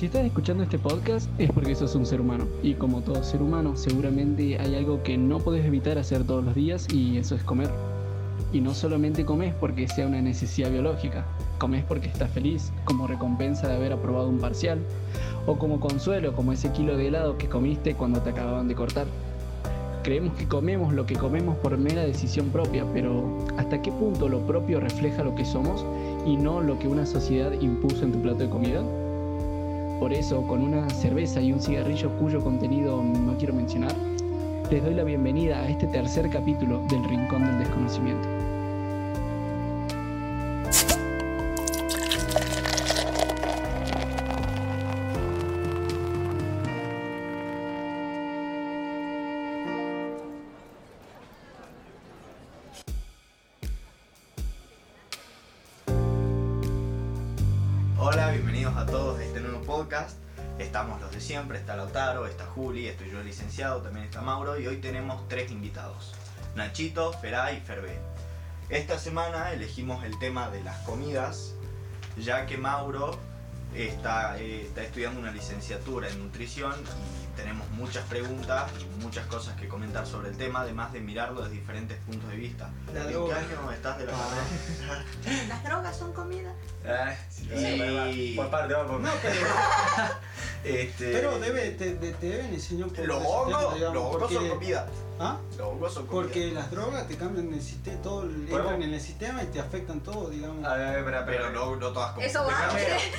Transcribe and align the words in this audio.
Si 0.00 0.06
estás 0.06 0.24
escuchando 0.24 0.62
este 0.62 0.78
podcast 0.78 1.28
es 1.38 1.52
porque 1.52 1.74
sos 1.74 1.94
un 1.94 2.06
ser 2.06 2.22
humano. 2.22 2.46
Y 2.62 2.72
como 2.72 3.02
todo 3.02 3.22
ser 3.22 3.42
humano, 3.42 3.76
seguramente 3.76 4.58
hay 4.58 4.74
algo 4.74 5.02
que 5.02 5.18
no 5.18 5.40
podés 5.40 5.66
evitar 5.66 5.98
hacer 5.98 6.24
todos 6.24 6.42
los 6.42 6.54
días 6.54 6.88
y 6.90 7.18
eso 7.18 7.34
es 7.34 7.44
comer. 7.44 7.68
Y 8.50 8.62
no 8.62 8.72
solamente 8.72 9.26
comes 9.26 9.52
porque 9.52 9.86
sea 9.88 10.06
una 10.06 10.22
necesidad 10.22 10.70
biológica, 10.70 11.26
comes 11.58 11.84
porque 11.84 12.08
estás 12.08 12.30
feliz, 12.30 12.72
como 12.86 13.06
recompensa 13.06 13.68
de 13.68 13.74
haber 13.74 13.92
aprobado 13.92 14.30
un 14.30 14.38
parcial, 14.38 14.78
o 15.46 15.58
como 15.58 15.80
consuelo, 15.80 16.34
como 16.34 16.52
ese 16.52 16.72
kilo 16.72 16.96
de 16.96 17.08
helado 17.08 17.36
que 17.36 17.50
comiste 17.50 17.94
cuando 17.94 18.22
te 18.22 18.30
acababan 18.30 18.68
de 18.68 18.74
cortar. 18.74 19.06
Creemos 20.02 20.32
que 20.32 20.48
comemos 20.48 20.94
lo 20.94 21.04
que 21.04 21.16
comemos 21.16 21.58
por 21.58 21.76
mera 21.76 22.06
decisión 22.06 22.48
propia, 22.48 22.86
pero 22.94 23.36
¿hasta 23.58 23.82
qué 23.82 23.92
punto 23.92 24.30
lo 24.30 24.38
propio 24.46 24.80
refleja 24.80 25.22
lo 25.24 25.34
que 25.34 25.44
somos 25.44 25.84
y 26.26 26.38
no 26.38 26.62
lo 26.62 26.78
que 26.78 26.88
una 26.88 27.04
sociedad 27.04 27.52
impuso 27.60 28.06
en 28.06 28.12
tu 28.12 28.22
plato 28.22 28.38
de 28.38 28.48
comida? 28.48 28.82
Por 30.00 30.14
eso, 30.14 30.46
con 30.46 30.62
una 30.62 30.88
cerveza 30.88 31.42
y 31.42 31.52
un 31.52 31.60
cigarrillo 31.60 32.16
cuyo 32.16 32.42
contenido 32.42 33.02
no 33.02 33.36
quiero 33.36 33.52
mencionar, 33.52 33.94
les 34.70 34.82
doy 34.82 34.94
la 34.94 35.04
bienvenida 35.04 35.60
a 35.60 35.68
este 35.68 35.86
tercer 35.88 36.30
capítulo 36.30 36.80
del 36.88 37.04
Rincón 37.04 37.44
del 37.44 37.58
Desconocimiento. 37.58 38.39
Siempre, 61.30 61.58
está 61.58 61.76
Lautaro, 61.76 62.26
está 62.26 62.44
Juli, 62.44 62.88
estoy 62.88 63.08
yo 63.08 63.22
licenciado, 63.22 63.82
también 63.82 64.04
está 64.04 64.20
Mauro 64.20 64.58
y 64.58 64.66
hoy 64.66 64.78
tenemos 64.78 65.28
tres 65.28 65.52
invitados, 65.52 66.12
Nachito, 66.56 67.12
Feray 67.12 67.58
y 67.58 67.60
Ferbe. 67.60 67.96
Esta 68.68 68.98
semana 68.98 69.52
elegimos 69.52 70.02
el 70.02 70.18
tema 70.18 70.50
de 70.50 70.60
las 70.64 70.76
comidas, 70.78 71.54
ya 72.16 72.46
que 72.46 72.58
Mauro 72.58 73.16
está, 73.76 74.40
eh, 74.40 74.62
está 74.62 74.82
estudiando 74.82 75.20
una 75.20 75.30
licenciatura 75.30 76.08
en 76.08 76.18
nutrición 76.18 76.74
tenemos 77.40 77.68
muchas 77.70 78.04
preguntas 78.04 78.70
y 78.80 79.02
muchas 79.02 79.26
cosas 79.26 79.56
que 79.58 79.66
comentar 79.66 80.06
sobre 80.06 80.28
el 80.28 80.36
tema, 80.36 80.60
además 80.60 80.92
de 80.92 81.00
mirarlo 81.00 81.40
desde 81.42 81.54
diferentes 81.56 81.98
puntos 82.00 82.28
de 82.30 82.36
vista. 82.36 82.70
La 82.92 83.00
¿En 83.02 83.08
qué 83.08 83.32
año 83.32 83.72
estás 83.72 83.98
de 83.98 84.06
la 84.06 84.12
carrera? 84.12 85.04
Las 85.48 85.64
drogas 85.64 85.96
son 85.96 86.12
comida. 86.12 86.52
Ah, 86.86 87.14
Y- 88.12 88.36
Por 88.36 88.50
parte, 88.50 88.74
va, 88.74 88.86
por 88.86 89.00
No, 89.00 89.10
pero, 89.22 89.46
Este, 90.64 91.12
pero 91.12 91.38
debe, 91.38 91.70
te, 91.70 91.92
te- 91.92 92.12
deben 92.14 92.52
enseñar 92.54 92.84
un 92.88 92.90
poco. 92.94 93.06
Los 93.06 93.22
hongos, 93.24 93.80
los 93.80 93.96
hongos 93.96 94.32
son 94.32 94.48
comida. 94.48 94.86
¿Ah? 95.22 95.36
Los 95.58 95.68
hongos 95.68 95.92
son 95.92 96.06
comida. 96.06 96.22
Porque 96.22 96.50
las 96.52 96.70
drogas 96.70 97.06
te 97.06 97.16
cambian 97.16 97.52
el 97.52 97.60
sistema, 97.60 98.00
todo 98.02 98.22
entran 98.24 98.82
en 98.82 98.94
el 98.94 99.00
sistema 99.00 99.42
y 99.42 99.46
te 99.48 99.60
afectan 99.60 100.00
todo, 100.00 100.30
digamos. 100.30 100.64
A 100.64 100.74
ver, 100.76 100.98
espera, 101.00 101.26
Pero 101.26 101.44
espera. 101.44 101.60
no, 101.60 101.76
no 101.76 101.88
todas. 101.92 102.16
Eso 102.18 102.44
va. 102.46 102.70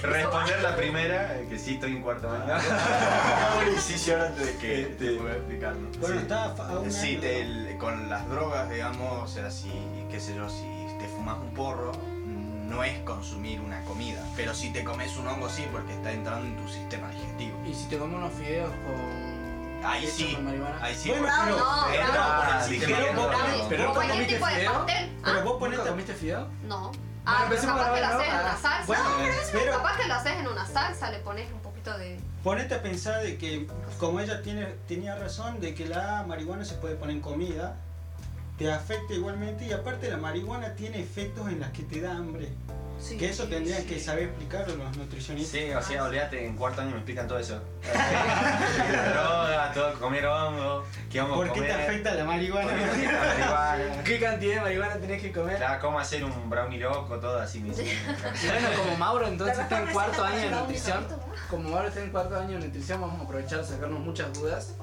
Responder 0.02 0.62
la 0.64 0.76
primera, 0.76 1.40
eh, 1.40 1.46
que 1.48 1.60
sí 1.60 1.76
estoy 1.76 1.92
en 1.98 2.02
cuarto 2.02 2.28
año. 2.32 2.54
Hago 2.56 3.60
una 3.62 4.26
antes 4.28 4.46
de 4.48 4.58
que 4.58 4.82
Este, 4.82 5.06
te 5.12 5.12
pueda 5.20 5.36
explicarlo. 5.36 5.88
bueno, 6.00 6.16
Sí. 6.16 6.22
está 6.24 6.46
a 6.46 6.80
un 6.80 6.92
Sí, 6.92 7.10
año- 7.12 7.20
te- 7.22 7.42
el- 7.42 7.78
con 7.78 8.10
las 8.10 8.28
drogas, 8.30 8.70
digamos, 8.72 9.24
o 9.24 9.28
sea, 9.32 9.52
si, 9.52 9.72
qué 10.10 10.20
sé 10.20 10.36
yo, 10.36 10.50
si 10.50 10.66
te 11.00 11.08
fumas 11.08 11.38
un 11.40 11.54
porro, 11.54 11.92
no 12.26 12.84
es 12.84 12.98
consumir 13.02 13.62
una 13.62 13.80
comida. 13.84 14.24
Pero 14.36 14.56
si 14.56 14.72
te 14.72 14.84
comes 14.84 15.16
un 15.18 15.28
hongo, 15.28 15.50
sí, 15.50 15.68
porque 15.72 15.94
está 15.94 16.12
entrando 16.12 16.48
en 16.48 16.56
tu 16.58 16.68
sistema 16.72 17.10
digestivo. 17.12 17.58
Y 17.70 17.76
si 17.76 17.86
te 17.90 17.98
comes 18.00 18.16
unos 18.18 18.34
fideos 18.34 18.72
con. 18.72 19.41
Ahí 19.84 20.08
sí, 20.08 20.38
ahí 20.82 20.96
sí. 20.96 21.10
Bueno, 21.10 21.28
No, 21.28 21.44
pero- 21.46 21.58
no, 21.58 21.88
dijeron, 21.88 22.70
digestivo. 22.70 23.30
pero- 23.32 23.68
pero 23.70 23.84
nunca 23.84 23.94
cualquier 23.96 24.28
tipo 24.28 24.46
de 24.46 24.54
fideo. 24.54 24.74
pastel. 24.74 25.10
Pero 25.24 25.38
¿Ah? 25.40 25.44
vos 25.44 25.46
¿Nunca 25.54 25.60
ponete. 25.60 25.90
comiste 25.90 26.14
fideo? 26.14 26.48
No. 26.64 26.92
Ah, 27.26 27.46
pero 27.50 27.62
capaz 27.62 27.94
que 27.94 28.02
lo 28.02 28.08
haces 28.08 28.28
en 28.28 28.34
una 28.40 28.58
salsa. 28.58 28.80
no, 28.98 29.18
pero 29.18 29.34
pero- 29.52 29.72
capaz 29.78 29.98
que 29.98 30.08
lo 30.08 30.14
haces 30.16 30.32
en 30.34 30.48
una 30.48 30.66
salsa, 30.68 31.12
le 31.12 31.20
pones 31.20 31.52
un 31.52 31.60
poquito 31.60 31.98
de. 31.98 32.20
Ponete 32.44 32.74
a 32.76 32.82
pensar 32.82 33.22
de 33.22 33.38
que, 33.38 33.68
como 34.00 34.20
ella 34.20 34.42
tiene, 34.42 34.66
tenía 34.88 35.16
razón, 35.16 35.60
de 35.60 35.76
que 35.76 35.86
la 35.88 36.24
marihuana 36.28 36.66
se 36.66 36.74
puede 36.76 36.96
poner 36.96 37.16
en 37.18 37.22
comida, 37.22 37.76
te 38.62 38.72
afecta 38.72 39.14
igualmente 39.14 39.66
y 39.66 39.72
aparte 39.72 40.10
la 40.10 40.18
marihuana 40.18 40.76
tiene 40.76 41.00
efectos 41.00 41.48
en 41.50 41.60
las 41.60 41.72
que 41.72 41.84
te 41.84 42.00
da 42.02 42.16
hambre. 42.16 42.50
Sí, 43.00 43.18
Que 43.18 43.30
eso 43.32 43.46
tendrían 43.46 43.82
sí. 43.82 43.88
que 43.88 44.00
saber 44.00 44.26
explicarlo 44.26 44.76
los 44.76 44.96
nutricionistas. 44.96 45.60
Sí, 45.60 45.72
o 45.72 45.82
sea, 45.82 46.04
olvídate, 46.04 46.46
en 46.46 46.56
cuarto 46.56 46.82
año 46.82 46.92
me 46.92 46.98
explican 46.98 47.28
todo 47.28 47.40
eso. 47.40 47.60
La 48.92 49.10
droga, 49.12 49.72
todo, 49.74 50.00
comer 50.00 50.28
hongo, 50.28 50.84
qué 51.12 51.20
hongo 51.20 51.38
¿Por 51.38 51.48
qué 51.48 51.60
comer. 51.62 51.76
te 51.76 51.82
afecta 51.82 52.14
la 52.14 52.24
marihuana? 52.26 52.70
por 52.70 52.78
qué 52.78 52.86
te 52.86 53.08
afecta 53.08 53.40
la 53.40 53.56
marihuana. 53.58 54.04
¿Qué 54.04 54.20
cantidad 54.20 54.56
de 54.56 54.62
marihuana 54.62 54.96
tenés 54.98 55.22
que 55.24 55.32
comer? 55.32 55.60
Ya, 55.60 55.80
cómo 55.80 56.00
hacer 56.00 56.24
un 56.24 56.48
brownie 56.48 56.78
loco, 56.78 57.18
todo 57.20 57.40
así 57.40 57.62
dicen. 57.64 57.88
Bueno, 58.06 58.68
como 58.78 58.98
Mauro 58.98 59.28
entonces 59.28 59.58
está 59.58 59.82
en 59.82 59.92
cuarto 59.92 60.24
año 60.24 60.38
de 60.38 60.52
nutrición, 60.52 61.08
como 61.50 61.70
Mauro 61.70 61.88
está 61.88 62.02
en 62.04 62.12
cuarto 62.12 62.38
año 62.40 62.60
de 62.60 62.66
nutrición, 62.68 63.02
vamos 63.02 63.20
a 63.20 63.24
aprovechar 63.24 63.62
a 63.62 63.64
sacarnos 63.64 64.00
muchas 64.00 64.32
dudas 64.34 64.76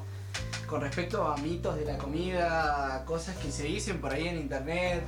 con 0.69 0.81
respecto 0.83 1.27
a 1.27 1.37
mitos 1.39 1.77
de 1.77 1.85
la 1.87 1.97
comida, 1.99 3.03
cosas 3.07 3.37
que 3.39 3.51
se 3.51 3.65
dicen 3.65 4.01
por 4.01 4.13
ahí 4.13 4.29
en 4.29 4.39
internet, 4.39 5.03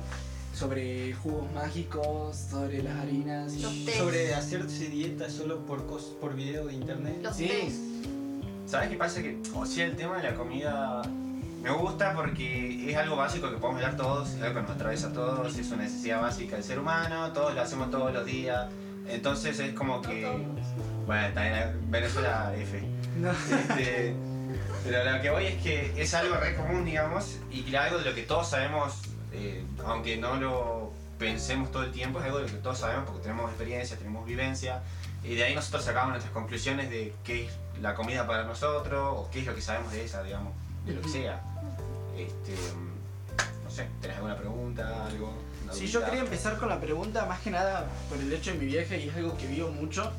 sobre 0.53 1.13
jugos 1.13 1.49
mágicos, 1.53 2.35
sobre 2.35 2.83
las 2.83 2.95
harinas. 2.99 3.53
Los 3.57 3.85
tés. 3.85 3.95
Sobre 3.95 4.33
hacerse 4.33 4.89
dieta 4.89 5.29
solo 5.29 5.65
por 5.65 5.85
cos, 5.85 6.15
por 6.19 6.35
video 6.35 6.65
de 6.65 6.73
internet. 6.73 7.19
Los 7.21 7.35
Sí. 7.37 7.47
tés. 7.47 7.79
¿Sabes 8.65 8.89
qué 8.89 8.95
pasa? 8.95 9.21
Que, 9.21 9.39
o 9.53 9.65
sea, 9.65 9.85
el 9.85 9.95
tema 9.95 10.17
de 10.17 10.23
la 10.31 10.35
comida 10.35 11.01
me 11.61 11.69
gusta 11.71 12.13
porque 12.15 12.89
es 12.89 12.97
algo 12.97 13.15
básico 13.17 13.49
que 13.49 13.57
podemos 13.57 13.83
hablar 13.83 13.97
todos, 13.97 14.29
es 14.31 14.41
algo 14.41 14.55
que 14.55 14.61
nos 14.63 14.71
atraviesa 14.71 15.07
a 15.07 15.13
todos, 15.13 15.57
es 15.57 15.67
una 15.71 15.83
necesidad 15.83 16.21
básica 16.21 16.55
del 16.55 16.65
ser 16.65 16.79
humano, 16.79 17.31
todos 17.33 17.53
lo 17.53 17.61
hacemos 17.61 17.91
todos 17.91 18.11
los 18.13 18.25
días. 18.25 18.67
Entonces 19.07 19.59
es 19.59 19.73
como 19.73 20.01
que. 20.01 20.25
Bueno, 21.05 21.33
también 21.33 21.55
en 21.55 21.91
Venezuela 21.91 22.53
F. 22.55 22.81
No. 23.19 23.31
Este, 23.31 24.15
pero 24.83 25.03
lo 25.03 25.21
que 25.21 25.29
voy 25.29 25.45
es 25.45 25.61
que 25.61 25.93
es 26.01 26.13
algo 26.13 26.35
re 26.35 26.55
común, 26.55 26.85
digamos, 26.85 27.37
y 27.51 27.75
algo 27.75 27.99
de 27.99 28.05
lo 28.05 28.15
que 28.15 28.23
todos 28.23 28.49
sabemos, 28.49 29.01
eh, 29.33 29.63
aunque 29.85 30.17
no 30.17 30.35
lo 30.35 30.93
pensemos 31.19 31.71
todo 31.71 31.83
el 31.83 31.91
tiempo, 31.91 32.19
es 32.19 32.25
algo 32.25 32.39
de 32.39 32.47
lo 32.47 32.49
que 32.49 32.61
todos 32.61 32.79
sabemos 32.79 33.05
porque 33.05 33.23
tenemos 33.23 33.49
experiencia, 33.49 33.97
tenemos 33.97 34.25
vivencia, 34.25 34.81
y 35.23 35.35
de 35.35 35.43
ahí 35.43 35.55
nosotros 35.55 35.83
sacamos 35.83 36.11
nuestras 36.11 36.33
conclusiones 36.33 36.89
de 36.89 37.13
qué 37.23 37.45
es 37.45 37.51
la 37.79 37.93
comida 37.93 38.25
para 38.25 38.43
nosotros, 38.43 39.13
o 39.17 39.29
qué 39.31 39.41
es 39.41 39.45
lo 39.45 39.53
que 39.53 39.61
sabemos 39.61 39.91
de 39.91 40.03
esa, 40.03 40.23
digamos, 40.23 40.53
de 40.85 40.93
lo 40.93 41.01
que 41.01 41.09
sea. 41.09 41.41
Este, 42.17 42.55
no 43.63 43.69
sé, 43.69 43.87
¿tenés 44.01 44.17
alguna 44.17 44.35
pregunta, 44.35 45.05
algo? 45.05 45.33
Sí, 45.71 45.87
yo 45.87 46.03
quería 46.03 46.21
empezar 46.21 46.57
con 46.57 46.69
la 46.69 46.79
pregunta 46.79 47.25
más 47.25 47.39
que 47.39 47.51
nada 47.51 47.87
por 48.09 48.17
el 48.17 48.31
hecho 48.33 48.51
de 48.51 48.57
mi 48.57 48.65
vieja 48.65 48.95
y 48.95 49.07
es 49.07 49.15
algo 49.15 49.37
que 49.37 49.47
vivo 49.47 49.69
mucho. 49.69 50.11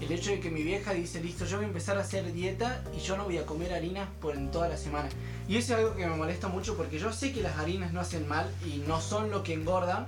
El 0.00 0.12
hecho 0.12 0.30
de 0.30 0.38
que 0.38 0.50
mi 0.50 0.62
vieja 0.62 0.94
dice, 0.94 1.20
listo, 1.20 1.44
yo 1.44 1.56
voy 1.56 1.64
a 1.64 1.68
empezar 1.68 1.98
a 1.98 2.02
hacer 2.02 2.32
dieta 2.32 2.82
y 2.96 3.00
yo 3.00 3.16
no 3.16 3.24
voy 3.24 3.38
a 3.38 3.46
comer 3.46 3.74
harinas 3.74 4.08
por 4.20 4.36
en 4.36 4.50
toda 4.50 4.68
la 4.68 4.76
semana. 4.76 5.08
Y 5.48 5.56
eso 5.56 5.74
es 5.74 5.80
algo 5.80 5.96
que 5.96 6.06
me 6.06 6.14
molesta 6.14 6.48
mucho 6.48 6.76
porque 6.76 6.98
yo 6.98 7.12
sé 7.12 7.32
que 7.32 7.42
las 7.42 7.58
harinas 7.58 7.92
no 7.92 8.00
hacen 8.00 8.28
mal 8.28 8.48
y 8.64 8.78
no 8.86 9.00
son 9.00 9.30
lo 9.30 9.42
que 9.42 9.54
engordan, 9.54 10.06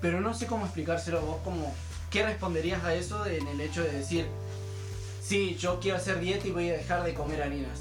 pero 0.00 0.20
no 0.20 0.32
sé 0.32 0.46
cómo 0.46 0.64
explicárselo 0.64 1.18
a 1.18 1.22
vos, 1.22 1.40
como, 1.44 1.74
¿qué 2.10 2.24
responderías 2.24 2.82
a 2.84 2.94
eso 2.94 3.26
en 3.26 3.46
el 3.46 3.60
hecho 3.60 3.82
de 3.82 3.90
decir, 3.90 4.26
sí, 5.22 5.56
yo 5.60 5.78
quiero 5.78 5.98
hacer 5.98 6.20
dieta 6.20 6.46
y 6.48 6.52
voy 6.52 6.70
a 6.70 6.74
dejar 6.74 7.04
de 7.04 7.12
comer 7.12 7.42
harinas? 7.42 7.80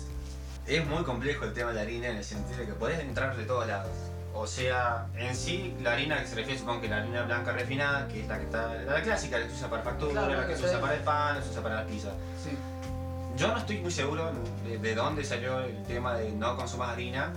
Es 0.65 0.85
muy 0.85 1.03
complejo 1.03 1.45
el 1.45 1.53
tema 1.53 1.69
de 1.69 1.75
la 1.75 1.81
harina 1.83 2.09
en 2.09 2.17
el 2.17 2.23
sentido 2.25 2.59
de 2.59 2.65
que 2.65 2.73
podés 2.73 2.99
entrar 2.99 3.37
de 3.37 3.45
todos 3.45 3.65
lados. 3.67 4.06
O 4.39 4.45
sea, 4.45 5.07
en 5.17 5.35
sí, 5.35 5.75
la 5.81 5.93
harina 5.93 6.21
que 6.21 6.27
se 6.27 6.35
refiere, 6.35 6.59
supongo 6.59 6.81
que 6.81 6.87
la 6.87 6.97
harina 6.97 7.23
blanca 7.23 7.51
refinada, 7.51 8.07
que 8.07 8.21
es 8.21 8.27
la 8.27 8.37
que 8.37 8.45
está, 8.45 8.73
la 8.75 9.01
clásica, 9.01 9.39
la 9.39 9.45
que 9.45 9.49
se 9.49 9.57
usa 9.57 9.69
para 9.69 9.81
factura, 9.81 10.11
Claro, 10.11 10.41
la 10.41 10.47
que 10.47 10.55
se 10.55 10.65
usa 10.65 10.79
para 10.79 10.93
el 10.93 11.01
pan, 11.01 11.33
la 11.35 11.39
que 11.39 11.45
se 11.45 11.51
usa 11.51 11.63
para 11.63 11.75
las 11.75 11.85
pizzas. 11.85 12.13
Sí. 12.43 12.51
Yo 13.35 13.47
no 13.47 13.57
estoy 13.57 13.79
muy 13.79 13.91
seguro 13.91 14.31
de, 14.63 14.77
de 14.77 14.95
dónde 14.95 15.23
salió 15.23 15.59
el 15.59 15.83
tema 15.83 16.15
de 16.15 16.31
no 16.31 16.55
consumas 16.55 16.89
harina, 16.89 17.33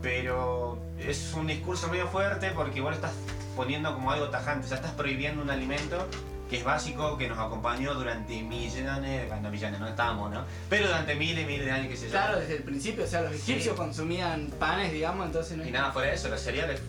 pero 0.00 0.78
es 0.98 1.34
un 1.34 1.46
discurso 1.46 1.88
medio 1.88 2.06
fuerte 2.06 2.50
porque 2.54 2.80
lo 2.80 2.90
estás 2.90 3.12
poniendo 3.56 3.92
como 3.92 4.12
algo 4.12 4.28
tajante, 4.30 4.66
o 4.66 4.68
sea, 4.68 4.76
estás 4.76 4.92
prohibiendo 4.92 5.42
un 5.42 5.50
alimento 5.50 6.06
que 6.50 6.58
es 6.58 6.64
básico, 6.64 7.16
que 7.16 7.28
nos 7.28 7.38
acompañó 7.38 7.94
durante 7.94 8.42
millones, 8.42 9.28
bueno, 9.28 9.50
millones, 9.50 9.80
no 9.80 9.88
estábamos, 9.88 10.30
¿no? 10.30 10.44
Pero 10.68 10.86
durante 10.86 11.14
miles 11.14 11.42
y 11.44 11.46
miles 11.46 11.66
de 11.66 11.72
años 11.72 11.88
que 11.88 11.96
se 11.96 12.08
Claro, 12.08 12.38
desde 12.38 12.56
el 12.56 12.62
principio, 12.62 13.04
o 13.04 13.06
sea, 13.06 13.22
los 13.22 13.32
Sí. 13.32 13.52
egipcios 13.52 13.76
consumían 13.76 14.48
panes, 14.58 14.92
digamos, 14.92 15.26
entonces 15.26 15.56
no 15.56 15.66
Y 15.66 15.70
nada 15.70 15.90
fuera 15.92 16.10
de 16.10 16.14
eso, 16.16 16.28
los 16.28 16.40
cereales 16.40 16.80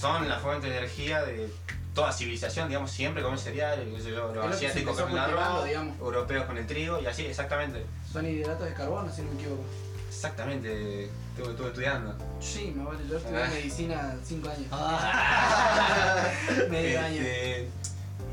son 0.00 0.28
la 0.28 0.38
fuente 0.38 0.68
de 0.68 0.78
energía 0.78 1.22
de 1.24 1.52
toda 1.94 2.10
civilización, 2.12 2.68
digamos, 2.68 2.90
siempre 2.90 3.22
comen 3.22 3.38
cereales, 3.38 3.86
los 4.06 4.46
asiáticos 4.46 4.98
con 4.98 5.12
el 5.12 5.18
arroz, 5.18 5.68
europeos 6.00 6.46
con 6.46 6.56
el 6.56 6.66
trigo 6.66 6.98
y 7.00 7.06
así, 7.06 7.26
exactamente. 7.26 7.84
Son 8.10 8.26
hidratos 8.26 8.66
de 8.66 8.72
carbono, 8.74 9.12
si 9.12 9.20
no 9.22 9.30
me 9.30 9.34
equivoco. 9.40 9.62
Exactamente, 10.08 11.04
estuve, 11.36 11.50
estuve 11.50 11.68
estudiando. 11.68 12.14
Sí, 12.40 12.72
me 12.74 12.84
vale, 12.84 12.98
yo 13.08 13.16
estudié 13.18 13.42
Ah. 13.42 13.48
medicina 13.52 14.14
5 14.24 14.48
años. 14.48 14.66
Ah. 14.70 16.30
Medio 16.70 17.00
año. 17.00 17.22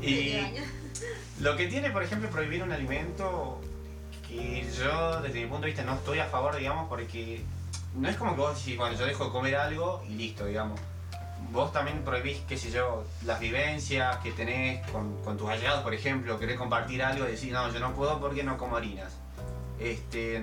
Y 0.02 0.40
lo 1.40 1.56
que 1.56 1.66
tiene, 1.66 1.90
por 1.90 2.02
ejemplo, 2.02 2.28
prohibir 2.30 2.62
un 2.62 2.72
alimento 2.72 3.60
que 4.26 4.66
yo, 4.78 5.20
desde 5.20 5.40
mi 5.40 5.46
punto 5.46 5.62
de 5.62 5.68
vista, 5.68 5.82
no 5.82 5.94
estoy 5.94 6.20
a 6.20 6.26
favor, 6.26 6.56
digamos, 6.56 6.88
porque 6.88 7.42
no 7.94 8.08
es 8.08 8.16
como 8.16 8.34
que 8.34 8.40
vos 8.40 8.56
decís, 8.56 8.76
bueno, 8.78 8.96
yo 8.96 9.06
dejo 9.06 9.26
de 9.26 9.30
comer 9.30 9.56
algo 9.56 10.02
y 10.08 10.14
listo, 10.14 10.46
digamos. 10.46 10.80
Vos 11.52 11.72
también 11.72 12.02
prohibís, 12.04 12.38
qué 12.48 12.56
sé 12.56 12.70
yo, 12.70 13.04
las 13.24 13.40
vivencias 13.40 14.18
que 14.18 14.30
tenés 14.30 14.86
con, 14.90 15.20
con 15.24 15.36
tus 15.36 15.48
allegados, 15.48 15.82
por 15.82 15.94
ejemplo, 15.94 16.38
querés 16.38 16.56
compartir 16.56 17.02
algo 17.02 17.26
y 17.26 17.32
decís, 17.32 17.50
no, 17.50 17.72
yo 17.72 17.80
no 17.80 17.92
puedo 17.94 18.20
porque 18.20 18.44
no 18.44 18.56
como 18.56 18.76
harinas. 18.76 19.12
Este, 19.80 20.40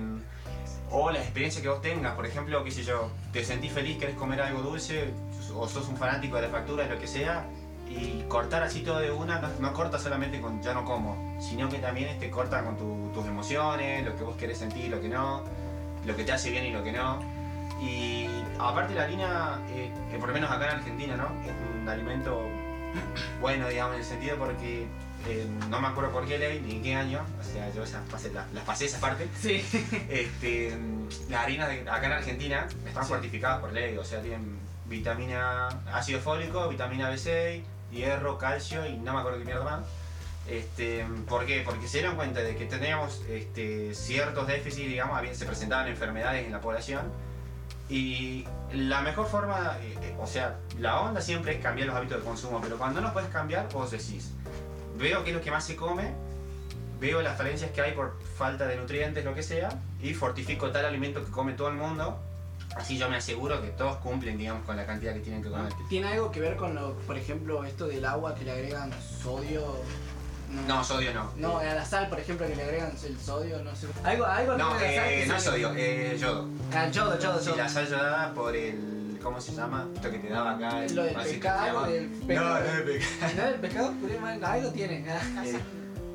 o 0.90 1.10
las 1.10 1.22
experiencias 1.22 1.62
que 1.62 1.68
vos 1.68 1.80
tengas, 1.80 2.14
por 2.14 2.26
ejemplo, 2.26 2.62
qué 2.64 2.70
sé 2.70 2.82
yo, 2.82 3.10
te 3.32 3.44
sentís 3.44 3.72
feliz, 3.72 3.98
querés 3.98 4.16
comer 4.16 4.40
algo 4.40 4.60
dulce, 4.60 5.10
o 5.54 5.68
sos 5.68 5.88
un 5.88 5.96
fanático 5.96 6.36
de 6.36 6.42
la 6.42 6.48
factura, 6.48 6.86
lo 6.86 6.98
que 6.98 7.06
sea, 7.06 7.46
y 7.90 8.24
cortar 8.28 8.62
así 8.62 8.80
todo 8.82 8.98
de 9.00 9.10
una 9.10 9.40
no, 9.40 9.48
no 9.60 9.72
corta 9.72 9.98
solamente 9.98 10.40
con 10.40 10.60
ya 10.62 10.74
no 10.74 10.84
como, 10.84 11.36
sino 11.40 11.68
que 11.68 11.78
también 11.78 12.08
este, 12.08 12.30
corta 12.30 12.62
con 12.62 12.76
tu- 12.76 13.10
tus 13.14 13.26
emociones, 13.26 14.04
lo 14.04 14.16
que 14.16 14.24
vos 14.24 14.36
querés 14.36 14.58
sentir, 14.58 14.90
lo 14.90 15.00
que 15.00 15.08
no, 15.08 15.42
lo 16.04 16.16
que 16.16 16.24
te 16.24 16.32
hace 16.32 16.50
bien 16.50 16.66
y 16.66 16.70
lo 16.72 16.82
que 16.84 16.92
no. 16.92 17.18
Y 17.80 18.26
aparte 18.58 18.94
la 18.94 19.02
harina, 19.04 19.60
eh, 19.70 19.90
que 20.10 20.18
por 20.18 20.28
lo 20.28 20.34
menos 20.34 20.50
acá 20.50 20.66
en 20.66 20.76
Argentina, 20.78 21.16
¿no? 21.16 21.26
Es 21.44 21.52
un 21.80 21.88
alimento 21.88 22.42
bueno, 23.40 23.68
digamos, 23.68 23.94
en 23.94 24.00
el 24.00 24.06
sentido 24.06 24.36
porque 24.38 24.86
eh, 25.28 25.46
no 25.68 25.80
me 25.80 25.88
acuerdo 25.88 26.10
por 26.10 26.26
qué 26.26 26.38
ley 26.38 26.60
ni 26.64 26.76
en 26.76 26.82
qué 26.82 26.94
año, 26.94 27.20
o 27.38 27.42
sea, 27.44 27.70
yo 27.72 27.82
esas 27.84 28.02
pasé- 28.10 28.32
las, 28.32 28.50
las 28.52 28.64
pasé 28.64 28.86
esa 28.86 28.98
parte. 29.00 29.28
Sí. 29.38 29.62
Este, 30.08 30.76
las 31.28 31.44
harinas 31.44 31.68
de 31.68 31.88
acá 31.88 32.06
en 32.06 32.12
Argentina 32.12 32.66
están 32.86 33.04
Sí. 33.04 33.08
fortificadas 33.10 33.60
por 33.60 33.72
ley, 33.72 33.96
o 33.96 34.04
sea, 34.04 34.20
tienen 34.22 34.58
vitamina, 34.86 35.68
ácido 35.92 36.18
fólico, 36.20 36.68
vitamina 36.68 37.10
B6, 37.12 37.62
hierro, 37.90 38.38
calcio 38.38 38.86
y 38.86 38.96
no 38.96 39.12
me 39.14 39.20
acuerdo 39.20 39.38
qué 39.38 39.44
mierda 39.44 39.64
más. 39.64 39.80
Este, 40.48 41.04
¿Por 41.28 41.44
qué? 41.44 41.62
Porque 41.64 41.86
se 41.88 41.98
dieron 41.98 42.16
cuenta 42.16 42.40
de 42.40 42.56
que 42.56 42.64
teníamos 42.64 43.22
este, 43.28 43.94
ciertos 43.94 44.46
déficits, 44.46 44.88
digamos, 44.88 45.20
se 45.36 45.44
presentaban 45.44 45.88
enfermedades 45.88 46.46
en 46.46 46.52
la 46.52 46.60
población 46.60 47.02
y 47.88 48.46
la 48.72 49.00
mejor 49.00 49.26
forma, 49.26 49.76
eh, 49.80 49.98
eh, 50.02 50.16
o 50.18 50.26
sea, 50.26 50.56
la 50.78 51.00
onda 51.00 51.20
siempre 51.20 51.54
es 51.54 51.62
cambiar 51.62 51.88
los 51.88 51.96
hábitos 51.96 52.18
de 52.18 52.24
consumo, 52.24 52.60
pero 52.62 52.76
cuando 52.76 53.00
no 53.00 53.12
puedes 53.12 53.30
cambiar, 53.30 53.68
vos 53.72 53.90
decís, 53.90 54.32
veo 54.98 55.24
qué 55.24 55.30
es 55.30 55.36
lo 55.36 55.42
que 55.42 55.50
más 55.50 55.64
se 55.64 55.76
come, 55.76 56.12
veo 57.00 57.22
las 57.22 57.38
falencias 57.38 57.70
que 57.70 57.80
hay 57.80 57.92
por 57.92 58.18
falta 58.36 58.66
de 58.66 58.76
nutrientes, 58.76 59.24
lo 59.24 59.34
que 59.34 59.42
sea, 59.42 59.70
y 60.02 60.12
fortifico 60.12 60.70
tal 60.70 60.84
alimento 60.84 61.24
que 61.24 61.30
come 61.30 61.54
todo 61.54 61.68
el 61.68 61.74
mundo, 61.74 62.18
así 62.78 62.96
yo 62.98 63.08
me 63.10 63.16
aseguro 63.16 63.60
que 63.60 63.68
todos 63.68 63.96
cumplen, 63.98 64.38
digamos, 64.38 64.64
con 64.64 64.76
la 64.76 64.86
cantidad 64.86 65.12
que 65.14 65.20
tienen 65.20 65.42
que 65.42 65.50
comer. 65.50 65.72
¿Tiene 65.88 66.08
algo 66.08 66.30
que 66.30 66.40
ver 66.40 66.56
con, 66.56 66.74
lo, 66.74 66.94
por 67.06 67.16
ejemplo, 67.18 67.64
esto 67.64 67.86
del 67.86 68.04
agua 68.04 68.34
que 68.34 68.44
le 68.44 68.52
agregan 68.52 68.90
sodio? 69.22 69.76
No, 70.66 70.82
sodio 70.82 71.12
no. 71.12 71.30
No, 71.36 71.58
a 71.58 71.64
la 71.64 71.84
sal, 71.84 72.08
por 72.08 72.18
ejemplo, 72.18 72.46
que 72.46 72.56
le 72.56 72.62
agregan 72.62 72.92
el 73.04 73.20
sodio, 73.20 73.62
no 73.62 73.74
sé. 73.76 73.86
Algo, 74.02 74.24
algo 74.24 74.56
No, 74.56 74.70
tiene 74.78 74.96
la 74.96 75.02
sal 75.02 75.12
eh, 75.12 75.20
que 75.20 75.26
no 75.26 75.36
es 75.36 75.42
sale- 75.42 75.56
sodio, 75.62 75.74
eh, 75.76 76.16
yodo. 76.18 76.48
Ah, 76.74 76.88
yodo, 76.88 77.18
yodo, 77.18 77.38
Sí, 77.38 77.46
yodo. 77.48 77.56
la 77.58 77.68
sal 77.68 77.86
yodada 77.86 78.32
por 78.34 78.56
el. 78.56 79.18
¿Cómo 79.22 79.40
se 79.40 79.52
llama? 79.52 79.86
Esto 79.94 80.10
que 80.10 80.18
te 80.20 80.28
daba 80.30 80.52
acá. 80.52 80.84
el- 80.84 80.94
Lo 80.94 81.02
del 81.02 81.14
no 81.16 81.22
pescado, 81.22 81.84
del 81.86 82.10
No, 82.20 82.26
pescado. 82.26 82.54
no 82.60 82.64
del 82.72 82.84
pescado. 82.84 83.32
¿No 83.36 83.42
del 83.42 83.54
pescado? 83.60 83.94
Algo 84.46 84.70
tiene. 84.70 85.04
Eh, 85.44 85.60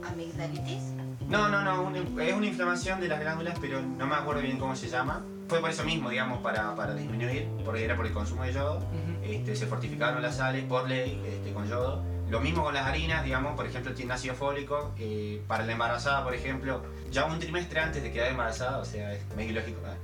amigdalitis. 0.10 0.84
No, 1.28 1.48
no, 1.50 1.62
no, 1.64 1.84
un- 1.84 2.20
es 2.22 2.34
una 2.34 2.46
inflamación 2.48 3.00
de 3.02 3.08
las 3.10 3.20
glándulas, 3.20 3.58
pero 3.60 3.82
no 3.82 4.06
me 4.08 4.16
acuerdo 4.16 4.42
bien 4.42 4.58
cómo 4.58 4.76
se 4.76 4.90
llama. 4.90 5.22
Fue 5.48 5.60
por 5.60 5.70
eso 5.70 5.84
mismo, 5.84 6.10
digamos, 6.10 6.40
para, 6.42 6.76
para 6.76 6.94
disminuir, 6.96 7.48
porque 7.66 7.84
era 7.84 7.96
por 7.96 8.06
el 8.06 8.14
consumo 8.14 8.44
de 8.44 8.54
yodo. 8.54 8.78
Ujú. 8.78 9.24
Este, 9.24 9.56
se 9.56 9.68
fortificaron 9.68 10.22
las 10.22 10.38
sales 10.38 10.64
por 10.66 10.88
ley 10.88 11.22
este, 11.28 11.54
con 11.54 11.68
yodo. 11.68 12.04
Lo 12.30 12.40
mismo 12.40 12.64
con 12.64 12.74
las 12.74 12.88
harinas, 12.88 13.24
digamos, 13.24 13.56
por 13.56 13.66
ejemplo, 13.68 13.94
tiene 13.94 14.14
ácido 14.14 14.34
fólico. 14.36 14.94
eh, 14.98 15.42
para 15.48 15.66
la 15.66 15.74
embarazada, 15.74 16.24
por 16.24 16.34
ejemplo, 16.34 16.84
ya 17.12 17.26
un 17.26 17.40
trimestre 17.40 17.80
antes 17.80 18.02
de 18.02 18.12
quedar 18.12 18.30
embarazada, 18.30 18.80
o 18.80 18.86
sea, 18.86 19.14
es 19.14 19.24
medio 19.36 19.52
ilógico, 19.52 19.80
¿eh? 19.82 19.98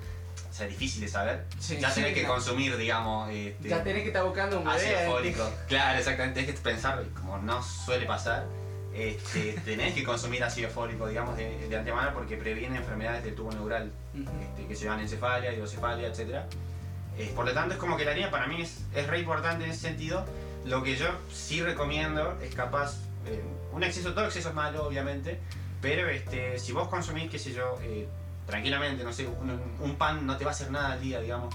o 0.50 0.54
sea, 0.54 0.68
difícil 0.68 1.02
de 1.02 1.08
saber. 1.08 1.46
Sí, 1.58 1.78
ya 1.80 1.90
sí, 1.90 2.02
tenés 2.02 2.14
que 2.14 2.22
claro. 2.22 2.36
consumir, 2.36 2.76
digamos, 2.78 3.30
este, 3.32 3.70
Ya 3.70 3.84
tenés 3.84 4.02
que 4.04 4.10
estar 4.10 4.24
buscando 4.26 4.60
un 4.60 4.66
bebé. 4.66 4.76
ácido 4.96 5.12
fólico. 5.12 5.50
Claro, 5.68 5.98
exactamente, 6.00 6.42
tenés 6.42 6.56
que 6.56 6.62
pensar, 6.62 7.04
como 7.16 7.38
no 7.40 7.64
suele 7.64 8.06
pasar, 8.06 8.46
este, 8.94 9.54
tenés 9.66 9.94
que 9.94 10.04
consumir 10.04 10.44
ácido 10.44 10.70
fólico, 10.70 11.08
digamos, 11.08 11.38
de, 11.38 11.68
de 11.68 11.78
antemano 11.78 12.12
porque 12.14 12.38
previene 12.38 12.78
enfermedades 12.78 13.24
del 13.24 13.36
tubo 13.36 13.52
neural 13.52 13.92
Ujú. 14.14 14.30
este, 14.42 14.68
que 14.68 14.76
se 14.76 14.86
llaman 14.86 15.02
encefalia, 15.02 15.54
hidrocefalia, 15.54 16.08
etc. 16.08 16.44
Eh, 17.18 17.32
por 17.36 17.46
lo 17.46 17.54
tanto, 17.54 17.74
es 17.74 17.80
como 17.80 17.98
que 17.98 18.06
la 18.06 18.12
harina 18.12 18.32
para 18.32 18.48
mí 18.48 18.62
es, 18.62 18.82
es 18.96 19.08
re 19.08 19.20
importante 19.20 19.66
en 19.66 19.72
ese 19.72 19.82
sentido. 19.82 20.26
Lo 20.66 20.84
que 20.84 20.96
yo 20.96 21.08
sí 21.32 21.62
recomiendo 21.62 22.38
es 22.42 22.54
capaz, 22.56 22.98
eh, 23.26 23.42
un 23.72 23.84
exceso, 23.84 24.14
todo 24.14 24.26
exceso 24.26 24.50
es 24.50 24.56
malo, 24.56 24.86
obviamente, 24.86 25.40
pero 25.82 26.10
este, 26.10 26.60
si 26.60 26.72
vos 26.72 26.88
consumís, 26.90 27.30
qué 27.30 27.40
sé 27.40 27.54
yo, 27.54 27.78
eh, 27.84 28.08
tranquilamente, 28.46 29.04
no 29.04 29.14
sé, 29.14 29.28
un, 29.28 29.60
un 29.80 29.96
pan 29.96 30.26
no 30.26 30.36
te 30.38 30.44
va 30.44 30.52
a 30.52 30.54
hacer 30.54 30.72
nada 30.72 30.94
al 30.94 31.02
día, 31.02 31.20
digamos. 31.22 31.54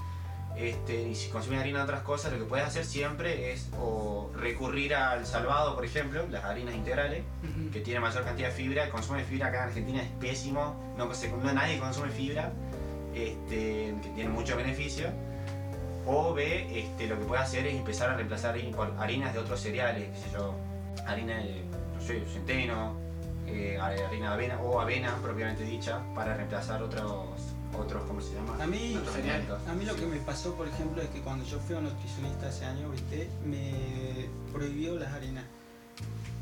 Este, 0.57 1.01
y 1.09 1.15
si 1.15 1.29
consumís 1.29 1.59
harina 1.59 1.79
de 1.79 1.83
otras 1.83 2.01
cosas, 2.03 2.31
lo 2.31 2.39
que 2.39 2.45
puedes 2.45 2.65
hacer 2.65 2.85
siempre 2.85 3.51
es 3.51 3.67
o 3.77 4.31
recurrir 4.35 4.95
al 4.95 5.25
salvado, 5.25 5.75
por 5.75 5.83
ejemplo, 5.83 6.25
las 6.29 6.45
harinas 6.45 6.75
integrales, 6.75 7.23
Ujú. 7.43 7.71
que 7.71 7.81
tiene 7.81 7.99
mayor 7.99 8.23
cantidad 8.23 8.47
de 8.47 8.53
fibra. 8.53 8.85
El 8.85 8.89
consumo 8.89 9.17
de 9.17 9.25
fibra 9.25 9.47
acá 9.47 9.57
en 9.63 9.63
Argentina 9.69 10.01
es 10.01 10.09
pésimo, 10.19 10.93
no, 10.97 11.13
se- 11.13 11.29
no 11.29 11.51
nadie 11.51 11.77
consume 11.77 12.09
fibra, 12.09 12.53
este, 13.13 13.93
que 14.01 14.09
tiene 14.15 14.29
mucho 14.29 14.55
beneficio. 14.55 15.09
O 16.07 16.33
B, 16.33 16.79
este, 16.79 17.07
lo 17.07 17.17
que 17.19 17.25
puede 17.25 17.41
hacer 17.41 17.65
es 17.67 17.75
empezar 17.75 18.11
a 18.11 18.15
reemplazar 18.15 18.55
por 18.75 18.93
harinas 18.99 19.33
de 19.33 19.39
otros 19.39 19.59
cereales, 19.59 20.07
qué 20.13 20.21
sé 20.21 20.29
yo, 20.33 20.53
harina 21.07 21.35
de, 21.37 21.63
no 21.95 22.01
sé, 22.01 22.23
centeno, 22.31 22.95
eh, 23.47 23.77
harina 23.81 24.29
de 24.29 24.33
avena 24.33 24.61
o 24.61 24.79
avena 24.79 25.15
propiamente 25.21 25.63
dicha, 25.63 25.99
para 26.13 26.35
reemplazar 26.35 26.81
otros, 26.83 27.54
otros 27.79 28.03
¿cómo 28.07 28.21
se 28.21 28.33
llama? 28.33 28.61
A 28.63 28.67
mí, 28.67 28.97
a 29.67 29.73
mí 29.73 29.85
lo 29.85 29.95
que 29.95 30.05
me 30.05 30.17
pasó, 30.17 30.55
por 30.55 30.67
ejemplo, 30.67 31.01
es 31.01 31.09
que 31.09 31.21
cuando 31.21 31.45
yo 31.45 31.59
fui 31.59 31.75
a 31.75 31.79
un 31.79 31.85
nutricionista 31.85 32.47
hace 32.47 32.65
años, 32.65 32.91
¿viste? 32.91 33.29
me 33.45 34.27
prohibió 34.51 34.97
las 34.97 35.13
harinas. 35.13 35.43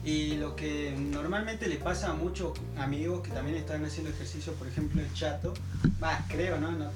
Y 0.04 0.36
lo 0.36 0.56
que 0.56 0.94
normalmente 0.98 1.68
le 1.68 1.78
pasa 1.78 2.10
a 2.12 2.14
muchos 2.14 2.52
amigos 2.78 3.22
que 3.22 3.32
también 3.32 3.58
están 3.58 3.86
haciendo 3.86 4.12
ejercicio, 4.12 4.54
por 4.54 4.68
ejemplo, 4.68 5.02
el 5.02 5.14
chato, 5.14 5.54
más 6.00 6.24
creo, 6.28 6.60
¿no? 6.60 6.72
¿no? 6.72 6.90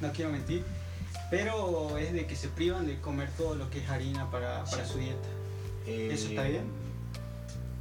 No 0.00 0.12
quiero 0.12 0.30
mentir, 0.30 0.64
pero 1.30 1.98
es 1.98 2.12
de 2.12 2.26
que 2.26 2.36
se 2.36 2.48
privan 2.48 2.86
de 2.86 3.00
comer 3.00 3.30
todo 3.36 3.56
lo 3.56 3.68
que 3.70 3.80
es 3.80 3.90
harina 3.90 4.30
para, 4.30 4.64
para 4.64 4.86
su 4.86 4.98
dieta. 4.98 5.28
Eh, 5.86 6.10
¿Eso 6.12 6.28
está 6.28 6.44
bien? 6.44 6.64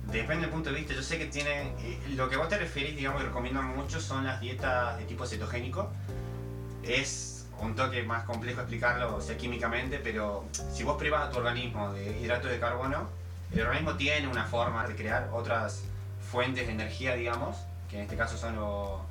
Depende 0.07 0.41
del 0.41 0.49
punto 0.49 0.69
de 0.71 0.75
vista. 0.75 0.93
Yo 0.93 1.03
sé 1.03 1.17
que 1.17 1.25
tiene. 1.27 1.73
eh, 1.79 1.99
lo 2.15 2.29
que 2.29 2.37
vos 2.37 2.49
te 2.49 2.57
referís, 2.57 2.95
digamos, 2.95 3.21
y 3.21 3.25
recomiendan 3.25 3.75
mucho 3.75 3.99
son 3.99 4.25
las 4.25 4.41
dietas 4.41 4.97
de 4.97 5.05
tipo 5.05 5.25
cetogénico. 5.25 5.89
Es 6.83 7.47
un 7.59 7.75
toque 7.75 8.03
más 8.03 8.23
complejo 8.23 8.61
explicarlo, 8.61 9.15
o 9.15 9.21
sea, 9.21 9.37
químicamente, 9.37 9.99
pero 9.99 10.45
si 10.73 10.83
vos 10.83 10.97
privas 10.97 11.27
a 11.27 11.29
tu 11.29 11.37
organismo 11.37 11.93
de 11.93 12.19
hidratos 12.19 12.49
de 12.49 12.59
carbono, 12.59 13.07
el 13.53 13.61
organismo 13.61 13.95
tiene 13.95 14.27
una 14.27 14.45
forma 14.45 14.87
de 14.87 14.95
crear 14.95 15.29
otras 15.31 15.83
fuentes 16.31 16.65
de 16.65 16.73
energía, 16.73 17.13
digamos, 17.15 17.57
que 17.89 17.97
en 17.97 18.03
este 18.03 18.17
caso 18.17 18.37
son 18.37 18.55
los, 18.55 19.01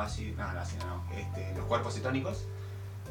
ácidos, 0.00 0.38
no, 0.38 0.52
no, 0.52 1.14
este, 1.14 1.52
los 1.54 1.66
cuerpos 1.66 1.94
cetónicos, 1.94 2.46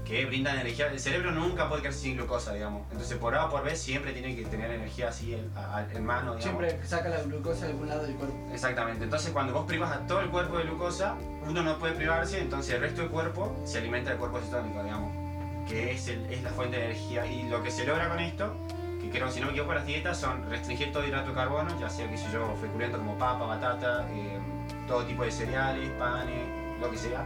que 0.06 0.26
brindan 0.26 0.58
energía. 0.60 0.88
El 0.88 1.00
cerebro 1.00 1.32
nunca 1.32 1.68
puede 1.68 1.82
quedarse 1.82 2.00
sin 2.02 2.16
glucosa, 2.16 2.54
digamos. 2.54 2.84
Entonces, 2.92 3.18
por 3.18 3.36
A 3.36 3.46
o 3.46 3.50
por 3.50 3.64
B, 3.64 3.76
siempre 3.76 4.14
tiene 4.14 4.36
que 4.36 4.46
tener 4.46 4.72
energía 4.72 5.10
así 5.10 5.34
en, 5.34 5.52
en 5.94 6.06
mano, 6.06 6.36
digamos. 6.36 6.44
Siempre 6.64 6.88
saca 6.88 7.10
la 7.10 7.22
glucosa 7.24 7.66
de 7.66 7.72
algún 7.72 7.88
lado 7.90 8.04
del 8.04 8.16
cuerpo. 8.16 8.36
Exactamente, 8.54 9.04
entonces 9.04 9.32
cuando 9.32 9.54
vos 9.54 9.66
privas 9.66 9.92
a 9.96 10.08
todo 10.08 10.22
el 10.22 10.30
cuerpo 10.30 10.58
de 10.58 10.64
glucosa, 10.64 11.16
uno 11.46 11.62
no 11.64 11.78
puede 11.78 11.94
privarse, 11.96 12.40
entonces 12.40 12.76
el 12.76 12.82
resto 12.82 13.02
del 13.02 13.12
cuerpo 13.12 13.56
se 13.66 13.80
alimenta 13.80 14.12
del 14.12 14.20
cuerpo 14.20 14.40
cetónico, 14.40 14.82
digamos, 14.84 15.12
que 15.68 15.92
es, 15.92 16.08
el- 16.08 16.26
es 16.32 16.42
la 16.44 16.50
fuente 16.52 16.78
de 16.78 16.86
energía. 16.86 17.26
Y 17.26 17.50
lo 17.50 17.62
que 17.62 17.70
se 17.72 17.86
logra 17.86 18.08
con 18.08 18.20
esto, 18.20 18.56
que 19.02 19.10
creo, 19.10 19.30
si 19.30 19.40
no 19.42 19.48
me 19.48 19.52
equivoco, 19.52 19.74
las 19.74 19.86
dietas 19.86 20.18
son 20.18 20.50
restringir 20.50 20.92
todo 20.94 21.06
hidrato 21.06 21.30
de 21.30 21.36
carbono, 21.36 21.78
ya 21.80 21.90
sea, 21.90 22.08
sé 22.18 22.26
yo, 22.32 22.56
feculento 22.62 22.98
como 22.98 23.18
papa, 23.18 23.46
batata, 23.46 24.08
eh, 24.12 24.40
todo 24.88 25.04
tipo 25.04 25.24
de 25.24 25.32
cereales, 25.32 25.90
panes, 26.00 26.48
lo 26.80 26.90
que 26.90 26.98
sea. 26.98 27.26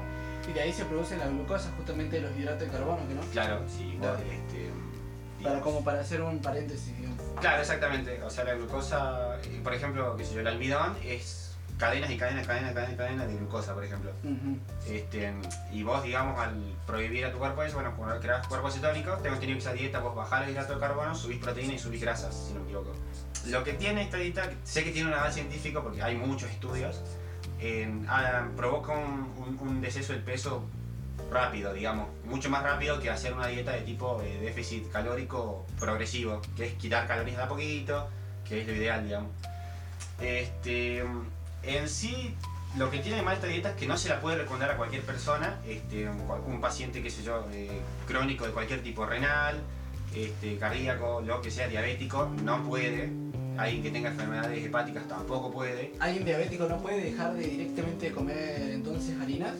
Y 0.50 0.53
de 0.53 0.62
ahí 0.62 0.74
se 0.74 0.86
produce 0.86 1.17
la 1.17 1.27
glucosa, 1.27 1.71
justamente 1.77 2.17
de 2.19 2.24
los 2.27 2.38
hidratos 2.38 2.62
de 2.62 2.67
carbono, 2.67 3.07
que 3.07 3.13
no? 3.13 3.21
Claro, 3.31 3.62
si 3.67 3.91
vos, 3.98 4.00
Claro. 4.01 4.17
este, 4.19 4.69
Para, 4.69 5.55
digamos- 5.55 5.63
como 5.63 5.83
para 5.83 6.01
hacer 6.01 6.21
un 6.21 6.39
paréntesis, 6.39 6.95
digamos. 6.98 7.17
Claro, 7.39 7.62
exactamente. 7.62 8.21
O 8.24 8.29
sea, 8.29 8.43
la 8.43 8.53
glucosa, 8.55 9.38
eh, 9.43 9.60
por 9.63 9.74
ejemplo, 9.74 10.15
qué 10.17 10.25
sé 10.25 10.33
yo, 10.36 10.41
el 10.41 10.48
almidón 10.48 10.95
es 11.03 11.55
cadenas 11.77 12.12
y 12.12 12.17
cadenas, 12.17 12.45
cadenas, 12.45 12.74
cadenas, 12.74 12.95
cadenas 12.95 13.27
de 13.27 13.36
glucosa, 13.38 13.74
por 13.74 13.83
ejemplo. 13.83 14.12
Ujú. 14.24 14.57
Este, 14.88 15.33
y 15.71 15.81
vos, 15.83 16.03
digamos, 16.03 16.39
al 16.39 16.53
prohibir 16.86 17.25
a 17.25 17.31
tu 17.31 17.39
cuerpo 17.39 17.63
eso, 17.63 17.77
bueno, 17.77 18.19
creas 18.19 18.45
cuerpos 18.48 18.74
cetónicos, 18.75 19.21
tengo 19.24 19.38
tenido 19.38 19.57
esa 19.57 19.74
dieta, 19.74 20.00
vos 20.00 20.15
bajás 20.15 20.43
el 20.45 20.51
hidrato 20.51 20.74
de 20.75 20.79
carbono, 20.79 21.15
subís 21.15 21.39
proteína 21.39 21.74
y 21.74 21.79
subís 21.79 22.01
grasas, 22.01 22.36
si 22.36 22.53
no 22.53 22.60
me 22.60 22.65
equivoco. 22.65 22.93
Lo 23.48 23.63
que 23.63 23.74
tiene 23.74 24.03
esta 24.03 24.17
dieta, 24.17 24.48
sé 24.63 24.83
que 24.83 24.91
tiene 24.91 25.07
un 25.10 25.15
avance 25.15 25.39
científico 25.39 25.81
porque 25.81 26.03
hay 26.03 26.15
muchos 26.17 26.51
estudios, 26.51 27.01
en- 27.62 28.06
ah, 28.10 28.48
provoca 28.58 28.94
un, 28.94 29.34
un- 29.38 29.58
un 29.62 29.82
deceso 29.82 30.13
del 30.13 30.22
peso 30.24 30.63
rápido, 31.32 31.74
digamos, 31.74 32.08
mucho 32.25 32.50
más 32.50 32.63
rápido 32.63 33.00
que 33.00 33.10
hacer 33.10 33.34
una 33.34 33.48
dieta 33.48 33.72
de 33.72 33.82
tipo 33.82 34.22
eh, 34.24 34.39
déficit 34.41 34.91
calórico 34.91 35.65
progresivo, 35.80 36.41
que 36.58 36.65
es 36.68 36.74
quitar 36.74 37.08
calorías 37.08 37.38
de 37.38 37.44
a 37.44 37.48
poquito, 37.48 38.10
que 38.48 38.62
es 38.62 38.68
lo 38.68 38.74
ideal, 38.74 39.03
digamos. 39.06 39.30
Este, 40.20 41.03
en 41.63 41.89
sí, 41.89 42.36
lo 42.77 42.89
que 42.91 43.00
tiene 43.00 43.18
de 43.18 43.24
mal 43.24 43.36
esta 43.36 43.48
dieta 43.48 43.70
es 43.72 43.75
que 43.75 43.88
no 43.88 43.98
se 43.98 44.10
la 44.10 44.20
puede 44.20 44.38
recomendar 44.38 44.72
a 44.72 44.77
cualquier 44.77 45.03
persona, 45.03 45.60
este, 45.68 46.10
un, 46.10 46.22
un 46.48 46.62
paciente, 46.62 47.01
qué 47.01 47.10
sé 47.10 47.24
yo, 47.24 47.48
eh, 47.53 47.82
crónico 48.08 48.46
de 48.46 48.51
cualquier 48.51 48.82
tipo 48.84 49.06
renal, 49.06 49.60
este, 50.15 50.58
cardíaco, 50.58 51.22
lo 51.22 51.41
que 51.41 51.51
sea, 51.51 51.68
diabético, 51.68 52.30
no 52.44 52.63
puede. 52.63 53.12
Alguien 53.58 53.84
que 53.84 53.91
tenga 53.91 54.10
enfermedades 54.10 54.65
hepáticas 54.65 55.08
tampoco 55.08 55.51
puede. 55.51 55.91
¿Alguien 56.00 56.25
diabético 56.25 56.65
no 56.67 56.77
puede 56.77 57.01
dejar 57.01 57.34
de 57.34 57.43
directamente 57.48 58.12
comer 58.12 58.72
entonces 58.72 59.15
harinas? 59.22 59.53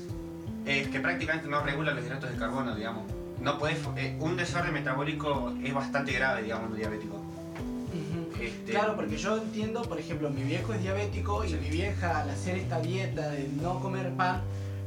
Es 0.66 0.88
que 0.88 1.00
prácticamente 1.00 1.48
no 1.48 1.62
regula 1.62 1.94
los 1.94 2.06
hidratos 2.06 2.32
de 2.32 2.38
carbono, 2.38 2.76
digamos. 2.76 3.04
No 3.42 3.58
puede, 3.58 3.76
eh, 3.98 4.16
un 4.20 4.38
desorden 4.38 4.74
metabólico 4.74 5.54
es 5.64 5.74
bastante 5.74 6.14
grave, 6.14 6.44
digamos, 6.44 6.68
en 6.68 6.72
un 6.74 6.78
diabético. 6.78 7.16
Ujú. 7.16 8.44
Este, 8.44 8.72
Claro, 8.72 8.96
porque 8.96 9.18
yo 9.18 9.38
entiendo, 9.38 9.82
por 9.82 10.00
ejemplo, 10.00 10.30
mi 10.30 10.44
viejo 10.44 10.74
es 10.74 10.82
diabético 10.82 11.44
y 11.44 11.50
Sí. 11.50 11.56
mi 11.62 11.70
vieja 11.70 12.22
al 12.22 12.30
hacer 12.30 12.58
esta 12.58 12.80
dieta 12.80 13.30
de 13.32 13.50
no 13.62 13.80
comer 13.80 14.12
pan 14.14 14.42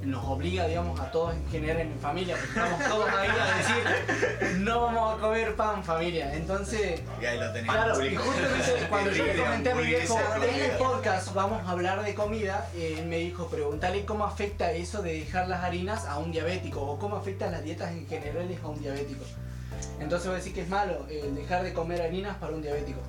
nos 0.05 0.25
obliga, 0.25 0.67
digamos, 0.67 0.99
a 1.01 1.11
todos 1.11 1.35
en 1.35 1.49
general 1.49 1.81
en 1.81 1.95
mi 1.95 1.99
familia, 1.99 2.37
porque 2.37 2.59
estamos 2.59 2.89
todos 2.89 3.09
ahí 3.11 3.29
a 3.29 3.57
decir 3.57 4.59
no 4.59 4.81
vamos 4.83 5.19
a 5.19 5.21
comer 5.21 5.55
pan, 5.57 5.85
familia. 5.85 6.35
Entonces, 6.35 7.01
Y 7.21 7.25
ahí 7.25 7.39
lo 7.39 7.53
tenés. 7.53 7.71
claro, 7.71 8.05
y 8.05 8.15
justamente 8.15 8.87
cuando 8.89 9.11
yo 9.11 9.25
le 9.25 9.37
comenté 9.37 9.71
a 9.71 9.75
mi 9.75 9.87
viejo, 9.87 10.19
en 10.43 10.71
el 10.71 10.71
podcast 10.73 11.35
vamos 11.35 11.67
a 11.67 11.71
hablar 11.71 12.03
de 12.05 12.15
comida, 12.15 12.69
eh, 12.75 12.97
él 12.99 13.07
me 13.07 13.19
dijo, 13.19 13.49
pregúntale 13.49 14.05
cómo 14.05 14.25
afecta 14.25 14.73
eso 14.73 15.03
de 15.03 15.21
dejar 15.21 15.49
las 15.49 15.63
harinas 15.65 16.07
a 16.07 16.19
un 16.19 16.33
diabético 16.33 16.81
o 16.83 16.99
cómo 16.99 17.17
afectan 17.17 17.53
las 17.53 17.63
dietas 17.63 17.93
en 17.93 18.07
generales 18.07 18.59
a 18.63 18.69
un 18.69 18.81
diabético. 18.81 19.25
Entonces 20.01 20.27
voy 20.27 20.35
a 20.35 20.39
decir 20.39 20.55
que 20.55 20.63
es 20.63 20.69
malo 20.69 21.07
el 21.09 21.35
dejar 21.35 21.63
de 21.63 21.73
comer 21.73 22.03
harinas 22.03 22.37
para 22.37 22.53
un 22.53 22.63
diabético. 22.63 23.01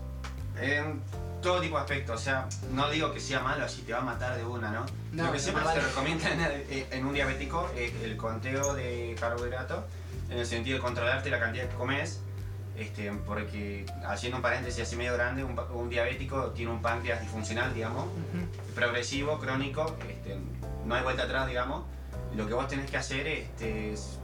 En 0.59 1.01
todo 1.45 1.61
tipo 1.61 1.75
de 1.75 1.81
aspectos, 1.83 2.19
o 2.19 2.23
sea, 2.23 2.47
no 2.71 2.89
digo 2.89 3.13
que 3.13 3.19
sea 3.19 3.39
malo 3.39 3.69
si 3.69 3.83
te 3.83 3.93
va 3.93 3.99
a 3.99 4.01
matar 4.01 4.35
de 4.35 4.43
una, 4.43 4.71
¿no? 4.71 4.83
No, 5.11 5.25
Lo 5.27 5.31
que 5.31 5.39
siempre 5.39 5.61
no 5.63 5.69
vale. 5.69 5.79
se 5.81 5.87
recomienda 5.87 6.31
en, 6.33 6.41
el- 6.41 6.85
en 6.91 7.05
un 7.05 7.13
diabético 7.13 7.69
es 7.77 7.93
el 8.03 8.17
conteo 8.17 8.73
de 8.73 9.15
carbohidratos, 9.19 9.83
en 10.31 10.39
el 10.39 10.45
sentido 10.47 10.77
de 10.77 10.81
controlarte 10.81 11.29
la 11.29 11.39
cantidad 11.39 11.69
que 11.69 11.75
comes, 11.75 12.19
este, 12.75 13.11
porque 13.27 13.85
haciendo 14.07 14.37
un 14.37 14.41
paréntesis 14.41 14.81
así 14.81 14.95
medio 14.95 15.13
grande, 15.13 15.43
un 15.43 15.87
diabético 15.89 16.45
tiene 16.49 16.71
un 16.71 16.81
páncreas 16.81 17.21
disfuncional, 17.21 17.73
digamos, 17.75 18.07
progresivo, 18.73 19.37
crónico, 19.39 19.95
este, 20.09 20.37
no 20.83 20.95
hay 20.95 21.03
vuelta 21.03 21.23
atrás, 21.23 21.47
digamos. 21.47 21.83
Lo 22.35 22.47
que 22.47 22.53
vos 22.55 22.67
tenés 22.67 22.89
que 22.89 22.97
hacer 22.97 23.27
este, 23.27 23.93
es 23.93 24.19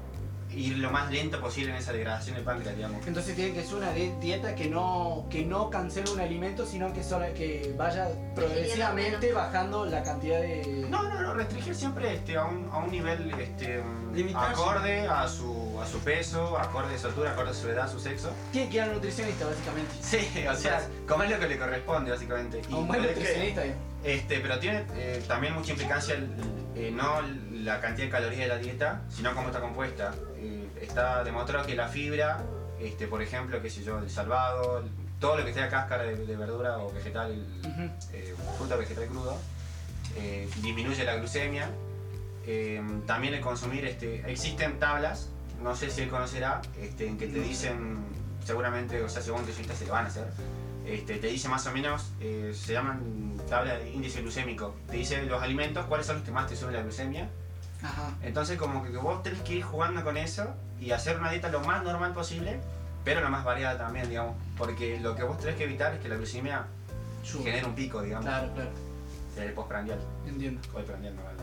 ir 0.54 0.78
lo 0.78 0.92
más 0.92 1.12
lento 1.12 1.40
posible 1.40 1.72
en 1.72 1.78
esa 1.78 1.94
degradación 1.94 2.36
del 2.36 2.44
páncreas, 2.44 2.76
digamos. 2.76 3.06
Entonces 3.08 3.36
tiene 3.36 3.54
que 3.54 3.64
ser 3.64 3.76
una 3.76 3.92
di- 3.94 4.12
dieta 4.20 4.56
que 4.56 4.70
no, 4.70 5.26
que 5.30 5.46
no 5.46 5.70
cancele 5.70 6.12
un 6.12 6.20
alimento, 6.20 6.66
sino 6.66 6.92
que, 6.94 7.04
sola, 7.04 7.34
que 7.34 7.74
vaya 7.78 8.08
progresivamente 8.36 9.32
bajando 9.34 9.86
la 9.86 10.04
cantidad 10.04 10.42
de... 10.42 10.86
No, 10.90 11.04
no, 11.04 11.22
no, 11.22 11.34
restringir 11.34 11.76
siempre 11.76 12.14
este, 12.16 12.38
a, 12.38 12.46
un, 12.46 12.70
a 12.72 12.80
un 12.80 12.92
nivel 12.92 13.32
este, 13.40 13.82
Limitarse. 14.14 14.52
acorde 14.62 15.08
a 15.08 15.28
su, 15.28 15.80
a 15.82 15.88
su 15.88 16.00
peso, 16.00 16.58
acorde 16.58 16.96
a 16.96 16.98
su 16.98 17.08
altura, 17.08 17.32
acorde 17.32 17.52
a 17.52 17.54
su 17.54 17.70
edad, 17.70 17.86
a 17.86 17.88
su 17.88 18.00
sexo. 18.00 18.32
Tiene 18.52 18.70
que 18.70 18.76
ir 18.78 18.82
al 18.84 18.94
nutricionista, 18.94 19.46
básicamente. 19.46 19.92
Sí, 20.02 20.46
o 20.48 20.56
sea, 20.56 20.82
comer 21.08 21.30
lo 21.30 21.40
que 21.40 21.48
le 21.48 21.58
corresponde, 21.58 22.12
básicamente. 22.12 22.62
A 22.72 22.76
un 22.76 22.88
buen 22.88 23.02
que- 23.02 23.08
nutricionista. 23.08 23.62
digamos. 23.64 23.84
Este, 24.04 24.40
pero 24.40 24.58
tiene 24.60 24.84
eh, 24.96 25.24
también 25.28 25.54
mucha 25.54 25.72
implicancia 25.72 26.16
el- 26.16 26.28
eh, 26.76 26.90
no 26.92 27.22
la 27.54 27.80
cantidad 27.80 28.06
de 28.08 28.12
calorías 28.12 28.40
de 28.42 28.48
la 28.48 28.58
dieta, 28.58 29.02
sino 29.10 29.34
cómo 29.36 29.48
está 29.50 29.60
compuesta. 29.62 30.14
Está 30.82 31.24
demostrado 31.24 31.66
que 31.66 31.76
la 31.76 31.88
fibra, 31.88 32.42
este, 32.80 33.08
por 33.08 33.22
ejemplo, 33.22 33.62
qué 33.62 33.70
sé 33.70 33.84
yo, 33.84 34.00
el 34.00 34.10
salvado, 34.10 34.84
todo 35.20 35.38
lo 35.38 35.46
que 35.46 35.54
sea 35.54 35.70
cáscara 35.70 36.04
de, 36.04 36.26
de 36.26 36.36
verdura 36.36 36.80
o 36.80 36.92
vegetal, 36.92 37.46
Ujú. 37.62 37.90
eh, 38.14 38.36
fruta 38.58 38.76
vegetal 38.76 39.06
crudo, 39.06 39.38
eh, 40.18 40.50
disminuye 40.62 41.04
la 41.04 41.16
glucemia. 41.18 41.70
Eh, 42.48 42.82
también 43.06 43.36
el 43.36 43.42
consumir, 43.42 43.86
este, 43.86 44.30
existen 44.30 44.80
tablas, 44.80 45.30
no 45.62 45.76
sé 45.76 45.92
si 45.92 46.02
él 46.02 46.10
conocerá, 46.10 46.62
este, 46.82 47.08
en 47.08 47.20
que 47.20 47.28
te 47.28 47.40
dicen, 47.40 48.00
seguramente, 48.44 49.04
o 49.04 49.10
sea, 49.10 49.22
según 49.22 49.42
nutricionistas 49.42 49.78
se 49.78 49.86
lo 49.86 49.94
van 49.94 50.06
a 50.06 50.08
hacer, 50.08 50.26
este, 50.88 51.18
te 51.18 51.28
dice 51.28 51.48
más 51.48 51.68
o 51.68 51.72
menos, 51.72 52.10
eh, 52.20 52.52
se 52.56 52.74
llaman 52.74 53.38
tabla 53.48 53.76
de 53.78 53.92
índice 53.92 54.22
glucémico, 54.22 54.76
te 54.90 54.98
dice 54.98 55.22
los 55.28 55.44
alimentos, 55.44 55.86
cuáles 55.86 56.08
son 56.08 56.16
los 56.16 56.26
que 56.26 56.32
más 56.32 56.48
te 56.48 56.56
suben 56.56 56.74
la 56.74 56.82
glucemia. 56.82 57.30
Ajá. 57.84 58.16
Entonces 58.24 58.58
como 58.58 58.84
que 58.84 58.90
vos 58.98 59.22
tenés 59.22 59.42
que 59.42 59.54
ir 59.56 59.64
jugando 59.64 60.04
con 60.04 60.18
eso 60.18 60.56
y 60.82 60.92
hacer 60.92 61.18
una 61.20 61.30
dieta 61.32 61.48
lo 61.50 61.62
más 61.62 61.84
normal 61.84 62.12
posible, 62.14 62.60
pero 63.06 63.22
lo 63.22 63.30
más 63.30 63.46
variada 63.46 63.78
también, 63.78 64.10
digamos, 64.10 64.36
porque 64.58 65.00
lo 65.00 65.16
que 65.16 65.24
vos 65.24 65.38
tenés 65.40 65.56
que 65.56 65.64
evitar 65.64 65.94
es 65.94 66.00
que 66.02 66.10
la 66.10 66.16
glucemia 66.18 66.66
Sube. 67.24 67.44
genere 67.44 67.66
un 67.66 67.76
pico, 67.76 68.02
digamos, 68.02 68.26
Claro, 68.26 68.52
claro. 68.54 68.70
el 69.38 69.54
postprandial, 69.54 70.00
Entiendo. 70.28 70.60
o 70.74 70.80
el 70.80 70.86
prandial, 70.86 71.16
no 71.16 71.24
vale. 71.24 71.38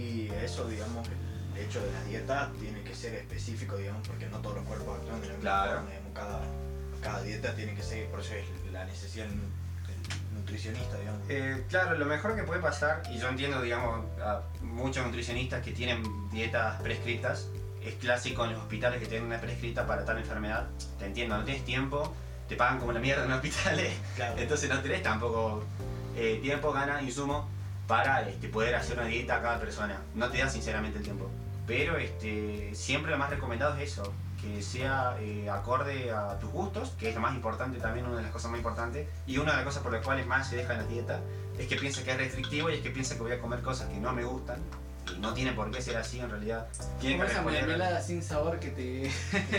Y 0.00 0.28
eso, 0.42 0.66
digamos, 0.68 1.06
el 1.08 1.60
hecho 1.64 1.80
de 1.84 1.92
la 1.92 2.02
dieta 2.04 2.50
tiene 2.58 2.82
que 2.82 2.94
ser 2.94 3.14
específico, 3.14 3.76
digamos, 3.76 4.06
porque 4.08 4.26
no 4.28 4.38
todos 4.38 4.56
los 4.56 4.64
cuerpos 4.64 4.98
actúan 5.00 5.20
de 5.20 5.26
la 5.26 5.32
misma 5.34 5.40
Claro. 5.50 5.72
forma, 5.74 5.90
digamos, 5.90 6.12
cada, 6.14 6.40
cada 7.02 7.22
dieta 7.22 7.54
tiene 7.54 7.74
que 7.74 7.82
ser, 7.82 8.08
por 8.08 8.20
eso 8.20 8.34
es 8.34 8.44
la 8.72 8.84
necesidad 8.84 9.26
del 9.26 9.38
nutricionista, 10.34 10.98
digamos. 10.98 11.20
Eh, 11.28 11.64
claro, 11.68 11.96
lo 11.98 12.06
mejor 12.06 12.34
que 12.36 12.42
puede 12.44 12.60
pasar, 12.60 13.02
y 13.10 13.18
yo 13.18 13.28
entiendo, 13.28 13.60
digamos, 13.60 14.04
a 14.20 14.42
muchos 14.62 15.04
nutricionistas 15.04 15.62
que 15.62 15.72
tienen 15.72 16.02
dietas 16.30 16.80
prescritas, 16.82 17.48
es 17.84 17.94
clásico 17.94 18.44
en 18.44 18.52
los 18.52 18.60
hospitales 18.60 19.00
que 19.00 19.06
tienen 19.06 19.26
una 19.26 19.40
prescrita 19.40 19.86
para 19.86 20.04
tal 20.04 20.18
enfermedad. 20.18 20.66
Te 20.98 21.06
entiendo, 21.06 21.36
no 21.36 21.44
tienes 21.44 21.64
tiempo, 21.64 22.12
te 22.48 22.56
pagan 22.56 22.78
como 22.78 22.92
la 22.92 23.00
mierda 23.00 23.24
en 23.24 23.30
los 23.30 23.38
hospitales, 23.38 23.92
Claro. 24.16 24.34
entonces 24.38 24.68
no 24.68 24.80
tenés 24.80 25.02
tampoco 25.02 25.64
eh, 26.16 26.38
tiempo, 26.42 26.72
ganas, 26.72 27.02
insumo 27.02 27.48
para 27.86 28.28
este, 28.28 28.48
poder 28.48 28.74
hacer 28.74 28.98
una 28.98 29.06
dieta 29.06 29.36
a 29.36 29.42
cada 29.42 29.58
persona. 29.58 30.00
No 30.14 30.28
te 30.30 30.38
da 30.38 30.48
sinceramente 30.48 30.98
el 30.98 31.04
tiempo. 31.04 31.30
Pero 31.66 31.96
este, 31.96 32.74
siempre 32.74 33.10
lo 33.12 33.18
más 33.18 33.30
recomendado 33.30 33.76
es 33.76 33.92
eso, 33.92 34.12
que 34.40 34.62
sea 34.62 35.16
eh, 35.20 35.48
acorde 35.48 36.10
a 36.10 36.38
tus 36.38 36.50
gustos, 36.50 36.90
que 36.98 37.08
es 37.10 37.14
lo 37.14 37.20
más 37.20 37.34
importante 37.34 37.78
también, 37.78 38.06
una 38.06 38.16
de 38.16 38.22
las 38.22 38.32
cosas 38.32 38.50
más 38.50 38.58
importantes, 38.58 39.06
y 39.26 39.38
una 39.38 39.52
de 39.52 39.56
las 39.58 39.66
cosas 39.66 39.82
por 39.82 39.92
las 39.92 40.04
cuales 40.04 40.26
más 40.26 40.48
se 40.48 40.56
deja 40.56 40.72
en 40.72 40.80
la 40.80 40.86
dieta 40.86 41.20
es 41.58 41.66
que 41.68 41.76
piensa 41.76 42.02
que 42.02 42.10
es 42.10 42.16
restrictivo 42.16 42.70
y 42.70 42.74
es 42.74 42.80
que 42.80 42.90
piensa 42.90 43.14
que 43.14 43.22
voy 43.22 43.32
a 43.32 43.40
comer 43.40 43.60
cosas 43.62 43.88
que 43.88 43.98
no 43.98 44.12
me 44.12 44.24
gustan. 44.24 44.60
Y 45.16 45.18
no 45.20 45.34
tiene 45.34 45.52
por 45.52 45.70
qué 45.70 45.80
ser 45.82 45.96
así 45.96 46.20
en 46.20 46.30
realidad. 46.30 46.66
Tiene 47.00 47.16
Como 47.16 47.26
que 47.26 47.32
esa 47.32 47.42
responder 47.42 47.66
mermelada 47.66 48.00
sin 48.00 48.22
sabor 48.22 48.58
que 48.58 48.68
te... 48.68 49.10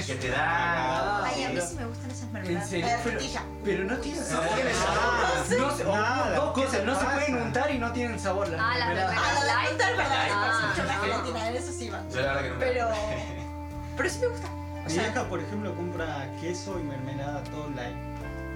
que 0.06 0.16
te 0.16 0.30
da. 0.32 1.24
Ay, 1.26 1.44
a 1.44 1.50
mí 1.50 1.56
pero- 1.56 1.68
sí 1.68 1.76
me 1.76 1.86
gustan 1.86 2.12
esas 2.12 2.24
¿En 2.24 2.32
mermeladas. 2.34 2.70
serio? 2.70 2.86
La 2.86 2.92
de 2.92 2.98
Pero, 3.04 3.12
frutilla. 3.20 3.44
pero 3.64 3.84
no 3.86 3.98
tienen 3.98 4.24
sabor. 4.24 4.48
Ah, 4.48 5.44
sabor. 5.48 5.62
No 5.72 5.78
se- 5.78 5.86
o- 5.86 5.96
Nada, 5.96 6.36
dos 6.36 6.54
¿qué 6.56 6.64
cosas, 6.66 6.80
te 6.80 6.86
no 6.86 7.00
se 7.00 7.06
pasa? 7.06 7.18
pueden 7.18 7.42
untar 7.42 7.72
y 7.72 7.78
no 7.80 7.92
tienen 7.92 8.20
sabor 8.20 8.48
las 8.50 8.62
Ah, 8.62 8.78
las 8.78 8.88
mermeladas. 8.90 9.16
mermeladas. 9.16 9.44
Ah, 9.44 9.46
la 9.46 9.62
de 9.62 9.68
fruta 9.70 9.90
es 9.92 9.98
verdad, 9.98 10.16
Ah, 10.32 10.50
es 10.50 10.68
mucho 10.78 10.88
más 10.88 10.96
sí. 11.04 11.06
gelatina, 11.12 11.50
en 11.50 11.56
eso 11.56 11.72
sí 11.72 11.90
va. 11.90 12.04
Yo 12.10 12.22
la 12.22 12.28
verdad 12.34 12.42
que 12.42 12.50
nunca. 12.50 12.66
Pero. 12.66 12.90
Pero 13.98 14.10
sí 14.10 14.20
me 14.22 14.28
gusta. 14.28 14.48
O 14.48 14.86
Mi 14.86 14.90
sea, 14.90 15.08
hija, 15.08 15.30
por 15.30 15.40
ejemplo, 15.40 15.76
compra 15.76 16.28
queso 16.42 16.80
y 16.80 16.84
mermelada 16.84 17.44
todo 17.46 17.70
light. 17.70 17.96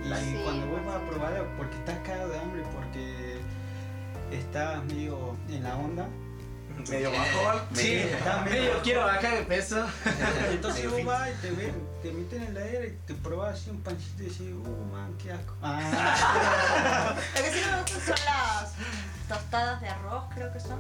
Y 0.04 0.10
Sí. 0.26 0.42
cuando 0.44 0.68
vos 0.68 0.86
vas 0.86 0.96
a 0.96 1.00
probarla, 1.10 1.44
porque 1.58 1.76
estás 1.76 1.98
cagado 2.06 2.30
de 2.30 2.40
hambre, 2.40 2.64
porque 2.74 3.40
estás 4.32 4.84
medio 4.86 5.36
en 5.50 5.64
la 5.64 5.76
onda, 5.76 6.08
Medio 6.90 7.12
bajo. 7.12 7.62
Sí, 7.74 7.94
Está 7.96 8.42
medio- 8.42 8.62
medio 8.64 8.82
quiero 8.84 9.02
bajar 9.06 9.34
de 9.38 9.44
peso. 9.44 9.86
entonces 10.52 10.86
Medio 10.86 10.98
vos 11.06 11.06
vas 11.06 11.30
y 11.30 11.34
te, 11.42 11.52
ven, 11.52 11.88
te 12.02 12.12
meten 12.12 12.44
en 12.44 12.54
la 12.54 12.62
aire 12.62 12.88
y 12.88 13.08
te 13.08 13.14
probás 13.16 13.56
así 13.60 13.70
un 13.70 13.82
pancito 13.82 14.24
y 14.24 14.26
decís, 14.28 14.42
uh, 14.54 14.86
man, 14.92 15.14
qué 15.22 15.32
asco. 15.32 15.54
Ah, 15.62 17.16
lo 17.36 17.44
que 17.44 17.52
sí 17.52 17.60
no 17.66 17.72
me 17.78 17.82
gustan 17.82 18.02
son 18.02 18.26
las 18.26 18.72
tostadas 19.28 19.82
de 19.82 19.90
arroz, 19.90 20.24
creo 20.34 20.52
que 20.54 20.60
son. 20.60 20.80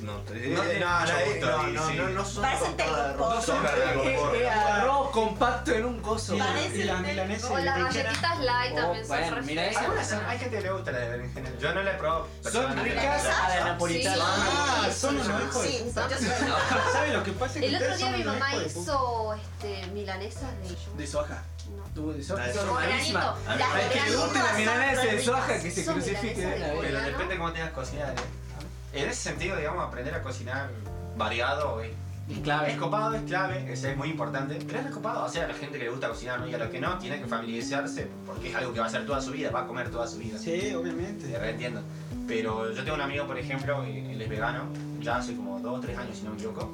No, 0.00 0.12
te, 0.18 0.34
No 0.50 0.62
no, 0.62 0.62
mucho 0.62 0.78
no, 0.78 1.24
gusto, 1.26 1.46
no, 1.50 1.62
no, 1.68 1.90
no, 1.92 2.08
no 2.10 2.24
son 2.24 2.42
Parecen 2.42 2.76
telgopor. 2.76 3.42
son. 3.42 3.66
Es 3.66 4.48
arroz 4.48 5.10
compacto 5.10 5.72
en 5.72 5.84
un 5.86 6.00
coso. 6.00 6.34
y, 6.36 6.38
la- 6.38 6.96
milanesas 6.98 7.50
O 7.50 7.58
las 7.58 7.78
galletitas 7.78 8.38
light 8.40 8.72
Oh, 8.74 8.76
también 8.76 9.06
son 9.06 9.16
bueno, 9.18 9.36
re 9.36 9.74
son- 10.04 10.24
hay 10.26 10.38
gente 10.38 10.56
que 10.56 10.62
le 10.62 10.70
gusta 10.72 10.92
la 10.92 10.98
de 10.98 11.08
berenjena. 11.10 11.50
Yo 11.60 11.74
no 11.74 11.82
la 11.82 11.90
he 11.90 11.94
probado. 11.94 12.28
Son 12.50 12.76
ricas 12.84 13.26
a 13.26 13.48
la 13.48 13.64
napolitana. 13.64 14.24
Ah, 14.24 14.88
son 14.96 15.16
hijos 15.16 15.62
de 15.62 15.68
Sí, 15.68 15.82
puta. 15.84 16.08
yo 16.08 16.16
soy. 16.16 16.28
¿Sabes 16.92 17.12
lo 17.14 17.24
que 17.24 17.32
pasa? 17.32 17.58
El 17.58 17.74
otro 17.76 17.96
día 17.96 18.10
mi 18.10 18.24
mamá 18.24 18.54
hizo 18.54 19.34
este, 19.34 19.86
milanesas 19.88 20.50
de... 20.62 20.76
De 20.96 21.06
soja. 21.06 21.42
No. 21.76 21.82
Tuvo 21.94 22.12
de 22.12 22.22
soja. 22.22 22.52
Son 22.52 22.72
malísimas. 22.72 23.36
Las 23.46 23.72
que 23.92 24.00
le 24.10 24.16
guste 24.16 24.38
la 24.38 24.52
milanesa 24.52 25.02
de 25.02 25.22
soja, 25.24 25.46
ricas. 25.46 25.62
que 25.62 25.70
se 25.72 25.84
crucifique. 25.84 26.74
Pero 26.80 27.00
depende 27.00 27.36
cómo 27.36 27.52
tengas. 27.52 27.70
¿eh? 27.92 28.14
En 28.92 29.08
ese 29.08 29.20
sentido, 29.30 29.56
digamos, 29.56 29.84
aprender 29.84 30.14
a 30.14 30.22
cocinar 30.22 30.70
variado 31.16 31.80
es, 31.82 31.90
Es 32.30 32.38
clave. 32.40 32.72
es 32.72 32.78
copado, 32.78 33.14
es 33.14 33.22
clave, 33.22 33.70
es, 33.72 33.84
es 33.84 33.96
muy 33.96 34.08
importante. 34.10 34.58
Pero 34.66 34.78
es 34.80 34.84
recopado, 34.86 35.24
o 35.24 35.28
sea, 35.28 35.44
a 35.44 35.48
la 35.48 35.54
gente 35.54 35.78
que 35.78 35.84
le 35.84 35.90
gusta 35.90 36.08
cocinar, 36.08 36.40
¿no? 36.40 36.48
Y 36.48 36.54
a 36.54 36.58
los 36.58 36.68
que 36.68 36.80
no, 36.80 36.98
tiene 36.98 37.20
que 37.20 37.26
familiarizarse 37.26 38.08
porque 38.26 38.48
es 38.50 38.54
algo 38.54 38.72
que 38.72 38.80
va 38.80 38.86
a 38.86 38.88
hacer 38.88 39.04
toda 39.06 39.20
su 39.20 39.32
vida, 39.32 39.50
va 39.50 39.60
a 39.62 39.66
comer 39.66 39.90
toda 39.90 40.06
su 40.06 40.18
vida. 40.18 40.38
Sí, 40.38 40.58
Te 40.60 40.76
obviamente. 40.76 41.38
reentiendo. 41.38 41.82
Pero 42.26 42.72
yo 42.72 42.82
tengo 42.84 42.96
un 42.96 43.02
amigo, 43.02 43.26
por 43.26 43.38
ejemplo, 43.38 43.82
eh, 43.84 44.12
él 44.12 44.20
es 44.20 44.28
vegano, 44.28 44.64
ya 45.00 45.16
hace 45.16 45.34
como 45.36 45.58
2 45.60 45.78
o 45.78 45.80
3 45.80 45.96
años, 45.98 46.16
si 46.18 46.24
no 46.24 46.30
me 46.30 46.36
equivoco. 46.36 46.70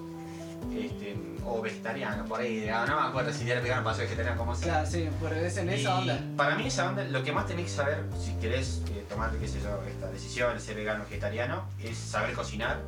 Este, 0.77 1.17
o 1.45 1.61
vegetariano, 1.61 2.25
por 2.25 2.41
ahí, 2.41 2.69
ah, 2.69 2.85
no 2.89 3.01
me 3.01 3.09
acuerdo 3.09 3.33
si 3.33 3.51
era 3.51 3.61
vegano, 3.61 3.85
pasó 3.85 4.01
vegetariano, 4.01 4.37
como 4.37 4.55
sea. 4.55 4.73
Claro, 4.73 4.87
sí, 4.87 5.09
pero 5.21 5.37
es 5.37 5.57
en 5.57 5.69
esa 5.71 5.99
onda. 5.99 6.21
Para 6.37 6.57
mí 6.57 6.67
esa 6.67 6.89
onda, 6.89 7.05
lo 7.05 7.23
que 7.23 7.33
más 7.33 7.47
tenés 7.47 7.67
que 7.67 7.71
saber 7.71 8.05
si 8.19 8.33
querés 8.35 8.83
eh, 8.91 9.05
tomar, 9.09 9.31
qué 9.33 9.49
sé 9.49 9.61
yo, 9.61 9.83
esta 9.89 10.11
decisión 10.11 10.55
de 10.55 10.61
ser 10.61 10.77
vegano 10.77 11.03
o 11.03 11.05
vegetariano, 11.05 11.65
es 11.83 11.97
saber 11.97 12.35
cocinar, 12.35 12.79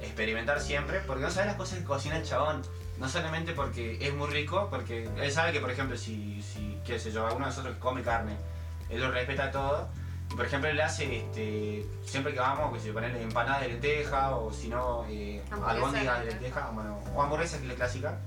experimentar 0.00 0.60
siempre, 0.60 1.00
porque 1.06 1.22
no 1.22 1.30
sabes 1.30 1.48
las 1.48 1.56
cosas 1.56 1.78
que 1.78 1.84
cocina 1.84 2.16
el 2.16 2.24
chabón. 2.24 2.62
No 2.98 3.08
solamente 3.08 3.52
porque 3.52 3.96
es 4.00 4.12
muy 4.12 4.28
rico, 4.28 4.66
porque 4.70 5.08
él 5.22 5.30
sabe 5.30 5.52
que, 5.52 5.60
por 5.60 5.70
ejemplo, 5.70 5.96
si, 5.96 6.42
si 6.42 6.76
qué 6.84 6.98
sé 6.98 7.12
yo, 7.12 7.24
alguno 7.26 7.46
de 7.46 7.50
nosotros 7.50 7.74
que 7.74 7.80
come 7.80 8.02
carne, 8.02 8.32
él 8.90 9.00
lo 9.00 9.10
respeta 9.12 9.52
todo. 9.52 9.88
Por 10.36 10.44
ejemplo, 10.46 10.68
él 10.70 10.80
hace, 10.80 11.18
este, 11.18 11.84
siempre 12.04 12.32
que 12.32 12.38
vamos, 12.38 12.72
que 12.72 12.80
se 12.80 12.92
ponen 12.92 13.16
empanadas 13.16 13.62
de 13.62 13.68
lenteja, 13.68 14.30
o 14.36 14.52
si 14.52 14.68
no, 14.68 15.04
eh, 15.08 15.42
albóndigas 15.66 16.20
de 16.20 16.26
lenteja, 16.26 16.68
o, 16.70 16.74
bueno, 16.74 16.98
o 17.14 17.22
hamburguesas, 17.22 17.58
que 17.58 17.64
es 17.66 17.70
la 17.70 17.76
clásica. 17.76 18.18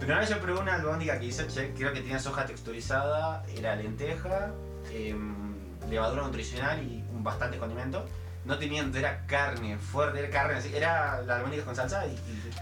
Pero 0.00 0.12
una 0.12 0.20
vez 0.20 0.28
yo 0.30 0.40
probé 0.40 0.60
una 0.60 0.74
albóndiga 0.74 1.18
que 1.18 1.26
hizo, 1.26 1.46
che, 1.46 1.72
creo 1.72 1.92
que 1.92 2.00
tenía 2.00 2.18
soja 2.18 2.44
texturizada, 2.44 3.44
era 3.56 3.76
lenteja, 3.76 4.50
em, 4.92 5.54
levadura 5.88 6.22
nutricional 6.22 6.82
y 6.82 7.04
un 7.12 7.22
bastante 7.22 7.56
condimento. 7.58 8.04
No 8.44 8.58
tenía, 8.58 8.84
era 8.94 9.24
carne 9.26 9.78
fuerte, 9.78 10.18
era 10.18 10.28
carne, 10.28 10.60
era 10.76 11.22
la 11.22 11.36
albóndiga 11.36 11.64
con 11.64 11.74
salsa 11.74 12.04
y, 12.06 12.10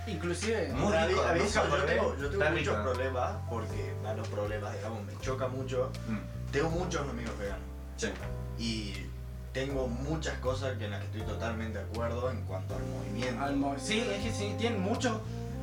y 0.06 0.12
Inclusive, 0.12 0.68
Muy 0.74 0.94
A 0.94 1.06
rico, 1.06 1.22
a 1.22 1.36
yo 1.36 1.62
probé. 1.64 1.86
tengo, 1.94 2.16
yo 2.18 2.30
tengo 2.30 2.44
muchos 2.50 2.66
rico. 2.78 2.82
problemas 2.82 3.32
porque, 3.50 3.92
bueno, 4.02 4.22
problemas, 4.24 4.74
digamos, 4.74 5.02
me 5.04 5.18
choca 5.20 5.48
mucho. 5.48 5.90
Mm, 6.06 6.52
Tengo 6.52 6.70
muchos 6.70 7.08
amigos 7.08 7.36
veganos 7.38 7.71
sí. 8.08 8.12
y 8.58 9.06
tengo 9.52 9.86
muchas 9.86 10.38
cosas 10.38 10.78
que 10.78 10.86
en 10.86 10.92
las 10.92 11.00
que 11.00 11.06
estoy 11.06 11.22
totalmente 11.22 11.78
de 11.78 11.84
acuerdo 11.84 12.30
en 12.30 12.40
cuanto 12.42 12.74
al 12.74 12.82
movimiento. 12.86 13.42
al 13.44 13.56
mo- 13.56 13.74
sí, 13.78 14.00
es 14.00 14.22
que 14.22 14.32
sí, 14.32 14.54
tienen 14.58 14.80
muchos 14.80 15.12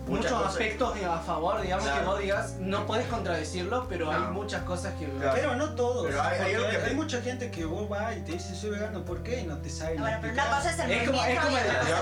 muchos 0.07 0.31
cosas. 0.31 0.47
aspectos 0.53 0.97
a 1.03 1.19
favor, 1.19 1.61
digamos 1.61 1.85
Claro. 1.85 1.99
que 2.01 2.05
vos 2.07 2.19
digas, 2.19 2.55
no 2.59 2.85
podés 2.87 3.05
contradecirlo, 3.07 3.85
pero 3.87 4.05
No. 4.05 4.11
hay 4.11 4.21
muchas 4.33 4.63
cosas 4.63 4.93
que... 4.95 5.05
Claro. 5.05 5.33
Pero 5.35 5.55
no 5.55 5.75
todos. 5.75 6.07
Pero 6.07 6.21
hay- 6.23 6.39
hay 6.39 6.53
algo 6.55 6.69
que 6.69 6.77
hay 6.77 6.95
mucha 6.95 7.21
gente 7.21 7.51
que 7.51 7.65
vos 7.65 7.87
vas 7.89 8.17
y 8.17 8.21
te 8.21 8.31
dice 8.31 8.55
soy 8.55 8.71
vegano, 8.71 9.03
¿por 9.05 9.21
qué? 9.21 9.41
Y 9.41 9.43
no 9.45 9.57
te 9.57 9.69
saben 9.69 9.99
Bueno, 10.01 10.17
pero 10.21 10.33
una 10.33 10.45
cosa 10.49 10.71
es 10.71 10.79
el 10.79 10.91
Es 10.91 11.07
como, 11.09 11.23
es 11.23 11.35
movimiento 11.35 11.41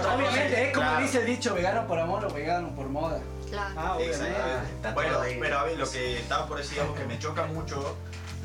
como 0.04 0.16
obviamente, 0.16 0.68
es 0.68 0.74
como 0.74 0.88
claro. 0.88 1.02
dice 1.04 1.20
el 1.20 1.26
dicho, 1.26 1.54
vegano 1.54 1.88
por 1.88 2.00
amor 2.00 2.26
o 2.26 2.30
vegano 2.34 2.76
por 2.76 2.88
moda. 2.88 3.20
Claro. 3.50 3.76
Ah, 3.78 3.96
obviamente. 3.98 4.38
Está 4.76 4.94
Bueno, 4.94 5.18
pero 5.42 5.60
a 5.60 5.64
ver, 5.64 5.78
lo 5.78 5.90
que 5.90 6.20
estaba 6.20 6.48
por 6.48 6.58
decir 6.58 6.80
es 6.80 7.00
que 7.00 7.06
me 7.06 7.20
choca 7.20 7.46
mucho 7.48 7.96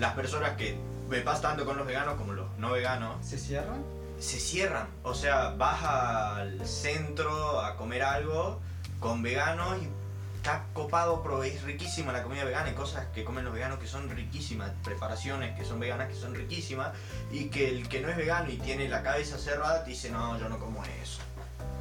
las 0.01 0.15
personas 0.15 0.57
que 0.57 0.77
pasa 1.21 1.43
tanto 1.43 1.65
con 1.65 1.77
los 1.77 1.87
veganos 1.87 2.17
como 2.17 2.33
los 2.33 2.47
no 2.59 2.73
veganos, 2.73 3.25
¿Se 3.25 3.39
cierran? 3.39 3.83
se 4.19 4.39
cierran. 4.39 4.87
O 5.03 5.15
sea, 5.15 5.51
vas 5.51 5.83
al 5.83 6.67
centro 6.67 7.61
a 7.61 7.77
comer 7.77 8.03
algo 8.03 8.61
con 9.01 9.23
veganos 9.23 9.79
y 9.83 9.89
está 10.37 10.65
copado, 10.73 11.23
pero 11.23 11.45
es 11.45 11.63
riquísima 11.63 12.13
la 12.13 12.23
comida 12.23 12.45
vegana. 12.45 12.67
Hay 12.67 12.75
cosas 12.75 13.07
que 13.15 13.25
comen 13.25 13.45
los 13.45 13.53
veganos 13.53 13.79
que 13.79 13.87
son 13.87 14.09
riquísimas, 14.11 14.71
preparaciones 14.83 15.57
que 15.57 15.65
son 15.65 15.79
veganas 15.79 16.09
que 16.09 16.15
son 16.15 16.35
riquísimas 16.35 16.93
y 17.31 17.47
que 17.47 17.69
el 17.69 17.89
que 17.89 18.01
no 18.01 18.09
es 18.09 18.17
vegano 18.17 18.51
y 18.51 18.57
tiene 18.57 18.89
la 18.89 19.03
cabeza 19.03 19.39
cerrada 19.39 19.85
te 19.85 19.91
dice, 19.91 20.11
no, 20.11 20.39
yo 20.39 20.49
no 20.49 20.59
como 20.59 20.85
eso. 20.85 21.21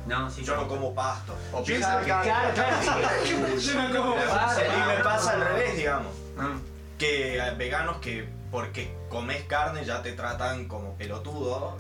No, 0.08 0.30
sí. 0.32 0.44
Yo 0.44 0.56
no 0.56 0.68
como 0.68 0.94
pasto. 0.96 1.36
O 1.54 1.60
Sí, 1.60 1.74
piensa 1.74 2.00
que... 2.00 2.06
Claro, 2.06 2.54
claro. 2.56 2.76
Yo 3.60 3.88
no 3.88 4.02
como 4.02 4.16
pasto. 4.16 4.62
Y 4.62 4.88
me 4.88 5.04
pasa 5.04 5.34
al 5.34 5.42
revés, 5.42 5.78
digamos. 5.78 6.12
Mm. 6.38 6.58
que 6.98 7.54
veganos 7.58 7.98
que 7.98 8.28
porque 8.52 8.94
comes 9.10 9.44
carne 9.44 9.86
ya 9.86 10.02
te 10.02 10.12
tratan 10.14 10.68
como 10.68 10.94
pelotudo 10.96 11.78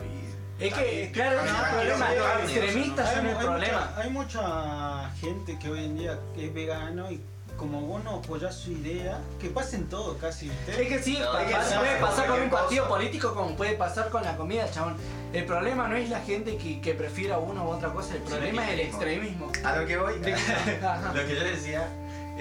y 0.59 0.63
Es 0.63 0.73
que, 0.73 1.11
claro, 1.11 1.39
es 1.41 1.51
no, 1.51 1.57
el 1.65 1.71
problema, 1.71 2.13
los 2.13 2.51
extremistas 2.51 3.09
Hay, 3.09 3.15
son 3.15 3.25
el 3.27 3.35
hay 3.37 3.43
problema. 3.45 3.79
mucha, 3.79 4.01
hay 4.01 4.09
mucha 4.09 5.09
gente 5.19 5.59
que 5.59 5.69
hoy 5.69 5.85
en 5.85 5.97
día 5.97 6.19
es 6.37 6.53
vegano 6.53 7.11
y 7.11 7.21
como 7.57 7.81
vos 7.81 8.03
no 8.03 8.15
apoyás 8.15 8.55
su 8.55 8.71
idea, 8.71 9.19
que 9.39 9.49
pasen 9.49 9.87
todo 9.87 10.17
casi, 10.17 10.49
¿viste? 10.49 10.81
Es 10.81 10.87
que 10.87 11.03
sí, 11.03 11.19
No, 11.19 11.31
puede 11.79 11.97
pasar 11.99 12.27
con 12.27 12.41
un 12.41 12.49
partido 12.49 12.85
cosa. 12.85 12.95
político 12.95 13.35
como 13.35 13.55
puede 13.55 13.73
pasar 13.73 14.09
con 14.09 14.23
la 14.23 14.35
comida, 14.35 14.71
chabón. 14.71 14.95
El 15.31 15.45
problema 15.45 15.87
no 15.87 15.95
es 15.95 16.09
la 16.09 16.21
gente 16.21 16.57
que, 16.57 16.81
que 16.81 16.93
prefiera 16.95 17.37
una 17.37 17.61
u 17.63 17.67
otra 17.67 17.89
cosa, 17.93 18.15
el 18.15 18.21
problema 18.21 18.63
es 18.65 18.69
el 18.71 18.77
mismo. 18.85 18.97
extremismo. 18.97 19.51
A 19.63 19.75
lo 19.75 19.85
que 19.85 19.97
voy, 19.97 20.13
lo 21.13 21.27
que 21.27 21.35
yo 21.35 21.43
decía, 21.43 21.87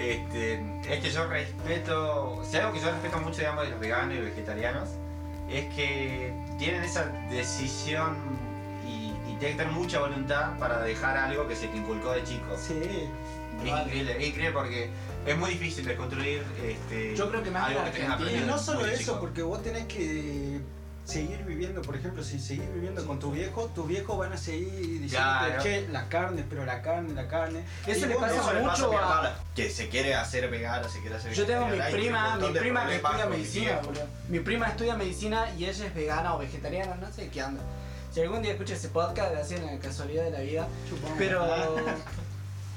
este, 0.01 0.63
es 0.89 0.99
que 0.99 1.09
yo 1.09 1.27
respeto, 1.27 2.41
si 2.43 2.57
algo 2.57 2.73
que 2.73 2.79
yo 2.79 2.91
respeto 2.91 3.19
mucho, 3.19 3.39
digamos, 3.39 3.63
de 3.65 3.71
los 3.71 3.79
veganos 3.79 4.15
y 4.15 4.19
vegetarianos, 4.19 4.89
es 5.49 5.65
que 5.73 6.33
tienen 6.57 6.83
esa 6.83 7.05
decisión 7.29 8.17
y, 8.87 9.11
y 9.29 9.35
tienen 9.39 9.57
que 9.57 9.63
tener 9.63 9.71
mucha 9.73 9.99
voluntad 9.99 10.57
para 10.57 10.81
dejar 10.81 11.17
algo 11.17 11.47
que 11.47 11.55
se 11.55 11.67
te 11.67 11.77
inculcó 11.77 12.13
de 12.13 12.23
chico. 12.23 12.57
Sí. 12.57 13.09
Es 13.63 13.67
increíble, 13.67 14.17
es 14.17 14.27
increíble 14.27 14.51
porque 14.53 14.89
es 15.25 15.37
muy 15.37 15.51
difícil 15.51 15.85
desconstruir 15.85 16.43
este, 16.65 17.15
Yo 17.15 17.29
creo 17.29 17.43
que 17.43 17.51
más 17.51 17.67
algo 17.67 17.81
que 17.81 17.87
Argentina. 17.89 18.09
Y 18.11 18.23
aprendido 18.23 18.47
no 18.47 18.57
solo 18.57 18.85
eso, 18.85 18.97
chico. 18.97 19.19
porque 19.19 19.43
vos 19.43 19.61
tenés 19.61 19.85
que 19.85 20.61
seguir 21.05 21.43
viviendo, 21.43 21.81
por 21.81 21.95
ejemplo, 21.95 22.23
si 22.23 22.39
seguís 22.39 22.71
viviendo 22.73 23.05
con 23.05 23.19
tu 23.19 23.31
viejo, 23.31 23.65
tus 23.75 23.87
viejos 23.87 24.17
van 24.17 24.33
a 24.33 24.37
seguir 24.37 24.69
diciendo 25.01 25.09
Claro. 25.09 25.63
che, 25.63 25.87
la 25.91 26.07
carne, 26.07 26.45
pero 26.49 26.63
la 26.65 26.81
carne, 26.81 27.13
la 27.13 27.27
carne. 27.27 27.63
Eso 27.85 28.05
Y 28.05 28.09
le 28.09 28.15
pasa 28.15 28.35
Eso 28.35 28.49
a 28.49 28.53
mucho 28.53 28.91
a- 28.91 28.95
hermana, 28.95 29.35
que 29.55 29.69
se 29.69 29.89
quiere 29.89 30.13
hacer 30.15 30.49
vegana, 30.49 30.87
se 30.87 30.99
quiere 31.01 31.15
hacer 31.17 31.33
Yo 31.33 31.45
tengo 31.45 31.65
mi 31.67 31.77
prima, 31.91 32.37
mi 32.37 32.47
prima 32.57 32.87
que 32.87 32.95
estudia 32.95 33.25
medicina, 33.25 33.65
viejo. 33.71 33.85
boludo. 33.87 34.07
Mi 34.29 34.39
prima 34.39 34.67
estudia 34.67 34.95
medicina 34.95 35.45
y 35.57 35.65
ella 35.65 35.85
es 35.87 35.93
vegana 35.95 36.35
o 36.35 36.39
vegetariana, 36.39 36.95
no 36.95 37.11
sé 37.11 37.29
qué 37.29 37.41
anda. 37.41 37.61
Si 38.13 38.21
algún 38.21 38.41
día 38.41 38.51
escucha 38.51 38.73
ese 38.73 38.89
podcast, 38.89 39.35
así 39.35 39.55
en 39.55 39.65
la 39.65 39.79
casualidad 39.79 40.23
de 40.25 40.31
la 40.31 40.39
vida. 40.41 40.67
Chupamos. 40.89 41.17
Pero 41.17 41.45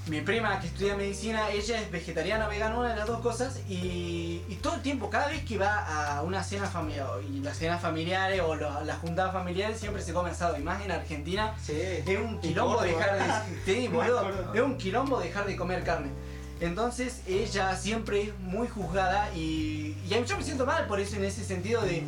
mi 0.07 0.21
prima 0.21 0.61
que 0.61 0.67
estudia 0.67 0.97
medicina, 0.97 1.49
ella 1.51 1.81
es 1.81 1.91
vegetariana, 1.91 2.47
vegana, 2.47 2.77
una 2.79 2.91
de 2.91 2.97
las 2.97 3.07
dos 3.07 3.21
cosas. 3.21 3.61
Y, 3.69 4.43
y 4.49 4.59
todo 4.63 4.75
el 4.75 4.83
tiempo, 4.83 5.09
cada 5.09 5.29
vez 5.29 5.45
que 5.45 5.57
va 5.57 6.17
a 6.17 6.23
una 6.23 6.45
cena 6.45 6.67
familiar, 6.67 7.09
y 7.33 7.41
las 7.41 7.57
cenas 7.57 7.81
familiares 7.81 8.41
o 8.43 8.55
lo- 8.55 8.83
las 8.85 8.99
juntadas 8.99 9.33
familiares, 9.33 9.81
siempre 9.81 10.03
se 10.03 10.13
come 10.13 10.31
asado. 10.31 10.59
Y 10.59 10.63
más 10.63 10.85
en 10.85 10.93
Argentina, 10.93 11.55
Sí. 11.65 11.73
es 11.75 12.19
un 12.19 12.39
quilombo 12.41 12.83
dejar 12.83 13.15
de 13.19 13.25
sí, 13.65 13.89
boludo, 13.89 14.53
es 14.55 14.61
un 14.61 14.77
quilombo 14.77 15.19
dejar 15.21 15.47
de 15.47 15.57
comer 15.57 15.83
carne. 15.85 16.11
Entonces 16.61 17.21
ella 17.27 17.75
siempre 17.77 18.23
es 18.23 18.39
muy 18.41 18.69
juzgada 18.69 19.29
y, 19.35 19.97
y 20.07 20.25
yo 20.27 20.37
me 20.37 20.45
siento 20.45 20.65
mal 20.65 20.87
por 20.87 21.01
eso 21.01 21.17
en 21.17 21.25
ese 21.25 21.43
sentido 21.45 21.83
de 21.83 22.03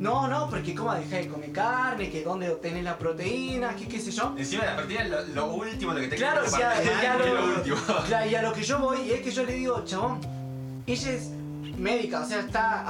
no, 0.00 0.26
no, 0.28 0.48
porque 0.50 0.74
cómo 0.74 0.92
dejar 0.94 1.22
de 1.22 1.28
comer 1.28 1.52
carne, 1.52 2.10
que 2.10 2.24
dónde 2.24 2.48
obtenés 2.50 2.82
la 2.82 2.96
proteína, 2.98 3.76
que 3.76 3.86
qué 3.86 4.00
sé 4.00 4.10
yo. 4.10 4.34
Encima 4.36 4.62
de 4.64 4.70
la 4.70 4.76
partida 4.76 5.04
lo, 5.04 5.20
lo 5.26 5.46
último 5.52 5.92
lo 5.92 6.00
que 6.00 6.08
te 6.08 6.16
Claro, 6.16 6.40
queda 6.42 6.48
o 6.50 6.56
sea, 6.56 6.70
para 6.70 6.84
ya 7.02 7.14
es 7.16 7.26
lo- 7.26 7.34
lo 7.34 7.54
último. 7.56 7.76
Claro, 8.06 8.30
y 8.30 8.34
a 8.34 8.42
lo 8.42 8.52
que 8.52 8.62
yo 8.62 8.78
voy 8.78 9.10
es 9.12 9.20
que 9.20 9.30
yo 9.30 9.44
le 9.44 9.52
digo, 9.52 9.84
chabón, 9.84 10.18
ella 10.86 11.10
es 11.12 11.30
médica, 11.76 12.20
o 12.20 12.26
sea, 12.26 12.40
está 12.40 12.82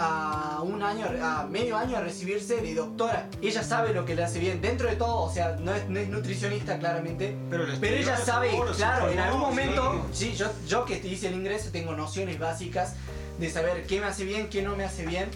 a 0.56 0.62
un 0.62 0.82
año, 0.82 1.06
a 1.22 1.44
medio 1.50 1.76
año 1.76 1.96
de 1.98 2.04
recibirse 2.04 2.56
de 2.60 2.74
doctora. 2.74 3.28
Ella 3.42 3.62
sabe 3.62 3.92
lo 3.92 4.04
que 4.04 4.14
le 4.14 4.22
hace 4.24 4.38
bien, 4.38 4.60
dentro 4.60 4.88
de 4.88 4.96
todo, 4.96 5.22
o 5.22 5.32
sea, 5.32 5.56
no 5.60 5.72
es, 5.74 5.88
no 5.88 5.98
es 5.98 6.08
nutricionista 6.08 6.78
claramente, 6.78 7.36
Pero, 7.50 7.64
pero 7.80 7.96
ella 7.96 8.16
sabe, 8.16 8.50
se 8.50 8.76
claro, 8.76 9.08
en 9.10 9.18
algún 9.20 9.40
momento, 9.40 10.06
sí. 10.12 10.30
sí, 10.30 10.36
yo, 10.36 10.46
yo 10.66 10.84
que 10.84 10.96
hice 11.04 11.28
el 11.28 11.34
ingreso 11.34 11.70
tengo 11.72 11.92
nociones 11.94 12.38
básicas 12.38 12.94
de 13.38 13.50
saber 13.50 13.86
qué 13.86 14.00
me 14.00 14.06
hace 14.06 14.24
bien, 14.24 14.48
qué 14.48 14.62
no 14.62 14.76
me 14.76 14.84
hace 14.84 15.04
bien. 15.06 15.28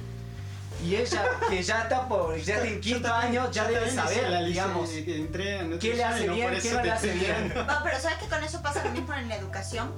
Y 0.82 0.96
ella, 0.96 1.24
que 1.48 1.62
ya 1.62 1.82
está 1.82 2.06
por, 2.08 2.36
ya 2.36 2.56
está 2.56 2.66
en 2.66 2.74
Yo 2.74 2.80
quinto 2.80 3.08
también- 3.08 3.42
año, 3.42 3.50
ya 3.50 3.64
debe 3.64 3.86
la 3.92 4.02
saber, 4.02 4.24
lista 4.28 4.42
digamos, 4.42 4.90
entré 4.90 5.58
en 5.60 5.78
qué 5.78 5.94
le 5.94 6.04
hace 6.04 6.28
bien, 6.28 6.60
qué 6.60 6.70
no 6.72 6.82
le 6.82 6.90
hace 6.90 7.10
bien. 7.12 7.54
No, 7.66 7.78
pero 7.82 8.00
sabes 8.00 8.18
que 8.18 8.28
con 8.28 8.42
eso 8.44 8.60
pasa 8.60 8.84
lo 8.84 8.90
mismo 8.90 9.14
en 9.14 9.28
la 9.28 9.36
educación. 9.36 9.90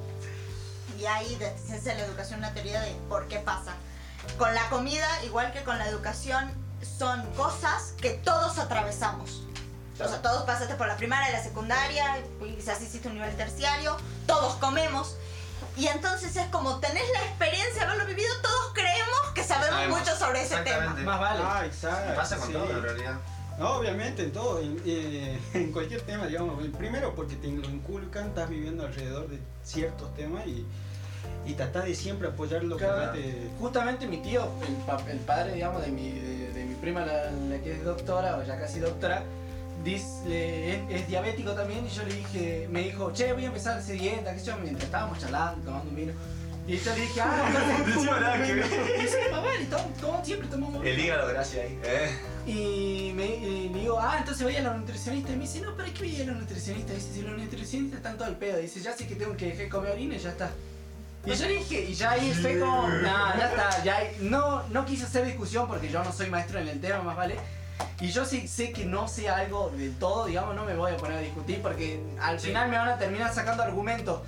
Y 0.99 1.05
hay 1.07 1.37
desde 1.37 1.95
la 1.95 2.05
educación 2.05 2.39
una 2.39 2.53
teoría 2.55 2.81
de 2.81 2.93
por 3.09 3.27
qué 3.29 3.39
pasa. 3.41 3.73
Con 4.39 4.55
la 4.55 4.69
comida, 4.69 5.07
igual 5.25 5.53
que 5.53 5.63
con 5.65 5.79
la 5.79 5.89
educación, 5.89 6.51
son 6.99 7.25
cosas 7.33 7.95
que 8.01 8.11
todos 8.11 8.59
atravesamos. 8.59 9.43
O 9.99 10.09
sea, 10.09 10.21
todos 10.23 10.45
pasaste 10.45 10.75
por 10.75 10.87
la 10.87 10.97
primaria, 10.97 11.31
la 11.33 11.43
secundaria, 11.43 12.19
y 12.47 12.53
quizás 12.55 12.81
hiciste 12.83 13.09
un 13.09 13.15
nivel 13.15 13.35
terciario, 13.37 13.97
todos 14.27 14.55
comemos. 14.57 15.17
Y 15.77 15.87
entonces 15.89 16.35
es 16.37 16.47
como 16.49 16.79
tenés 16.81 17.05
la 17.13 17.21
experiencia 17.23 17.75
de 17.75 17.81
haberlo 17.83 18.07
vivido, 18.07 18.29
todos 18.43 18.73
creemos 18.73 19.21
que 19.35 19.45
sabemos 19.45 19.71
Sabemos, 19.77 19.99
mucho 20.01 20.17
sobre 20.17 20.43
ese 20.43 20.57
tema. 20.59 20.95
Más 21.05 21.21
vale. 21.21 21.43
Ah, 21.45 21.63
exacto. 21.67 22.15
Pasa 22.15 22.37
con 22.39 22.47
sí. 22.47 22.53
todo 22.55 22.71
en 22.71 22.83
realidad. 22.83 23.15
No, 23.59 23.77
obviamente, 23.77 24.23
en 24.23 24.33
todo, 24.33 24.61
en, 24.61 24.81
eh, 24.87 25.39
en 25.55 25.73
cualquier 25.73 26.01
tema, 26.03 26.27
digamos. 26.27 26.63
Primero 26.79 27.15
porque 27.15 27.37
te 27.37 27.49
lo 27.49 27.69
inculcan, 27.69 28.29
estás 28.29 28.49
viviendo 28.49 28.85
alrededor 28.87 29.29
de 29.29 29.39
ciertos 29.65 30.15
temas 30.15 30.47
y, 30.47 30.67
y 31.47 31.55
tratás 31.55 31.85
de 31.85 31.95
siempre 31.95 32.29
apoyar 32.29 32.65
lo 32.65 32.77
que 32.77 32.85
Claro. 32.85 32.99
más 33.03 33.13
te... 33.13 33.51
Justamente 33.59 34.07
mi 34.07 34.19
tío, 34.19 34.49
el, 34.67 34.75
pa- 34.87 35.03
el 35.11 35.19
padre, 35.21 35.53
digamos, 35.55 35.83
de 35.83 35.91
mi, 35.91 36.11
de, 36.11 36.53
de 36.53 36.65
mi 36.65 36.75
prima, 36.77 37.05
la, 37.05 37.31
la 37.31 37.59
que 37.63 37.73
es 37.73 37.85
doctora, 37.85 38.37
o 38.37 38.43
ya 38.45 38.59
casi 38.59 38.79
doctora, 38.81 39.23
dice, 39.93 40.75
es, 40.75 41.01
es 41.01 41.09
diabético 41.09 41.53
también, 41.53 41.87
y 41.87 41.89
yo 41.89 42.03
le 42.03 42.15
dije, 42.15 42.69
me 42.71 42.83
dijo, 42.83 43.13
che, 43.13 43.33
voy 43.33 43.45
a 43.45 43.47
empezar 43.49 43.77
a 43.77 43.79
hacer 43.79 43.99
dieta, 43.99 44.37
sé 44.39 44.45
yo, 44.45 44.57
mientras 44.59 44.85
estábamos 44.85 45.19
charlando, 45.19 45.65
tomando 45.65 45.91
vino. 45.95 46.13
Y 46.69 46.79
yo 46.79 46.95
le 46.95 47.01
dije, 47.01 47.21
ah, 47.21 47.45
entonces. 47.47 47.97
Encima 47.97 48.21
nada 48.21 48.45
que 48.45 48.55
ver. 48.55 48.67
Y 49.57 49.63
y 49.63 50.27
siempre 50.27 50.49
tomamos. 50.49 50.85
El 50.85 50.99
hígado, 50.99 51.29
gracias 51.29 51.65
ahí. 51.65 51.79
Eh. 51.85 52.19
Y 52.47 53.13
me 53.15 53.27
y 53.27 53.69
digo, 53.69 53.99
ah, 54.01 54.17
entonces 54.19 54.43
voy 54.43 54.57
a 54.57 54.63
la 54.63 54.75
nutricionista. 54.75 55.33
Y 55.33 55.37
me 55.37 55.43
dice, 55.43 55.61
no, 55.61 55.77
¿para 55.77 55.89
qué 55.93 56.01
voy 56.01 56.21
a 56.21 56.25
la 56.25 56.33
nutricionista? 56.33 56.93
Dice, 56.93 57.13
si 57.13 57.23
los 57.23 57.39
nutricionistas 57.39 57.99
están 57.99 58.17
todo 58.17 58.27
al 58.27 58.37
pedo. 58.37 58.59
Dice, 58.59 58.81
ya 58.81 58.93
sé 58.93 59.07
que 59.07 59.15
tengo 59.15 59.37
que 59.37 59.47
dejar 59.47 59.65
de 59.65 59.69
comer 59.69 59.93
orina 59.93 60.17
y 60.17 60.19
ya 60.19 60.31
está. 60.31 60.51
Y 61.25 61.35
yo 61.35 61.47
le 61.47 61.55
dije, 61.55 61.85
y 61.85 61.95
ya 61.95 62.13
ahí 62.13 62.33
fue 62.33 62.59
como, 62.59 62.89
nah, 62.89 63.37
ya 63.37 63.49
está, 63.49 63.85
ya 63.85 63.99
no, 64.21 64.63
no 64.69 64.85
quise 64.85 65.05
hacer 65.05 65.25
discusión 65.25 65.67
porque 65.67 65.89
yo 65.89 66.03
no 66.05 66.13
soy 66.13 66.29
maestro 66.29 66.61
en 66.61 66.69
el 66.69 66.81
tema, 66.81 67.03
más 67.03 67.17
vale. 67.17 67.37
Y 68.01 68.09
yo 68.09 68.25
sí 68.25 68.47
sé 68.47 68.73
que 68.73 68.85
no 68.85 69.09
sé 69.09 69.29
algo 69.29 69.71
del 69.77 69.95
todo, 69.97 70.27
digamos, 70.27 70.55
no 70.55 70.65
me 70.65 70.75
voy 70.75 70.93
a 70.93 70.97
poner 70.97 71.19
a 71.19 71.21
discutir 71.21 71.63
porque 71.63 72.01
al 72.21 72.39
final 72.39 72.69
me 72.69 72.77
van 72.77 72.89
a 72.89 72.99
terminar 72.99 73.33
sacando 73.33 73.63
argumentos 73.63 74.21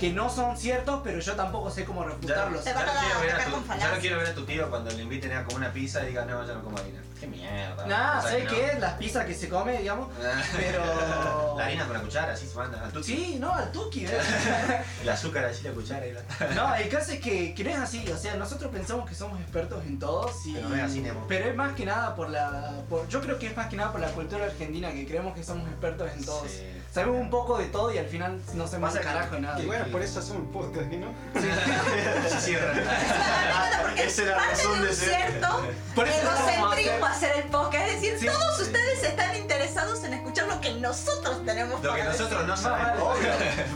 que 0.00 0.10
no 0.10 0.30
son 0.30 0.56
ciertos, 0.56 1.02
pero 1.04 1.20
yo 1.20 1.34
tampoco 1.34 1.70
sé 1.70 1.84
cómo 1.84 2.02
refutarlos. 2.02 2.64
Ya 2.64 2.72
no 2.74 2.80
quiero 2.80 3.20
ver 3.20 3.34
a 3.34 3.44
tu, 3.44 3.50
con 3.50 3.60
ya 3.60 3.66
falacias. 3.66 3.94
no 3.94 4.00
quiero 4.00 4.16
ver 4.16 4.26
a 4.28 4.34
tu 4.34 4.44
tío 4.46 4.70
cuando 4.70 4.90
le 4.90 5.02
inviten 5.02 5.32
a 5.32 5.44
comer 5.44 5.58
una 5.58 5.72
pizza 5.72 6.02
y 6.02 6.06
diga, 6.06 6.24
no, 6.24 6.46
yo 6.46 6.54
no 6.54 6.64
como 6.64 6.78
harina. 6.78 7.02
Qué 7.20 7.26
mierda. 7.26 7.86
Nada, 7.86 8.18
O 8.20 8.22
sea, 8.22 8.30
sé 8.30 8.44
no. 8.44 8.50
que 8.50 8.66
es 8.66 8.80
las 8.80 8.94
pizzas 8.94 9.26
que 9.26 9.34
se 9.34 9.50
come, 9.50 9.76
digamos, 9.76 10.08
pero... 10.56 11.54
La 11.58 11.66
harina 11.66 11.84
con 11.84 11.92
la 11.92 12.00
cuchara, 12.00 12.32
así 12.32 12.46
se 12.46 12.54
manda. 12.54 12.82
Al 12.82 12.90
tuki. 12.92 13.04
Sí, 13.04 13.36
no, 13.38 13.54
al 13.54 13.70
tuki, 13.70 14.06
¿ves? 14.06 14.24
El 15.02 15.08
azúcar 15.10 15.44
así, 15.44 15.64
la 15.64 15.72
cuchara 15.72 16.06
y 16.06 16.12
la... 16.12 16.22
No, 16.54 16.74
el 16.74 16.88
caso 16.88 17.12
es 17.12 17.20
que, 17.20 17.54
que 17.54 17.62
no 17.62 17.70
es 17.70 17.76
así, 17.76 18.08
o 18.10 18.16
sea, 18.16 18.36
nosotros 18.36 18.72
pensamos 18.72 19.06
que 19.06 19.14
somos 19.14 19.38
expertos 19.38 19.84
en 19.84 19.98
todos 19.98 20.46
y... 20.46 20.54
Pero 20.54 20.68
no 20.70 20.76
es 20.76 20.82
así, 20.82 21.00
Nemo. 21.00 21.26
Pero 21.28 21.50
es 21.50 21.54
más 21.54 21.74
que 21.74 21.84
nada 21.84 22.14
por 22.14 22.30
la... 22.30 22.72
Por, 22.88 23.06
yo 23.08 23.20
creo 23.20 23.38
que 23.38 23.48
es 23.48 23.56
más 23.56 23.66
que 23.68 23.76
nada 23.76 23.92
por 23.92 24.00
la 24.00 24.08
cultura 24.08 24.46
argentina, 24.46 24.90
que 24.90 25.06
creemos 25.06 25.34
que 25.34 25.44
somos 25.44 25.68
expertos 25.68 26.10
en 26.16 26.24
todos. 26.24 26.50
Sí. 26.50 26.62
Sabemos 26.92 27.20
un 27.20 27.30
poco 27.30 27.56
de 27.58 27.66
todo 27.66 27.94
y 27.94 27.98
al 27.98 28.06
final 28.06 28.40
no 28.54 28.66
sabemos 28.66 28.90
Pasa 28.94 29.00
carajo 29.04 29.36
de 29.36 29.40
nada. 29.42 29.60
Y 29.62 29.66
bueno, 29.66 29.84
por 29.92 30.02
eso 30.02 30.18
hacemos 30.18 30.42
un 30.42 30.50
podcast, 30.52 30.86
¿no? 30.90 31.06
Se 31.40 32.40
cierra. 32.40 32.72
Esa 33.96 34.22
era 34.22 34.36
la 34.36 34.44
razón 34.46 34.82
de 34.82 34.92
ser. 34.92 35.08
cierto 35.14 35.62
Por 35.94 36.08
eso 36.08 36.18
egocentrismo 36.20 37.06
hacer- 37.06 37.36
el 37.36 37.42
podcast. 37.44 37.86
Es 37.86 37.94
decir, 38.00 38.18
Sí, 38.18 38.26
todos 38.26 38.56
sí. 38.56 38.62
ustedes 38.62 39.02
están 39.04 39.36
interesados 39.36 40.02
en 40.02 40.14
escuchar 40.14 40.48
lo 40.48 40.60
que 40.60 40.72
nosotros 40.74 41.44
tenemos 41.44 41.80
Lo 41.82 41.94
que 41.94 42.02
nosotros 42.02 42.42
no 42.42 42.48
vale. 42.54 42.60
sabemos. 42.62 43.02
Obvio, 43.18 43.30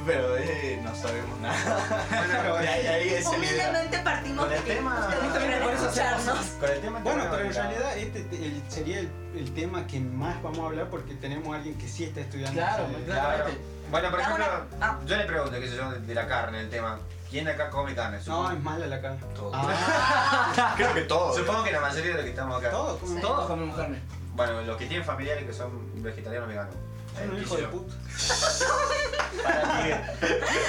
pero 0.07 0.37
eh, 0.37 0.81
no 0.83 0.95
sabemos 0.97 1.39
nada. 1.41 2.63
Es. 3.01 3.27
Humildemente 3.27 3.99
partimos 4.01 4.45
Con 4.45 4.53
el 4.55 4.59
de 4.59 4.65
que 4.65 4.75
tema- 4.75 5.09
ustedes 5.09 5.33
quieren 5.39 5.63
escucharnos. 5.71 6.47
Con 6.61 6.71
el 6.71 6.81
tema 6.81 6.99
Bueno, 6.99 7.25
pero 7.31 7.45
en 7.45 7.55
realidad 7.55 7.97
este 7.97 8.27
sería 8.69 8.99
el, 9.01 9.11
el 9.37 9.53
tema 9.55 9.87
que 9.87 10.01
más 10.01 10.43
vamos 10.43 10.61
a 10.61 10.67
hablar 10.67 10.89
porque 10.91 11.15
tenemos 11.15 11.53
a 11.53 11.57
alguien 11.57 11.77
que 11.77 11.89
sí 11.89 12.05
está 12.05 12.21
estudiando. 12.21 12.61
Claro, 12.61 12.87
claro. 13.07 13.37
Claro. 13.37 13.55
Bueno, 13.91 14.11
por 14.11 14.21
ejemplo, 14.21 14.45
ah. 14.81 14.99
yo 15.07 15.17
le 15.17 15.25
pregunto, 15.25 15.61
qué 15.61 15.69
sé 15.69 15.77
yo, 15.77 15.91
de, 15.91 16.01
de 16.01 16.15
la 16.15 16.27
carne, 16.27 16.61
el 16.61 16.71
tema. 16.71 16.99
¿Quién 17.31 17.45
de 17.47 17.51
acá 17.53 17.69
come 17.71 17.95
carne? 17.95 18.19
No, 18.27 18.51
es 18.51 18.61
mala 18.61 18.87
la 18.87 19.01
carne. 19.01 19.19
Todo. 19.35 19.51
Ah, 19.53 20.73
Creo 20.77 20.95
que 20.95 21.03
todo. 21.03 21.35
Supongo 21.35 21.65
que 21.65 21.73
la 21.73 21.81
mayoría 21.81 22.11
de 22.11 22.15
los 22.15 22.25
que 22.25 22.31
estamos 22.31 22.59
acá. 22.59 22.71
todo, 22.71 22.99
como 22.99 23.21
Todos 23.21 23.47
comemos 23.47 23.77
carne. 23.77 23.99
Bueno, 24.35 24.63
los 24.63 24.77
que 24.77 24.87
tienen 24.87 25.05
familiares 25.05 25.45
que 25.45 25.53
son 25.53 26.03
vegetarianos 26.03 26.49
veganos. 26.49 26.75
Son 27.17 27.31
un 27.31 27.37
Eh, 27.37 27.43
hijo 27.43 27.57
de 27.57 27.63
puta. 27.69 27.95
Para 29.45 29.63
ti. 29.63 29.91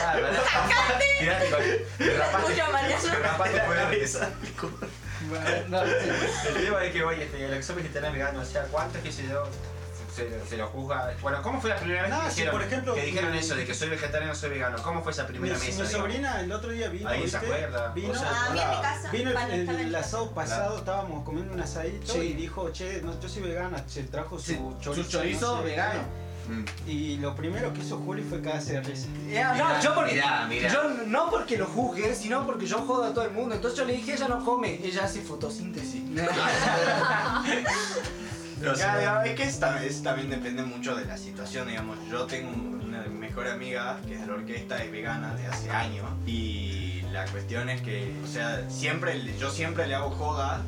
Ah, 0.05 0.15
Tirate 1.19 1.49
no. 5.69 5.81
El 5.81 6.65
tema 6.65 6.83
es 6.83 6.91
que, 6.93 7.03
oye, 7.03 7.23
este, 7.23 7.37
que 7.49 7.63
son 7.63 7.75
vegetarianos 7.77 8.13
veganos, 8.17 8.47
o 8.47 8.51
sea, 8.51 8.63
¿cuántos, 8.63 9.01
qué 9.01 9.11
sé 9.11 9.27
yo, 9.27 9.43
se, 10.15 10.45
se 10.47 10.57
lo 10.57 10.67
juzga? 10.67 11.13
Bueno, 11.21 11.41
¿cómo 11.41 11.59
fue 11.59 11.69
la 11.71 11.75
primera 11.77 12.03
vez 12.03 12.11
No, 12.11 12.23
que 12.23 12.29
si, 12.29 12.35
dijeron, 12.37 12.51
por 12.59 12.63
ejemplo, 12.67 12.95
que 12.95 13.01
dijeron 13.05 13.31
mi- 13.31 13.37
eso 13.39 13.55
de 13.55 13.65
que 13.65 13.73
soy 13.73 13.89
vegetariano, 13.89 14.33
soy 14.35 14.49
vegano? 14.51 14.77
¿Cómo 14.81 15.03
fue 15.03 15.11
esa 15.11 15.23
Mi, 15.23 15.29
primera 15.29 15.53
mesa? 15.55 15.65
mi 15.65 15.71
digamos? 15.71 15.91
sobrina 15.91 16.39
el 16.41 16.51
otro 16.51 16.71
día 16.71 16.87
vino. 16.89 17.09
¿Alguien 17.09 17.29
se 17.29 17.37
acuerda? 17.37 17.91
Vino, 17.93 18.07
¿Vos 18.09 18.17
se 18.19 18.25
Ah, 18.25 18.47
en 18.47 18.53
mi 18.53 18.81
casa. 18.81 19.11
Vino 19.11 19.29
el, 19.31 19.51
el- 19.51 19.69
el 19.81 19.87
mi 19.87 19.95
asado 19.95 20.31
pasado, 20.31 20.61
Claro. 20.63 20.77
estábamos 20.77 21.25
comiendo 21.25 21.53
un 21.53 21.59
asadito 21.61 22.13
Sí. 22.13 22.19
y 22.19 22.33
dijo, 22.33 22.69
che, 22.71 23.01
no, 23.01 23.19
yo 23.19 23.27
soy 23.29 23.41
vegana, 23.43 23.83
se 23.87 24.03
trajo 24.03 24.39
su 24.39 24.45
Sí, 24.45 24.59
chorizo. 24.81 25.03
su 25.03 25.09
chorizo 25.11 25.47
no 25.51 25.57
sé 25.57 25.63
qué. 25.63 25.69
vegano. 25.71 26.24
Mm. 26.47 26.89
Y 26.89 27.17
lo 27.17 27.35
primero 27.35 27.73
que 27.73 27.81
hizo 27.81 27.97
Juli 27.97 28.21
fue 28.23 28.41
cagarse 28.41 28.73
de 28.73 28.81
risa. 28.81 29.07
No, 29.07 29.23
Mirá, 29.25 29.79
yo 29.81 29.95
porque 29.95 30.13
mirá, 30.13 30.45
mirá. 30.47 30.69
yo 30.71 30.83
no 31.07 31.29
porque 31.29 31.57
lo 31.57 31.65
juzgue, 31.65 32.13
sino 32.15 32.45
porque 32.45 32.65
yo 32.67 32.79
jodo 32.79 33.05
a 33.05 33.13
todo 33.13 33.23
el 33.25 33.31
mundo. 33.31 33.55
Entonces 33.55 33.79
yo 33.79 33.85
le 33.85 33.93
dije, 33.93 34.13
ella 34.13 34.27
no 34.27 34.43
come, 34.45 34.79
ella 34.83 35.05
hace 35.05 35.21
fotosíntesis. 35.21 36.01
Sea, 38.75 39.23
es 39.25 39.35
que 39.35 39.43
es, 39.43 39.61
tam- 39.61 39.81
es- 39.81 40.01
también 40.01 40.29
depende 40.29 40.63
mucho 40.63 40.95
de 40.95 41.05
la 41.05 41.17
situación, 41.17 41.67
digamos. 41.67 41.97
Yo 42.09 42.25
tengo 42.25 42.49
una 42.83 43.01
de 43.01 43.09
mis 43.09 43.19
mejores 43.19 43.53
amigas 43.53 43.97
que 44.07 44.15
es 44.15 44.21
de 44.21 44.27
la 44.27 44.33
orquesta, 44.33 44.83
es 44.83 44.91
vegana 44.91 45.35
de 45.35 45.45
hace 45.47 45.69
años. 45.69 46.05
Y 46.25 47.01
la 47.11 47.25
cuestión 47.25 47.69
es 47.69 47.81
que, 47.81 48.15
o 48.23 48.27
sea, 48.27 48.67
siempre, 48.69 49.21
yo 49.37 49.51
siempre 49.51 49.87
le 49.87 49.95
hago 49.95 50.09
joda 50.11 50.61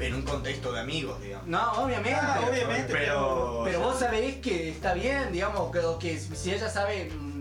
en 0.00 0.14
un 0.14 0.22
contexto 0.22 0.72
de 0.72 0.80
amigos, 0.80 1.20
digamos. 1.20 1.46
No, 1.46 1.72
obviamente. 1.72 2.14
Ah, 2.20 2.40
obviamente, 2.48 2.92
pero... 2.92 3.62
Pero 3.64 3.80
vos 3.80 3.98
sabés 3.98 4.36
que 4.36 4.70
está 4.70 4.94
bien, 4.94 5.32
digamos, 5.32 5.70
que, 5.72 5.80
que 6.00 6.18
si 6.18 6.52
ella 6.52 6.68
sabe 6.68 7.10
mm, 7.14 7.34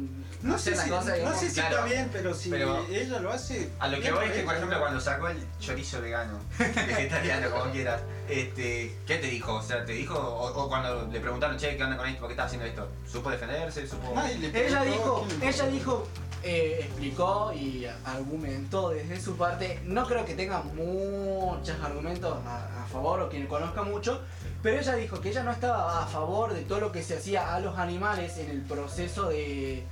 No 0.43 0.57
sé, 0.59 0.75
si, 0.75 0.89
cosas, 0.89 1.05
no 1.07 1.13
digamos. 1.15 1.39
sé 1.39 1.49
si 1.49 1.55
Claro. 1.55 1.75
está 1.77 1.85
bien, 1.87 2.09
pero 2.11 2.33
si 2.33 2.49
Pero- 2.49 2.85
ella 2.89 3.19
lo 3.19 3.31
hace. 3.31 3.69
A 3.79 3.87
lo 3.87 3.99
que 3.99 4.11
voy 4.11 4.25
es 4.25 4.31
que, 4.33 4.43
por 4.43 4.55
ejemplo, 4.55 4.79
cuando 4.79 4.99
sacó 4.99 5.29
el 5.29 5.37
chorizo 5.59 6.01
vegano, 6.01 6.39
vegetariano, 6.59 7.49
como 7.49 7.71
quieras, 7.71 8.01
este, 8.29 8.95
¿qué 9.07 9.17
te 9.17 9.27
dijo? 9.27 9.55
O 9.55 9.61
sea, 9.63 9.85
¿te 9.85 9.93
dijo? 9.93 10.15
O, 10.17 10.63
o 10.63 10.67
cuando 10.69 11.07
le 11.11 11.19
preguntaron, 11.19 11.57
che, 11.57 11.75
¿qué 11.75 11.83
onda 11.83 11.97
con 11.97 12.07
esto? 12.07 12.19
¿Por 12.19 12.27
qué 12.29 12.33
estás 12.33 12.47
haciendo 12.47 12.65
esto? 12.67 12.87
¿Supo 13.11 13.29
defenderse? 13.29 13.87
¿Supo...? 13.87 14.13
Ella 14.53 14.83
dijo, 14.83 15.25
ella 15.41 15.65
dijo, 15.67 16.07
eh, 16.43 16.79
explicó 16.81 17.53
y 17.53 17.85
argumentó 18.05 18.89
desde 18.89 19.19
su 19.19 19.37
parte. 19.37 19.79
No 19.85 20.05
creo 20.05 20.25
que 20.25 20.35
tenga 20.35 20.61
muchos 20.61 21.79
argumentos 21.81 22.37
a, 22.45 22.83
a 22.83 22.87
favor 22.87 23.21
o 23.21 23.29
quien 23.29 23.47
conozca 23.47 23.83
mucho, 23.83 24.21
pero 24.61 24.79
ella 24.79 24.95
dijo 24.95 25.21
que 25.21 25.29
ella 25.29 25.43
no 25.43 25.51
estaba 25.51 26.03
a 26.03 26.07
favor 26.07 26.53
de 26.53 26.61
todo 26.61 26.79
lo 26.79 26.91
que 26.91 27.01
se 27.01 27.17
hacía 27.17 27.55
a 27.55 27.59
los 27.59 27.77
animales 27.77 28.37
en 28.37 28.49
el 28.49 28.61
proceso 28.61 29.29
de, 29.29 29.83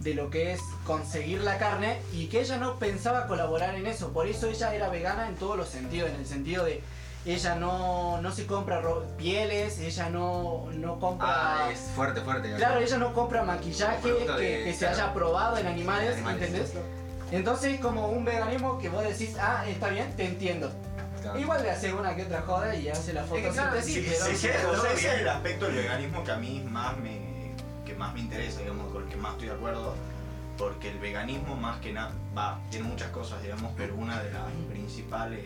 de 0.00 0.14
lo 0.14 0.30
que 0.30 0.52
es 0.52 0.60
conseguir 0.84 1.40
la 1.40 1.58
carne 1.58 2.00
y 2.12 2.26
que 2.26 2.40
ella 2.40 2.58
no 2.58 2.78
pensaba 2.78 3.26
colaborar 3.26 3.74
en 3.74 3.86
eso. 3.86 4.12
Por 4.12 4.26
eso 4.26 4.48
ella 4.48 4.74
era 4.74 4.88
vegana 4.88 5.28
en 5.28 5.36
todos 5.36 5.56
los 5.56 5.68
sentidos, 5.68 6.10
en 6.10 6.16
el 6.16 6.26
sentido 6.26 6.64
de 6.64 6.82
ella 7.26 7.56
no, 7.56 8.20
no 8.22 8.30
se 8.32 8.46
compra 8.46 8.80
pieles, 9.18 9.80
ella 9.80 10.08
no, 10.10 10.68
no 10.74 10.98
compra... 11.00 11.66
Ah, 11.66 11.70
es 11.72 11.80
fuerte, 11.94 12.20
fuerte. 12.20 12.54
Claro, 12.54 12.78
ella 12.80 12.98
no 12.98 13.12
compra 13.12 13.42
maquillaje 13.42 14.00
que, 14.02 14.32
de- 14.32 14.64
que 14.64 14.72
se 14.72 14.78
claro. 14.86 14.94
haya 14.94 15.12
probado 15.14 15.58
en 15.58 15.66
animales, 15.66 16.14
Animales. 16.16 16.42
¿entendés? 16.48 16.72
Entonces 17.32 17.74
es 17.74 17.80
como 17.80 18.08
un 18.08 18.24
veganismo 18.24 18.78
que 18.78 18.88
vos 18.88 19.02
decís, 19.02 19.36
ah, 19.40 19.64
está 19.66 19.88
bien, 19.88 20.14
te 20.16 20.24
entiendo. 20.26 20.70
Claro. 21.20 21.40
Igual 21.40 21.62
le 21.64 21.70
hace 21.72 21.92
una 21.92 22.14
que 22.14 22.22
otra 22.22 22.42
joda 22.42 22.72
y 22.76 22.88
hace 22.88 23.12
la 23.12 23.24
que 23.24 23.48
claro, 23.48 23.82
Sí, 23.82 24.06
pero... 24.08 24.24
sí, 24.26 24.36
sí, 24.36 24.48
todo 24.62 24.72
o 24.72 24.76
sea, 24.82 24.92
ese 24.92 25.00
bien. 25.00 25.14
es 25.14 25.20
el 25.22 25.28
aspecto 25.28 25.66
del 25.66 25.74
veganismo 25.74 26.22
que 26.22 26.30
a 26.30 26.36
mí 26.36 26.64
más 26.70 26.96
me, 26.98 27.50
que 27.84 27.94
más 27.94 28.14
me 28.14 28.20
interesa, 28.20 28.60
digamos, 28.60 28.92
con 28.92 29.02
el 29.02 29.08
que 29.08 29.16
más 29.16 29.32
estoy 29.32 29.48
de 29.48 29.54
acuerdo, 29.54 29.94
porque 30.56 30.90
el 30.90 30.98
veganismo 31.00 31.56
más 31.56 31.80
que 31.80 31.92
nada, 31.92 32.12
va, 32.38 32.60
tiene 32.70 32.86
muchas 32.86 33.10
cosas, 33.10 33.42
digamos, 33.42 33.72
pero 33.76 33.96
una 33.96 34.22
de 34.22 34.30
las 34.32 34.44
principales, 34.70 35.40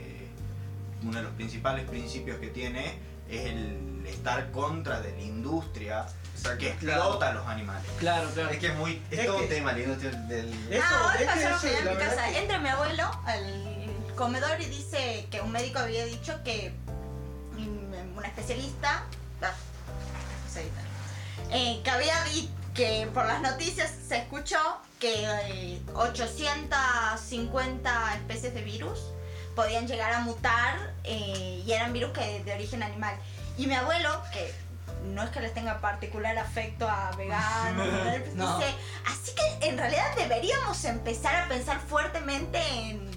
uno 1.03 1.17
de 1.19 1.23
los 1.23 1.33
principales 1.33 1.89
principios 1.89 2.39
que 2.39 2.49
tiene 2.49 2.99
es 3.29 3.47
el 3.47 4.05
estar 4.07 4.51
contra 4.51 5.01
de 5.01 5.13
la 5.13 5.21
industria 5.23 6.07
que 6.59 6.69
explota 6.71 7.29
a 7.31 7.35
los 7.35 7.47
animales. 7.47 7.85
Claro, 7.99 8.29
claro. 8.31 8.49
Es 8.51 8.59
que 8.59 8.67
es 8.69 8.75
muy... 8.77 9.01
Es, 9.11 9.19
Es 9.21 9.27
todo 9.27 9.37
que- 9.39 9.43
un 9.45 9.49
tema, 9.51 9.73
la 9.73 9.79
industria 9.81 10.11
del... 10.13 10.49
Eso, 10.73 10.83
ah, 10.89 11.07
hoy 11.09 11.13
es 11.15 11.19
que 11.21 11.27
pasaron 11.27 11.59
eso, 11.59 11.61
que 11.61 11.79
en 11.79 11.85
mi 11.91 11.97
casa. 11.97 12.25
que- 12.27 12.39
Entra 12.39 12.59
mi 12.59 12.69
abuelo 12.71 13.11
al 13.27 13.45
comedor 14.17 14.59
y 14.61 14.65
dice 14.67 15.27
que 15.31 15.41
un 15.43 15.53
médico 15.53 15.79
había 15.81 16.05
dicho 16.07 16.35
que 16.45 16.73
mm, 17.57 18.17
una 18.17 18.27
especialista, 18.29 19.05
ah, 19.43 19.53
no 20.47 20.51
sé, 20.53 20.65
eh, 21.53 21.81
que 21.85 21.91
había 21.91 22.23
vi 22.25 22.51
que 22.75 23.07
por 23.13 23.27
las 23.27 23.43
noticias 23.43 23.93
se 24.09 24.17
escuchó 24.19 24.59
que 24.99 25.25
eh, 25.47 25.81
850 25.95 28.15
especies 28.15 28.55
de 28.55 28.63
virus 28.63 28.99
podían 29.55 29.87
llegar 29.87 30.13
a 30.13 30.21
mutar 30.21 30.95
eh, 31.05 31.63
y 31.65 31.73
eran 31.73 31.93
virus 31.93 32.13
que 32.13 32.43
de 32.45 32.53
origen 32.53 32.83
animal. 32.83 33.15
Y 33.57 33.67
mi 33.67 33.75
abuelo, 33.75 34.23
que 34.33 34.53
no 35.05 35.23
es 35.23 35.31
que 35.31 35.41
les 35.41 35.55
tenga 35.55 35.81
particular 35.81 36.37
afecto 36.39 36.89
a 36.89 37.11
veganos, 37.17 37.87
No. 38.35 38.59
dice, 38.59 38.75
así 39.07 39.33
que 39.35 39.69
en 39.69 39.79
realidad 39.79 40.15
deberíamos 40.17 40.85
empezar 40.85 41.35
a 41.37 41.49
pensar 41.49 41.81
fuertemente 41.81 42.59
en 42.61 43.11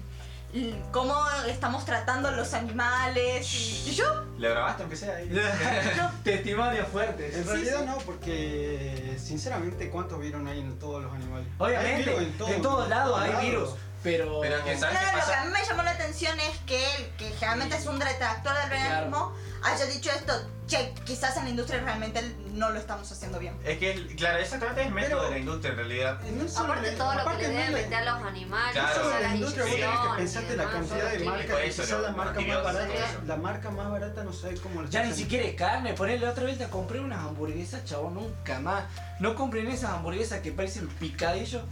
cómo 0.92 1.14
estamos 1.48 1.84
tratando 1.84 2.28
a 2.28 2.32
los 2.32 2.54
animales. 2.54 3.52
Y, 3.86 3.94
yo, 3.94 4.04
¿Lo 4.38 4.50
grabaste 4.50 4.82
aunque 4.82 4.96
sea 4.96 5.16
ahí? 5.16 5.28
Testimonios 6.24 6.86
fuertes. 6.88 7.34
En 7.34 7.46
realidad 7.46 7.84
no, 7.84 7.98
porque 7.98 9.16
sinceramente, 9.18 9.90
¿cuántos 9.90 10.20
vieron 10.20 10.46
ahí 10.46 10.60
en 10.60 10.78
todos 10.78 11.02
los 11.02 11.12
animales? 11.12 11.48
Hay 11.58 11.66
Obviamente, 11.66 12.10
virus 12.10 12.50
en 12.50 12.62
todos 12.62 12.88
lados 12.88 13.20
hay 13.20 13.50
virus. 13.50 13.70
Pero. 14.04 14.40
Pero 14.42 14.62
que, 14.64 14.76
¿sabes? 14.76 14.98
Claro, 14.98 15.06
qué 15.10 15.16
lo 15.16 15.22
que 15.24 15.30
pasa? 15.30 15.40
a 15.40 15.44
mí 15.46 15.52
me 15.52 15.64
llamó 15.66 15.82
la 15.82 15.90
atención 15.92 16.38
es 16.38 16.58
que 16.66 16.94
él, 16.96 17.10
que 17.18 17.30
generalmente 17.30 17.76
es 17.76 17.86
un 17.86 17.98
detractor 17.98 18.54
del 18.60 18.70
veganismo, 18.70 19.32
haya 19.62 19.86
dicho 19.86 20.10
esto, 20.10 20.32
che, 20.66 20.92
quizás 21.06 21.36
en 21.38 21.44
la 21.44 21.50
industria 21.50 21.80
realmente 21.80 22.20
no 22.52 22.68
lo 22.70 22.78
estamos 22.78 23.10
haciendo 23.10 23.38
bien. 23.38 23.58
Es 23.64 23.78
que, 23.78 24.14
claro, 24.16 24.38
exactamente 24.38 24.82
es 24.82 24.86
el 24.88 24.92
método 24.92 25.16
Pero- 25.20 25.24
de 25.24 25.30
la 25.30 25.38
industria 25.38 25.70
en 25.70 25.76
realidad. 25.78 26.20
No 26.20 26.48
solo 26.48 26.72
Aparte 26.74 26.92
la- 26.92 26.98
todo 26.98 27.08
lo 27.12 27.14
que 27.16 27.20
aparte 27.22 27.42
le 27.42 27.48
no 27.48 27.54
deben 27.54 27.72
la- 27.72 27.78
meter 27.78 27.94
a 27.94 28.04
los 28.04 28.26
animales, 28.28 28.72
Claro, 28.72 29.00
todas 29.00 29.22
la 29.22 29.34
industria, 29.34 29.64
vos 29.64 29.74
tenés 29.74 29.98
que 30.00 30.16
pensarte 30.16 30.56
la 30.56 30.70
cantidad 30.70 31.10
de 31.10 31.18
marcas, 31.24 31.56
quizás 31.64 31.90
la 31.90 32.10
marca 32.12 32.40
más 32.40 32.62
barata, 32.62 32.94
la 33.26 33.36
marca 33.36 33.70
más 33.70 33.90
barata 33.90 34.22
no 34.24 34.32
sabe 34.34 34.60
cómo 34.60 34.82
lo 34.82 34.88
Ya 34.90 35.02
ni 35.02 35.14
siquiera 35.14 35.46
es 35.46 35.54
carne, 35.54 35.94
ponele 35.94 36.28
otra 36.28 36.44
vez 36.44 36.58
te 36.58 36.68
compré 36.68 37.00
unas 37.00 37.20
hamburguesas, 37.20 37.84
chabón, 37.86 38.14
nunca 38.14 38.60
más. 38.60 38.84
No 39.18 39.34
compren 39.34 39.66
esas 39.68 39.90
hamburguesas 39.92 40.40
que 40.40 40.52
parecen 40.52 40.88
picadillos. 40.88 41.62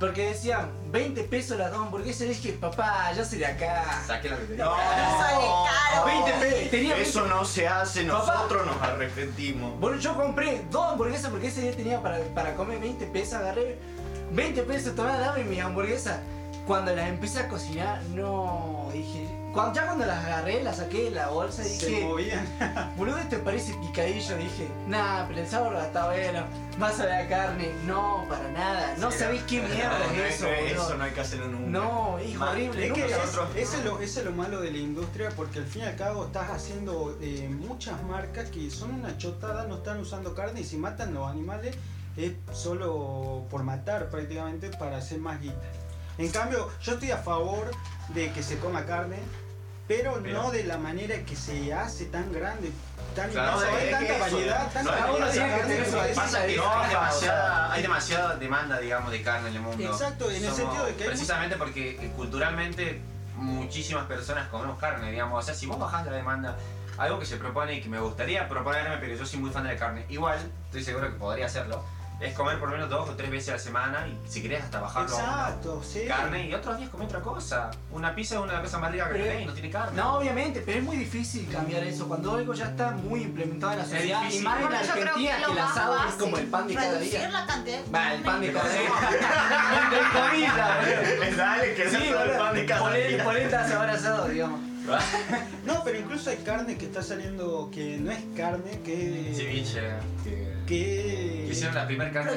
Porque 0.00 0.28
decían 0.30 0.70
20 0.90 1.24
pesos 1.24 1.58
las 1.58 1.70
dos 1.70 1.80
hamburguesas. 1.82 2.22
Y 2.22 2.28
dije, 2.30 2.52
papá, 2.54 3.12
yo 3.12 3.22
soy 3.24 3.38
de 3.40 3.46
acá. 3.46 4.02
Saqué 4.06 4.30
la 4.30 4.36
que 4.38 4.56
No, 4.56 4.74
Sale 4.74 5.46
caro. 5.92 6.06
20 6.06 6.32
pesos. 6.32 6.70
Tenía 6.70 6.96
Eso 6.96 7.20
20. 7.20 7.36
no 7.36 7.44
se 7.44 7.68
hace, 7.68 8.04
Papá. 8.04 8.34
nosotros 8.34 8.66
nos 8.66 8.82
arrepentimos. 8.82 9.78
Bueno, 9.78 9.98
yo 9.98 10.14
compré 10.16 10.64
dos 10.70 10.92
hamburguesas 10.92 11.30
porque 11.30 11.48
ese 11.48 11.60
día 11.60 11.76
tenía 11.76 12.02
para, 12.02 12.18
para 12.34 12.54
comer 12.54 12.80
20 12.80 13.06
pesos. 13.08 13.34
Agarré 13.34 13.76
20 14.32 14.62
pesos, 14.62 14.94
tomé, 14.96 15.12
dame 15.18 15.44
mis 15.44 15.60
hamburguesas. 15.60 16.18
Cuando 16.66 16.94
las 16.96 17.08
empecé 17.08 17.40
a 17.40 17.48
cocinar, 17.48 18.00
no. 18.14 18.88
Dije. 18.94 19.28
Cuando, 19.52 19.74
ya 19.74 19.84
cuando 19.86 20.06
las 20.06 20.24
agarré, 20.24 20.62
las 20.62 20.76
saqué 20.76 21.04
de 21.04 21.10
la 21.10 21.28
bolsa 21.28 21.62
y 21.64 21.68
Se 21.68 21.86
dije. 21.86 22.04
movían. 22.04 22.46
Boludo, 22.96 23.16
¿te 23.28 23.38
parece 23.38 23.74
picadillo? 23.74 24.36
Dije, 24.36 24.68
nah, 24.86 25.26
pero 25.26 25.40
el 25.40 25.46
sabor 25.48 25.74
está 25.76 26.06
bueno. 26.06 26.44
Más 26.78 27.00
a 27.00 27.06
la 27.06 27.26
carne. 27.28 27.72
No, 27.84 28.24
para 28.28 28.48
nada. 28.52 28.94
No 28.98 29.10
Sí, 29.10 29.18
sabéis 29.18 29.42
qué 29.42 29.60
mierda 29.60 29.98
No, 30.14 30.22
es 30.22 30.34
eso, 30.36 30.46
boludo. 30.46 30.66
eso 30.84 30.94
no 30.96 31.04
hay 31.04 31.10
que 31.10 31.20
hacerlo 31.20 31.48
nunca. 31.48 31.66
No, 31.68 32.18
es 32.18 32.34
Ma- 32.36 32.50
horrible. 32.52 32.86
Es 32.86 32.92
que 32.92 33.06
es- 33.06 33.10
nosotros- 33.10 33.48
ese, 33.56 33.78
es 33.78 33.84
lo, 33.84 33.98
ese 34.00 34.20
es 34.20 34.26
lo 34.26 34.32
malo 34.32 34.60
de 34.60 34.70
la 34.70 34.78
industria 34.78 35.30
porque 35.36 35.58
al 35.58 35.66
fin 35.66 35.82
y 35.82 35.84
al 35.86 35.96
cabo 35.96 36.26
estás 36.26 36.50
haciendo 36.50 37.18
eh, 37.20 37.48
muchas 37.50 38.00
marcas 38.04 38.50
que 38.50 38.70
son 38.70 38.94
una 38.94 39.18
chotada, 39.18 39.66
no 39.66 39.76
están 39.78 39.98
usando 40.00 40.34
carne 40.34 40.60
y 40.60 40.64
si 40.64 40.76
matan 40.76 41.12
los 41.12 41.28
animales 41.28 41.74
es 42.16 42.32
solo 42.52 43.44
por 43.50 43.62
matar 43.64 44.10
prácticamente 44.10 44.68
para 44.70 44.98
hacer 44.98 45.18
más 45.18 45.40
guita. 45.40 45.56
En 46.20 46.30
cambio, 46.30 46.68
yo 46.82 46.92
estoy 46.92 47.10
a 47.12 47.16
favor 47.16 47.70
de 48.08 48.30
que 48.32 48.42
se 48.42 48.58
coma 48.58 48.84
carne, 48.84 49.16
pero, 49.88 50.20
Pero- 50.22 50.42
no 50.42 50.50
de 50.50 50.64
la 50.64 50.76
manera 50.76 51.16
que 51.24 51.34
se 51.34 51.72
hace 51.72 52.04
tan 52.04 52.30
grande, 52.30 52.70
tan 53.16 53.30
Claro, 53.30 53.62
es 53.62 53.68
hay 53.68 53.90
tanta 53.90 54.18
variedad, 54.18 54.70
tanta 54.70 55.06
no, 55.06 55.12
variedad 55.18 55.66
No, 56.56 57.72
hay, 57.72 57.82
demasiada, 57.82 58.36
demanda, 58.36 58.78
digamos, 58.78 59.10
de 59.10 59.22
carne 59.22 59.48
en 59.48 59.56
el 59.56 59.62
mundo. 59.62 59.82
Exacto, 59.82 60.30
en 60.30 60.44
el 60.44 60.52
sentido 60.52 60.84
de 60.84 60.94
que 60.94 61.04
hay 61.04 61.08
Precisamente 61.08 61.56
porque 61.56 61.92
eh, 61.92 62.12
culturalmente 62.14 63.00
muchísimas 63.36 64.04
personas 64.04 64.46
comemos 64.48 64.78
carne, 64.78 65.10
digamos. 65.10 65.42
O 65.42 65.42
sea, 65.42 65.54
si 65.54 65.64
vos 65.64 65.78
bajás 65.78 66.04
la 66.04 66.12
demanda, 66.12 66.54
algo 66.98 67.18
que 67.18 67.24
se 67.24 67.38
propone 67.38 67.76
y 67.76 67.80
que 67.80 67.88
me 67.88 67.98
gustaría 67.98 68.46
proponerme, 68.46 68.98
pero 68.98 69.14
yo 69.16 69.24
soy 69.24 69.40
muy 69.40 69.50
fan 69.50 69.64
de 69.64 69.72
la 69.72 69.78
carne, 69.78 70.04
igual, 70.10 70.38
estoy 70.66 70.84
seguro 70.84 71.10
que 71.10 71.18
podría 71.18 71.46
hacerlo, 71.46 71.82
es 72.20 72.34
comer 72.34 72.58
por 72.58 72.68
lo 72.68 72.74
menos 72.74 72.90
dos 72.90 73.08
o 73.08 73.14
tres 73.14 73.30
veces 73.30 73.48
a 73.48 73.52
la 73.52 73.58
semana 73.58 74.06
y 74.06 74.18
si 74.28 74.42
querés 74.42 74.62
hasta 74.62 74.78
bajarlo 74.80 75.14
a 75.16 75.18
una 75.18 75.26
Exacto, 75.32 75.82
sí. 75.82 76.00
carne 76.06 76.46
y 76.48 76.54
otros 76.54 76.76
días 76.78 76.90
comer 76.90 77.06
otra 77.08 77.20
cosa. 77.20 77.70
Una 77.90 78.14
pizza 78.14 78.34
es 78.34 78.40
una 78.40 78.48
de 78.52 78.58
las 78.58 78.64
cosas 78.66 78.80
más 78.82 78.92
ricas 78.92 79.06
que 79.08 79.12
Pero- 79.14 79.24
tenés 79.26 79.42
y 79.42 79.46
no 79.46 79.52
tiene 79.54 79.70
carne. 79.70 79.96
No, 79.96 80.14
obviamente, 80.18 80.62
pero 80.64 80.78
es 80.78 80.84
muy 80.84 80.96
difícil 80.96 81.48
cambiar 81.50 81.82
eso 81.84 82.06
cuando 82.08 82.34
algo 82.34 82.52
ya 82.54 82.66
está 82.66 82.90
muy 82.90 83.22
implementado 83.22 83.72
en 83.72 83.78
la 83.78 83.84
sociedad. 83.84 84.22
Y 84.30 84.38
más 84.40 84.60
en 84.60 84.66
creo 84.66 84.78
Argentina, 84.78 85.36
que 85.46 85.52
el 85.52 85.58
asado 85.58 85.96
es 86.08 86.14
como 86.16 86.36
el 86.36 86.46
pan 86.46 86.68
de 86.68 86.74
cada 86.74 86.98
día. 86.98 87.28
la 87.30 87.46
cantidad 87.46 87.78
de 87.80 87.90
Va, 87.90 88.14
el 88.14 88.22
pan 88.22 88.40
de 88.42 88.52
cada 88.52 88.68
día. 88.68 88.80
Entre 89.82 90.20
comillas. 90.20 90.56
Dale, 91.36 91.74
que 91.74 91.90
Sí, 91.90 91.96
el 92.08 92.30
pan 92.38 92.54
de 92.54 92.66
cada 92.66 92.92
día. 92.92 93.24
Ponete 93.24 93.56
a 93.56 93.68
saber 93.68 93.90
asado, 93.90 94.28
digamos. 94.28 94.60
No, 95.64 95.82
pero 95.84 95.98
incluso 95.98 96.30
hay 96.30 96.36
carne 96.38 96.76
que 96.76 96.86
está 96.86 97.02
saliendo 97.02 97.70
que 97.72 97.98
no 97.98 98.10
es 98.10 98.18
carne, 98.36 98.80
que. 98.84 99.32
Ceviche, 99.36 99.80
que, 100.24 100.52
que. 100.66 101.44
que 101.46 101.48
hicieron 101.50 101.74
la 101.74 101.86
primera 101.86 102.10
carne 102.12 102.32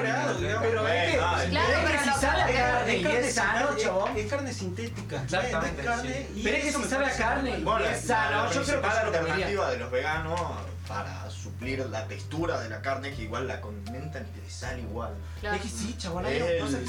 creado, 0.00 0.34
digamos. 0.38 0.66
Pero 0.66 0.88
es 0.88 1.14
Claro, 1.14 1.36
pero 1.50 1.84
pero 1.84 1.98
si 2.04 2.20
que- 2.46 2.58
carne 2.58 2.96
y 2.96 3.06
es 3.06 3.34
sano, 3.34 3.58
sintética, 3.68 3.84
chabón. 3.88 4.16
es, 4.16 4.26
carne 4.30 4.52
sintética. 4.52 5.22
Exactamente, 5.22 5.82
No 5.82 5.90
es 5.92 5.96
carne 5.96 6.26
y 6.34 6.42
Pero 6.42 6.56
es 6.56 6.62
que 6.62 6.68
eso 6.68 6.78
si 6.78 6.84
me 6.84 6.90
sabe 6.90 7.04
a 7.04 7.06
parece 7.08 7.22
carne. 7.22 7.58
Bueno, 7.58 7.84
es 7.86 8.00
sano. 8.00 8.44
la 8.44 8.50
Yo 8.52 8.62
creo 8.64 8.80
que 8.80 8.88
comería. 8.88 9.00
alternativa 9.20 9.70
de 9.70 9.78
los 9.78 9.90
veganos 9.90 10.40
para 10.88 11.30
suplir 11.54 11.78
la 11.90 12.06
textura 12.06 12.60
de 12.60 12.68
la 12.68 12.80
carne 12.82 13.14
que 13.14 13.22
igual 13.22 13.46
la 13.46 13.60
condimentan 13.60 14.26
y 14.36 14.40
le 14.40 14.50
sale 14.50 14.80
igual. 14.82 15.14
Claro. 15.40 15.56
Es 15.56 15.62
que 15.62 15.68
sí, 15.68 15.94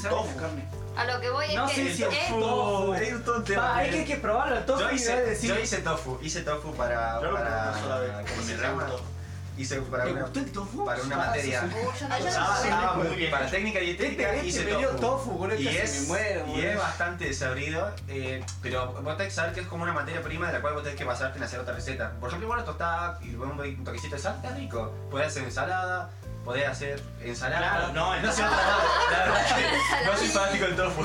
tofu. 0.10 0.30
a 0.38 0.42
carne. 0.42 0.66
A 0.98 1.06
lo 1.06 1.22
que 1.22 1.30
voy 1.30 1.46
es 1.46 1.56
No 1.56 1.68
que 1.68 1.76
sé 1.76 1.94
si 1.94 2.04
el 2.04 2.14
es- 2.14 2.28
tofu. 2.30 2.94
Es 2.96 3.14
un 3.14 3.24
hay 3.76 3.90
que, 3.92 3.98
hay 4.00 4.06
que 4.06 4.16
probarlo. 4.18 4.58
El 4.58 4.66
tofu 4.66 4.80
Yo 4.82 4.92
y 4.92 4.96
hice, 4.96 5.22
decir. 5.22 5.50
yo 5.50 5.60
hice 5.60 5.78
tofu, 5.78 6.20
hice 6.22 6.42
tofu 6.42 6.74
para, 6.74 7.22
Yo 7.22 7.32
lo 7.32 7.38
para, 7.38 7.50
probé 7.50 7.70
una 7.70 7.80
sola 7.82 8.00
vez. 8.00 8.32
con 8.32 8.48
mi 8.48 8.54
Hice 9.58 9.80
para 9.82 10.04
¿Te 10.04 10.12
una, 10.12 10.22
gustó 10.24 10.40
el 10.40 10.52
tofu? 10.52 10.86
para 10.86 11.02
una 11.02 11.16
Ah, 11.16 11.28
materia. 11.28 11.62
no. 11.62 11.94
Estaba, 11.94 12.94
muy 12.96 13.16
bien. 13.16 13.32
Para 13.32 13.50
técnica 13.50 13.80
dietética 13.80 14.34
Este, 14.34 14.48
hice 14.48 14.64
tofu. 14.66 14.98
tofu, 15.00 15.32
boludo, 15.32 15.56
y 15.60 15.68
es, 15.68 16.02
me 16.02 16.08
muero, 16.08 16.46
y 16.56 16.62
es 16.66 16.78
bastante 16.78 17.26
desabrido, 17.26 17.90
eh, 18.10 18.44
pero 18.62 18.88
vos 19.02 19.16
tenés 19.18 19.34
que 19.34 19.36
saber 19.36 19.54
que 19.54 19.62
es 19.62 19.68
como 19.68 19.84
una 19.84 19.94
materia 19.94 20.22
prima 20.22 20.48
de 20.48 20.54
la 20.54 20.62
cual 20.62 20.74
vos 20.74 20.84
tenés 20.84 20.98
que 20.98 21.06
basarte 21.06 21.38
en 21.38 21.44
hacer 21.46 21.60
otra 21.60 21.74
receta. 21.74 22.12
Por 22.20 22.28
ejemplo, 22.30 22.48
igual 22.48 22.66
tostada 22.66 23.18
y 23.22 23.28
le 23.30 23.38
pongo 23.38 23.64
un 23.64 23.84
toquecito 23.84 24.16
de 24.18 24.22
sal, 24.22 24.36
está 24.44 24.56
rico. 24.56 24.94
Podés 25.10 25.28
hacer 25.28 25.44
ensalada, 25.46 26.10
podés 26.44 26.68
hacer 26.68 27.02
ensalada. 27.22 27.60
Claro, 27.60 27.94
no, 27.94 28.22
no 28.22 28.32
soy 28.34 28.44
que 28.44 30.06
no 30.12 30.18
soy 30.18 30.28
fanático 30.28 30.66
del 30.66 30.76
tofu. 30.76 31.02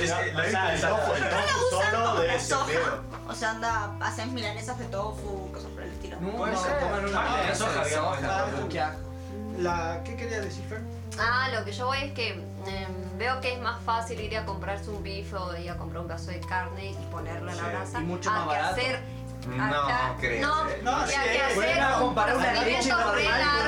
Es, 0.00 0.10
No, 0.10 0.16
lo 0.40 0.46
o 0.46 0.50
sea, 0.50 0.68
en 0.70 0.74
el 0.74 0.80
tofu, 0.80 1.12
el 1.12 1.20
no 1.22 1.28
tofu 1.30 1.58
lo 1.60 1.70
solo 1.70 2.40
soja. 2.40 2.64
feo. 2.64 3.00
O 3.28 3.34
sea, 3.34 3.50
anda, 3.50 3.90
haces 4.00 4.26
milanesas 4.28 4.78
de 4.78 4.86
tofu, 4.86 5.52
cosas 5.52 5.70
estilo. 6.00 6.20
No, 6.20 6.30
Puede 6.36 6.52
no, 6.52 6.62
ser. 6.62 6.78
comer 6.78 7.04
una 7.04 7.12
Parte 7.18 7.30
de 7.36 7.42
la 7.42 7.48
masa 7.48 7.54
soja, 7.64 7.82
de 7.82 7.88
digamos, 7.88 8.16
soja, 8.16 8.26
la- 8.26 8.44
boludo, 8.44 8.68
qué. 8.68 8.84
La, 9.58 10.00
¿Qué 10.04 10.16
quería 10.16 10.40
decir, 10.40 10.64
Fer? 10.68 10.80
Ah, 11.18 11.48
lo 11.52 11.64
que 11.64 11.72
yo 11.72 11.86
voy 11.86 11.98
es 11.98 12.12
que 12.12 12.28
em, 12.30 13.18
veo 13.18 13.40
que 13.40 13.52
es 13.54 13.60
más 13.60 13.82
fácil 13.82 14.20
ir 14.20 14.36
a 14.38 14.44
comprarse 14.46 14.90
un 14.90 15.02
bife 15.02 15.36
o 15.36 15.54
ir 15.56 15.70
a 15.70 15.76
comprar 15.76 16.00
un 16.02 16.06
pedazo 16.08 16.30
de 16.30 16.40
carne 16.40 16.90
y 16.92 16.94
ponerlo 17.10 17.50
en 17.50 17.56
la 17.56 17.62
Sí, 17.64 17.68
brasa. 17.70 17.98
y 17.98 18.02
mucho 18.04 18.30
a 18.30 18.32
más 18.32 18.42
que 18.44 18.48
barato. 18.48 18.74
hacer. 18.80 19.00
No 19.46 20.16
creo. 20.20 20.46
No. 20.46 20.64
No, 20.82 21.06
sí, 21.06 21.14
a 21.14 21.96
a 21.96 21.98
comparar 21.98 22.36
una 22.36 22.52
leche 22.52 22.88
normal 22.90 23.14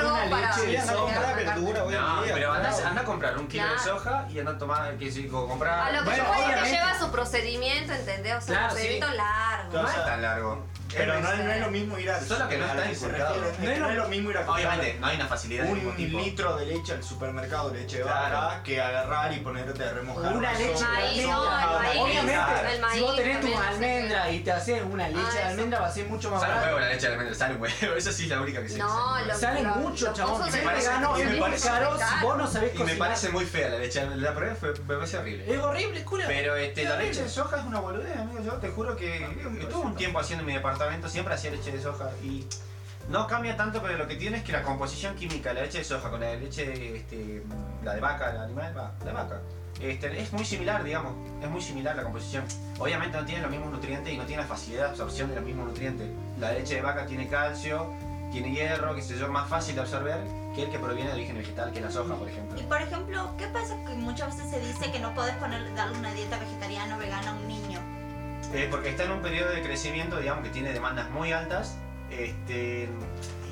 con 0.01 0.11
una 0.11 0.25
leche 0.25 0.61
de 0.67 0.81
Sí, 0.81 0.87
a 0.89 1.33
verdura 1.33 1.79
No, 1.83 2.21
pero 2.31 2.53
anda, 2.53 3.01
a 3.01 3.03
comprar 3.03 3.37
un 3.37 3.47
kilo 3.47 3.71
de 3.73 3.79
soja 3.79 4.27
y 4.29 4.39
anda 4.39 4.51
a 4.51 4.57
tomar, 4.57 4.95
que 4.97 5.11
sí, 5.11 5.27
como 5.27 5.47
comprar. 5.47 5.79
A 5.79 5.91
lo 5.91 5.99
que 5.99 6.05
Bueno, 6.05 6.23
yo 6.25 6.29
voy 6.33 6.53
es 6.53 6.61
que 6.61 6.69
lleva 6.69 6.99
su 6.99 7.11
procedimiento, 7.11 7.93
¿entendés? 7.93 8.35
O 8.35 8.41
sea, 8.41 8.45
Claro, 8.55 8.63
un 8.65 8.69
procedimiento 8.69 9.07
sí. 9.09 9.17
largo. 9.17 9.81
No 9.81 9.87
es 9.89 10.05
tan 10.05 10.21
largo. 10.21 10.65
Pero 10.95 11.19
no, 11.19 11.31
es- 11.31 11.39
no 11.39 11.51
es 11.51 11.59
lo 11.61 11.71
mismo 11.71 11.97
ir 11.99 12.09
a. 12.11 12.19
Solo 12.21 12.47
que 12.49 12.57
no 12.57 12.65
está 12.65 12.91
inculcado. 12.91 13.35
No 13.37 13.47
es 13.71 13.79
No 13.79 13.85
lo- 13.85 13.91
es 13.91 13.97
lo 13.97 14.07
mismo 14.09 14.31
ir 14.31 14.37
a 14.37 14.45
comprar 14.45 14.67
Obviamente, 14.67 14.97
no 14.99 15.07
hay 15.07 15.15
una 15.15 15.27
facilidad 15.27 15.65
un 15.69 15.95
tipo. 15.95 16.19
litro 16.19 16.55
de 16.57 16.65
leche 16.65 16.93
al 16.93 17.03
supermercado, 17.03 17.73
leche 17.73 17.97
de 17.97 18.03
Claro. 18.03 18.37
vaca, 18.37 18.63
que 18.63 18.81
agarrar 18.81 19.33
y 19.33 19.39
ponerte 19.39 19.83
a 19.83 19.93
remojar. 19.93 20.33
Una 20.33 20.53
leche 20.53 20.79
de 20.79 20.85
almendra. 20.85 21.33
no, 21.33 21.43
el 21.43 21.79
maíz, 21.83 22.01
Obviamente, 22.01 22.73
el 22.73 22.81
maíz 22.81 22.93
si 22.95 23.01
vos 23.01 23.15
tenés 23.15 23.41
tus 23.41 23.55
almendras 23.55 24.31
y 24.33 24.39
te 24.39 24.51
haces 24.51 24.81
una 24.83 25.07
leche 25.09 25.21
Ah, 25.31 25.35
de 25.35 25.43
almendra, 25.43 25.79
va 25.79 25.87
a 25.87 25.91
ser 25.91 26.05
mucho 26.07 26.29
más 26.31 26.41
Sale 26.41 26.53
barato. 26.53 26.67
huevo 26.67 26.79
la 26.79 26.89
leche 26.93 27.07
de 27.07 27.13
almendra, 27.13 27.35
sale 27.35 27.55
huevo. 27.55 27.73
Esa 27.97 28.11
sí 28.11 28.23
es 28.23 28.29
la 28.29 28.41
única 28.41 28.61
que 28.61 28.69
se 28.69 28.77
No, 28.77 29.15
sale. 29.37 29.63
mucho, 29.63 30.13
chabón. 30.13 30.41
me 30.51 30.57
parece- 30.59 30.89
caro 31.63 31.97
si 31.97 32.23
vos 32.25 32.37
no 32.37 32.47
sabés 32.47 32.71
Y 32.73 32.77
me 32.77 32.83
cocinar. 32.83 33.07
parece 33.07 33.29
muy 33.29 33.45
fea 33.45 33.69
la 33.69 33.77
leche 33.79 33.99
de 33.99 34.05
almendra. 34.05 34.29
La 34.31 34.35
probé, 34.35 34.55
fue, 34.55 34.73
me 34.73 34.95
parece 34.95 35.17
horrible. 35.17 35.53
Es 35.53 35.59
horrible, 35.59 36.03
cura. 36.03 36.25
Pero 36.27 36.55
este, 36.55 36.83
la 36.83 36.97
leche 36.97 37.23
de 37.23 37.29
soja 37.29 37.57
es 37.57 37.63
una 37.65 37.79
boludez, 37.79 38.17
amigo. 38.17 38.43
Yo 38.43 38.53
te 38.53 38.69
juro 38.69 38.95
que 38.95 39.17
estuve 39.61 39.81
un 39.85 39.95
tiempo 39.95 40.19
haciendo 40.19 40.41
en 40.41 40.47
mi 40.47 40.53
departamento, 40.53 40.82
siempre 41.09 41.33
hacía 41.33 41.51
leche 41.51 41.71
de 41.71 41.81
soja 41.81 42.09
y 42.23 42.45
no 43.09 43.27
cambia 43.27 43.57
tanto, 43.57 43.81
pero 43.81 43.97
lo 43.97 44.07
que 44.07 44.15
tiene 44.15 44.37
es 44.37 44.43
que 44.43 44.51
la 44.51 44.63
composición 44.63 45.15
química 45.15 45.49
de 45.49 45.55
la 45.55 45.61
leche 45.61 45.79
de 45.79 45.83
soja 45.83 46.09
con 46.09 46.19
la 46.19 46.27
de 46.27 46.37
leche, 46.37 46.97
este, 46.97 47.43
la 47.83 47.93
de 47.93 47.99
vaca, 47.99 48.33
la 48.33 48.43
animal, 48.43 48.77
va, 48.77 48.91
la 49.05 49.11
vaca, 49.11 49.41
este, 49.81 50.21
es 50.21 50.31
muy 50.31 50.45
similar, 50.45 50.83
digamos, 50.83 51.13
es 51.41 51.49
muy 51.49 51.61
similar 51.61 51.95
la 51.95 52.03
composición. 52.03 52.45
Obviamente 52.79 53.17
no 53.17 53.25
tiene 53.25 53.41
los 53.41 53.51
mismos 53.51 53.71
nutrientes 53.71 54.13
y 54.13 54.17
no 54.17 54.25
tiene 54.25 54.43
la 54.43 54.47
facilidad 54.47 54.85
de 54.85 54.89
absorción 54.91 55.29
de 55.29 55.35
los 55.35 55.43
mismos 55.43 55.67
nutrientes. 55.67 56.07
La 56.39 56.51
leche 56.51 56.75
de 56.75 56.81
vaca 56.81 57.05
tiene 57.05 57.27
calcio, 57.27 57.91
tiene 58.31 58.51
hierro, 58.51 58.95
que 58.95 59.01
sé 59.01 59.17
yo, 59.17 59.27
más 59.29 59.49
fácil 59.49 59.75
de 59.75 59.81
absorber 59.81 60.17
que 60.55 60.63
el 60.63 60.69
que 60.69 60.79
proviene 60.79 61.09
de 61.09 61.15
origen 61.15 61.37
vegetal, 61.37 61.71
que 61.71 61.79
es 61.79 61.85
la 61.85 61.91
soja, 61.91 62.15
por 62.15 62.29
ejemplo. 62.29 62.59
Y 62.59 62.63
por 62.63 62.81
ejemplo, 62.81 63.33
¿qué 63.37 63.47
pasa 63.47 63.75
que 63.85 63.93
muchas 63.95 64.35
veces 64.35 64.51
se 64.51 64.59
dice 64.59 64.91
que 64.91 64.99
no 64.99 65.13
podés 65.13 65.35
poner, 65.35 65.73
darle 65.75 65.97
una 65.97 66.13
dieta 66.13 66.37
vegetariana 66.39 66.95
o 66.95 66.99
vegana 66.99 67.31
a 67.31 67.33
un 67.33 67.47
niño? 67.47 67.72
Eh, 68.53 68.67
porque 68.69 68.89
está 68.89 69.03
en 69.05 69.11
un 69.11 69.21
periodo 69.21 69.51
de 69.51 69.61
crecimiento, 69.61 70.19
digamos, 70.19 70.43
que 70.43 70.49
tiene 70.51 70.71
demandas 70.73 71.09
muy 71.09 71.31
altas. 71.31 71.75
Este, 72.11 72.87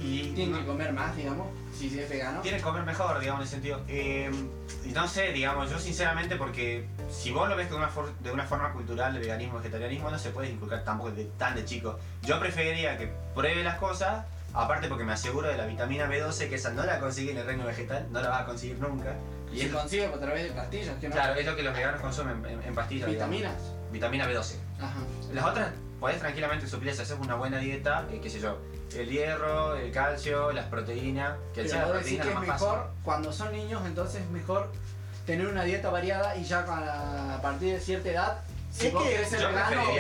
y 0.04 0.32
Tienen 0.34 0.60
que 0.60 0.66
comer 0.66 0.94
más, 0.94 1.16
digamos, 1.16 1.48
si 1.76 1.98
es 2.00 2.10
vegano. 2.10 2.42
tiene 2.42 2.58
que 2.58 2.64
comer 2.64 2.84
mejor, 2.84 3.20
digamos, 3.20 3.42
en 3.42 3.46
ese 3.46 3.56
sentido. 3.56 3.82
Eh, 3.88 4.30
no 4.94 5.08
sé, 5.08 5.32
digamos, 5.32 5.70
yo 5.72 5.80
sinceramente, 5.80 6.36
porque 6.36 6.86
si 7.10 7.32
vos 7.32 7.48
lo 7.50 7.56
ves 7.56 7.70
de 7.70 7.76
una, 7.76 7.88
for- 7.88 8.14
de 8.20 8.32
una 8.32 8.44
forma 8.46 8.72
cultural, 8.74 9.16
el 9.16 9.22
veganismo, 9.22 9.58
vegetarianismo, 9.58 10.10
no 10.12 10.20
se 10.20 10.30
puede 10.32 10.50
inculcar 10.50 10.84
tampoco 10.84 11.12
de, 11.12 11.26
tan 11.38 11.56
de 11.56 11.66
chico. 11.66 11.98
Yo 12.24 12.40
preferiría 12.40 12.98
que 12.98 13.12
pruebe 13.36 13.64
las 13.64 13.78
cosas 13.78 14.26
Aparte 14.54 14.90
porque 14.90 15.06
me 15.06 15.14
aseguro 15.14 15.48
de 15.48 15.56
la 15.56 15.66
vitamina 15.66 16.10
B12, 16.10 16.50
que 16.50 16.56
esa 16.56 16.72
no 16.72 16.84
la 16.84 17.00
consigue 17.00 17.32
en 17.32 17.38
el 17.38 17.46
reino 17.46 17.66
vegetal, 17.66 18.06
no 18.12 18.22
la 18.22 18.28
vas 18.28 18.42
a 18.42 18.46
conseguir 18.46 18.78
nunca. 18.80 19.16
Y 19.50 19.60
se 19.60 19.68
es, 19.68 19.72
consigue 19.72 20.06
a 20.08 20.12
través 20.20 20.44
de 20.44 20.50
pastillas, 20.52 20.94
que 21.00 21.08
no. 21.08 21.16
claro, 21.16 21.36
es 21.36 21.46
lo 21.46 21.56
que 21.56 21.64
los 21.64 21.74
veganos 21.74 22.02
consumen 22.02 22.46
en, 22.46 22.62
en 22.62 22.76
pastillas. 22.76 23.10
digamos. 23.10 23.38
Vitaminas. 23.92 24.28
Vitamina 24.28 24.42
B12. 24.42 24.56
Ajá. 24.80 25.00
Las 25.34 25.46
otras 25.46 25.72
podés 26.00 26.20
tranquilamente 26.20 26.68
suplir 26.68 26.94
si 26.96 27.02
haces 27.02 27.18
una 27.20 27.36
buena 27.36 27.58
dieta, 27.60 28.06
eh, 28.12 28.20
qué 28.22 28.30
sé 28.30 28.40
yo, 28.40 28.58
el 28.96 29.10
hierro, 29.10 29.76
el 29.76 29.92
calcio, 29.92 30.52
las 30.52 30.66
proteínas, 30.66 31.34
que 31.54 31.62
Pero 31.62 31.70
sea 31.70 31.80
la 31.82 31.86
vos 31.86 31.94
decís 32.04 32.18
proteína 32.18 32.24
que 32.24 32.30
es 32.46 32.52
mejor, 32.54 32.78
fácil. 32.80 32.92
cuando 33.04 33.32
son 33.34 33.52
niños, 33.52 33.82
entonces 33.86 34.22
es 34.22 34.30
mejor 34.32 34.72
tener 35.26 35.48
una 35.48 35.64
dieta 35.64 35.90
variada 35.92 36.36
y 36.36 36.44
ya 36.44 36.60
a, 36.60 37.36
a 37.36 37.42
partir 37.42 37.74
de 37.74 37.80
cierta 37.80 38.10
edad, 38.10 38.40
si 38.72 38.88
Es 38.88 38.94
que 38.94 39.00
vegano 39.00 39.12
que 39.12 39.26
sí, 39.26 39.36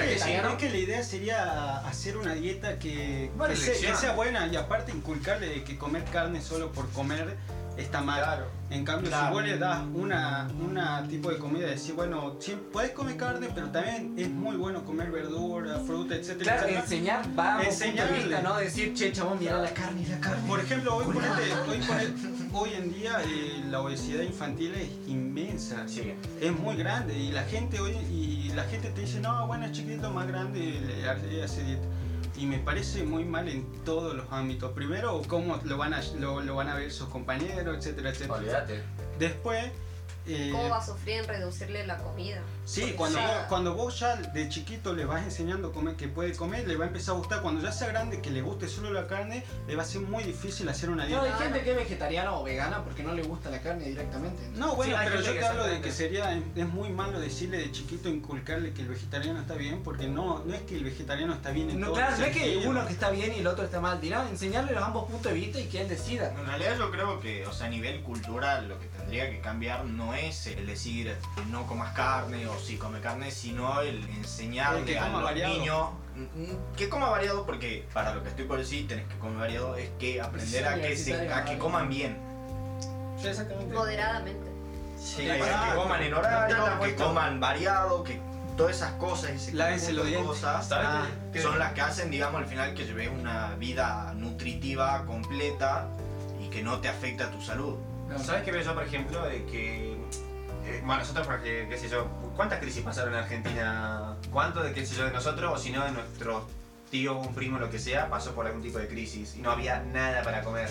vegetariano, 0.01 0.47
Creo 0.47 0.57
que 0.57 0.69
la 0.69 0.77
idea 0.77 1.03
sería 1.03 1.77
hacer 1.87 2.17
una 2.17 2.33
dieta 2.33 2.79
que, 2.79 3.29
Buena 3.37 3.53
que, 3.53 3.59
se- 3.59 3.67
elección. 3.67 3.91
que 3.93 3.97
sea 3.99 4.13
buena 4.13 4.47
y 4.47 4.55
aparte 4.55 4.91
inculcarle 4.91 5.47
de 5.47 5.63
que 5.63 5.77
comer 5.77 6.03
carne 6.05 6.41
solo 6.41 6.71
por 6.71 6.89
comer 6.91 7.35
está 7.77 8.01
mal. 8.01 8.21
Claro. 8.23 8.61
En 8.69 8.85
cambio, 8.85 9.09
Claro. 9.09 9.27
si 9.27 9.33
vos 9.33 9.43
le 9.43 9.57
das 9.57 9.81
una, 9.93 10.47
una 10.65 11.03
tipo 11.05 11.29
de 11.29 11.37
comida, 11.37 11.67
decir, 11.67 11.93
bueno, 11.93 12.37
sí, 12.39 12.57
podés 12.71 12.91
comer 12.91 13.17
carne, 13.17 13.49
pero 13.53 13.67
también 13.69 14.13
es 14.17 14.29
muy 14.29 14.55
bueno 14.55 14.85
comer 14.85 15.11
verdura, 15.11 15.77
fruta, 15.79 16.15
etcétera, 16.15 16.43
Claro, 16.55 16.59
etcétera. 16.69 16.81
enseñar 16.83 17.25
va 17.37 17.55
a 17.55 17.57
un 17.59 17.65
punto 17.65 17.79
de 17.79 17.85
Enseñarle. 17.87 18.17
vista, 18.23 18.41
¿no? 18.41 18.55
Decir, 18.57 18.93
che, 18.93 19.11
chabón, 19.11 19.39
mira 19.39 19.57
la 19.57 19.73
carne, 19.73 20.07
la 20.07 20.19
carne. 20.21 20.47
Por 20.47 20.59
ejemplo, 20.61 20.95
hoy, 20.95 21.03
ponete- 21.05 21.53
hoy, 21.69 21.79
ponete- 21.79 22.49
hoy 22.53 22.69
en 22.75 22.93
día 22.93 23.21
eh, 23.25 23.61
la 23.69 23.81
obesidad 23.81 24.23
infantil 24.23 24.73
es 24.73 24.87
inmensa. 25.09 25.85
Sí. 25.85 26.13
Es 26.39 26.51
muy 26.57 26.77
grande 26.77 27.17
y 27.17 27.31
la 27.33 27.43
gente 27.43 27.81
hoy 27.81 27.91
y 28.09 28.53
la 28.55 28.63
gente 28.63 28.89
te 28.91 29.01
dice, 29.01 29.19
no, 29.19 29.47
bueno, 29.47 29.65
es 29.65 29.73
chiquito, 29.73 30.11
más 30.11 30.27
grande, 30.27 30.79
le 30.79 31.09
hace- 31.09 31.43
hace 31.43 31.63
dieta. 31.65 31.87
Y 32.41 32.47
me 32.47 32.57
parece 32.57 33.03
muy 33.03 33.23
mal 33.23 33.47
en 33.47 33.63
todos 33.83 34.15
los 34.15 34.25
ámbitos. 34.31 34.71
Primero, 34.71 35.21
cómo 35.27 35.59
lo 35.63 35.77
van 35.77 35.93
a, 35.93 36.01
lo, 36.19 36.41
lo 36.41 36.55
van 36.55 36.69
a 36.69 36.75
ver 36.75 36.91
sus 36.91 37.07
compañeros, 37.07 37.77
etcétera, 37.77 38.09
etcétera. 38.09 38.33
Olvídate. 38.33 38.81
Después, 39.19 39.71
eh, 40.25 40.49
¿Cómo 40.51 40.69
va 40.69 40.77
a 40.77 40.83
sufrir 40.83 41.17
en 41.17 41.27
reducirle 41.27 41.85
la 41.85 41.99
comida? 41.99 42.41
Sí, 42.71 42.93
cuando, 42.97 43.19
Sí. 43.19 43.25
Vos, 43.25 43.35
cuando 43.49 43.73
vos 43.75 43.99
ya 43.99 44.15
de 44.15 44.49
chiquito 44.49 44.93
le 44.93 45.05
vas 45.05 45.23
enseñando 45.23 45.71
comer 45.71 45.95
que 45.95 46.07
puede 46.07 46.33
comer, 46.35 46.67
le 46.67 46.75
va 46.77 46.85
a 46.85 46.87
empezar 46.87 47.15
a 47.15 47.17
gustar. 47.17 47.41
Cuando 47.41 47.61
ya 47.61 47.71
sea 47.71 47.87
grande, 47.89 48.21
que 48.21 48.29
le 48.31 48.41
guste 48.41 48.67
solo 48.67 48.91
la 48.91 49.07
carne, 49.07 49.43
le 49.67 49.75
va 49.75 49.83
a 49.83 49.85
ser 49.85 50.01
muy 50.01 50.23
difícil 50.23 50.67
hacer 50.69 50.89
una 50.89 51.03
No, 51.03 51.09
dieta. 51.09 51.23
hay 51.37 51.43
gente 51.43 51.61
que 51.63 51.71
es 51.71 51.77
vegetariana 51.77 52.33
o 52.33 52.43
vegana 52.43 52.83
porque 52.83 53.03
no 53.03 53.13
le 53.13 53.23
gusta 53.23 53.49
la 53.49 53.59
carne 53.61 53.85
directamente. 53.85 54.41
No, 54.55 54.75
bueno, 54.75 54.95
Sí, 54.97 55.03
pero 55.05 55.21
yo 55.21 55.33
te 55.33 55.45
hablo 55.45 55.63
de 55.65 55.75
exactamente. 55.77 55.87
que 55.87 55.91
sería, 55.93 56.41
es 56.55 56.67
muy 56.73 56.89
malo 56.89 57.19
decirle 57.19 57.57
de 57.57 57.71
chiquito, 57.71 58.09
inculcarle 58.09 58.73
que 58.73 58.81
el 58.81 58.87
vegetariano 58.87 59.39
está 59.41 59.55
bien, 59.55 59.81
porque 59.83 60.07
no, 60.07 60.43
no 60.45 60.53
es 60.53 60.61
que 60.61 60.75
el 60.75 60.83
vegetariano 60.83 61.33
está 61.33 61.51
bien 61.51 61.69
en 61.69 61.79
No, 61.79 61.87
todo 61.87 61.95
claro, 61.97 62.17
no 62.17 62.25
es 62.25 62.37
que 62.37 62.57
uno 62.65 62.85
que 62.85 62.93
está 62.93 63.09
bien 63.09 63.33
y 63.35 63.39
el 63.39 63.47
otro 63.47 63.65
está 63.65 63.79
mal, 63.81 63.99
dirá, 63.99 64.27
enseñarle 64.29 64.73
los 64.73 64.83
ambos 64.83 65.05
puntos 65.09 65.31
de 65.31 65.37
vista 65.39 65.59
y 65.59 65.65
que 65.65 65.81
él 65.81 65.89
decida. 65.89 66.29
En 66.39 66.45
realidad 66.45 66.77
yo 66.77 66.91
creo 66.91 67.19
que, 67.19 67.45
o 67.47 67.51
sea, 67.53 67.67
a 67.67 67.69
nivel 67.69 68.01
cultural 68.03 68.69
lo 68.69 68.79
que 68.79 68.87
tendría 68.87 69.29
que 69.29 69.41
cambiar 69.41 69.85
no 69.85 70.13
es 70.13 70.47
el 70.47 70.65
decir 70.65 71.15
no 71.49 71.65
comas 71.67 71.93
carne 71.93 72.47
o 72.47 72.59
sí 72.61 72.77
come 72.77 72.99
carne, 72.99 73.31
sino 73.31 73.81
el 73.81 74.03
enseñarle 74.09 74.85
que 74.85 74.99
a 74.99 75.09
los 75.09 75.23
variado. 75.23 75.53
niños 75.53 75.89
mm, 76.15 76.75
que 76.75 76.89
coma 76.89 77.09
variado 77.09 77.45
porque 77.45 77.85
para 77.93 78.13
lo 78.13 78.23
que 78.23 78.29
estoy 78.29 78.45
por 78.45 78.57
decir 78.59 78.87
tenés 78.87 79.07
que 79.07 79.17
comer 79.17 79.39
variado 79.39 79.75
es 79.75 79.89
que 79.99 80.21
aprender 80.21 80.67
a 80.67 80.75
que, 80.75 80.95
se, 80.95 81.31
a 81.31 81.45
que 81.45 81.57
coman 81.57 81.89
bien. 81.89 82.17
Sí, 83.21 83.27
exactamente. 83.27 83.73
Moderadamente. 83.73 84.51
Sí, 84.97 85.23
que 85.23 85.35
exacto. 85.35 85.81
coman 85.81 86.03
en 86.03 86.13
horario, 86.13 86.79
que 86.81 86.95
coman 86.95 87.39
variado, 87.39 88.03
que 88.03 88.19
todas 88.55 88.75
esas 88.75 88.91
cosas, 88.93 89.31
ese 89.31 89.53
Lávense 89.53 89.93
los 89.93 90.07
cosas 90.23 90.67
¿Sabes 90.67 90.87
ah, 90.87 91.07
son 91.41 91.57
las 91.57 91.73
que 91.73 91.81
hacen, 91.81 92.11
digamos, 92.11 92.41
al 92.41 92.47
final 92.47 92.73
que 92.73 92.85
lleves 92.85 93.09
una 93.09 93.55
vida 93.55 94.13
nutritiva 94.15 95.05
completa 95.05 95.87
y 96.39 96.49
que 96.49 96.61
no 96.61 96.79
te 96.79 96.87
afecta 96.87 97.25
a 97.25 97.31
tu 97.31 97.41
salud. 97.41 97.77
¿Sabes 98.17 98.43
qué 98.43 98.51
veo 98.51 98.61
yo, 98.61 98.73
por 98.73 98.83
ejemplo? 98.83 99.23
De 99.23 99.45
que. 99.45 99.93
eh, 100.65 100.81
bueno, 100.85 100.97
nosotros, 100.97 101.25
porque, 101.25 101.67
qué 101.69 101.77
sé 101.77 101.89
yo, 101.89 102.07
¿cuántas 102.35 102.59
crisis 102.59 102.83
pasaron 102.83 103.13
en 103.13 103.19
Argentina? 103.19 104.15
¿Cuánto 104.31 104.63
de, 104.63 104.73
qué 104.73 104.85
sé 104.85 104.95
yo, 104.95 105.05
de 105.05 105.11
nosotros 105.11 105.51
o 105.53 105.57
si 105.57 105.71
no 105.71 105.83
de 105.85 105.91
nuestros 105.91 106.43
tíos, 106.89 107.15
un 107.25 107.33
primo, 107.33 107.57
lo 107.59 107.69
que 107.69 107.79
sea, 107.79 108.09
pasó 108.09 108.33
por 108.33 108.45
algún 108.47 108.61
tipo 108.61 108.77
de 108.77 108.87
crisis 108.87 109.35
y 109.37 109.41
no 109.41 109.51
había 109.51 109.79
nada 109.81 110.23
para 110.23 110.43
comer? 110.43 110.69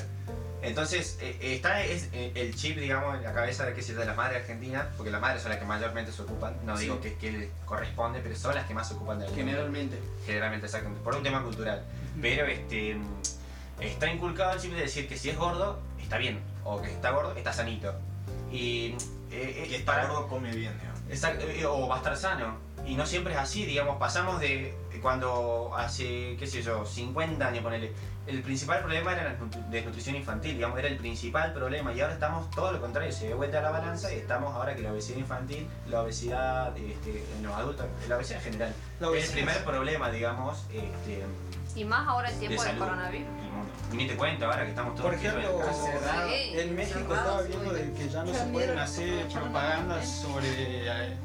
Entonces, 0.62 1.16
eh, 1.22 1.38
está 1.40 1.82
es, 1.82 2.10
eh, 2.12 2.32
el 2.34 2.54
chip, 2.54 2.76
digamos, 2.78 3.16
en 3.16 3.22
la 3.22 3.32
cabeza 3.32 3.64
de, 3.64 3.72
qué 3.72 3.80
sé 3.82 3.94
yo, 3.94 4.00
de 4.00 4.04
las 4.04 4.16
madres 4.16 4.42
argentinas, 4.42 4.86
porque 4.96 5.10
las 5.10 5.20
madres 5.22 5.40
son 5.40 5.50
las 5.52 5.58
que 5.58 5.64
mayormente 5.64 6.12
se 6.12 6.20
ocupan, 6.20 6.54
no 6.66 6.76
Sí. 6.76 6.82
digo 6.84 7.00
que, 7.00 7.14
que 7.14 7.32
les 7.32 7.50
corresponde, 7.64 8.20
pero 8.22 8.36
son 8.36 8.54
las 8.54 8.66
que 8.66 8.74
más 8.74 8.86
se 8.88 8.92
ocupan 8.94 9.18
del 9.18 9.28
alimento. 9.28 9.52
Generalmente. 9.52 9.98
Generalmente, 10.26 10.66
exactamente, 10.66 11.02
por 11.02 11.14
un 11.16 11.22
tema 11.22 11.42
cultural. 11.42 11.82
Pero 12.20 12.44
este 12.46 12.98
está 13.80 14.12
inculcado 14.12 14.52
el 14.52 14.60
chip 14.60 14.72
de 14.74 14.82
decir 14.82 15.08
que 15.08 15.16
si 15.16 15.30
es 15.30 15.38
gordo, 15.38 15.80
está 15.98 16.18
bien, 16.18 16.40
o 16.64 16.82
que 16.82 16.90
está 16.90 17.10
gordo, 17.12 17.34
está 17.36 17.54
sanito. 17.54 17.94
Y 18.52 18.88
eh, 19.30 19.62
eh, 19.64 19.66
Que 19.70 19.76
está 19.76 19.92
para- 19.92 20.08
gordo 20.08 20.28
come 20.28 20.54
bien, 20.54 20.74
digamos. 20.78 20.89
Exacto, 21.10 21.44
eh, 21.46 21.66
o 21.66 21.88
va 21.88 21.96
a 21.96 21.98
estar 21.98 22.16
sano. 22.16 22.56
Y 22.86 22.94
no 22.94 23.04
siempre 23.04 23.34
es 23.34 23.38
así, 23.38 23.66
digamos, 23.66 23.98
pasamos 23.98 24.40
de 24.40 24.74
cuando 25.02 25.70
hace, 25.76 26.36
qué 26.38 26.46
sé 26.46 26.62
yo, 26.62 26.84
50 26.84 27.46
años, 27.46 27.62
ponele, 27.62 27.92
el 28.26 28.42
principal 28.42 28.80
problema 28.80 29.12
era 29.12 29.24
la 29.24 29.38
nutri- 29.38 29.66
desnutrición 29.70 30.16
infantil, 30.16 30.54
digamos, 30.54 30.78
era 30.78 30.88
el 30.88 30.96
principal 30.96 31.52
problema. 31.52 31.92
Y 31.92 32.00
ahora 32.00 32.14
estamos 32.14 32.50
todo 32.50 32.72
lo 32.72 32.80
contrario, 32.80 33.12
se 33.12 33.26
dio 33.28 33.36
vuelta 33.36 33.60
la 33.60 33.70
balanza 33.70 34.12
y 34.12 34.16
estamos 34.18 34.54
ahora 34.54 34.74
que 34.74 34.82
la 34.82 34.92
obesidad 34.92 35.18
infantil, 35.18 35.66
la 35.88 36.02
obesidad 36.02 36.76
este, 36.76 37.24
en 37.36 37.42
los 37.42 37.54
adultos, 37.54 37.86
la 38.08 38.16
obesidad 38.16 38.38
en 38.38 38.44
general, 38.52 38.74
La 39.00 39.08
es 39.16 39.26
el 39.28 39.32
primer 39.32 39.64
problema, 39.64 40.10
digamos, 40.10 40.64
este, 40.72 41.24
Y 41.74 41.84
más 41.84 42.06
ahora 42.08 42.30
en 42.30 42.38
tiempo 42.38 42.60
De 42.62 42.68
del 42.68 42.76
salud. 42.78 42.88
coronavirus. 42.88 43.28
ni 43.92 44.06
te 44.06 44.16
cuento 44.16 44.44
ahora 44.46 44.62
que 44.64 44.70
estamos 44.70 44.94
todos 44.94 45.06
Por 45.10 45.14
metidos 45.16 45.34
en 45.34 45.40
ejemplo, 45.40 45.66
casa. 45.66 45.84
Cerrado. 45.84 46.28
Sí. 46.30 46.58
En 46.58 46.76
México 46.76 47.14
estaba 47.14 47.42
viendo 47.42 47.72
de 47.72 47.92
que 47.92 48.08
ya 48.08 48.22
no 48.24 48.34
se 48.34 48.44
pueden 48.46 48.78
hacer 48.78 49.26
propagandas 49.28 50.08
sobre 50.08 50.48
eh, 50.48 51.16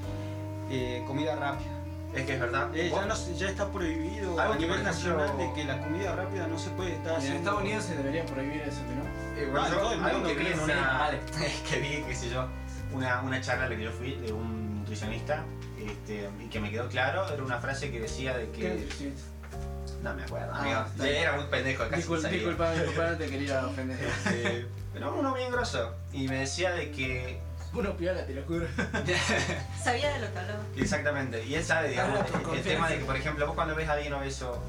eh, 0.70 1.04
comida 1.08 1.36
rápida. 1.36 1.72
Es 2.14 2.26
que 2.26 2.34
es 2.36 2.40
verdad. 2.40 2.74
Eh, 2.76 2.90
ya, 2.94 3.06
no 3.06 3.16
ya 3.36 3.50
está 3.50 3.70
prohibido 3.70 4.40
a 4.40 4.56
nivel 4.56 4.80
ejemplo- 4.80 4.84
nacional 4.84 5.38
de 5.38 5.52
que 5.54 5.64
la 5.66 5.82
comida 5.82 6.16
rápida 6.16 6.48
no 6.48 6.58
se 6.58 6.70
puede 6.72 6.94
estar 6.94 7.08
Y 7.12 7.16
en 7.16 7.18
haciendo. 7.18 7.40
Estados 7.40 7.62
Unidos 7.62 7.84
se 7.84 7.96
debería 7.98 8.26
prohibir 8.26 8.62
eso, 8.62 8.80
¿no? 8.84 9.42
Eh, 9.42 9.46
bueno, 9.52 9.66
Ah, 9.66 9.70
yo 9.70 9.78
todo 9.80 9.94
el 9.94 10.00
mundo 10.00 10.28
que 10.30 10.34
vi 10.36 10.48
en 10.48 10.60
una. 10.62 11.10
que 11.70 11.80
vi, 11.80 12.04
qué 12.08 12.16
sé 12.16 12.30
yo, 12.30 12.48
una, 12.94 13.22
una 13.22 13.42
charla 13.42 13.66
a 13.66 13.70
la 13.70 13.76
que 13.76 13.84
yo 13.84 13.92
fui 13.92 14.16
de 14.16 14.32
un 14.32 14.80
nutricionista 14.80 15.44
este, 15.78 16.30
y 16.42 16.48
que 16.48 16.60
me 16.62 16.72
quedó 16.72 16.88
claro, 16.88 17.28
era 17.28 17.44
una 17.44 17.58
frase 17.60 17.92
que 17.92 18.00
decía 18.00 18.38
de 18.38 18.50
¿Qué 18.52 18.62
que. 18.62 18.70
nutricionista? 18.76 19.24
No 20.06 20.14
me 20.14 20.22
acuerdo, 20.22 20.52
Ah, 20.54 20.60
amigo. 20.60 20.86
Ya 21.00 21.08
era 21.08 21.32
muy 21.36 21.46
pendejo, 21.46 21.84
casi 21.86 21.96
Disculpa, 21.96 22.28
disculpa, 22.28 22.72
disculpa, 22.74 23.10
no 23.10 23.18
te 23.18 23.28
quería 23.28 23.66
ofender. 23.68 24.00
Este, 24.00 24.68
pero 24.94 25.16
uno 25.16 25.34
bien 25.34 25.52
grosso. 25.52 25.96
Y 26.14 26.28
me 26.28 26.42
decía 26.42 26.74
de 26.74 26.92
que. 26.92 27.40
Uno 27.74 27.98
piola, 27.98 28.24
te 28.24 28.36
lo 28.36 28.44
juro. 28.44 28.68
Sabía 29.84 30.14
de 30.14 30.20
lo 30.20 30.32
que 30.32 30.40
hablaba. 30.40 30.60
Exactamente. 30.78 31.44
Y 31.44 31.56
él 31.56 31.66
sabe, 31.66 31.90
digamos, 31.90 32.20
el, 32.54 32.62
tema 32.62 32.88
de 32.88 33.00
que, 33.00 33.06
por 33.06 33.16
ejemplo, 33.16 33.48
vos 33.48 33.56
cuando 33.56 33.74
ves 33.74 33.90
a 33.90 33.94
alguien 33.94 34.14
obeso, 34.14 34.62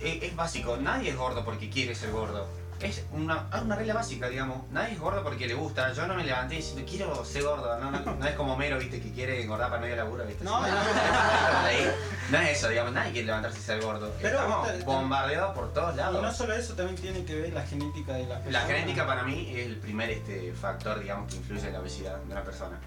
es, 0.00 0.24
es 0.24 0.34
básico. 0.34 0.76
Nadie 0.76 1.10
es 1.10 1.16
gordo 1.16 1.44
porque 1.44 1.70
quiere 1.70 1.94
ser 1.94 2.10
gordo. 2.10 2.48
Es 2.80 3.04
una, 3.12 3.46
una 3.62 3.74
regla 3.74 3.94
básica, 3.94 4.28
digamos. 4.28 4.70
Nadie 4.70 4.92
es 4.94 5.00
gordo 5.00 5.22
porque 5.24 5.48
le 5.48 5.54
gusta. 5.54 5.92
Yo 5.92 6.06
no 6.06 6.14
me 6.14 6.22
levanté 6.24 6.54
diciendo 6.56 6.84
quiero 6.88 7.24
ser 7.24 7.42
gordo. 7.42 7.76
No, 7.80 7.90
no, 7.90 7.98
no 8.14 8.26
es 8.26 8.34
como 8.36 8.56
Mero, 8.56 8.78
viste, 8.78 9.00
que 9.00 9.10
quiere 9.12 9.42
engordar 9.42 9.68
para 9.68 9.80
no 9.80 9.86
ir 9.88 9.94
a 9.94 9.96
laburo, 9.96 10.24
viste. 10.24 10.44
No, 10.44 10.60
no. 10.60 10.66
No 12.30 12.38
es 12.38 12.58
eso, 12.58 12.68
digamos. 12.68 12.92
Nadie 12.92 13.12
quiere 13.12 13.26
levantarse 13.26 13.58
y 13.58 13.62
ser 13.62 13.82
gordo. 13.82 14.12
Pero 14.20 14.38
Estamos 14.38 14.84
bombardeados 14.84 15.54
por 15.54 15.72
todos 15.72 15.94
Y 15.94 15.96
lados. 15.96 16.22
no 16.22 16.32
solo 16.32 16.54
eso, 16.54 16.74
también 16.74 16.96
tiene 16.96 17.24
que 17.24 17.34
ver 17.40 17.52
la 17.52 17.62
genética 17.66 18.12
de 18.14 18.24
la 18.26 18.34
La 18.36 18.40
persona. 18.44 18.66
genética 18.66 19.06
para 19.06 19.22
mí 19.22 19.50
es 19.56 19.66
el 19.66 19.76
primer 19.76 20.10
este, 20.10 20.52
factor, 20.52 21.00
digamos, 21.00 21.30
que 21.30 21.36
influye 21.38 21.66
en 21.66 21.72
la 21.72 21.80
obesidad 21.80 22.16
de 22.18 22.32
una 22.32 22.42
persona. 22.44 22.78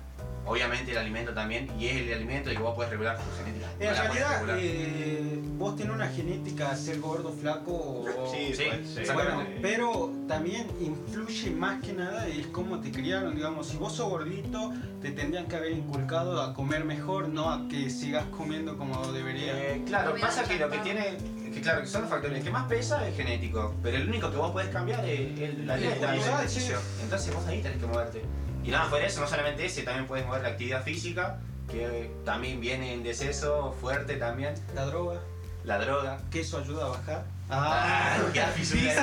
Obviamente 0.46 0.92
el 0.92 0.98
alimento 0.98 1.34
también, 1.34 1.70
y 1.80 1.88
es 1.88 1.98
el 2.02 2.14
alimento 2.14 2.50
el 2.50 2.58
que 2.58 2.64
vos 2.64 2.74
puedes 2.76 2.92
regular 2.92 3.18
tu 3.18 3.44
genética. 3.44 3.68
En 3.80 3.96
realidad, 3.96 4.58
eh, 4.58 5.40
vos 5.58 5.76
tenés 5.76 5.94
una 5.94 6.08
genética 6.08 6.76
ser 6.76 7.00
gordo, 7.00 7.32
flaco 7.32 7.72
o... 7.72 8.32
Sí, 8.32 8.54
Sí, 8.56 8.64
pues, 8.68 8.90
sí. 8.90 9.00
exactamente. 9.02 9.44
Bueno, 9.44 9.60
pero 9.62 10.12
también 10.28 10.68
influye 10.80 11.52
más 11.52 11.82
que 11.82 11.94
nada 11.94 12.28
es 12.28 12.48
cómo 12.48 12.80
te 12.80 12.92
criaron, 12.92 13.36
digamos, 13.36 13.68
si 13.68 13.78
vos 13.78 13.94
sos 13.94 14.10
gordito, 14.10 14.74
te 15.02 15.12
tendrían 15.12 15.48
que 15.48 15.56
haber 15.56 15.72
inculcado 15.72 16.42
a 16.42 16.54
comer 16.54 16.86
mejor, 16.86 17.30
no 17.30 17.52
a 17.52 17.68
que 17.68 17.90
sigas 17.90 18.26
comiendo 18.36 18.78
como 18.78 19.12
deberías. 19.12 19.56
Eh, 19.58 19.84
claro, 19.86 20.16
pasa 20.20 20.44
que 20.44 20.58
lo 20.58 20.70
que 20.70 20.80
tiene, 20.80 21.18
que 21.54 21.62
claro, 21.62 21.82
que 21.82 21.88
son 21.88 22.02
los 22.02 22.10
factores, 22.10 22.40
el 22.40 22.44
que 22.44 22.52
más 22.52 22.68
pesa 22.68 23.08
es 23.08 23.16
genético, 23.16 23.76
pero 23.84 23.98
el 23.98 24.08
único 24.10 24.32
que 24.32 24.38
vos 24.38 24.52
podés 24.52 24.70
cambiar 24.70 25.06
es, 25.06 25.40
es 25.40 25.58
la 25.60 25.78
dieta, 25.78 26.08
la 26.08 26.16
el 26.16 26.22
ejercicio. 26.22 26.78
Entonces 27.04 27.34
vos 27.34 27.46
ahí 27.46 27.62
tenés 27.62 27.78
que 27.78 27.86
moverte. 27.86 28.22
Y 28.64 28.70
nada, 28.72 28.86
fuera 28.86 29.06
de 29.06 29.12
eso, 29.12 29.22
no 29.22 29.28
solamente 29.28 29.66
ese, 29.66 29.84
también 29.84 30.08
puedes 30.08 30.26
mover 30.26 30.44
la 30.44 30.50
actividad 30.50 30.84
física, 30.84 31.38
que 31.70 32.12
también 32.26 32.60
viene 32.62 32.94
en 32.94 33.04
deceso, 33.04 33.76
fuerte 33.80 34.16
también, 34.18 34.54
La 34.76 34.86
droga, 34.86 35.20
la 35.64 35.78
droga. 35.80 36.20
que 36.32 36.42
eso 36.42 36.60
ayuda 36.60 36.86
a 36.86 36.90
bajar. 36.90 37.24
Ah, 37.50 38.18
qué 38.34 38.42
fisura. 38.56 38.94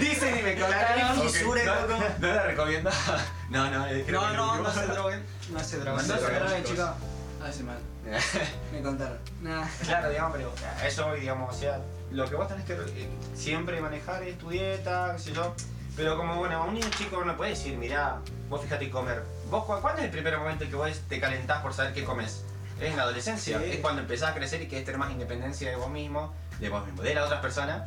Dicen 0.00 0.38
y 0.38 0.42
me 0.42 0.54
contaron. 0.58 1.20
fisura, 1.22 1.64
no, 1.64 1.80
loco. 1.82 2.04
no 2.20 2.26
la 2.28 2.42
recomiendo. 2.44 2.90
No, 3.50 3.70
no, 3.70 3.80
No, 3.80 3.86
que 3.86 4.10
no, 4.10 4.22
último. 4.24 4.56
no 4.56 4.72
se 4.72 4.86
droguen, 4.86 5.22
no 5.52 5.60
se 5.60 5.76
droguen. 5.78 6.08
No 6.08 6.16
se 6.16 6.22
droguen, 6.34 6.64
chicos. 6.64 6.90
Hace 7.46 7.62
mal. 7.62 7.78
Me 8.72 8.80
contaron. 8.82 9.18
Nah. 9.42 9.66
Claro, 9.82 10.08
digamos, 10.10 10.32
pero 10.36 10.52
eso 10.84 11.12
digamos, 11.14 11.54
o 11.54 11.58
sea, 11.58 11.78
lo 12.10 12.28
que 12.28 12.36
vos 12.36 12.48
tenés 12.48 12.64
que 12.64 12.72
eh, 12.72 13.08
siempre 13.34 13.80
manejar 13.82 14.22
es 14.22 14.38
tu 14.38 14.48
dieta, 14.50 15.12
qué 15.16 15.22
sé 15.22 15.32
yo. 15.34 15.54
Pero 15.96 16.16
como, 16.16 16.36
bueno, 16.36 16.62
a 16.62 16.64
un 16.64 16.74
niño 16.74 16.88
chico 16.98 17.24
no 17.24 17.36
puede 17.36 17.50
decir, 17.50 17.76
mirá, 17.76 18.18
vos 18.48 18.60
fíjate 18.62 18.90
comer. 18.90 19.22
¿Vos 19.50 19.64
cu- 19.64 19.80
cuándo 19.80 20.00
es 20.00 20.06
el 20.06 20.10
primer 20.10 20.36
momento 20.38 20.64
en 20.64 20.70
que 20.70 20.76
vos 20.76 20.90
te 21.08 21.20
calentás 21.20 21.62
por 21.62 21.72
saber 21.72 21.92
qué 21.94 22.04
comes? 22.04 22.44
Es 22.80 22.90
en 22.90 22.96
la 22.96 23.04
adolescencia, 23.04 23.58
Sí. 23.60 23.64
es 23.70 23.76
cuando 23.78 24.02
empezás 24.02 24.30
a 24.30 24.34
crecer 24.34 24.60
y 24.62 24.66
querés 24.66 24.84
tener 24.84 24.98
más 24.98 25.12
independencia 25.12 25.70
de 25.70 25.76
vos 25.76 25.90
mismo, 25.90 26.34
de 26.58 26.68
vos 26.68 26.84
mismo, 26.84 27.02
de 27.02 27.14
las 27.14 27.26
otras 27.26 27.40
personas. 27.40 27.82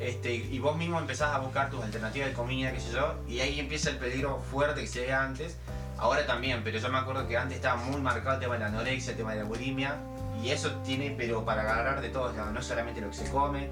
Este, 0.00 0.32
y 0.34 0.58
vos 0.58 0.76
mismo 0.78 0.98
empezás 0.98 1.34
a 1.34 1.38
buscar 1.40 1.68
tus 1.68 1.84
alternativas 1.84 2.28
de 2.28 2.34
comida, 2.34 2.72
qué 2.72 2.80
sé 2.80 2.92
yo, 2.92 3.16
y 3.28 3.40
ahí 3.40 3.60
empieza 3.60 3.90
el 3.90 3.98
peligro 3.98 4.42
fuerte 4.50 4.80
que 4.80 4.86
se 4.86 5.00
veía 5.00 5.22
antes. 5.22 5.56
Ahora 5.98 6.24
también, 6.26 6.62
pero 6.64 6.78
yo 6.78 6.88
me 6.88 6.96
acuerdo 6.96 7.28
que 7.28 7.36
antes 7.36 7.56
estaba 7.56 7.76
muy 7.76 8.00
marcado 8.00 8.36
el 8.36 8.40
tema 8.40 8.54
de 8.54 8.60
la 8.60 8.66
anorexia, 8.68 9.10
el 9.10 9.18
tema 9.18 9.32
de 9.34 9.40
la 9.40 9.44
bulimia, 9.44 9.96
y 10.42 10.48
eso 10.48 10.70
tiene, 10.86 11.14
pero 11.18 11.44
para 11.44 11.60
agarrar 11.60 12.00
de 12.00 12.08
todos 12.08 12.34
lados, 12.34 12.54
no 12.54 12.62
solamente 12.62 13.02
lo 13.02 13.10
que 13.10 13.16
se 13.16 13.30
come, 13.30 13.68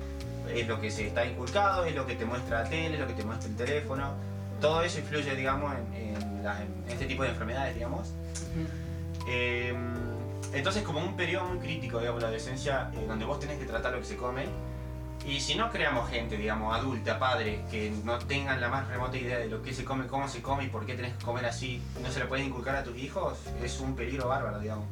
es 0.54 0.66
lo 0.68 0.80
que 0.80 0.90
se 0.90 1.06
está 1.06 1.24
inculcado, 1.24 1.84
es 1.84 1.94
lo 1.94 2.06
que 2.06 2.14
te 2.14 2.24
muestra 2.24 2.62
la 2.62 2.68
tele, 2.68 2.94
es 2.94 3.00
lo 3.00 3.06
que 3.06 3.14
te 3.14 3.24
muestra 3.24 3.48
el 3.48 3.56
teléfono, 3.56 4.12
todo 4.60 4.82
eso 4.82 4.98
influye, 4.98 5.34
digamos, 5.36 5.72
en, 5.74 5.94
en 6.16 6.42
las- 6.44 6.60
en 6.60 6.84
este 6.88 7.06
tipo 7.06 7.22
de 7.22 7.30
enfermedades, 7.30 7.74
digamos. 7.74 8.12
Eh, 9.26 9.74
entonces, 10.52 10.82
como 10.82 11.00
un 11.00 11.16
periodo 11.16 11.44
muy 11.46 11.58
crítico, 11.58 11.98
digamos, 12.00 12.20
la 12.22 12.28
adolescencia, 12.28 12.90
eh, 12.94 13.04
donde 13.06 13.24
vos 13.24 13.38
tenés 13.38 13.58
que 13.58 13.66
tratar 13.66 13.92
lo 13.92 13.98
que 14.00 14.06
se 14.06 14.16
come, 14.16 14.46
y 15.26 15.40
si 15.40 15.56
no 15.56 15.70
creamos 15.70 16.08
gente, 16.08 16.36
digamos, 16.38 16.74
adulta, 16.74 17.18
padre, 17.18 17.60
que 17.70 17.92
no 18.04 18.18
tengan 18.18 18.60
la 18.60 18.68
más 18.68 18.88
remota 18.88 19.16
idea 19.18 19.38
de 19.38 19.48
lo 19.48 19.62
que 19.62 19.74
se 19.74 19.84
come, 19.84 20.06
cómo 20.06 20.28
se 20.28 20.40
come 20.40 20.64
y 20.64 20.68
por 20.68 20.86
qué 20.86 20.94
tenés 20.94 21.12
que 21.16 21.24
comer 21.24 21.44
así, 21.44 21.82
no 22.02 22.10
se 22.10 22.20
lo 22.20 22.28
puedes 22.28 22.46
inculcar 22.46 22.76
a 22.76 22.84
tus 22.84 22.96
hijos, 22.96 23.38
es 23.62 23.78
un 23.80 23.94
peligro 23.94 24.28
bárbaro, 24.28 24.58
digamos. 24.60 24.86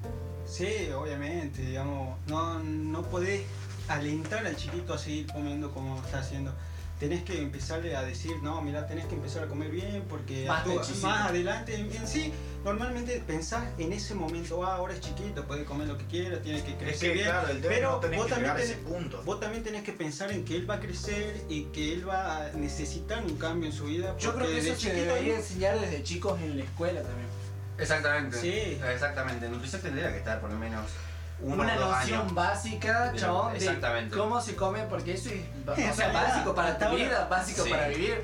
Sí, 0.45 0.91
obviamente, 0.95 1.63
digamos, 1.63 2.19
no, 2.27 2.59
no 2.61 3.03
podés 3.03 3.43
alentar 3.89 4.47
al 4.47 4.57
chiquito 4.57 4.95
a 4.95 4.99
seguir 4.99 5.27
comiendo 5.33 5.71
como 5.73 5.97
está 6.05 6.19
haciendo. 6.21 6.53
Tenés 6.99 7.25
que 7.25 7.43
empezarle 7.43 7.95
a 7.95 8.01
decir, 8.03 8.33
no, 8.43 8.63
mira, 8.63 8.87
tenés 8.87 9.05
que 9.05 9.15
empezar 9.17 9.45
a 9.45 9.49
comer 9.49 9.69
bien 9.71 10.03
porque 10.09 10.47
Basta 10.49 10.71
tú- 10.81 10.95
más 11.03 11.29
adelante, 11.29 11.75
en, 11.75 11.95
en 11.95 12.07
sí, 12.09 12.33
normalmente 12.65 13.23
pensás 13.27 13.65
en 13.77 13.93
ese 13.93 14.15
momento, 14.15 14.65
ah, 14.65 14.77
ahora 14.77 14.95
es 14.95 15.01
chiquito, 15.03 15.45
puede 15.45 15.65
comer 15.67 15.89
lo 15.89 15.99
que 15.99 16.07
quiera, 16.07 16.41
tiene 16.41 16.63
que 16.63 16.71
Es 16.71 16.77
crecer 16.79 17.09
que 17.11 17.15
bien. 17.17 17.27
claro, 17.27 17.49
es 17.49 17.67
pero 17.67 17.91
no 17.93 18.01
tenés 18.01 18.17
vos 18.17 18.27
que 18.29 18.33
también 18.33 18.57
a 18.57 18.59
ese 18.59 18.77
tenés- 18.79 18.85
punto. 18.85 19.23
Vos 19.27 19.41
también 19.41 19.63
tenés 19.63 19.83
que 19.83 19.93
pensar 19.93 20.33
en 20.33 20.47
que 20.47 20.57
él 20.57 20.71
va 20.71 20.77
a 20.77 20.81
crecer 20.81 21.45
y 21.51 21.65
que 21.65 21.93
él 21.93 22.09
va 22.09 22.47
a 22.47 22.53
necesitar 22.53 23.23
un 23.27 23.37
cambio 23.37 23.69
en 23.69 23.77
su 23.77 23.85
vida. 23.85 24.17
Yo 24.19 24.35
creo 24.35 24.47
que 24.47 24.57
eso 24.57 24.69
se 24.71 24.77
chiquito 24.79 25.03
debería 25.03 25.37
enseñar 25.37 25.79
desde 25.79 26.03
chicos 26.03 26.41
en 26.41 26.57
la 26.57 26.65
escuela 26.65 27.03
también. 27.03 27.29
Exactamente. 27.79 28.41
Sí. 28.41 28.79
Exactamente. 28.91 29.45
En 29.45 29.53
nutrición 29.53 29.83
tendría 29.83 30.11
que 30.11 30.17
estar 30.17 30.41
por 30.41 30.51
lo 30.51 30.59
menos 30.59 30.87
uno 31.41 31.63
Una 31.63 31.75
noción 31.77 32.21
años. 32.21 32.35
básica, 32.35 33.13
De- 33.13 33.19
chabón, 33.19 33.59
de 33.59 34.09
cómo 34.15 34.41
se 34.41 34.57
come, 34.57 34.83
porque 34.85 35.13
eso 35.15 35.29
es 35.31 35.43
o 35.93 35.95
sea, 35.95 36.13
básico 36.13 36.55
para 36.55 36.79
tu 36.79 36.97
vida, 36.97 37.27
básico 37.29 37.63
Sí. 37.65 37.71
para 37.71 37.89
vivir. 37.89 38.23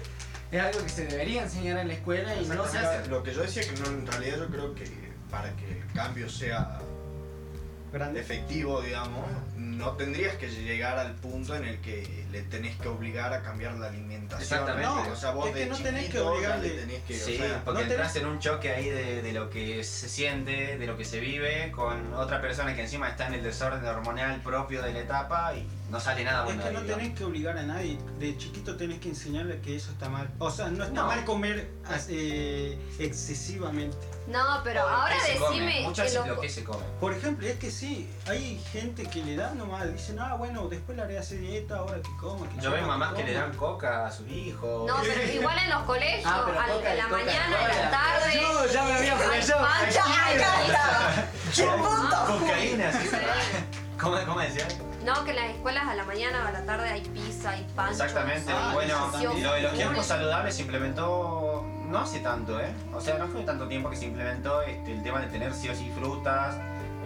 Es 0.51 0.61
algo 0.61 0.83
que 0.83 0.89
se 0.89 1.07
debería 1.07 1.43
enseñar 1.43 1.79
en 1.79 1.89
la 1.89 1.95
escuela 1.95 2.35
y 2.37 2.47
no 2.47 2.67
se 2.67 2.79
hace. 2.79 3.09
Lo 3.09 3.23
que 3.23 3.33
yo 3.35 3.43
decía 3.43 3.63
que 3.63 3.73
no, 3.81 3.87
en 3.87 4.07
realidad 4.07 4.37
yo 4.39 4.47
creo 4.49 4.75
que 4.75 4.85
para 5.31 5.51
que 5.57 5.81
el 5.81 5.93
cambio 5.95 6.29
sea 6.29 6.79
grande. 7.93 8.21
efectivo, 8.21 8.81
digamos, 8.83 9.25
no 9.83 9.93
tendrías 9.97 10.37
que 10.37 10.49
llegar 10.49 10.97
al 10.97 11.15
punto 11.17 11.57
en 11.57 11.65
el 11.65 11.81
que 11.81 12.25
le 12.31 12.43
tenés 12.43 12.77
que 12.77 12.87
obligar 12.87 13.33
a 13.33 13.43
cambiar 13.43 13.75
la 13.75 13.89
alimentación. 13.89 14.41
Exactamente. 14.61 15.11
o 15.11 15.17
sea, 15.17 15.33
vos 15.33 15.49
Es 15.49 15.55
que 15.55 15.61
de 15.61 15.67
no 15.67 15.77
tenés 15.77 16.09
que 16.09 16.21
obligarle. 16.21 16.69
le 16.69 16.75
tenés 16.83 17.03
que, 17.03 17.15
Sí, 17.19 17.35
o 17.35 17.39
sea, 17.45 17.63
porque 17.65 17.81
no 17.83 17.87
tenés- 17.89 17.91
entras 17.95 18.17
en 18.17 18.27
un 18.27 18.39
choque 18.39 18.71
ahí 18.71 18.89
de, 18.89 19.23
de 19.23 19.33
lo 19.33 19.51
que 19.51 19.83
se 19.83 20.09
siente, 20.09 20.79
de 20.79 20.87
lo 20.87 20.97
que 20.97 21.05
se 21.05 21.19
vive, 21.19 21.73
con 21.73 22.15
otra 22.15 22.41
persona 22.41 22.77
que 22.77 22.83
encima 22.83 23.09
está 23.09 23.27
en 23.27 23.35
el 23.35 23.43
desorden 23.43 23.85
hormonal 23.85 24.41
propio 24.41 24.83
de 24.83 24.93
la 24.93 25.01
etapa 25.01 25.53
y 25.57 25.67
no 25.91 25.99
sale 25.99 26.23
nada 26.23 26.39
Es 26.41 26.45
bueno 26.45 26.63
que 26.63 26.69
ahí, 26.69 26.75
no 26.75 26.81
digamos. 26.83 27.03
tenés 27.03 27.19
que 27.19 27.25
obligar 27.25 27.59
a 27.59 27.63
nadie. 27.65 27.99
De 28.21 28.37
chiquito 28.39 28.77
tenés 28.77 29.01
que 29.01 29.09
enseñarle 29.09 29.61
que 29.61 29.75
eso 29.75 29.91
está 29.91 30.09
mal. 30.09 30.31
O 30.39 30.49
sea, 30.51 30.69
no 30.69 30.85
está 30.85 31.01
No. 31.03 31.07
mal 31.09 31.25
comer 31.25 31.69
eh, 32.09 32.79
excesivamente. 33.01 33.97
No, 34.33 34.61
pero 34.65 34.85
O 34.85 34.89
ahora 34.89 35.15
come. 35.39 35.49
decime 35.59 35.81
Muchas 35.83 36.07
veces 36.07 36.27
lo- 36.27 36.41
que 36.41 36.49
se 36.49 36.65
come. 36.65 36.85
Por 37.01 37.13
ejemplo, 37.13 37.47
es 37.47 37.59
que 37.59 37.71
sí, 37.71 38.11
hay 38.27 38.59
gente 38.73 39.05
que 39.07 39.23
le 39.23 39.37
dan 39.37 39.59
nomás, 39.59 39.93
dicen, 39.93 40.19
ah, 40.19 40.35
bueno, 40.35 40.69
después 40.69 40.97
le 40.97 41.05
haré 41.05 41.19
hacer 41.19 41.39
dieta, 41.41 41.77
ahora 41.79 41.99
que 42.03 42.11
coma. 42.21 42.49
Que 42.49 42.61
Yo 42.61 42.71
veo 42.71 42.87
mamás 42.87 43.13
que 43.15 43.25
le 43.25 43.33
coma". 43.35 43.47
dan 43.47 43.57
coca 43.57 44.07
a 44.07 44.11
sus 44.11 44.27
hijos. 44.29 44.87
No, 44.89 44.97
pero 45.03 45.33
igual 45.33 45.59
en 45.59 45.71
los 45.71 45.83
colegios, 45.83 46.25
Ah, 46.27 46.43
coca- 46.47 46.91
en 46.91 46.97
la 46.99 47.05
coca- 47.05 47.17
mañana, 47.17 47.47
en 47.47 47.67
coca- 47.67 47.83
la 47.83 47.91
tarde. 47.91 48.41
Yo 48.41 48.67
ya 48.73 48.83
me 48.85 48.93
había 48.95 49.15
pizza. 49.17 49.57
¡Punto! 51.77 52.17
Cocaína, 52.39 52.93
sí. 52.93 53.11
¿Cómo, 54.01 54.17
¿Cómo 54.27 54.41
decía? 54.41 54.67
No, 55.05 55.25
que 55.25 55.31
en 55.31 55.37
las 55.37 55.51
escuelas 55.51 55.85
a 55.87 55.95
la 55.95 56.05
mañana 56.05 56.45
o 56.45 56.49
a 56.49 56.53
la 56.53 56.65
tarde 56.65 56.89
hay 56.89 57.01
pizza, 57.03 57.51
hay 57.51 57.67
pancho. 57.75 58.05
Exactamente, 58.05 58.53
Ah, 58.53 58.71
bueno, 58.73 59.11
lo 59.43 59.53
de 59.53 59.63
los 59.63 59.73
kioscos 59.73 60.07
saludables 60.07 60.55
se 60.57 60.63
implementó 60.63 61.52
no 61.93 61.99
hace 62.01 62.21
tanto, 62.21 62.59
¿eh? 62.59 62.73
O 62.93 63.01
sea, 63.01 63.19
no 63.19 63.29
fue 63.29 63.43
tanto 63.43 63.69
tiempo 63.69 63.91
que 63.91 63.97
se 63.97 64.07
implementó 64.07 64.63
este, 64.63 64.93
el 64.93 65.03
tema 65.03 65.21
de 65.21 65.27
tener 65.29 65.53
sí 65.55 65.69
o 65.69 65.75
sí 65.75 65.93
frutas 65.95 66.57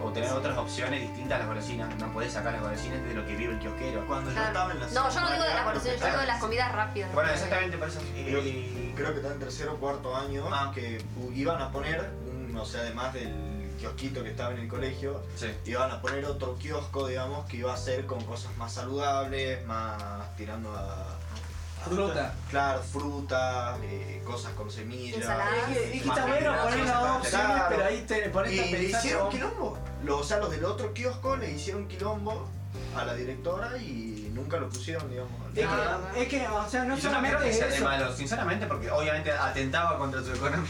o 0.03 0.11
tener 0.11 0.31
otras 0.31 0.57
opciones 0.57 1.01
distintas 1.01 1.35
a 1.35 1.39
las 1.39 1.47
golosinas. 1.47 1.95
No 1.97 2.11
podés 2.13 2.31
sacar 2.31 2.53
las 2.53 2.61
golosinas 2.61 3.03
de 3.03 3.13
lo 3.13 3.25
que 3.25 3.35
vive 3.35 3.53
el 3.53 3.59
kiosquero. 3.59 4.05
cuando 4.07 4.29
yo 4.29 4.35
Claro. 4.35 4.47
estaba 4.47 4.71
en 4.73 4.79
la 4.79 4.87
No, 4.87 5.09
yo 5.09 5.19
no 5.21 5.31
digo 5.31 5.43
de 5.43 5.53
las 5.53 5.65
golosinas, 5.65 5.99
yo 5.99 6.05
digo 6.05 6.19
de 6.19 6.25
las 6.27 6.39
comidas 6.39 6.71
rápidas. 6.71 7.13
Bueno, 7.13 7.29
exactamente 7.31 7.77
por 7.77 7.87
eso. 7.89 7.99
Creo, 8.13 8.39
eh, 8.41 8.93
creo 8.95 9.09
que 9.11 9.17
está 9.19 9.33
en 9.33 9.39
tercero 9.39 9.73
o 9.73 9.77
cuarto 9.77 10.15
año 10.15 10.45
Ah. 10.51 10.71
que 10.73 11.03
iban 11.33 11.61
a 11.61 11.71
poner, 11.71 12.09
un, 12.29 12.55
o 12.55 12.65
sea, 12.65 12.81
además 12.81 13.13
del 13.13 13.57
kiosquito 13.79 14.23
que 14.23 14.29
estaba 14.31 14.51
en 14.53 14.59
el 14.59 14.67
colegio, 14.67 15.21
sí. 15.35 15.47
iban 15.65 15.91
a 15.91 16.01
poner 16.01 16.25
otro 16.25 16.55
kiosco, 16.57 17.07
digamos, 17.07 17.45
que 17.47 17.57
iba 17.57 17.73
a 17.73 17.77
ser 17.77 18.05
con 18.05 18.23
cosas 18.23 18.55
más 18.57 18.73
saludables, 18.73 19.65
más 19.65 20.35
tirando 20.37 20.71
a, 20.75 21.05
a- 21.81 21.89
Fruta. 21.89 22.33
claro, 22.49 22.81
fruta, 22.83 23.77
eh, 23.83 24.21
cosas 24.25 24.51
con 24.53 24.69
semillas. 24.69 25.19
Que 25.21 25.25
Más 26.05 26.17
está 26.17 26.25
bueno 26.27 26.55
poner 26.63 26.79
las 26.85 27.01
dos 27.01 27.17
opciones, 27.17 27.63
pero 27.69 27.85
ahí 27.85 28.01
te 28.07 28.29
pones 28.29 28.51
Y 28.53 28.59
a 28.59 28.65
le 28.65 28.83
hicieron 28.83 29.29
quilombo. 29.29 29.77
Los, 30.03 30.21
o 30.21 30.23
sea, 30.23 30.37
los 30.37 30.51
del 30.51 30.65
otro 30.65 30.93
kiosco 30.93 31.37
le 31.37 31.51
hicieron 31.51 31.87
quilombo 31.87 32.47
a 32.95 33.05
la 33.05 33.13
directora 33.15 33.77
y 33.77 34.29
nunca 34.33 34.57
lo 34.57 34.69
pusieron, 34.69 35.09
digamos. 35.09 35.31
Es 35.55 35.65
Ah, 35.67 35.99
que, 36.13 36.21
es 36.23 36.27
que, 36.29 36.47
o 36.47 36.69
sea, 36.69 36.83
no 36.83 36.97
Y 36.97 37.01
solamente 37.01 37.49
eso. 37.49 37.83
malo, 37.83 38.13
sinceramente, 38.15 38.67
porque 38.67 38.91
obviamente 38.91 39.31
atentaba 39.31 39.97
contra 39.97 40.21
su 40.23 40.33
economía. 40.33 40.67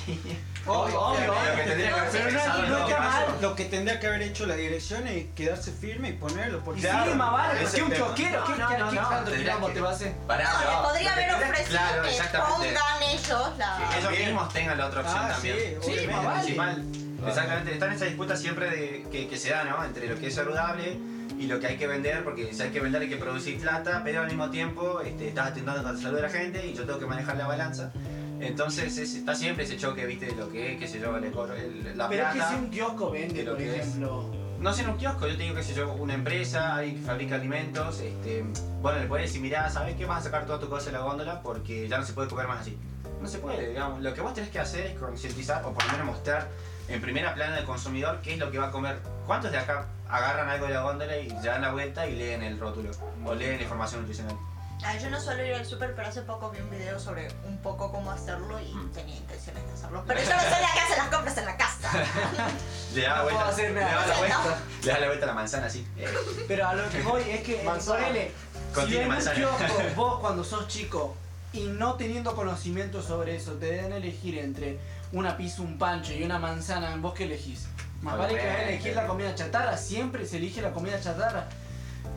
Obvio, 0.67 1.01
obvio, 1.01 1.27
Lo 1.27 1.33
que 1.33 1.39
obvio. 1.39 1.63
tendría 1.65 1.87
que 1.93 1.99
haber 1.99 2.11
Pero 2.11 2.23
no, 2.25 2.29
pensado 2.31 2.63
en 2.63 2.69
no 2.69 2.77
todo 2.77 2.87
está 2.89 2.99
mal. 3.01 3.25
caso. 3.25 3.37
Lo 3.41 3.55
que 3.55 3.65
tendría 3.65 3.99
que 3.99 4.07
haber 4.07 4.21
hecho 4.23 4.45
la 4.45 4.55
dirección 4.55 5.07
es 5.07 5.25
quedarse 5.35 5.71
firme 5.71 6.09
y 6.09 6.13
ponerlo. 6.13 6.59
Porque 6.63 6.79
Y 6.79 6.83
Claro, 6.83 7.17
vale, 7.17 7.63
ese 7.63 7.77
que 7.77 7.83
un 7.83 7.89
kiosquero, 7.91 8.43
¿qué, 8.45 8.51
No, 8.55 8.89
qué 8.89 8.97
tanto 8.97 9.31
que- 9.31 9.73
te 9.73 9.81
va 9.81 9.89
a 9.89 9.93
hacer? 9.93 10.13
Pará, 10.27 10.43
No, 10.51 10.59
le 10.59 10.87
podría 10.89 11.13
haber 11.13 11.27
Claro, 11.27 11.45
ofrecido 11.51 11.79
que 12.03 12.09
exactamente. 12.09 12.53
pongan 12.77 13.03
ellos 13.11 13.57
la... 13.57 13.89
Que 13.91 13.99
ellos 13.99 14.11
mismos 14.27 14.53
tengan 14.53 14.77
la 14.77 14.85
otra 14.87 15.01
opción 15.01 15.19
Ah, 15.23 15.29
también. 15.33 15.57
sí, 15.57 15.63
Sí, 15.63 15.91
obviamente. 15.91 16.13
más 16.15 16.25
vale. 16.25 16.39
Principal. 16.41 16.85
Exactamente, 17.27 17.73
está 17.73 17.85
en 17.87 17.91
esa 17.93 18.05
disputa 18.05 18.35
siempre 18.35 18.69
de, 18.69 19.07
que, 19.11 19.27
que 19.27 19.37
se 19.37 19.49
da, 19.49 19.63
¿no? 19.63 19.83
Entre 19.83 20.07
lo 20.07 20.19
que 20.19 20.27
es 20.27 20.35
saludable 20.35 20.97
y 21.39 21.47
lo 21.47 21.59
que 21.59 21.67
hay 21.67 21.77
que 21.77 21.87
vender, 21.87 22.23
porque 22.23 22.53
si 22.53 22.61
hay 22.61 22.69
que 22.69 22.79
vender 22.79 23.01
hay 23.01 23.09
que 23.09 23.17
producir 23.17 23.59
plata, 23.59 24.01
pero 24.03 24.21
al 24.21 24.27
mismo 24.27 24.49
tiempo 24.49 25.01
este, 25.01 25.29
estás 25.29 25.47
atentando 25.47 25.81
contra 25.81 25.93
la 25.93 26.01
salud 26.01 26.15
de 26.17 26.21
la 26.23 26.29
gente 26.29 26.65
y 26.65 26.73
yo 26.73 26.85
tengo 26.85 26.99
que 26.99 27.05
manejar 27.05 27.35
la 27.37 27.47
balanza. 27.47 27.91
Entonces 28.39 28.97
es- 28.97 29.15
está 29.15 29.35
siempre 29.35 29.63
ese 29.65 29.77
choque, 29.77 30.05
¿viste? 30.05 30.27
De 30.27 30.35
lo 30.35 30.51
que 30.51 30.73
es, 30.73 30.79
qué 30.79 30.87
sé 30.87 30.99
yo, 30.99 31.15
el 31.17 31.23
eco- 31.25 31.45
el- 31.51 31.97
la 31.97 32.07
Pero 32.09 32.23
es 32.23 32.29
que 32.29 32.35
plata. 32.37 32.49
si 32.51 32.55
un 32.63 32.69
kiosco 32.69 33.11
vende, 33.11 33.33
de 33.39 33.43
lo 33.43 33.51
por 33.51 33.59
que 33.59 33.69
es. 33.75 33.87
ejemplo. 33.87 34.31
No 34.59 34.73
sé 34.73 34.81
en 34.83 34.89
un 34.89 34.97
kiosco, 34.97 35.27
yo 35.27 35.37
te 35.37 35.43
digo 35.43 35.55
que 35.55 35.63
sé 35.63 35.73
yo, 35.75 35.93
una 35.93 36.15
empresa, 36.15 36.75
alguien 36.75 36.95
que 36.97 37.01
fabrica 37.03 37.35
alimentos, 37.35 37.99
este, 37.99 38.43
bueno, 38.81 38.99
le 38.99 39.05
puedes 39.05 39.27
decir, 39.27 39.39
mirá, 39.41 39.69
¿sabes 39.69 39.95
qué? 39.95 40.05
Vas 40.05 40.21
a 40.21 40.23
sacar 40.23 40.45
toda 40.47 40.59
tu 40.59 40.67
cosa 40.67 40.87
de 40.87 40.93
la 40.93 40.99
góndola 40.99 41.41
porque 41.41 41.87
ya 41.87 41.99
no 41.99 42.05
se 42.05 42.13
puede 42.13 42.27
comer 42.27 42.47
más 42.47 42.61
así. 42.61 42.77
No 43.21 43.27
se 43.27 43.37
puede, 43.39 43.69
digamos. 43.69 44.01
Lo 44.01 44.13
que 44.13 44.21
vos 44.21 44.33
tenés 44.33 44.49
que 44.49 44.59
hacer 44.59 44.87
es 44.87 44.99
concientizar, 44.99 45.63
o 45.65 45.73
por 45.73 45.83
lo 45.85 45.91
menos 45.91 46.05
mostrar 46.07 46.47
en 46.87 47.01
primera 47.01 47.33
plana 47.35 47.57
al 47.57 47.65
consumidor 47.65 48.19
qué 48.23 48.33
es 48.33 48.39
lo 48.39 48.49
que 48.51 48.57
va 48.59 48.67
a 48.67 48.71
comer. 48.71 48.97
¿Cuántos 49.25 49.51
de 49.51 49.57
acá 49.57 49.87
agarran 50.09 50.49
algo 50.49 50.67
de 50.67 50.73
la 50.73 50.81
góndola 50.81 51.17
y 51.17 51.27
ya 51.43 51.53
dan 51.53 51.61
la 51.61 51.71
vuelta 51.71 52.07
y 52.07 52.15
leen 52.15 52.41
el 52.43 52.59
rótulo? 52.59 52.89
O 53.25 53.33
leen 53.35 53.57
la 53.57 53.63
información 53.63 54.01
nutricional. 54.01 54.35
Ah, 54.83 54.95
yo 54.97 55.09
no 55.09 55.19
suelo 55.19 55.43
ir 55.45 55.53
al 55.53 55.65
súper, 55.65 55.95
pero 55.95 56.07
hace 56.07 56.21
poco 56.21 56.49
vi 56.51 56.59
un 56.59 56.69
video 56.69 56.99
sobre 56.99 57.27
un 57.45 57.57
poco 57.57 57.91
cómo 57.91 58.11
hacerlo 58.11 58.59
y 58.59 58.73
Mm. 58.73 58.91
tenía 58.93 59.15
intenciones 59.15 59.65
de 59.65 59.73
hacerlo. 59.73 60.03
Pero 60.07 60.19
yo 60.23 60.29
no 60.29 60.41
soy 60.41 60.49
la 60.61 60.73
que 60.73 60.79
hace 60.79 60.97
las 60.97 61.07
compras 61.07 61.37
en 61.37 61.45
la 61.45 61.57
casa. 61.57 61.89
Le 62.93 63.01
da 63.01 63.09
la 63.09 63.15
No 63.17 63.23
vuelta, 63.23 63.39
puedo 63.41 63.51
hacer 63.53 63.71
le 63.71 63.79
nada. 63.81 63.95
da 63.95 64.07
la 64.07 64.17
vuelta, 64.17 64.57
le 64.83 64.91
da 64.91 64.99
la 64.99 65.07
vuelta 65.07 65.25
a 65.25 65.27
la 65.27 65.33
manzana 65.33 65.65
así. 65.67 65.87
Pero 66.47 66.67
a 66.67 66.73
lo 66.75 66.89
que 66.89 67.01
voy 67.01 67.21
es 67.29 67.41
que, 67.41 67.63
Manzana. 67.63 67.99
ponele, 68.07 68.31
si 68.69 68.73
Contiene 68.73 69.01
en 69.03 69.07
un 69.09 69.13
manzana. 69.15 69.35
kiosco 69.35 69.83
vos 69.95 70.19
cuando 70.19 70.43
sos 70.43 70.67
chico 70.67 71.15
y 71.53 71.63
no 71.63 71.95
teniendo 71.95 72.35
conocimiento 72.35 73.01
sobre 73.01 73.35
eso, 73.35 73.53
te 73.53 73.79
a 73.81 73.87
elegir 73.97 74.37
entre 74.37 74.79
una 75.11 75.35
pizza, 75.37 75.61
un 75.63 75.77
pancho 75.77 76.13
y 76.13 76.23
una 76.23 76.37
manzana, 76.39 76.95
¿vos 76.97 77.13
qué 77.13 77.23
elegís? 77.23 77.67
Más 78.01 78.15
vale 78.17 78.35
que 78.35 78.63
elegir 78.69 78.95
la 78.95 79.07
comida 79.07 79.33
chatarra, 79.33 79.75
siempre 79.75 80.25
se 80.25 80.37
elige 80.37 80.61
la 80.61 80.71
comida 80.71 80.99
chatarra. 81.01 81.47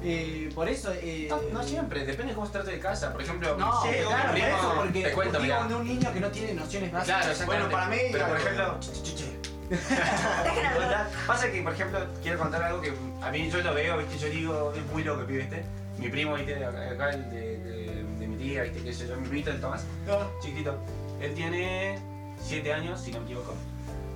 Eh, 0.03 0.51
por 0.55 0.69
eso... 0.69 0.93
Eh, 0.95 1.27
No, 1.31 1.41
no 1.53 1.63
siempre, 1.63 2.01
depende 2.05 2.29
de 2.33 2.35
cómo 2.35 2.47
se 2.47 2.53
trate 2.53 2.71
de 2.73 2.79
casa. 2.81 3.13
Por 3.13 3.23
ejemplo, 3.23 3.57
No, 3.59 3.83
sí, 3.83 3.89
claro, 4.07 4.23
por 4.25 4.33
primo- 4.33 4.47
eso, 4.49 4.75
porque 4.77 5.03
te 5.03 5.13
cuento, 5.13 5.39
digo 5.41 5.55
mirá. 5.55 5.69
de 5.69 5.75
un 5.75 5.85
niño 5.87 6.13
que 6.13 6.21
no 6.21 6.29
tiene 6.29 6.55
nociones 6.55 6.93
básicas. 6.93 7.25
Claro. 7.27 7.47
Bueno, 7.47 7.69
para 7.71 7.87
mí, 7.89 7.97
Pero 8.13 8.27
por 8.29 8.37
ejemplo, 8.37 8.79
Pasa 11.27 11.51
que, 11.51 11.63
por 11.63 11.73
ejemplo, 11.73 12.01
quiero 12.23 12.39
contar 12.39 12.63
algo 12.63 12.81
que 12.81 12.93
a 13.23 13.31
mí 13.31 13.51
yo 13.51 13.63
lo 13.63 13.75
veo, 13.75 13.99
¿viste? 13.99 14.19
Yo 14.19 14.29
digo, 14.29 14.73
es 14.75 14.85
muy 14.93 15.05
loco, 15.05 15.25
pibe, 15.27 15.41
¿viste? 15.41 15.63
Mi 15.99 16.09
primo, 16.09 16.35
¿viste? 16.35 16.65
Acá, 16.65 16.91
acá 16.91 17.11
el 17.11 17.31
de, 17.31 17.59
de- 17.59 18.05
de 18.19 18.27
mi 18.27 18.37
tía, 18.37 18.63
¿viste? 18.65 18.83
¿Qué 18.83 18.93
sé 18.93 19.07
yo? 19.07 19.17
Mi 19.17 19.29
primito, 19.29 19.51
el 19.51 19.61
Tomás, 19.61 19.85
chiquitito. 20.43 20.77
Él 21.21 21.35
tiene 21.35 21.99
7 22.43 22.73
años, 22.73 23.01
si 23.01 23.13
no 23.13 23.19
me 23.21 23.27
equivoco. 23.27 23.55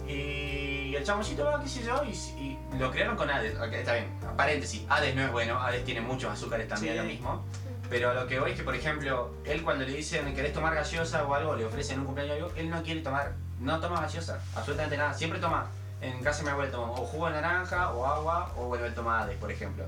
Y 0.06 0.94
el 0.96 1.04
chaboncito 1.04 1.44
va, 1.44 1.60
qué 1.62 1.68
sé 1.68 1.82
yo, 1.82 2.02
y, 2.04 2.10
y 2.40 2.58
lo 2.78 2.90
crearon 2.90 3.16
con 3.16 3.30
Hades. 3.30 3.56
Ok, 3.56 3.72
está 3.72 3.94
bien, 3.94 4.06
paréntesis, 4.36 4.82
Hades 4.88 5.14
no 5.14 5.22
es 5.22 5.32
bueno, 5.32 5.58
Hades 5.60 5.84
tiene 5.84 6.00
muchos 6.00 6.32
azúcares 6.32 6.68
también, 6.68 6.94
Sí. 6.94 6.98
lo 6.98 7.04
mismo. 7.04 7.44
Pero 7.90 8.14
lo 8.14 8.26
que 8.26 8.40
voy 8.40 8.52
es 8.52 8.56
que, 8.56 8.64
por 8.64 8.74
ejemplo, 8.74 9.34
él 9.44 9.62
cuando 9.62 9.84
le 9.84 9.92
dicen 9.92 10.34
querés 10.34 10.52
tomar 10.52 10.74
gaseosa 10.74 11.24
o 11.24 11.34
algo, 11.34 11.54
le 11.54 11.64
ofrecen 11.66 12.00
un 12.00 12.06
cumpleaños 12.06 12.34
o 12.34 12.44
algo, 12.46 12.56
él 12.56 12.70
no 12.70 12.82
quiere 12.82 13.00
tomar, 13.02 13.32
no 13.60 13.78
toma 13.80 14.00
gaseosa, 14.00 14.40
absolutamente 14.54 14.96
nada. 14.96 15.12
Siempre 15.14 15.38
toma, 15.38 15.66
en 16.00 16.22
casa 16.22 16.38
de 16.38 16.44
mi 16.44 16.50
abuela 16.50 16.70
toma 16.72 16.92
o 16.92 16.96
jugo 17.04 17.26
de 17.26 17.32
naranja 17.32 17.92
o 17.92 18.06
agua, 18.06 18.52
o 18.56 18.66
bueno, 18.68 18.86
él 18.86 18.94
toma 18.94 19.22
Hades, 19.22 19.36
por 19.36 19.50
ejemplo. 19.52 19.84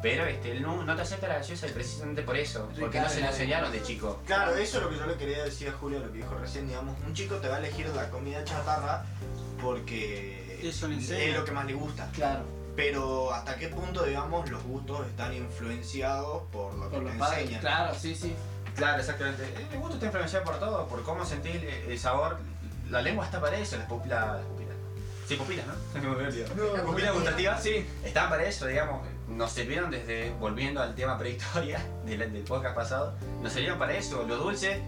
Pero 0.00 0.26
este, 0.26 0.52
él 0.52 0.60
no, 0.62 0.82
no 0.84 0.94
te 0.96 1.00
acepta 1.02 1.26
la 1.28 1.36
gaseosa 1.38 1.66
y 1.66 1.70
precisamente 1.70 2.22
por 2.22 2.36
eso, 2.36 2.68
porque 2.78 3.00
no 3.00 3.08
se 3.08 3.20
lo 3.20 3.26
enseñaron 3.26 3.72
de 3.72 3.82
chico. 3.82 4.20
Claro, 4.26 4.54
eso 4.54 4.76
es 4.78 4.84
lo 4.84 4.90
que 4.90 4.96
yo 4.98 5.06
le 5.06 5.14
quería 5.16 5.42
decir 5.44 5.68
a 5.68 5.72
Julio, 5.72 5.98
lo 5.98 6.12
que 6.12 6.18
dijo 6.18 6.34
recién, 6.38 6.68
digamos, 6.68 6.94
un 7.06 7.14
chico 7.14 7.36
te 7.36 7.48
va 7.48 7.56
a 7.56 7.58
elegir 7.58 7.86
la 7.88 8.10
comida 8.10 8.44
chatarra 8.44 9.02
porque 9.60 10.60
Eso 10.62 10.88
le 10.88 10.96
es 10.98 11.34
lo 11.36 11.44
que 11.44 11.52
más 11.52 11.66
le 11.66 11.74
gusta. 11.74 12.08
Claro, 12.12 12.44
Pero 12.76 13.32
hasta 13.32 13.56
qué 13.56 13.68
punto, 13.68 14.04
digamos, 14.04 14.48
los 14.50 14.62
gustos 14.64 15.06
están 15.06 15.32
influenciados 15.34 16.42
por 16.52 16.74
lo 16.74 16.90
que 16.90 16.96
por 16.96 17.04
te 17.04 17.10
los 17.10 17.16
padres. 17.18 17.38
enseñan. 17.40 17.60
Claro, 17.60 17.94
sí, 17.94 18.14
sí. 18.14 18.34
Claro, 18.76 19.00
exactamente. 19.00 19.44
El 19.72 19.78
gusto 19.78 19.94
está 19.94 20.06
influenciado 20.06 20.44
por 20.44 20.58
todo, 20.58 20.86
por 20.88 21.02
cómo 21.04 21.24
sentís 21.24 21.54
el, 21.56 21.64
el 21.64 21.98
sabor. 21.98 22.38
La 22.90 23.00
lengua 23.02 23.24
está 23.24 23.40
para 23.40 23.56
eso, 23.56 23.76
las 23.76 23.86
pupilas. 23.86 24.26
Las 24.26 24.44
pupilas. 24.46 24.74
Sí, 25.28 25.36
pupilas, 25.36 25.66
¿no? 25.66 25.74
No, 26.76 26.84
pupilas 26.84 27.14
gustativas, 27.14 27.62
sí. 27.62 27.86
Están 28.04 28.28
para 28.28 28.44
eso, 28.44 28.66
digamos. 28.66 29.06
Nos 29.28 29.52
sirvieron 29.52 29.90
desde, 29.90 30.30
volviendo 30.38 30.82
al 30.82 30.94
tema 30.94 31.16
prehistoria 31.16 31.80
del, 32.04 32.30
del 32.32 32.42
podcast 32.42 32.74
pasado, 32.74 33.14
nos 33.42 33.52
sirvieron 33.52 33.78
para 33.78 33.94
eso. 33.94 34.24
Lo 34.24 34.36
dulce, 34.36 34.82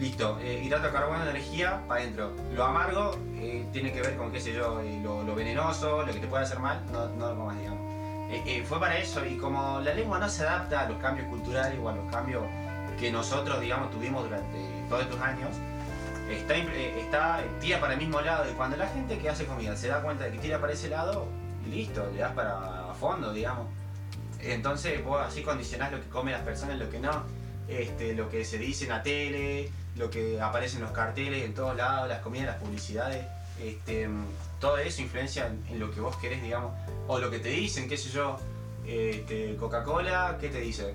listo. 0.00 0.38
Eh, 0.40 0.62
hidrato 0.64 0.86
de 0.86 0.92
carbono, 0.92 1.22
energía, 1.22 1.82
para 1.86 2.00
adentro. 2.00 2.32
Lo 2.54 2.64
amargo 2.64 3.16
eh, 3.36 3.66
tiene 3.72 3.92
que 3.92 4.00
ver 4.00 4.16
con, 4.16 4.32
qué 4.32 4.40
sé 4.40 4.52
yo, 4.54 4.80
eh, 4.80 5.00
lo, 5.02 5.34
venenoso, 5.34 6.04
lo 6.04 6.12
que 6.12 6.18
te 6.18 6.26
puede 6.26 6.44
hacer 6.44 6.58
mal, 6.58 6.82
no, 6.90 7.08
no 7.08 7.28
lo 7.28 7.36
comas, 7.36 7.58
digamos. 7.58 7.80
Eh, 8.32 8.64
fue 8.66 8.80
para 8.80 8.96
eso, 8.96 9.24
y 9.26 9.36
como 9.36 9.80
la 9.80 9.92
lengua 9.92 10.18
no 10.18 10.28
se 10.28 10.42
adapta 10.42 10.82
a 10.82 10.88
los 10.88 10.98
cambios 10.98 11.28
culturales 11.28 11.78
o 11.82 11.88
a 11.88 11.92
los 11.92 12.10
cambios 12.10 12.44
que 12.98 13.10
nosotros, 13.10 13.60
digamos, 13.60 13.90
tuvimos 13.90 14.24
durante 14.24 14.58
todos 14.88 15.02
estos 15.02 15.20
años, 15.20 15.50
está, 16.30 16.54
está 16.56 17.44
tira 17.60 17.80
para 17.80 17.94
el 17.94 17.98
mismo 17.98 18.20
lado. 18.20 18.48
Y 18.48 18.54
cuando 18.54 18.76
la 18.76 18.86
gente 18.88 19.18
que 19.18 19.28
hace 19.28 19.46
comida 19.46 19.76
se 19.76 19.88
da 19.88 20.00
cuenta 20.02 20.24
de 20.24 20.32
que 20.32 20.38
tira 20.38 20.60
para 20.60 20.72
ese 20.72 20.88
lado, 20.88 21.26
listo, 21.68 22.08
le 22.12 22.20
das 22.20 22.32
para 22.32 22.90
a 22.90 22.94
fondo, 22.94 23.32
digamos. 23.32 23.66
Entonces 24.40 25.04
vos 25.04 25.20
así 25.26 25.42
condicionás 25.42 25.92
lo 25.92 26.00
que 26.00 26.08
comen 26.08 26.32
las 26.32 26.42
personas, 26.42 26.78
lo 26.78 26.88
que 26.88 27.00
no, 27.00 27.24
este, 27.68 28.14
lo 28.14 28.28
que 28.28 28.44
se 28.44 28.58
dice 28.58 28.84
en 28.84 28.90
la 28.90 29.02
tele, 29.02 29.70
lo 30.00 30.10
que 30.10 30.40
aparece 30.40 30.76
en 30.76 30.82
los 30.82 30.92
carteles 30.92 31.44
en 31.44 31.54
todos 31.54 31.76
lados, 31.76 32.08
las 32.08 32.20
comidas, 32.20 32.46
las 32.46 32.56
publicidades, 32.56 33.24
este, 33.62 34.08
todo 34.58 34.78
eso 34.78 35.02
influencia 35.02 35.46
en, 35.46 35.62
en 35.68 35.78
lo 35.78 35.90
que 35.90 36.00
vos 36.00 36.16
querés, 36.16 36.42
digamos, 36.42 36.72
o 37.06 37.18
lo 37.18 37.30
que 37.30 37.38
te 37.38 37.50
dicen, 37.50 37.88
qué 37.88 37.96
sé 37.96 38.08
yo, 38.08 38.38
este, 38.86 39.56
Coca-Cola, 39.56 40.38
¿qué 40.40 40.48
te 40.48 40.60
dice? 40.60 40.94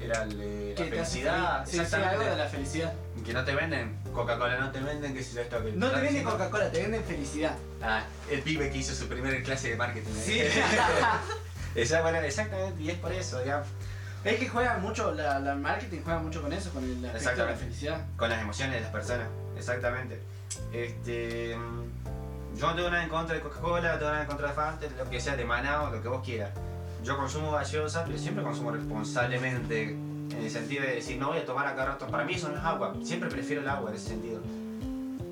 Era 0.00 0.22
el 0.24 0.74
la 0.74 0.84
felicidad. 0.84 1.64
Sí, 1.64 1.72
sí, 1.72 1.78
exactamente. 1.78 2.16
algo 2.16 2.30
de 2.30 2.36
la 2.36 2.48
felicidad. 2.48 2.92
Que 3.24 3.32
no 3.32 3.44
te 3.44 3.54
venden, 3.54 3.96
Coca-Cola 4.12 4.58
no 4.58 4.70
te 4.70 4.80
venden, 4.80 5.14
qué 5.14 5.22
sé 5.22 5.34
yo, 5.34 5.40
esto 5.40 5.64
que 5.64 5.72
No 5.72 5.90
te 5.90 6.00
venden. 6.00 6.24
Coca-Cola, 6.24 6.70
te 6.70 6.82
venden 6.82 7.04
felicidad. 7.04 7.56
Ah, 7.82 8.04
el 8.30 8.42
pibe 8.42 8.70
que 8.70 8.78
hizo 8.78 8.94
su 8.94 9.08
primera 9.08 9.40
clase 9.42 9.70
de 9.70 9.76
marketing. 9.76 10.10
Sí. 10.24 10.40
Exactamente, 11.74 12.82
y 12.82 12.90
es 12.90 12.98
por 12.98 13.12
eso, 13.12 13.40
digamos. 13.40 13.68
Es 14.24 14.38
que 14.38 14.48
juega 14.48 14.78
mucho, 14.78 15.14
la, 15.14 15.38
la 15.38 15.54
marketing 15.54 16.00
juega 16.04 16.18
mucho 16.18 16.42
con 16.42 16.52
eso, 16.52 16.70
con 16.70 16.84
el 16.84 17.04
aspecto 17.06 17.30
de 17.44 17.50
la 17.52 17.56
felicidad. 17.56 18.00
Con 18.16 18.28
las 18.30 18.42
emociones 18.42 18.74
de 18.74 18.80
las 18.82 18.90
personas, 18.90 19.28
exactamente. 19.56 20.20
Este, 20.72 21.56
yo 22.56 22.66
no 22.66 22.74
tengo 22.74 22.90
nada 22.90 23.02
en 23.04 23.08
contra 23.08 23.36
de 23.36 23.40
Coca-Cola, 23.42 23.92
no 23.92 23.98
tengo 23.98 24.10
nada 24.10 24.22
en 24.22 24.26
contra 24.28 24.48
de 24.48 24.54
Fanta, 24.54 24.86
lo 24.98 25.08
que 25.08 25.20
sea 25.20 25.36
de 25.36 25.44
Manao, 25.44 25.90
lo 25.90 26.02
que 26.02 26.08
vos 26.08 26.22
quieras. 26.24 26.50
Yo 27.04 27.16
consumo 27.16 27.52
gaseosa, 27.52 28.04
pero 28.04 28.18
siempre 28.18 28.42
consumo 28.42 28.72
responsablemente, 28.72 29.90
en 29.92 30.36
el 30.42 30.50
sentido 30.50 30.82
de 30.84 30.96
decir, 30.96 31.16
no 31.18 31.28
voy 31.28 31.38
a 31.38 31.46
tomar 31.46 31.66
acá 31.68 31.84
rato. 31.86 32.06
Para 32.08 32.24
mí 32.24 32.34
eso 32.34 32.48
no 32.48 32.56
es 32.56 32.64
agua, 32.64 32.94
siempre 33.04 33.30
prefiero 33.30 33.62
el 33.62 33.68
agua 33.68 33.90
en 33.90 33.96
ese 33.96 34.08
sentido. 34.08 34.40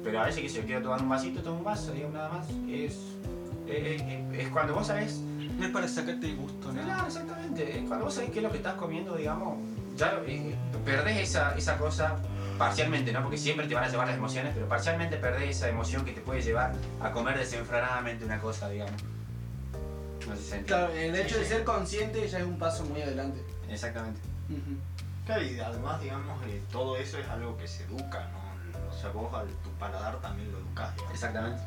Pero 0.04 0.20
a 0.20 0.26
veces 0.26 0.40
que 0.42 0.48
si 0.48 0.56
yo 0.58 0.62
quiero 0.64 0.82
tomar 0.82 1.02
un 1.02 1.08
vasito, 1.08 1.42
tomo 1.42 1.58
un 1.58 1.64
vaso, 1.64 1.90
digamos, 1.92 2.14
nada 2.14 2.28
más. 2.28 2.46
Es, 2.70 2.96
es, 3.66 4.00
es- 4.00 4.38
es 4.38 4.48
cuando 4.50 4.74
vos 4.74 4.86
sabés 4.86 5.20
es 5.64 5.70
para 5.70 5.88
sacarte 5.88 6.26
el 6.26 6.36
gusto, 6.36 6.72
¿no? 6.72 6.82
Claro, 6.82 7.06
exactamente. 7.06 7.84
Cuando 7.88 8.04
vos 8.06 8.14
sabés 8.14 8.30
qué 8.30 8.38
es 8.38 8.42
lo 8.42 8.50
que 8.50 8.58
estás 8.58 8.74
comiendo, 8.74 9.16
digamos, 9.16 9.58
ya 9.96 10.20
eh, 10.26 10.54
perdés 10.84 11.18
esa, 11.30 11.54
esa 11.56 11.78
cosa 11.78 12.16
parcialmente, 12.58 13.12
¿no? 13.12 13.22
Porque 13.22 13.38
siempre 13.38 13.66
te 13.66 13.74
van 13.74 13.84
a 13.84 13.88
llevar 13.88 14.06
las 14.08 14.16
emociones, 14.16 14.52
pero 14.54 14.68
parcialmente 14.68 15.16
perdés 15.16 15.56
esa 15.56 15.68
emoción 15.68 16.04
que 16.04 16.12
te 16.12 16.20
puede 16.20 16.42
llevar 16.42 16.72
a 17.00 17.10
comer 17.12 17.38
desenfrenadamente 17.38 18.24
una 18.24 18.38
cosa, 18.40 18.68
digamos. 18.68 19.02
No 20.28 20.34
sé 20.36 20.42
si 20.42 20.48
se. 20.50 20.62
Claro, 20.62 20.92
el 20.92 21.14
hecho 21.14 21.34
Sí, 21.34 21.40
de 21.40 21.46
sí. 21.46 21.52
ser 21.52 21.64
consciente 21.64 22.28
ya 22.28 22.38
es 22.38 22.44
un 22.44 22.58
paso 22.58 22.84
muy 22.84 23.00
adelante. 23.02 23.42
Exactamente. 23.70 24.20
Claro, 25.24 25.42
y 25.42 25.58
además, 25.58 26.00
digamos, 26.00 26.40
eh, 26.46 26.62
todo 26.70 26.96
eso 26.96 27.18
es 27.18 27.28
algo 27.28 27.56
que 27.56 27.66
se 27.66 27.84
educa, 27.84 28.28
¿no? 28.32 28.46
O 28.90 28.98
sea, 29.00 29.10
vos 29.10 29.32
al 29.34 29.48
tu 29.48 29.70
paladar 29.78 30.20
también 30.20 30.50
lo 30.52 30.58
educás, 30.58 30.94
digamos. 30.94 31.14
Exactamente. 31.14 31.62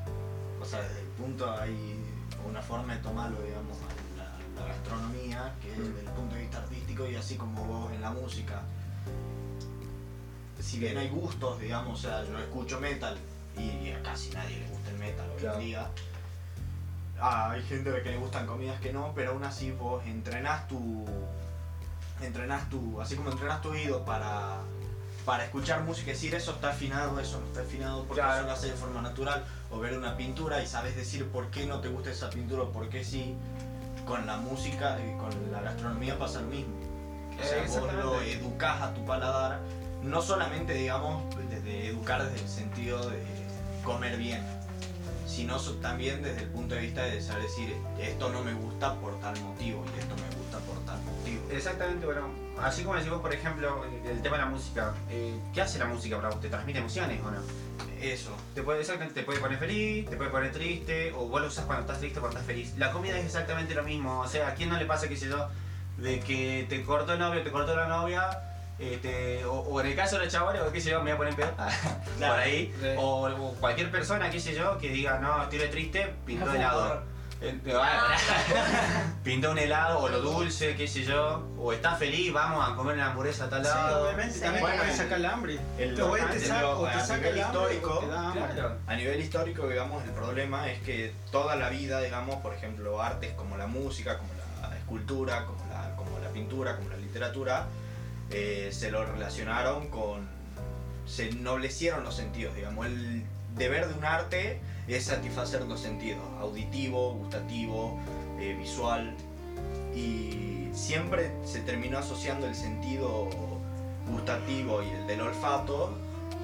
O 0.62 0.66
sea, 0.66 0.82
desde 0.82 1.02
el 1.02 1.08
punto 1.08 1.52
hay 1.52 1.99
una 2.48 2.62
forma 2.62 2.96
de 2.96 3.02
tomarlo, 3.02 3.42
digamos, 3.42 3.78
a 3.78 4.18
la, 4.18 4.62
la 4.62 4.68
gastronomía, 4.74 5.54
que 5.62 5.72
es 5.72 5.78
desde 5.78 6.00
el 6.02 6.10
punto 6.16 6.36
de 6.36 6.42
vista 6.42 6.58
artístico 6.60 7.08
y 7.08 7.16
así 7.16 7.36
como 7.36 7.64
vos 7.66 7.92
en 7.92 8.02
la 8.02 8.12
música. 8.12 8.62
Si 10.60 10.78
bien 10.80 10.98
hay 10.98 11.10
gustos, 11.10 11.60
digamos, 11.60 12.00
o 12.00 12.02
sea, 12.02 12.26
yo 12.26 12.38
escucho 12.38 12.80
metal 12.80 13.18
y 13.58 13.92
a 13.92 14.02
casi 14.04 14.30
nadie 14.32 14.58
le 14.60 14.68
gusta 14.68 14.90
el 14.92 14.98
metal 15.00 15.30
hoy 15.32 15.40
Claro. 15.40 15.60
en 15.60 15.66
día. 15.66 15.88
Ah, 17.22 17.52
hay 17.52 17.62
gente 17.64 17.92
que 18.04 18.12
le 18.12 18.18
gustan 18.18 18.46
comidas 18.48 18.80
que 18.80 18.94
no, 18.94 19.12
pero 19.16 19.32
aún 19.32 19.44
así 19.44 19.72
vos 19.72 20.04
entrenás 20.06 20.68
tu. 20.68 21.06
Entrenás 22.22 22.70
tu. 22.70 23.00
Así 23.02 23.16
como 23.16 23.32
entrenás 23.32 23.62
tu 23.62 23.70
oído 23.70 24.04
para. 24.06 24.58
Para 25.26 25.46
escuchar 25.46 25.84
música 25.84 26.10
y 26.10 26.14
decir 26.14 26.34
eso 26.34 26.52
está 26.52 26.70
afinado, 26.72 27.20
eso 27.20 27.40
no 27.40 27.48
está 27.48 27.62
afinado, 27.62 28.04
porque 28.06 28.22
Claro. 28.22 28.38
eso 28.40 28.46
lo 28.48 28.52
hace 28.54 28.68
de 28.68 28.74
forma 28.74 29.02
natural. 29.02 29.46
O 29.70 29.80
ver 29.80 29.98
una 29.98 30.18
pintura 30.18 30.62
y 30.64 30.68
sabes 30.68 30.96
decir 30.96 31.28
por 31.28 31.52
qué 31.52 31.66
no 31.68 31.80
te 31.82 31.90
gusta 31.90 32.10
esa 32.12 32.30
pintura 32.30 32.64
o 32.64 32.72
por 32.72 32.90
qué 32.90 33.04
sí. 33.04 33.36
Con 34.08 34.26
la 34.26 34.38
música 34.38 34.98
y 35.00 35.16
con 35.20 35.30
la 35.52 35.62
gastronomía 35.62 36.18
pasa 36.18 36.42
lo 36.42 36.48
mismo. 36.48 36.74
O 37.40 37.44
sea, 37.44 37.82
vos 37.82 37.94
lo 37.94 38.22
educás 38.22 38.82
a 38.82 38.94
tu 38.94 39.06
paladar, 39.06 39.60
no 40.02 40.22
solamente, 40.22 40.74
digamos, 40.74 41.24
desde 41.50 41.88
educar 41.88 42.24
desde 42.24 42.42
el 42.44 42.50
sentido 42.50 43.08
de 43.10 43.22
comer 43.84 44.18
bien, 44.18 44.42
sino 45.28 45.58
también 45.82 46.22
desde 46.24 46.42
el 46.42 46.50
punto 46.50 46.76
de 46.76 46.82
vista 46.82 47.04
de 47.04 47.22
saber 47.22 47.44
decir, 47.44 47.76
esto 48.00 48.30
no 48.30 48.44
me 48.44 48.54
gusta 48.54 48.96
por 48.96 49.20
tal 49.20 49.40
motivo 49.42 49.86
y 49.96 50.00
esto 50.00 50.16
me 50.16 50.36
gusta 50.38 50.58
por 50.60 50.78
tal 50.86 51.00
motivo. 51.04 51.44
Exactamente, 51.52 52.06
bueno, 52.06 52.28
así 52.64 52.84
como 52.84 52.96
decís 52.96 53.10
vos, 53.12 53.22
por 53.22 53.34
ejemplo, 53.34 53.86
el, 53.86 54.10
el 54.12 54.22
tema 54.22 54.38
de 54.38 54.44
la 54.44 54.50
música, 54.50 54.94
eh, 55.10 55.34
¿qué 55.54 55.62
hace 55.62 55.80
la 55.80 55.86
música 55.86 56.16
para 56.18 56.30
vos? 56.30 56.40
¿Te 56.42 56.50
transmite 56.50 56.80
emociones 56.80 57.20
o 57.24 57.32
no? 57.32 57.40
Eso. 58.02 58.32
Te 58.56 58.62
puede, 58.64 58.84
te 58.84 59.24
puede 59.24 59.40
poner 59.40 59.58
feliz, 59.58 60.10
te 60.10 60.16
puede 60.16 60.30
poner 60.30 60.52
triste, 60.52 61.12
o 61.14 61.28
vos 61.28 61.42
lo 61.42 61.48
usas 61.48 61.66
cuando 61.66 61.82
estás 61.82 62.00
triste 62.00 62.20
o 62.20 62.22
cuando 62.22 62.40
estás 62.40 62.48
feliz. 62.48 62.74
La 62.78 62.92
comida 62.92 63.18
es 63.18 63.26
exactamente 63.26 63.74
lo 63.76 63.84
mismo, 63.84 64.20
o 64.22 64.28
sea, 64.28 64.48
¿a 64.50 64.54
quién 64.54 64.70
no 64.70 64.78
le 64.78 64.86
pasa, 64.86 65.08
qué 65.10 65.18
sé 65.18 65.28
yo, 65.28 65.48
de 65.98 66.20
que 66.22 66.66
te 66.70 66.84
cortó 66.84 67.14
el 67.14 67.20
novio, 67.20 67.42
te 67.44 67.52
cortó 67.52 67.76
la 67.76 67.88
novia, 67.88 68.30
este, 68.80 69.44
o, 69.44 69.52
o 69.60 69.82
en 69.82 69.88
el 69.88 69.96
caso 69.98 70.18
de 70.18 70.24
los 70.26 70.34
chavales, 70.34 70.62
o 70.62 70.72
qué 70.72 70.80
sé 70.80 70.92
yo, 70.92 71.00
me 71.04 71.14
voy 71.14 71.28
a 71.28 71.34
poner 71.34 71.36
pedo, 71.36 71.52
Claro. 72.18 72.34
por 72.36 72.44
ahí, 72.44 72.74
Sí. 72.80 72.88
o, 72.98 73.28
o 73.30 73.54
cualquier 73.56 73.92
persona, 73.92 74.30
qué 74.30 74.40
sé 74.40 74.56
yo, 74.56 74.78
que 74.78 74.88
diga, 74.90 75.20
no, 75.20 75.44
estoy 75.44 75.60
triste, 75.70 76.14
pintó 76.26 76.46
Por 76.46 76.56
helado. 76.56 77.04
Eh, 77.42 77.58
bueno, 77.64 77.80
pará. 77.80 78.18
Pintó 79.24 79.52
un 79.52 79.58
helado, 79.60 80.00
o 80.00 80.10
lo 80.10 80.20
dulce, 80.20 80.76
qué 80.76 80.88
sé 80.90 81.04
yo, 81.06 81.48
o 81.58 81.72
está 81.72 81.96
feliz, 81.96 82.34
vamos 82.34 82.68
a 82.70 82.76
comer 82.76 82.96
una 82.96 83.08
hamburguesa 83.12 83.46
a 83.46 83.50
tal 83.50 83.64
Sí, 83.64 83.70
lado. 83.72 84.04
obviamente, 84.06 84.34
Sí. 84.34 84.42
también 84.42 84.62
Bueno, 84.62 84.76
te 84.76 84.80
puede 84.82 84.92
el- 84.92 84.98
sacar 84.98 85.18
el 85.20 85.26
hambre. 85.26 85.54
el- 85.78 85.96
Te 85.96 86.02
te 86.02 86.40
saca- 86.46 86.68
o 86.76 86.86
a 86.86 86.92
te 86.92 87.00
saca 87.00 87.16
nivel 87.16 87.34
el 87.38 87.44
hambre 87.44 87.62
histórico, 87.76 88.00
te 88.00 88.08
da 88.08 88.28
hambre. 88.28 88.44
Claro. 88.56 88.78
A 88.88 88.96
nivel 88.96 89.20
histórico, 89.22 89.68
digamos, 89.70 90.04
el 90.04 90.10
problema 90.12 90.70
es 90.70 90.82
que 90.84 91.14
toda 91.32 91.56
la 91.56 91.70
vida, 91.70 92.02
digamos, 92.02 92.36
por 92.42 92.54
ejemplo, 92.54 93.02
artes 93.02 93.32
como 93.36 93.56
la 93.56 93.68
música, 93.68 94.18
como 94.18 94.30
la 94.62 94.76
escultura, 94.78 95.46
como 95.46 95.64
la, 95.72 95.96
como 95.96 96.20
la 96.20 96.30
pintura, 96.30 96.76
como 96.76 96.90
la 96.90 96.98
literatura, 96.98 97.68
eh, 98.32 98.70
se 98.74 98.92
lo 98.92 99.06
relacionaron 99.06 99.88
con... 99.88 100.28
se 101.08 101.30
ennoblecieron 101.30 102.04
los 102.04 102.16
sentidos, 102.16 102.54
digamos. 102.56 102.86
El 102.86 103.24
deber 103.56 103.88
de 103.88 103.94
un 103.96 104.06
arte 104.06 104.62
es 104.96 105.06
satisfacer 105.06 105.62
los 105.68 105.80
sentidos, 105.80 106.24
auditivo, 106.40 107.14
gustativo, 107.14 107.98
eh, 108.40 108.56
visual, 108.60 109.16
y 109.96 110.70
siempre 110.74 111.32
se 111.44 111.60
terminó 111.62 111.98
asociando 112.00 112.48
el 112.48 112.56
sentido 112.56 113.28
gustativo 114.10 114.82
y 114.82 114.90
el 114.90 115.08
del 115.08 115.22
olfato 115.22 115.98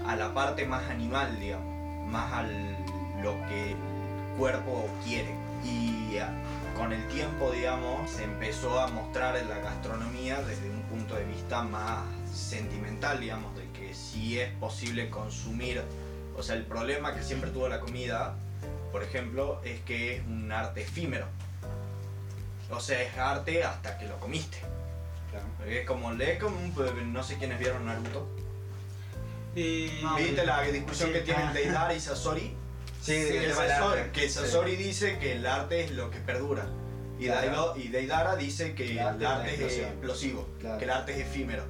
a 0.05 0.15
la 0.15 0.33
parte 0.33 0.65
más 0.65 0.89
animal, 0.89 1.39
digamos, 1.39 2.07
más 2.07 2.31
al 2.33 2.77
lo 3.23 3.33
que 3.47 3.71
el 3.71 3.77
cuerpo 4.37 4.87
quiere. 5.03 5.35
Y 5.63 6.17
ah, 6.17 6.29
con 6.77 6.93
el 6.93 7.07
tiempo, 7.07 7.51
digamos, 7.51 8.09
se 8.11 8.23
empezó 8.23 8.79
a 8.79 8.87
mostrar 8.87 9.35
en 9.37 9.49
la 9.49 9.57
gastronomía 9.59 10.41
desde 10.41 10.69
un 10.69 10.81
punto 10.83 11.15
de 11.15 11.25
vista 11.25 11.63
más 11.63 12.03
sentimental, 12.31 13.19
digamos, 13.19 13.55
de 13.55 13.67
que 13.71 13.93
sí 13.93 14.39
es 14.39 14.51
posible 14.55 15.09
consumir. 15.09 15.81
O 16.37 16.43
sea, 16.43 16.55
el 16.55 16.63
problema 16.65 17.13
que 17.15 17.23
siempre 17.23 17.49
tuvo 17.51 17.67
la 17.69 17.79
comida, 17.79 18.35
por 18.91 19.03
ejemplo, 19.03 19.61
es 19.63 19.79
que 19.81 20.17
es 20.17 20.25
un 20.25 20.51
arte 20.51 20.81
efímero. 20.81 21.27
O 22.71 22.79
sea, 22.79 23.01
es 23.01 23.17
arte 23.17 23.63
hasta 23.63 23.97
que 23.97 24.05
lo 24.07 24.19
comiste. 24.19 24.57
Es 25.67 25.85
como, 25.85 26.11
es 26.13 26.39
como 26.41 26.57
un- 26.57 27.13
no 27.13 27.23
sé 27.23 27.37
quiénes 27.37 27.59
vieron 27.59 27.85
Naruto. 27.85 28.27
Eh, 29.55 30.01
¿Viste 30.17 30.45
la 30.45 30.61
discusión 30.63 31.09
sí, 31.09 31.13
que 31.13 31.21
tienen 31.21 31.47
ah. 31.47 31.53
Deidara 31.53 31.93
y 31.93 31.99
Sasori? 31.99 32.53
Sí, 33.01 33.13
que, 33.13 33.51
Sasori, 33.53 33.99
arte. 33.99 34.11
que 34.11 34.29
Sasori 34.29 34.75
dice 34.75 35.17
que 35.19 35.33
el 35.33 35.45
arte 35.45 35.83
es 35.85 35.91
lo 35.91 36.09
que 36.11 36.19
perdura. 36.19 36.65
Y, 37.19 37.25
Claro. 37.25 37.47
Daido- 37.47 37.77
y 37.77 37.87
Deidara 37.87 38.35
dice 38.35 38.75
que 38.75 38.85
El 38.85 38.91
el 38.91 38.99
arte 38.99 39.25
arte, 39.25 39.53
es 39.53 39.57
una 39.59 39.67
es 39.67 39.73
explosión. 39.73 39.89
explosivo, 39.89 40.49
Claro. 40.59 40.77
que 40.77 40.83
el 40.85 40.91
arte 40.91 41.11
es 41.13 41.19
efímero. 41.27 41.63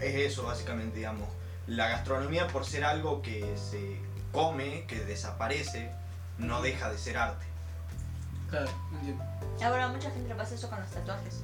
Es 0.00 0.14
eso, 0.14 0.44
básicamente, 0.44 0.98
digamos. 0.98 1.28
La 1.66 1.88
gastronomía, 1.88 2.46
por 2.48 2.64
ser 2.64 2.84
algo 2.84 3.22
que 3.22 3.44
se 3.56 3.96
come, 4.34 4.84
que 4.86 4.96
desaparece, 5.04 5.90
no 6.38 6.60
deja 6.60 6.90
de 6.90 6.98
ser 6.98 7.16
arte. 7.16 7.46
Claro, 8.50 8.68
entiendo. 8.92 9.24
Ahora 9.64 9.84
a 9.84 9.88
mucha 9.88 10.10
gente 10.10 10.28
le 10.28 10.34
pasa 10.34 10.54
eso 10.56 10.68
con 10.68 10.80
los 10.80 10.90
tatuajes. 10.90 11.40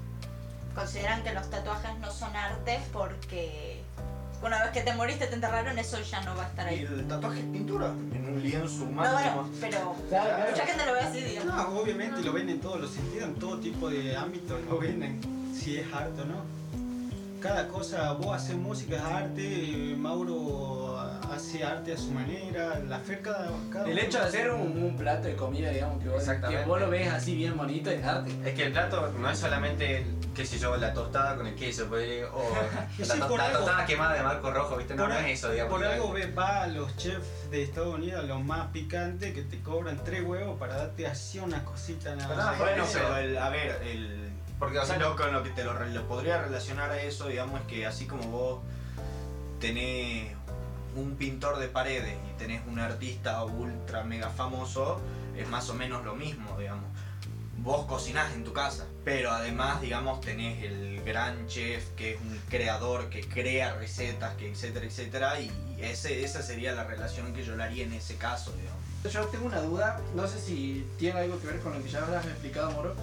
Consideran 0.75 1.23
que 1.23 1.33
los 1.33 1.49
tatuajes 1.49 1.99
no 2.01 2.11
son 2.13 2.35
arte 2.37 2.81
porque 2.93 3.83
una 4.43 4.63
vez 4.63 4.73
que 4.73 4.81
te 4.83 4.93
moriste, 4.95 5.27
te 5.27 5.35
enterraron, 5.35 5.79
eso 5.79 6.01
ya 6.01 6.21
no 6.23 6.35
va 6.37 6.45
a 6.45 6.49
estar 6.49 6.67
Y 6.73 6.77
ahí. 6.77 6.83
el 6.83 7.07
tatuaje 7.09 7.39
es 7.41 7.47
pintura, 7.47 7.87
en 7.87 8.29
un 8.29 8.43
lienzo 8.43 8.85
humano. 8.85 9.09
No, 9.09 9.15
bueno, 9.15 9.51
pero 9.61 9.95
Claro, 10.09 10.51
mucha 10.51 10.67
gente 10.67 10.87
lo 10.87 10.93
ve 10.93 11.01
así, 11.01 11.21
digamos. 11.23 11.55
No, 11.55 11.69
obviamente 11.81 12.21
lo 12.23 12.33
ven 12.33 12.49
en 12.49 12.61
todos 12.61 12.81
los 12.81 12.91
sentidos, 12.91 13.29
en 13.29 13.35
todo 13.37 13.59
tipo 13.59 13.89
de 13.89 14.17
ámbitos, 14.17 14.61
lo 14.69 14.79
ven 14.79 15.03
en 15.03 15.55
si 15.55 15.79
es 15.79 15.93
arte 15.93 16.23
o 16.23 16.25
no. 16.25 16.60
Cada 17.41 17.69
cosa, 17.69 18.13
vos 18.13 18.37
haces 18.37 18.55
música, 18.57 18.97
es 18.97 19.03
arte, 19.03 19.95
Mauro 19.97 20.99
hace 21.33 21.65
arte 21.65 21.95
a 21.95 21.97
su 21.97 22.11
manera, 22.11 22.79
la 22.87 22.99
Fer 22.99 23.23
cada, 23.23 23.51
cada 23.73 23.89
El 23.89 23.99
hecho 23.99 24.19
de 24.19 24.25
hacer 24.25 24.51
un, 24.51 24.61
un 24.83 24.97
plato 24.97 25.27
de 25.27 25.37
comida, 25.37 25.71
digamos, 25.71 26.03
que 26.03 26.09
vos, 26.11 26.19
Exactamente. 26.21 26.63
que 26.65 26.69
vos 26.69 26.81
lo 26.81 26.91
ves 26.91 27.09
así 27.11 27.35
bien 27.35 27.57
bonito, 27.57 27.91
es 27.91 28.05
arte. 28.05 28.31
Es 28.45 28.55
que 28.55 28.65
el 28.65 28.73
plato 28.73 29.11
no 29.19 29.31
es 29.31 29.39
solamente, 29.39 30.05
qué 30.35 30.45
sé 30.45 30.59
yo, 30.59 30.77
la 30.77 30.93
tostada 30.93 31.37
con 31.37 31.47
el 31.47 31.55
queso, 31.55 31.87
pues, 31.89 32.25
o 32.31 32.43
Sí, 33.03 33.05
la, 33.09 33.15
to- 33.15 33.29
por 33.29 33.39
la 33.39 33.47
algo. 33.47 33.59
tostada 33.61 33.87
quemada 33.87 34.15
de 34.17 34.23
Marco 34.23 34.51
Rojo, 34.51 34.77
¿viste? 34.77 34.95
No, 34.95 35.11
es 35.11 35.27
eso, 35.39 35.51
digamos. 35.51 35.73
por 35.79 35.85
algo 35.87 36.13
ve, 36.13 36.27
va 36.33 36.65
a 36.65 36.67
los 36.67 36.95
chefs 36.99 37.51
de 37.51 37.63
Estados 37.63 37.95
Unidos, 37.95 38.23
los 38.27 38.45
más 38.45 38.67
picantes, 38.69 39.33
que 39.33 39.43
te 39.43 39.61
cobran 39.63 40.05
tres 40.05 40.23
huevos 40.25 40.59
para 40.59 40.77
darte 40.77 41.07
así 41.07 41.39
una 41.39 41.65
cosita 41.65 42.15
nada 42.17 42.29
Pero 42.29 42.43
más. 42.43 42.59
no, 42.59 42.65
Bueno, 42.65 42.85
pero 42.93 43.17
el- 43.17 43.39
a 43.39 43.49
ver, 43.49 43.81
el, 43.85 44.30
Porque, 44.61 44.79
o 44.79 44.85
sea, 44.85 44.99
lo, 44.99 45.17
con 45.17 45.33
lo 45.33 45.43
que 45.43 45.49
te 45.51 45.65
lo, 45.65 45.73
podría 46.07 46.43
relacionar 46.43 46.91
a 46.91 47.01
eso, 47.01 47.29
digamos, 47.29 47.63
es 47.63 47.67
que 47.67 47.87
así 47.87 48.07
como 48.07 48.25
vos 48.25 48.61
tenés 49.59 50.33
un 50.95 51.17
pintor 51.17 51.59
de 51.59 51.69
paredes 51.69 52.15
y 52.31 52.39
tenés 52.39 52.61
un 52.67 52.79
artista 52.79 53.43
ultra 53.43 54.05
mega 54.05 54.29
famoso, 54.29 55.01
es 55.35 55.49
más 55.49 55.71
o 55.71 55.75
menos 55.75 56.05
lo 56.05 56.15
mismo, 56.15 56.59
digamos. 56.59 56.85
Vos 57.57 57.87
cocinás 57.87 58.35
en 58.35 58.45
tu 58.45 58.53
casa, 58.53 58.85
pero 59.03 59.31
además, 59.31 59.81
digamos, 59.81 60.21
tenés 60.21 60.63
el 60.63 61.03
gran 61.05 61.47
chef 61.47 61.89
que 61.97 62.15
es 62.15 62.21
un 62.21 62.39
creador 62.51 63.09
que 63.09 63.27
crea 63.27 63.75
recetas, 63.77 64.35
que 64.35 64.51
etcétera, 64.51 64.85
etcétera, 64.85 65.41
y 65.41 65.51
ese, 65.79 66.23
esa 66.23 66.43
sería 66.43 66.73
la 66.75 66.85
relación 66.85 67.33
que 67.33 67.45
yo 67.45 67.57
le 67.57 67.63
haría 67.63 67.85
en 67.85 67.95
ese 67.95 68.17
caso, 68.17 68.53
digamos. 68.53 68.81
Yo 69.11 69.25
tengo 69.29 69.47
una 69.47 69.63
duda, 69.63 69.99
no 70.15 70.29
sé 70.29 70.39
si 70.39 70.87
tiene 70.99 71.21
algo 71.21 71.41
que 71.41 71.47
ver 71.47 71.61
con 71.61 71.73
lo 71.73 71.83
que 71.83 71.89
ya 71.89 72.05
habrás 72.05 72.27
explicado, 72.27 72.73
Moro. 72.73 72.95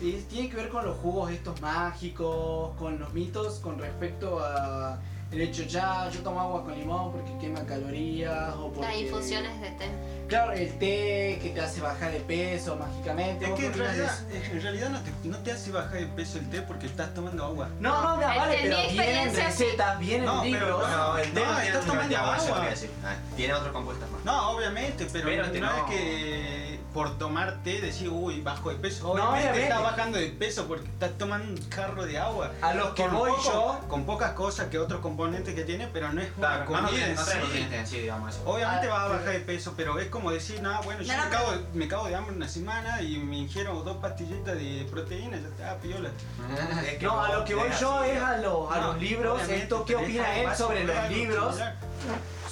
Y 0.00 0.12
tiene 0.28 0.48
que 0.50 0.56
ver 0.56 0.68
con 0.68 0.84
los 0.84 0.96
jugos 0.98 1.30
estos 1.30 1.60
mágicos, 1.60 2.76
con 2.78 2.98
los 2.98 3.12
mitos 3.12 3.58
con 3.60 3.78
respecto 3.78 4.40
a 4.40 4.98
el 5.32 5.40
hecho 5.40 5.64
ya, 5.64 6.08
yo 6.10 6.20
tomo 6.20 6.40
agua 6.40 6.62
con 6.64 6.78
limón 6.78 7.10
porque 7.10 7.36
quema 7.38 7.64
calorías 7.64 8.54
o 8.54 8.70
porque... 8.72 8.86
Las 8.88 8.96
infusiones 8.98 9.60
de 9.60 9.70
té. 9.72 9.88
Claro, 10.28 10.52
el 10.52 10.78
té 10.78 11.38
que 11.42 11.50
te 11.52 11.60
hace 11.60 11.80
bajar 11.80 12.12
de 12.12 12.20
peso 12.20 12.76
mágicamente. 12.76 13.44
Es 13.44 13.50
¿vos 13.50 13.58
que 13.58 13.66
en 13.66 13.74
realidad, 13.74 14.18
en 14.32 14.62
realidad 14.62 14.90
no, 14.90 15.00
te, 15.00 15.10
no 15.28 15.38
te 15.38 15.50
hace 15.52 15.72
bajar 15.72 15.98
de 15.98 16.06
peso 16.06 16.38
el 16.38 16.48
té 16.50 16.62
porque 16.62 16.86
estás 16.86 17.12
tomando 17.14 17.44
agua. 17.46 17.68
No, 17.80 18.00
no, 18.00 18.16
no, 18.16 18.22
En- 18.22 18.38
vale, 18.38 18.62
en 18.62 18.62
pero 18.96 19.30
sí. 19.30 19.36
recetas, 19.40 19.98
vienen 19.98 20.26
No, 20.26 20.42
pero 20.42 20.52
libros. 20.58 20.88
No, 20.90 21.18
el 21.18 21.32
té 21.32 21.40
No, 21.40 21.46
no, 21.46 21.54
tiene 21.56 21.66
estás 21.68 21.84
tomando 21.86 22.16
agua. 22.16 22.68
Ah, 23.04 23.16
tiene 23.36 23.54
otros 23.54 23.72
compuestos 23.72 24.10
más. 24.12 24.24
No, 24.24 24.50
obviamente, 24.50 25.06
pero, 25.12 25.24
Pero 25.26 25.46
no, 25.48 25.52
es 25.52 25.60
no- 25.60 25.86
que 25.86 26.63
por 26.94 27.18
tomar 27.18 27.58
té 27.64 27.80
decir, 27.80 28.08
uy, 28.08 28.40
bajo 28.40 28.70
de 28.70 28.76
peso. 28.76 29.10
Obviamente, 29.10 29.64
estás 29.64 29.82
bajando 29.82 30.16
de 30.16 30.28
peso 30.28 30.66
porque 30.68 30.86
estás 30.86 31.10
tomando 31.18 31.48
un 31.52 31.56
carro 31.68 32.06
de 32.06 32.16
agua. 32.18 32.52
A 32.62 32.72
los 32.72 32.90
que 32.94 33.06
voy 33.08 33.32
poco- 33.32 33.42
yo, 33.42 33.80
Con 33.88 34.04
pocas 34.06 34.30
cosas 34.32 34.68
que 34.68 34.78
otros 34.78 35.00
componentes 35.00 35.54
que 35.56 35.64
tiene, 35.64 35.88
pero 35.88 36.12
no 36.12 36.20
es 36.22 36.28
una 36.38 36.46
Claro, 36.46 36.64
no, 36.70 36.70
no 36.82 36.86
comida 36.88 36.90
tiene, 36.90 37.10
en 37.10 37.16
no 37.16 37.24
tiene 37.24 37.40
sí. 37.40 37.46
nutrientes 37.46 37.78
en 37.80 37.86
sí, 37.88 37.98
digamos 37.98 38.34
eso. 38.34 38.42
Obviamente 38.48 38.86
Ah, 38.88 38.90
vas 38.94 39.02
a 39.02 39.08
bajar 39.08 39.32
de 39.32 39.40
peso, 39.40 39.74
pero 39.76 39.98
es 39.98 40.06
como 40.08 40.30
decir, 40.30 40.62
nada, 40.62 40.80
bueno, 40.82 41.02
yo 41.02 41.12
No, 41.12 41.18
no, 41.18 41.24
me, 41.24 41.30
cago, 41.36 41.52
me 41.74 41.88
cago 41.88 42.06
de 42.06 42.14
hambre 42.14 42.36
una 42.36 42.48
semana 42.48 43.02
y 43.02 43.18
me 43.18 43.38
ingiero 43.38 43.74
dos 43.82 43.96
pastillitas 43.96 44.54
de 44.54 44.86
proteína, 44.88 45.36
ya 45.36 45.48
está, 45.48 45.76
piola. 45.78 46.10
Es 46.86 46.98
que 46.98 47.06
no, 47.06 47.20
a 47.20 47.32
lo 47.34 47.44
que 47.44 47.56
voy 47.56 47.68
yo 47.80 47.98
así, 47.98 48.10
es 48.10 48.22
a 48.22 48.36
los, 48.36 48.70
a 48.72 48.78
No, 48.80 48.86
los 48.92 48.98
libros, 49.02 49.48
esto, 49.48 49.84
¿qué 49.84 49.96
opina 49.96 50.36
él 50.36 50.54
sobre 50.56 50.84
los 50.84 51.08
libros? 51.10 51.54
similar. 51.56 51.76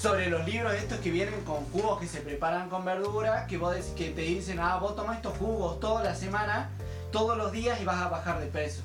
Sobre 0.03 0.29
los 0.29 0.45
libros 0.45 0.75
estos 0.75 0.99
que 0.99 1.13
vienen 1.13 1.41
con 1.45 1.65
jugos 1.71 2.01
que 2.01 2.09
se 2.09 2.21
preparan 2.21 2.69
con 2.69 2.85
verdura, 2.85 3.47
que 3.47 3.57
vos 3.57 3.77
que 3.97 4.11
te 4.11 4.23
dicen, 4.23 4.59
ah, 4.59 4.79
vos 4.79 4.97
tomás 4.97 5.17
estos 5.19 5.39
jugos 5.39 5.79
toda 5.79 6.03
la 6.03 6.15
semana, 6.17 6.71
todos 7.13 7.39
los 7.39 7.53
días 7.53 7.81
y 7.81 7.85
vas 7.85 8.03
a 8.03 8.09
bajar 8.09 8.41
de 8.41 8.47
peso. 8.47 8.83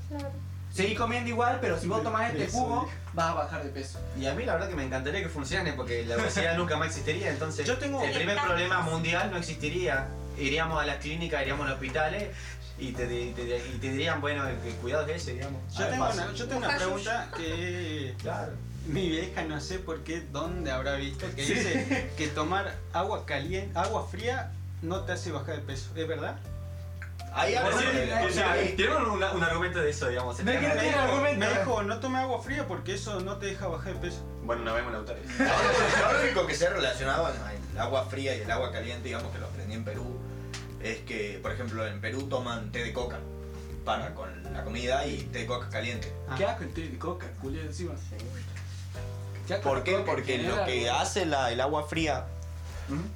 Seguí 0.71 0.93
comiendo 0.93 1.27
igual, 1.29 1.57
pero 1.59 1.79
si 1.79 1.87
vos 1.87 2.03
tomás 2.03 2.31
este 2.31 2.47
jugo, 2.51 2.87
vas 3.13 3.31
a 3.31 3.33
bajar 3.33 3.63
de 3.63 3.69
peso. 3.69 3.99
Y 4.19 4.27
a 4.27 4.35
mí 4.35 4.45
la 4.45 4.53
verdad 4.53 4.69
que 4.69 4.75
me 4.75 4.83
encantaría 4.83 5.23
que 5.23 5.29
funcione 5.29 5.73
porque 5.73 6.05
la 6.05 6.17
obesidad 6.17 6.55
nunca 6.57 6.77
más 6.77 6.89
existiría, 6.89 7.31
entonces 7.31 7.65
Yo 7.65 7.77
tengo- 7.79 8.03
el 8.03 8.13
primer 8.13 8.37
problema 8.39 8.81
mundial 8.81 9.31
no 9.31 9.37
existiría. 9.37 10.07
Iríamos 10.37 10.79
a 10.79 10.85
las 10.85 10.97
clínicas, 10.97 11.41
iríamos 11.41 11.65
a 11.65 11.69
los 11.69 11.77
hospitales 11.77 12.29
y 12.77 12.91
te, 12.91 13.05
y 13.11 13.31
te 13.33 13.89
dirían, 13.89 14.21
bueno, 14.21 14.43
cuidado 14.83 15.07
es 15.07 15.23
ese, 15.23 15.33
digamos. 15.33 15.59
Yo 15.75 15.87
tengo, 15.87 16.05
una, 16.11 16.31
yo 16.33 16.47
tengo 16.47 16.59
una 16.59 16.75
pregunta 16.77 17.27
que 17.35 18.13
Claro. 18.21 18.51
Mi 18.87 19.09
vieja 19.09 19.43
no 19.43 19.59
sé 19.59 19.79
por 19.79 20.03
qué, 20.03 20.21
dónde 20.31 20.71
habrá 20.71 20.95
visto, 20.95 21.25
que 21.35 21.43
dice 21.43 22.11
que 22.17 22.27
tomar 22.27 22.75
agua 22.93 23.25
caliente, 23.25 23.77
agua 23.77 24.07
fría 24.09 24.51
no 24.81 25.01
te 25.01 25.13
hace 25.13 25.31
bajar 25.31 25.57
de 25.57 25.61
peso, 25.61 25.89
¿es 25.95 26.07
verdad? 26.07 26.37
Bueno, 27.33 27.79
sí, 27.79 27.85
o 28.25 28.29
sea, 28.31 28.55
sí. 28.63 28.73
Tienen 28.75 28.97
un, 28.97 29.23
un 29.23 29.43
argumento 29.43 29.79
de 29.79 29.91
eso, 29.91 30.07
digamos. 30.07 30.39
No 30.43 30.51
es 30.51 30.59
que 30.59 30.67
no 30.67 30.73
Me 30.73 30.79
tiene 30.79 30.87
dijo, 30.97 30.99
argumento. 30.99 31.39
me 31.39 31.49
dijo, 31.49 31.83
no 31.83 31.99
tome 31.99 32.19
agua 32.19 32.41
fría 32.41 32.67
porque 32.67 32.95
eso 32.95 33.19
no 33.19 33.37
te 33.37 33.47
deja 33.47 33.67
bajar 33.67 33.93
de 33.93 33.99
peso. 33.99 34.23
Bueno, 34.43 34.63
nos 34.63 34.73
vemos 34.73 34.87
en 34.87 34.93
la 34.93 34.99
autor. 34.99 35.17
Lo 36.13 36.23
único 36.23 36.47
que 36.47 36.55
se 36.55 36.67
ha 36.67 36.69
relacionado 36.71 37.27
el 37.73 37.79
agua 37.79 38.05
fría 38.05 38.35
y 38.35 38.41
el 38.41 38.49
agua 38.49 38.71
caliente, 38.71 39.03
digamos 39.03 39.31
que 39.31 39.37
lo 39.39 39.45
aprendí 39.45 39.75
en 39.75 39.83
Perú, 39.83 40.17
es 40.81 40.99
que, 40.99 41.37
por 41.41 41.51
ejemplo, 41.51 41.85
en 41.85 42.01
Perú 42.01 42.23
toman 42.23 42.71
té 42.71 42.83
de 42.83 42.93
coca 42.93 43.19
para 43.85 44.15
con 44.15 44.29
la 44.51 44.63
comida 44.63 45.05
y 45.05 45.17
té 45.31 45.39
de 45.39 45.45
coca 45.45 45.69
caliente. 45.69 46.11
Ah. 46.27 46.35
¿Qué 46.37 46.45
asco 46.45 46.63
el 46.63 46.73
té 46.73 46.81
de 46.89 46.97
coca, 46.97 47.27
Julio, 47.39 47.61
encima? 47.61 47.93
¿Qué 47.93 48.25
¿Por 49.63 49.83
qué? 49.83 49.97
Porque 49.99 50.37
lo 50.39 50.65
que 50.65 50.89
hace 50.89 51.25
la- 51.25 51.51
el 51.51 51.61
agua 51.61 51.87
fría 51.87 52.25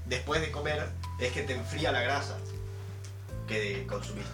después 0.05 0.41
de 0.41 0.51
comer 0.51 0.87
es 1.19 1.31
que 1.31 1.43
te 1.43 1.53
enfría 1.53 1.91
la 1.91 2.01
grasa 2.01 2.35
que 3.47 3.85
consumiste. 3.87 4.29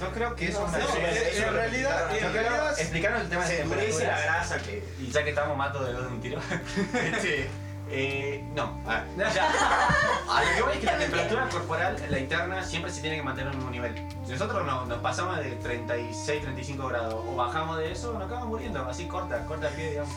Yo 0.00 0.10
creo 0.12 0.34
que 0.34 0.48
eso 0.48 0.60
No, 0.66 0.66
es 0.66 0.72
no, 0.72 0.78
una... 0.78 1.08
eso- 1.10 1.20
en- 1.22 1.26
eso 1.28 1.38
en 1.38 1.46
lo 1.46 1.52
realidad- 1.52 2.16
en 2.16 2.32
realidad 2.32 2.80
explicaron 2.80 3.20
el 3.22 3.28
tema 3.28 3.44
de 3.46 3.64
la 3.64 4.20
grasa 4.20 4.58
que... 4.58 4.82
Y 5.00 5.10
ya 5.12 5.22
que 5.22 5.30
estamos 5.30 5.56
matos 5.56 5.86
de 5.86 5.92
dos 5.92 6.02
de 6.02 6.08
un 6.08 6.20
tiro. 6.20 6.40
este, 7.14 7.48
eh, 7.90 8.44
no, 8.54 8.82
a 8.88 9.04
ver, 9.16 9.32
ya. 9.32 9.48
A 10.28 10.42
lo 10.44 10.56
que 10.56 10.62
voy 10.62 10.72
es 10.74 10.78
que 10.80 10.86
la 10.86 10.98
temperatura 10.98 11.48
corporal, 11.48 11.96
la 12.10 12.18
interna, 12.18 12.64
siempre 12.64 12.90
se 12.92 13.00
tiene 13.00 13.16
que 13.16 13.22
mantener 13.22 13.54
en 13.54 13.62
un 13.62 13.70
nivel. 13.70 13.94
Si 14.26 14.32
nosotros 14.32 14.66
no- 14.66 14.84
nos 14.86 14.98
pasamos 14.98 15.38
de 15.38 15.52
36, 15.52 16.42
35 16.42 16.88
grados 16.88 17.14
o 17.14 17.36
bajamos 17.36 17.78
de 17.78 17.92
eso, 17.92 18.12
nos 18.14 18.24
acabamos 18.24 18.48
muriendo, 18.48 18.84
así 18.88 19.06
corta, 19.06 19.44
corta 19.46 19.68
el 19.68 19.74
pie, 19.74 19.90
digamos. 19.90 20.12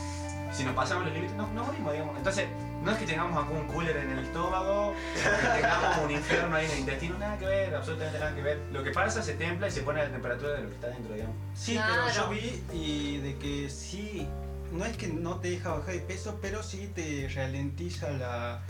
Si 0.52 0.64
nos 0.64 0.76
pasamos 0.76 1.06
los 1.06 1.14
límites, 1.14 1.36
no, 1.36 1.48
no 1.54 1.64
morimos, 1.64 1.94
digamos. 1.94 2.18
Entonces, 2.18 2.48
no 2.84 2.92
es 2.92 2.98
que 2.98 3.06
tengamos 3.06 3.50
un 3.50 3.68
cooler 3.68 3.96
en 3.98 4.12
el 4.12 4.20
estómago, 4.20 4.94
que 5.14 5.62
tengamos 5.62 5.98
un 6.04 6.12
infierno 6.12 6.56
ahí 6.56 6.66
en 6.66 6.72
el 6.72 6.80
intestino, 6.80 7.18
nada 7.18 7.38
que 7.38 7.46
ver, 7.46 7.76
absolutamente 7.76 8.20
nada 8.20 8.36
que 8.36 8.42
ver. 8.42 8.60
Lo 8.72 8.84
que 8.84 8.92
pasa 8.92 9.22
se 9.22 9.34
templa 9.36 9.68
y 9.68 9.72
se 9.72 9.82
pone 9.82 10.02
a 10.02 10.06
la 10.06 10.12
temperatura 10.12 10.54
de 10.54 10.64
lo 10.64 10.68
que 10.70 10.76
está 10.76 10.88
dentro, 10.88 11.14
digamos. 11.14 11.36
Sí, 11.56 11.74
Claro. 11.74 11.94
pero 12.06 12.16
yo 12.16 12.30
vi 12.30 12.64
y 12.74 13.18
de 13.18 13.38
que 13.38 13.70
sí, 13.70 14.28
no 14.72 14.84
es 14.86 14.98
que 14.98 15.08
no 15.08 15.36
te 15.40 15.52
deja 15.52 15.70
bajar 15.70 15.94
de 15.94 16.00
peso, 16.02 16.38
pero 16.42 16.64
sí 16.64 16.92
te 16.94 17.30
ralentiza 17.34 18.10
la, 18.12 18.62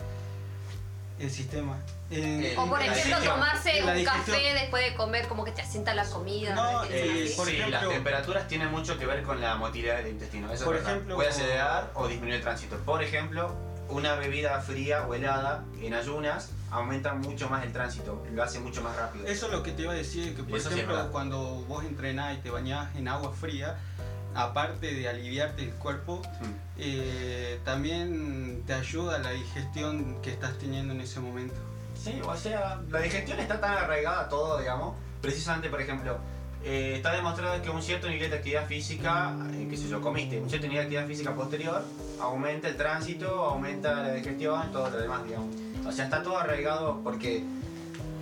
el 1.21 1.31
sistema. 1.31 1.77
Eh, 2.09 2.55
O 2.57 2.67
por 2.67 2.81
ejemplo, 2.81 3.17
tomarse 3.23 3.83
un 3.83 3.93
digestión. 3.93 4.05
café 4.35 4.53
después 4.53 4.83
de 4.89 4.95
comer, 4.95 5.27
como 5.27 5.45
que 5.45 5.51
te 5.51 5.61
asienta 5.61 5.93
la 5.93 6.05
comida. 6.05 6.83
Eh, 6.89 7.31
por 7.37 7.45
sí, 7.47 7.53
ejemplo- 7.57 7.79
las 7.79 7.89
temperaturas 7.89 8.47
tienen 8.47 8.71
mucho 8.71 8.97
que 8.97 9.05
ver 9.05 9.23
con 9.23 9.39
la 9.39 9.55
motilidad 9.55 9.97
del 9.97 10.07
intestino. 10.07 10.51
Eso 10.51 10.65
Por 10.65 10.75
es 10.75 10.81
ejemplo, 10.83 11.15
puede 11.15 11.29
acelerar 11.29 11.91
o 11.93 12.07
disminuir 12.07 12.35
el 12.35 12.41
tránsito. 12.41 12.77
Por 12.79 13.01
ejemplo, 13.03 13.53
una 13.89 14.15
bebida 14.15 14.59
fría 14.61 15.05
o 15.07 15.13
helada 15.13 15.63
en 15.81 15.93
ayunas 15.93 16.49
aumenta 16.71 17.13
mucho 17.13 17.49
más 17.49 17.63
el 17.65 17.73
tránsito, 17.73 18.25
lo 18.31 18.43
hace 18.43 18.59
mucho 18.59 18.81
más 18.81 18.95
rápido. 18.95 19.27
Eso 19.27 19.47
es 19.47 19.51
lo 19.51 19.61
que 19.63 19.71
te 19.71 19.81
iba 19.83 19.91
a 19.91 19.95
decir, 19.95 20.35
que 20.35 20.43
por 20.43 20.57
Eso 20.57 20.69
ejemplo 20.69 21.11
cuando 21.11 21.39
vos 21.67 21.83
entrenás 21.83 22.37
y 22.37 22.41
te 22.41 22.49
bañás 22.49 22.95
en 22.95 23.07
agua 23.09 23.33
fría, 23.33 23.77
aparte 24.33 24.93
de 24.93 25.09
aliviarte 25.09 25.63
el 25.63 25.71
cuerpo, 25.71 26.21
Mm. 26.39 26.70
Eh, 26.81 27.59
también 27.63 28.63
te 28.65 28.73
ayuda 28.73 29.19
la 29.19 29.31
digestión 29.31 30.19
que 30.21 30.31
estás 30.31 30.57
teniendo 30.57 30.93
en 30.93 31.01
ese 31.01 31.19
momento. 31.19 31.55
Sí, 31.95 32.19
o 32.25 32.35
sea, 32.35 32.81
la 32.89 32.99
digestión 33.01 33.39
está 33.39 33.61
tan 33.61 33.73
arraigada 33.73 34.21
a 34.21 34.29
todo, 34.29 34.57
digamos. 34.59 34.95
Precisamente, 35.21 35.69
por 35.69 35.79
ejemplo, 35.79 36.17
eh, 36.63 36.93
está 36.95 37.11
demostrado 37.13 37.61
que 37.61 37.69
un 37.69 37.81
cierto 37.83 38.09
nivel 38.09 38.31
de 38.31 38.37
actividad 38.37 38.65
física, 38.67 39.35
eh, 39.53 39.67
qué 39.69 39.77
sé 39.77 39.87
yo, 39.87 40.01
comiste, 40.01 40.41
un 40.41 40.49
cierto 40.49 40.67
nivel 40.67 40.89
de 40.89 40.97
actividad 40.97 41.07
física 41.07 41.35
posterior, 41.35 41.83
aumenta 42.19 42.67
el 42.67 42.75
tránsito, 42.77 43.29
aumenta 43.45 43.93
la 44.01 44.13
digestión, 44.13 44.71
todo 44.71 44.89
lo 44.89 44.97
demás, 44.97 45.23
digamos. 45.23 45.55
O 45.85 45.91
sea, 45.91 46.05
está 46.05 46.23
todo 46.23 46.37
arraigado 46.39 46.99
porque 47.03 47.43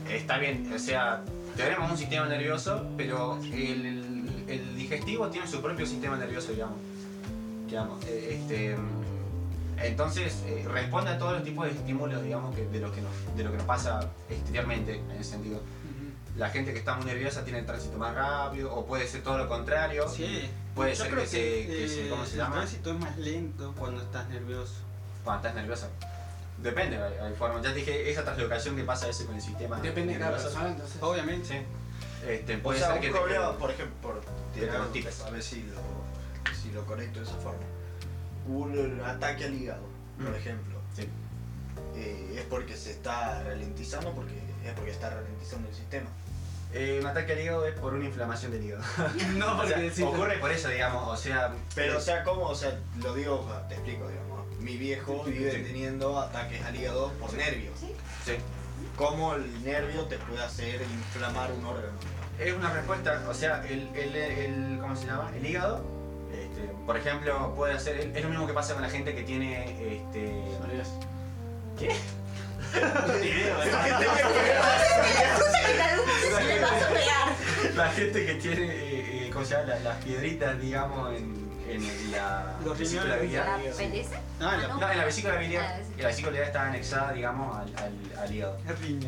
está 0.09 0.37
bien, 0.37 0.69
o 0.73 0.79
sea, 0.79 1.23
tenemos 1.55 1.89
un 1.91 1.97
sistema 1.97 2.25
nervioso, 2.27 2.85
pero 2.97 3.39
el, 3.53 3.85
el- 4.47 4.75
digestivo 4.75 5.27
tiene 5.27 5.45
su 5.47 5.61
propio 5.61 5.85
sistema 5.85 6.17
nervioso, 6.17 6.51
digamos. 6.51 6.77
Digamos 7.69 8.03
este, 8.05 8.75
entonces, 9.81 10.43
eh, 10.45 10.65
responde 10.69 11.11
a 11.11 11.17
todos 11.17 11.33
los 11.33 11.43
tipos 11.43 11.65
de 11.65 11.71
estímulos, 11.71 12.21
digamos, 12.21 12.53
que, 12.53 12.65
de, 12.67 12.79
lo 12.79 12.91
que 12.93 13.01
nos, 13.01 13.11
de 13.37 13.43
lo 13.45 13.51
que 13.51 13.57
nos 13.57 13.65
pasa 13.65 14.09
exteriormente, 14.29 14.95
en 14.97 15.11
ese 15.11 15.31
sentido. 15.31 15.61
La 16.35 16.49
gente 16.49 16.73
que 16.73 16.79
está 16.79 16.95
muy 16.95 17.05
nerviosa 17.05 17.43
tiene 17.43 17.59
el 17.59 17.65
tránsito 17.65 17.97
más 17.97 18.13
rápido, 18.13 18.73
o 18.73 18.85
puede 18.85 19.07
ser 19.07 19.23
todo 19.23 19.37
lo 19.37 19.47
contrario. 19.47 20.07
Sí, 20.09 20.49
Puede 20.75 20.95
yo 20.95 21.03
ser 21.03 21.11
creo 21.11 21.23
que 21.23 21.29
se- 21.29 21.67
que 21.67 21.87
se- 21.89 22.07
eh, 22.07 22.09
¿cómo 22.09 22.25
se 22.25 22.31
el 22.33 22.37
llama? 22.39 22.55
tránsito 22.57 22.91
es 22.93 22.99
más 22.99 23.17
lento 23.17 23.73
cuando 23.77 24.01
estás 24.01 24.27
nervioso. 24.29 24.73
Cuando 25.23 25.47
estás 25.47 25.55
nerviosa. 25.61 25.89
Depende, 26.61 26.97
hay, 26.97 27.13
hay 27.21 27.33
formas. 27.35 27.61
Ya 27.63 27.69
te 27.73 27.79
dije, 27.79 28.09
esa 28.11 28.23
translocación 28.23 28.75
que 28.75 28.83
pasa 28.83 29.05
a 29.05 29.07
veces 29.07 29.25
con 29.25 29.35
el 29.35 29.41
sistema. 29.41 29.79
Depende 29.79 30.13
de 30.13 30.19
cada 30.19 30.31
nervioso. 30.31 30.53
persona, 30.53 30.73
entonces. 30.73 31.01
Obviamente. 31.01 31.47
Sí. 31.47 32.27
Este, 32.27 32.55
O 32.57 32.59
puede 32.63 32.79
sea, 32.79 32.87
ser 32.89 32.95
un 32.97 33.01
que 33.01 33.07
te- 33.07 33.13
por 33.59 33.71
ejemplo, 33.71 33.95
por 34.01 34.21
a 35.25 35.29
ver 35.31 35.41
si 35.43 35.63
lo, 35.63 36.08
si 36.61 36.71
lo 36.71 36.85
conecto 36.85 37.19
de 37.19 37.25
esa 37.25 37.35
forma. 37.37 37.63
Un 38.47 39.01
ataque 39.05 39.45
al 39.45 39.53
hígado, 39.53 39.83
por 40.17 40.31
Mm. 40.31 40.35
ejemplo. 40.35 40.79
Sí. 40.95 41.07
Eh, 41.95 42.35
es 42.39 42.45
porque 42.45 42.75
se 42.75 42.91
está 42.91 43.43
ralentizando, 43.43 44.13
porque 44.13 44.33
es 44.65 44.73
porque 44.75 44.91
está 44.91 45.09
ralentizando 45.09 45.69
el 45.69 45.75
sistema. 45.75 46.07
Eh, 46.73 46.99
un 47.01 47.07
ataque 47.07 47.33
al 47.33 47.39
hígado 47.41 47.65
es 47.65 47.73
por 47.79 47.93
una 47.93 48.05
inflamación 48.05 48.51
del 48.51 48.63
hígado. 48.65 48.83
No, 49.37 49.59
O 49.61 49.67
sea, 49.67 50.07
ocurre 50.07 50.37
por 50.37 50.51
eso, 50.51 50.69
digamos. 50.69 51.07
O 51.07 51.17
sea, 51.17 51.53
Pero, 51.75 51.97
o 51.97 52.01
sea, 52.01 52.23
¿cómo? 52.23 52.43
O 52.47 52.55
sea, 52.55 52.77
lo 53.01 53.13
digo, 53.15 53.45
te 53.67 53.75
explico, 53.75 54.07
digamos. 54.07 54.29
Mi 54.59 54.77
viejo 54.77 55.23
vive 55.23 55.51
Sí. 55.51 55.63
teniendo 55.63 56.19
ataques 56.19 56.63
al 56.65 56.75
hígado 56.75 57.11
por 57.13 57.33
nervios. 57.33 57.79
sí. 58.25 58.35
¿Cómo 58.95 59.33
el 59.35 59.63
nervio 59.63 60.05
te 60.05 60.17
puede 60.17 60.41
hacer 60.43 60.81
inflamar 60.81 61.51
un 61.53 61.65
órgano? 61.65 61.97
Es 62.37 62.53
una 62.53 62.71
respuesta, 62.71 63.25
o 63.29 63.33
sea, 63.33 63.65
el, 63.67 63.89
el, 63.95 64.15
el- 64.15 64.77
¿cómo 64.81 64.95
se 64.95 65.05
llama? 65.07 65.31
El 65.35 65.45
hígado, 65.45 65.83
este, 66.33 66.61
por 66.85 66.97
ejemplo, 66.97 67.53
puede 67.55 67.73
hacer, 67.73 68.11
es 68.15 68.23
lo 68.23 68.29
mismo 68.29 68.47
que 68.47 68.53
pasa 68.53 68.73
con 68.73 68.81
la 68.83 68.89
gente 68.89 69.15
que 69.15 69.23
tiene, 69.23 69.63
este, 69.95 70.43
¿qué? 71.77 71.95
la 77.75 77.89
gente 77.89 78.25
que 78.25 78.33
tiene, 78.35 78.65
eh, 78.65 79.25
eh, 79.27 79.29
¿cómo 79.31 79.45
se 79.45 79.53
llama? 79.55 79.67
La- 79.67 79.79
las 79.79 80.03
piedritas, 80.03 80.59
digamos, 80.59 81.15
en, 81.15 81.49
en 81.69 82.11
la 82.11 82.55
vesícula 82.77 83.15
biliar. 83.17 83.45
¿La 83.59 83.71
apéndice? 83.71 84.15
Ah, 84.39 84.57
la- 84.61 84.67
No, 84.67 84.91
en 84.91 84.97
la 84.97 85.05
vesícula 85.05 85.33
Ah, 85.35 85.39
biliar, 85.39 85.63
la 85.63 85.77
vesícula. 85.77 85.97
y 85.97 86.01
la 86.01 86.07
vesícula 86.07 86.31
biliar 86.31 86.47
está 86.47 86.65
anexada, 86.67 87.11
digamos, 87.13 87.57
al, 87.57 87.73
al, 87.77 88.19
al 88.19 88.35
hígado. 88.35 88.57
eh. 88.67 88.99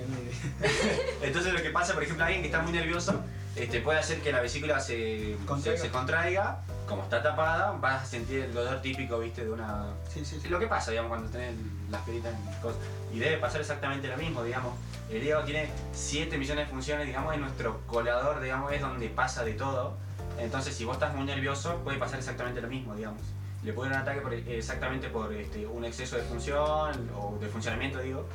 Entonces 1.24 1.54
lo 1.54 1.62
que 1.62 1.70
pasa, 1.70 1.94
por 1.94 2.04
ejemplo, 2.04 2.24
alguien 2.26 2.42
que 2.42 2.48
está 2.48 2.62
muy 2.62 2.72
nervioso, 2.72 3.22
este, 3.56 3.82
puede 3.82 4.00
hacer 4.00 4.22
que 4.22 4.32
la 4.32 4.42
vesícula 4.42 4.80
se 4.80 5.36
se- 5.38 5.38
Contraiga. 5.46 5.82
se 5.82 5.90
contraiga, 5.90 6.62
como 6.92 7.04
está 7.04 7.24
tapada, 7.24 7.72
vas 7.80 8.04
a 8.04 8.06
sentir 8.06 8.42
el 8.42 8.54
dolor 8.54 8.82
típico, 8.82 9.18
viste, 9.20 9.46
de 9.46 9.52
una... 9.52 9.86
Sí, 10.14 10.26
sí, 10.26 10.40
sí. 10.42 10.50
Lo 10.50 10.60
que 10.60 10.68
pasa, 10.68 10.92
digamos, 10.92 11.08
cuando 11.10 11.30
tenés 11.30 11.56
las 11.90 12.02
piedritas 12.02 12.34
en 12.34 12.62
cosas. 12.62 12.82
Y 13.14 13.20
debe 13.20 13.38
pasar 13.38 13.62
exactamente 13.62 14.10
lo 14.10 14.18
mismo, 14.18 14.44
digamos. 14.44 14.74
El 15.10 15.24
hígado 15.24 15.46
tiene 15.46 15.70
7 15.94 16.38
millones 16.38 16.68
de 16.68 16.72
funciones, 16.72 17.08
digamos, 17.08 17.34
es 17.34 17.40
nuestro 17.40 17.80
colador, 17.88 18.42
digamos, 18.42 18.74
es 18.74 18.82
donde 18.82 19.08
pasa 19.08 19.46
de 19.46 19.54
todo. 19.54 19.96
Entonces, 20.38 20.76
si 20.76 20.84
vos 20.84 20.96
estás 20.96 21.16
muy 21.16 21.24
nervioso, 21.26 21.78
puede 21.78 21.98
pasar 21.98 22.20
exactamente 22.20 22.60
lo 22.62 22.68
mismo, 22.68 22.94
digamos. 22.94 23.22
Le 23.64 23.72
puede 23.72 23.90
dar 23.92 24.00
un 24.00 24.04
ataque 24.04 24.20
por- 24.22 24.34
exactamente 24.34 25.08
por 25.08 25.32
este, 25.34 25.66
un 25.68 25.86
exceso 25.86 26.18
de 26.18 26.24
función, 26.24 27.10
o 27.16 27.38
de 27.40 27.48
funcionamiento, 27.48 28.00
digo, 28.00 28.28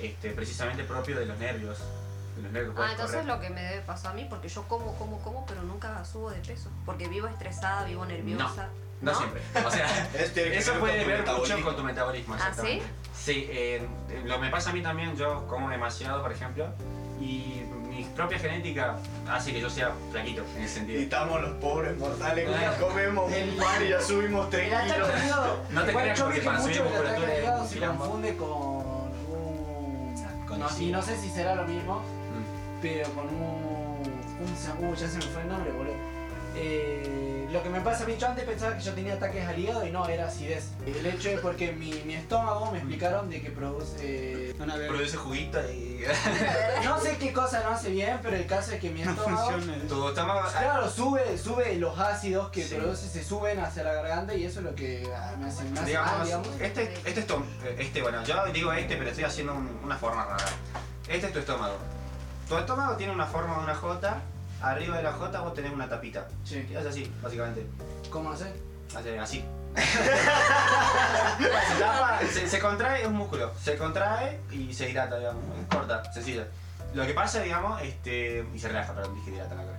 este, 0.00 0.30
precisamente 0.30 0.82
propio 0.82 1.16
de 1.18 1.26
los 1.26 1.38
nervios. 1.38 1.78
Los 2.36 2.54
Ah, 2.78 2.88
entonces 2.92 3.16
correr. 3.16 3.24
lo 3.26 3.40
que 3.40 3.50
me 3.50 3.62
debe 3.62 3.80
pasar 3.82 4.12
a 4.12 4.14
mí, 4.14 4.26
porque 4.28 4.48
yo 4.48 4.62
como, 4.68 4.94
como, 4.96 5.18
como, 5.20 5.44
pero 5.46 5.62
nunca 5.62 6.04
subo 6.04 6.30
de 6.30 6.38
peso. 6.40 6.70
Porque 6.86 7.08
vivo 7.08 7.26
estresada, 7.28 7.84
vivo 7.84 8.04
nerviosa. 8.06 8.68
No 9.00 9.14
siempre. 9.14 9.42
O 9.66 9.70
sea, 9.70 10.08
Eso, 10.14 10.74
puede 10.74 11.04
ver 11.04 11.26
mucho 11.26 11.60
con 11.62 11.76
tu 11.76 11.82
metabolismo. 11.82 12.34
¿Ah, 12.34 12.38
exactamente. 12.48 12.84
sí? 13.14 13.46
eh, 13.50 13.86
eh, 14.10 14.22
lo 14.24 14.38
me 14.38 14.48
pasa 14.50 14.70
a 14.70 14.72
mí 14.72 14.80
también, 14.82 15.16
yo 15.16 15.46
como 15.48 15.68
demasiado, 15.68 16.22
por 16.22 16.32
ejemplo, 16.32 16.68
y 17.20 17.62
mi 17.88 18.04
propia 18.16 18.38
genética 18.38 18.96
hace 19.28 19.52
que 19.52 19.60
yo 19.60 19.68
sea 19.68 19.92
flaquito 20.10 20.42
en 20.56 20.62
ese 20.62 20.64
Y 20.64 20.68
sentido. 20.78 21.00
estamos 21.02 21.42
los 21.42 21.50
pobres 21.56 21.96
mortales 21.98 22.46
que 22.48 22.50
Bueno. 22.50 22.72
comemos 22.80 23.30
un 23.32 23.56
pan 23.62 23.84
y 23.84 23.88
ya 23.90 24.00
subimos 24.00 24.48
3 24.50 24.66
El 24.68 24.74
ataque 24.74 24.92
kilos. 24.94 25.08
No 25.70 25.84
te 25.84 25.92
creas 25.92 26.20
porque 26.22 26.40
para 26.40 26.60
subir 26.62 26.82
musculatura 26.82 27.66
se 27.66 27.78
confunde 27.80 28.36
con 28.36 28.48
un. 28.50 30.14
Con 30.48 30.58
no, 30.60 30.68
sí. 30.68 30.88
y 30.88 30.92
no 30.92 31.02
sé 31.02 31.16
si 31.18 31.28
será 31.28 31.54
lo 31.54 31.64
mismo. 31.64 32.02
Pero 32.82 33.08
con 33.12 33.26
un. 33.28 34.02
¿Cómo 34.38 34.56
se 34.56 34.66
llama? 34.68 34.80
Uh, 34.90 34.94
ya 34.94 35.08
se 35.08 35.16
me 35.18 35.22
fue 35.24 35.42
el 35.42 35.48
nombre, 35.48 35.70
boludo. 35.72 36.12
Eh, 36.54 37.48
lo 37.50 37.62
que 37.62 37.70
me 37.70 37.80
pasa 37.80 38.04
a 38.04 38.06
mí, 38.06 38.14
yo 38.18 38.26
antes 38.26 38.44
pensaba 38.44 38.76
que 38.76 38.82
yo 38.82 38.92
tenía 38.92 39.14
ataques 39.14 39.46
al 39.46 39.58
hígado 39.58 39.86
y 39.86 39.90
no, 39.90 40.06
era 40.06 40.26
acidez. 40.26 40.68
El 40.86 41.06
hecho 41.06 41.30
es 41.30 41.40
porque 41.40 41.72
mi, 41.72 41.92
mi 42.04 42.14
estómago 42.14 42.70
me 42.72 42.78
explicaron 42.78 43.30
de 43.30 43.40
que 43.40 43.50
produce. 43.50 44.54
Una 44.58 44.76
vez 44.76 44.88
Produce 44.88 45.16
juguito 45.16 45.58
y. 45.70 46.04
No 46.84 46.98
sé 47.00 47.16
qué 47.18 47.32
cosa 47.32 47.62
no 47.62 47.70
hace 47.70 47.90
bien, 47.90 48.18
pero 48.22 48.36
el 48.36 48.46
caso 48.46 48.72
es 48.72 48.80
que 48.80 48.90
mi 48.90 49.02
no 49.02 49.12
estómago. 49.12 49.50
funciona. 49.52 49.88
tu 49.88 50.08
estómago. 50.08 50.40
Claro, 50.50 50.90
sube, 50.90 51.38
sube 51.38 51.76
los 51.76 51.98
ácidos 51.98 52.50
que 52.50 52.64
Sí. 52.64 52.74
produce, 52.74 53.08
se 53.08 53.24
suben 53.24 53.58
hacia 53.60 53.84
la 53.84 53.92
garganta 53.94 54.34
y 54.34 54.44
eso 54.44 54.58
es 54.60 54.64
lo 54.66 54.74
que 54.74 55.08
ah, 55.16 55.34
me 55.38 55.46
hace, 55.46 55.64
me 55.64 55.78
hace 55.78 55.88
digamos, 55.90 56.12
mal, 56.12 56.24
digamos. 56.26 56.48
Este, 56.60 56.94
este 57.04 57.20
estómago, 57.20 57.50
este, 57.78 58.02
bueno, 58.02 58.22
yo 58.24 58.44
digo 58.52 58.72
este, 58.72 58.96
pero 58.96 59.08
estoy 59.10 59.24
haciendo 59.24 59.54
un- 59.54 59.78
una 59.84 59.96
forma 59.96 60.24
rara. 60.24 60.44
Este 61.08 61.26
es 61.28 61.32
tu 61.32 61.38
estómago. 61.38 61.76
Tu 62.52 62.58
estómago 62.58 62.96
tiene 62.96 63.14
una 63.14 63.24
forma 63.24 63.56
de 63.56 63.64
una 63.64 63.74
J, 63.74 64.20
arriba 64.60 64.98
de 64.98 65.02
la 65.02 65.12
J 65.12 65.40
vos 65.40 65.54
tenés 65.54 65.72
una 65.72 65.88
tapita. 65.88 66.28
Sí. 66.44 66.68
Y 66.70 66.74
hace 66.74 66.90
así, 66.90 67.10
básicamente. 67.22 67.66
¿Cómo 68.10 68.30
hacer? 68.30 68.54
Hace 68.94 69.18
así. 69.18 69.42
se, 69.74 69.98
tapa, 71.80 72.20
se, 72.30 72.46
se 72.46 72.58
contrae, 72.58 73.00
es 73.00 73.08
un 73.08 73.14
músculo. 73.14 73.50
Se 73.58 73.78
contrae 73.78 74.38
y 74.50 74.70
se 74.74 74.84
dilata, 74.84 75.18
digamos. 75.18 75.42
Es 75.58 75.66
corta, 75.74 76.12
sencilla. 76.12 76.46
Lo 76.92 77.06
que 77.06 77.14
pasa, 77.14 77.40
digamos, 77.40 77.80
este. 77.80 78.44
Y 78.54 78.58
se 78.58 78.68
relaja, 78.68 78.92
perdón, 78.92 79.14
dije 79.14 79.30
dilata 79.30 79.54
la 79.54 79.64
cara. 79.64 79.78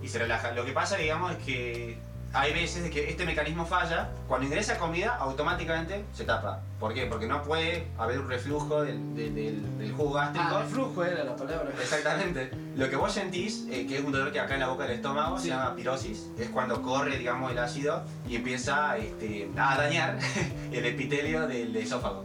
Y 0.00 0.06
se 0.06 0.20
relaja. 0.20 0.52
Lo 0.52 0.64
que 0.64 0.70
pasa, 0.70 0.98
digamos, 0.98 1.32
es 1.32 1.38
que 1.38 1.98
hay 2.34 2.52
veces 2.54 2.90
que 2.90 3.10
este 3.10 3.24
mecanismo 3.26 3.66
falla. 3.66 4.08
Cuando 4.28 4.46
ingresa 4.46 4.78
comida, 4.78 5.16
automáticamente 5.16 6.04
se 6.14 6.24
tapa. 6.24 6.60
¿Por 6.80 6.94
qué? 6.94 7.06
Porque 7.06 7.26
no 7.26 7.42
puede 7.42 7.86
haber 7.98 8.20
un 8.20 8.28
reflujo 8.28 8.82
del, 8.82 9.14
del, 9.14 9.34
del- 9.34 9.78
del 9.78 9.92
jugo 9.92 10.14
gástrico. 10.14 10.46
Ah, 10.50 10.62
el 10.62 10.68
flujo 10.68 11.04
era 11.04 11.24
la 11.24 11.36
palabra. 11.36 11.70
Exactamente. 11.80 12.50
Lo 12.76 12.88
que 12.88 12.96
vos 12.96 13.12
sentís, 13.12 13.66
eh, 13.70 13.86
que 13.86 13.98
es 13.98 14.04
un 14.04 14.12
dolor 14.12 14.32
que 14.32 14.40
acá 14.40 14.54
en 14.54 14.60
la 14.60 14.68
boca 14.68 14.84
del 14.84 14.92
estómago 14.92 15.36
Sí. 15.38 15.44
se 15.44 15.48
llama 15.50 15.74
pirosis, 15.76 16.28
es 16.38 16.48
cuando 16.48 16.80
corre, 16.80 17.18
digamos, 17.18 17.50
el 17.50 17.58
ácido 17.58 18.02
y 18.28 18.36
empieza 18.36 18.96
este, 18.96 19.50
a 19.56 19.76
dañar 19.76 20.18
el 20.72 20.86
epitelio 20.86 21.46
del 21.46 21.74
esófago, 21.76 22.24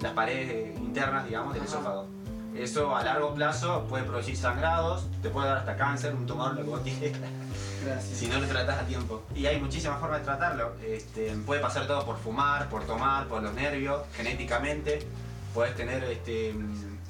las 0.00 0.12
paredes 0.12 0.48
eh, 0.50 0.74
internas, 0.78 1.24
digamos, 1.26 1.52
del 1.54 1.62
Ajá. 1.64 1.70
esófago. 1.72 2.06
Eso 2.54 2.96
a 2.96 3.02
largo 3.04 3.34
plazo 3.34 3.84
puede 3.88 4.04
producir 4.04 4.36
sangrados, 4.36 5.06
te 5.22 5.28
puede 5.30 5.48
dar 5.48 5.58
hasta 5.58 5.76
cáncer, 5.76 6.14
un 6.14 6.26
tumor, 6.26 6.54
lo 6.54 6.62
que 6.64 6.70
vos 6.70 6.80
quieras, 6.84 7.20
Si 8.00 8.26
no 8.26 8.40
lo 8.40 8.46
tratás 8.46 8.82
a 8.82 8.86
tiempo. 8.86 9.22
Y 9.34 9.46
hay 9.46 9.60
muchísimas 9.60 10.00
formas 10.00 10.20
de 10.20 10.24
tratarlo. 10.24 10.72
Este, 10.82 11.32
puede 11.46 11.60
pasar 11.60 11.86
todo 11.86 12.04
por 12.04 12.18
fumar, 12.18 12.68
por 12.68 12.84
tomar, 12.84 13.26
por 13.26 13.42
los 13.42 13.54
nervios, 13.54 14.02
genéticamente. 14.14 15.06
Puedes 15.54 15.74
tener 15.76 16.04
este, 16.04 16.54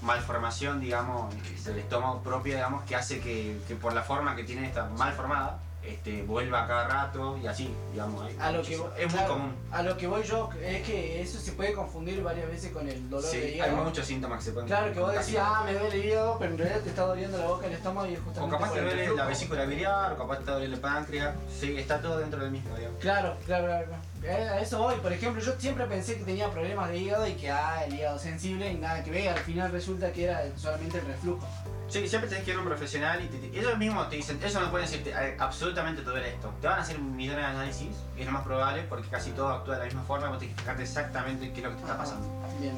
malformación, 0.02 0.80
digamos, 0.80 1.34
del 1.64 1.78
estómago 1.78 2.22
propia, 2.22 2.56
digamos, 2.56 2.84
que 2.84 2.96
hace 2.96 3.20
que, 3.20 3.58
que 3.66 3.74
por 3.74 3.92
la 3.92 4.02
forma 4.02 4.36
que 4.36 4.44
tiene 4.44 4.66
esta 4.66 4.86
mal 4.86 5.12
formada, 5.12 5.58
este, 5.88 6.22
vuelva 6.22 6.64
a 6.64 6.66
cada 6.68 6.88
rato 6.88 7.38
y 7.42 7.46
así, 7.46 7.72
digamos. 7.92 8.24
hay 8.24 8.36
A 8.38 8.52
lo 8.52 8.62
que 8.62 8.76
muchísimo- 8.76 8.84
vo- 8.88 8.96
es 8.98 9.14
muy 9.14 9.24
común. 9.24 9.52
A 9.72 9.82
lo 9.82 9.96
que 9.96 10.06
voy 10.06 10.22
yo 10.22 10.50
es 10.62 10.82
que 10.82 11.22
eso 11.22 11.38
se 11.38 11.52
puede 11.52 11.72
confundir 11.72 12.22
varias 12.22 12.48
veces 12.48 12.72
con 12.72 12.88
el 12.88 13.08
dolor 13.10 13.30
Sí, 13.30 13.38
de 13.38 13.46
hay 13.46 13.54
hígado. 13.56 13.76
muchos 13.84 14.06
síntomas 14.06 14.38
que 14.38 14.44
se 14.46 14.52
pueden 14.52 14.68
Claro 14.68 14.92
que 14.92 15.00
vos 15.00 15.12
casi- 15.12 15.36
ah, 15.36 15.62
me 15.64 15.72
duele 15.74 15.96
el 15.96 16.04
hígado, 16.04 16.36
pero 16.38 16.52
en 16.52 16.58
realidad 16.58 16.80
te 16.80 16.88
está 16.90 17.02
doliendo 17.02 17.38
la 17.38 17.46
boca, 17.46 17.66
el 17.66 17.72
estómago 17.72 18.06
y 18.06 18.14
es 18.14 18.20
O 18.20 18.22
justamente 18.24 18.56
capaz 18.56 18.68
por 18.68 18.78
te 18.78 18.82
el 18.84 18.96
duele 18.96 19.16
la 19.16 19.24
vesícula 19.26 19.64
biliar, 19.64 20.12
o 20.12 20.16
capaz 20.18 20.38
te 20.38 20.50
duele 20.50 20.74
el 20.74 20.80
páncreas. 20.80 21.34
Sí, 21.58 21.76
está 21.76 22.00
todo 22.00 22.18
dentro 22.18 22.40
del 22.40 22.50
mismo, 22.50 22.76
digamos. 22.76 23.00
Claro, 23.00 23.36
claro, 23.46 23.66
claro. 23.66 23.86
claro. 23.86 24.02
Eh, 24.24 24.48
A 24.48 24.60
eso 24.60 24.78
voy, 24.78 24.96
por 24.96 25.12
ejemplo, 25.12 25.40
yo 25.40 25.52
siempre 25.58 25.86
pensé 25.86 26.16
que 26.18 26.24
tenía 26.24 26.50
problemas 26.50 26.88
de 26.90 26.98
hígado 26.98 27.26
y 27.26 27.34
que 27.34 27.50
ah, 27.50 27.84
el 27.86 27.94
hígado 27.94 28.18
sensible 28.18 28.70
y 28.72 28.74
nada 28.74 29.02
que 29.04 29.10
ver, 29.12 29.28
al 29.28 29.38
final 29.38 29.70
resulta 29.70 30.12
que 30.12 30.24
era 30.24 30.42
solamente 30.56 30.98
el 30.98 31.06
reflujo. 31.06 31.46
Sí, 31.88 32.06
siempre 32.06 32.28
tenés 32.28 32.44
que 32.44 32.50
ir 32.50 32.56
a 32.56 32.60
un 32.60 32.66
profesional 32.66 33.24
y 33.24 33.28
te- 33.28 33.58
ellos 33.58 33.78
mismos 33.78 34.10
te 34.10 34.16
dicen, 34.16 34.38
ellos 34.42 34.60
no 34.60 34.70
pueden 34.70 34.86
decirte 34.86 35.10
"Eh, 35.10 35.36
absolutamente 35.38 36.02
todo 36.02 36.18
esto. 36.18 36.52
Te 36.60 36.66
van 36.66 36.78
a 36.78 36.82
hacer 36.82 36.98
millones 36.98 37.40
de 37.44 37.50
análisis, 37.50 37.88
y 38.16 38.20
es 38.20 38.26
lo 38.26 38.32
más 38.32 38.42
probable, 38.44 38.82
porque 38.88 39.08
casi 39.08 39.30
todo 39.30 39.48
actúa 39.48 39.74
de 39.74 39.80
la 39.80 39.84
misma 39.86 40.02
forma 40.02 40.28
vos 40.28 40.38
tenés 40.38 40.54
que 40.54 40.60
fijarte 40.60 40.82
exactamente 40.82 41.50
qué 41.52 41.58
es 41.60 41.64
lo 41.64 41.70
que 41.70 41.76
te 41.76 41.82
está 41.82 41.96
pasando. 41.96 42.26
Bien. 42.60 42.74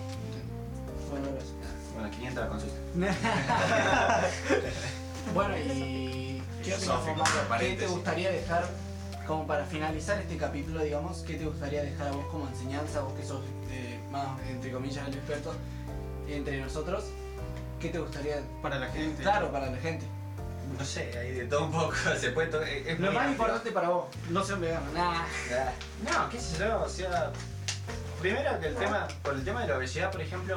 Bueno, 1.11 1.26
gracias. 1.32 1.54
Bueno, 1.94 2.11
500 2.11 2.44
la 2.44 2.48
consulta. 2.48 2.76
Bueno, 5.34 5.56
y 5.58 6.42
¿qué, 7.58 7.76
te 7.76 7.86
gustaría 7.86 8.30
dejar, 8.32 8.64
como 9.26 9.46
para 9.46 9.64
finalizar 9.66 10.18
este 10.18 10.36
capítulo, 10.36 10.82
digamos, 10.82 11.18
qué 11.26 11.34
te 11.34 11.44
gustaría 11.44 11.82
dejar 11.82 12.08
a 12.08 12.12
vos 12.12 12.24
como 12.30 12.48
enseñanza, 12.48 13.00
vos 13.02 13.12
que 13.14 13.24
sos 13.24 13.42
eh, 13.70 14.00
más, 14.11 14.26
entre 14.48 14.72
comillas, 14.72 15.06
el 15.06 15.14
experto 15.14 15.52
entre 16.28 16.61
nosotros? 16.61 17.04
¿Qué 17.80 17.88
te 17.88 17.98
gustaría, 17.98 18.36
Para 18.62 18.78
la 18.78 18.88
gente. 18.88 19.22
claro, 19.22 19.50
para 19.50 19.70
la 19.70 19.78
gente? 19.78 20.06
No 20.78 20.84
sé, 20.84 21.12
hay 21.18 21.32
de 21.32 21.44
todo 21.46 21.64
un 21.64 21.72
poco, 21.72 21.92
se 22.20 22.30
puede 22.30 22.48
to- 22.48 22.62
es, 22.62 22.86
es 22.86 23.00
Lo 23.00 23.06
más 23.06 23.16
amplio. 23.16 23.30
importante 23.32 23.72
para 23.72 23.88
vos, 23.88 24.06
no 24.28 24.44
ser 24.44 24.56
vegano, 24.58 24.86
nada. 24.92 25.24
No, 26.04 26.28
qué 26.30 26.38
sé 26.40 26.58
yo, 26.58 26.80
o 26.82 26.88
sea. 26.88 27.32
Primero 28.20 28.60
que 28.60 28.66
el 28.68 28.74
tema, 28.76 29.08
por 29.22 29.34
el 29.34 29.42
tema 29.44 29.62
de 29.62 29.68
la 29.68 29.78
obesidad, 29.78 30.10
por 30.12 30.20
ejemplo, 30.20 30.54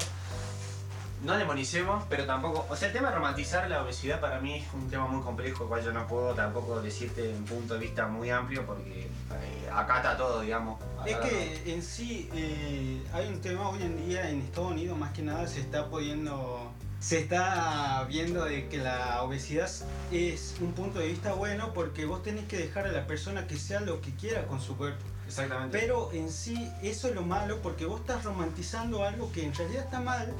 no 1.23 1.37
demonicemos, 1.37 2.03
pero 2.09 2.25
tampoco. 2.25 2.65
O 2.69 2.75
sea, 2.75 2.89
el 2.89 2.93
tema 2.93 3.09
de 3.09 3.15
romantizar 3.15 3.69
la 3.69 3.81
obesidad 3.81 4.19
para 4.19 4.39
mí 4.41 4.55
es 4.57 4.65
un 4.73 4.89
tema 4.89 5.07
muy 5.07 5.21
complejo, 5.23 5.63
el 5.63 5.69
cual 5.69 5.81
yo 5.83 5.93
no 5.93 6.05
puedo 6.05 6.33
tampoco 6.33 6.81
decirte 6.81 7.29
un 7.29 7.45
punto 7.45 7.75
de 7.75 7.79
vista 7.79 8.05
muy 8.07 8.29
amplio 8.29 8.65
porque 8.65 9.03
eh, 9.07 9.69
acata 9.73 10.17
todo, 10.17 10.41
digamos. 10.41 10.79
Es 11.05 11.15
que 11.17 11.73
en 11.73 11.81
sí 11.81 12.29
eh, 12.35 13.01
hay 13.13 13.27
un 13.29 13.39
tema 13.39 13.69
hoy 13.69 13.81
en 13.81 14.05
día 14.05 14.29
en 14.29 14.41
Estados 14.41 14.71
Unidos 14.71 14.97
más 14.97 15.13
que 15.13 15.21
nada 15.21 15.47
se 15.47 15.61
está 15.61 15.87
pudiendo 15.87 16.69
se 17.03 17.19
está 17.19 18.05
viendo 18.07 18.45
de 18.45 18.69
que 18.69 18.77
la 18.77 19.23
obesidad 19.23 19.69
es 20.13 20.55
un 20.61 20.71
punto 20.71 20.99
de 20.99 21.07
vista 21.07 21.33
bueno 21.33 21.73
porque 21.73 22.05
vos 22.05 22.23
tenés 22.23 22.45
que 22.45 22.57
dejar 22.57 22.87
a 22.87 22.93
la 22.93 23.05
persona 23.07 23.45
que 23.45 23.57
sea 23.57 23.81
lo 23.81 23.99
que 23.99 24.11
quiera 24.11 24.47
con 24.47 24.61
su 24.61 24.77
cuerpo. 24.77 25.03
Exactamente. 25.27 25.77
Pero 25.77 26.13
en 26.13 26.31
sí 26.31 26.71
eso 26.81 27.09
es 27.09 27.15
lo 27.15 27.23
malo 27.23 27.61
porque 27.61 27.85
vos 27.85 27.99
estás 27.99 28.23
romantizando 28.23 29.03
algo 29.03 29.29
que 29.33 29.43
en 29.43 29.53
realidad 29.53 29.83
está 29.83 29.99
mal 29.99 30.33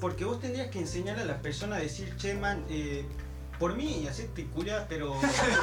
porque 0.00 0.24
vos 0.24 0.40
tendrías 0.40 0.68
que 0.68 0.78
enseñar 0.78 1.18
a 1.18 1.26
la 1.26 1.42
persona 1.42 1.76
a 1.76 1.80
decir, 1.80 2.16
che 2.16 2.32
man, 2.32 2.64
eh, 2.70 3.04
por 3.58 3.76
mí, 3.76 4.06
hacerte 4.08 4.46
culia, 4.46 4.86
pero 4.88 5.14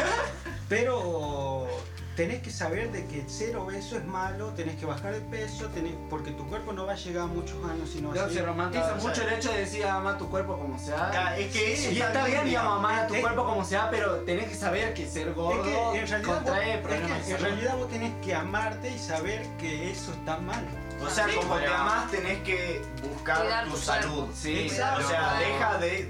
pero 0.70 1.68
tenés 2.16 2.42
que 2.42 2.50
saber 2.50 2.92
de 2.92 3.06
que 3.08 3.28
ser 3.30 3.56
obeso 3.58 3.98
es 3.98 4.06
malo, 4.06 4.48
tenés 4.56 4.76
que 4.78 4.86
bajar 4.86 5.14
de 5.14 5.20
peso, 5.22 5.68
tenés, 5.68 5.94
porque 6.10 6.32
tu 6.32 6.48
cuerpo 6.48 6.72
no 6.72 6.86
va 6.86 6.94
a 6.94 6.96
llegar 6.96 7.24
a 7.24 7.28
muchos 7.28 7.58
años 7.70 7.90
sino 7.92 8.12
Claro, 8.12 8.28
así. 8.28 8.36
se 8.38 8.46
romantiza 8.46 8.84
Claro, 8.84 8.98
o 8.98 9.00
sea- 9.02 9.10
mucho 9.10 9.22
el 9.28 9.34
hecho 9.34 9.52
de 9.52 9.60
decir 9.60 9.86
ama 9.86 10.18
tu 10.18 10.30
cuerpo 10.30 10.58
como 10.58 10.80
sea. 10.80 11.36
Es 11.38 11.52
que 11.52 11.74
eso 11.74 11.92
y 11.92 12.00
está 12.02 12.26
bien, 12.26 12.46
digamos, 12.46 12.78
amar 12.80 13.00
a 13.00 13.08
tu 13.08 13.16
Es- 13.16 13.22
cuerpo 13.22 13.46
como 13.46 13.66
sea, 13.66 13.90
pero 13.90 14.16
tenés 14.22 14.48
que 14.50 14.56
saber 14.56 14.94
que 14.94 15.08
ser 15.08 15.34
gordo 15.34 15.62
Es 15.64 15.68
que 15.94 16.00
en 16.00 16.08
realidad, 16.08 16.28
vos, 16.28 16.36
contrae 16.38 16.70
es 16.72 16.76
que 16.78 16.84
problemas. 16.88 17.30
en 17.30 17.38
realidad 17.40 17.78
vos 17.78 17.90
tenés 17.90 18.14
que 18.24 18.36
amarte 18.36 18.90
y 18.92 18.98
saber 19.00 19.48
que 19.58 19.92
eso 19.92 20.12
está 20.14 20.38
mal. 20.38 20.64
O 21.04 21.10
sea, 21.10 21.28
Sí, 21.28 21.36
como 21.36 21.58
te 21.58 21.68
amás, 21.68 22.10
tenés 22.10 22.40
que 22.44 22.82
buscar 23.12 23.42
Cuidar 23.42 23.66
tu 23.66 23.72
tu 23.72 23.78
salud. 23.78 24.28
Sí, 24.34 24.60
Exacto. 24.60 25.06
O 25.06 25.10
sea, 25.10 25.38
deja 25.40 25.78
de. 25.80 26.10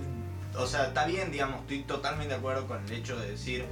O 0.58 0.68
sea, 0.68 0.86
está 0.86 1.06
bien, 1.06 1.32
digamos, 1.32 1.62
estoy 1.62 1.80
totalmente 1.82 2.34
de 2.36 2.40
acuerdo 2.40 2.68
con 2.68 2.86
el 2.86 2.92
hecho 2.94 3.18
de 3.20 3.32
decir, 3.32 3.66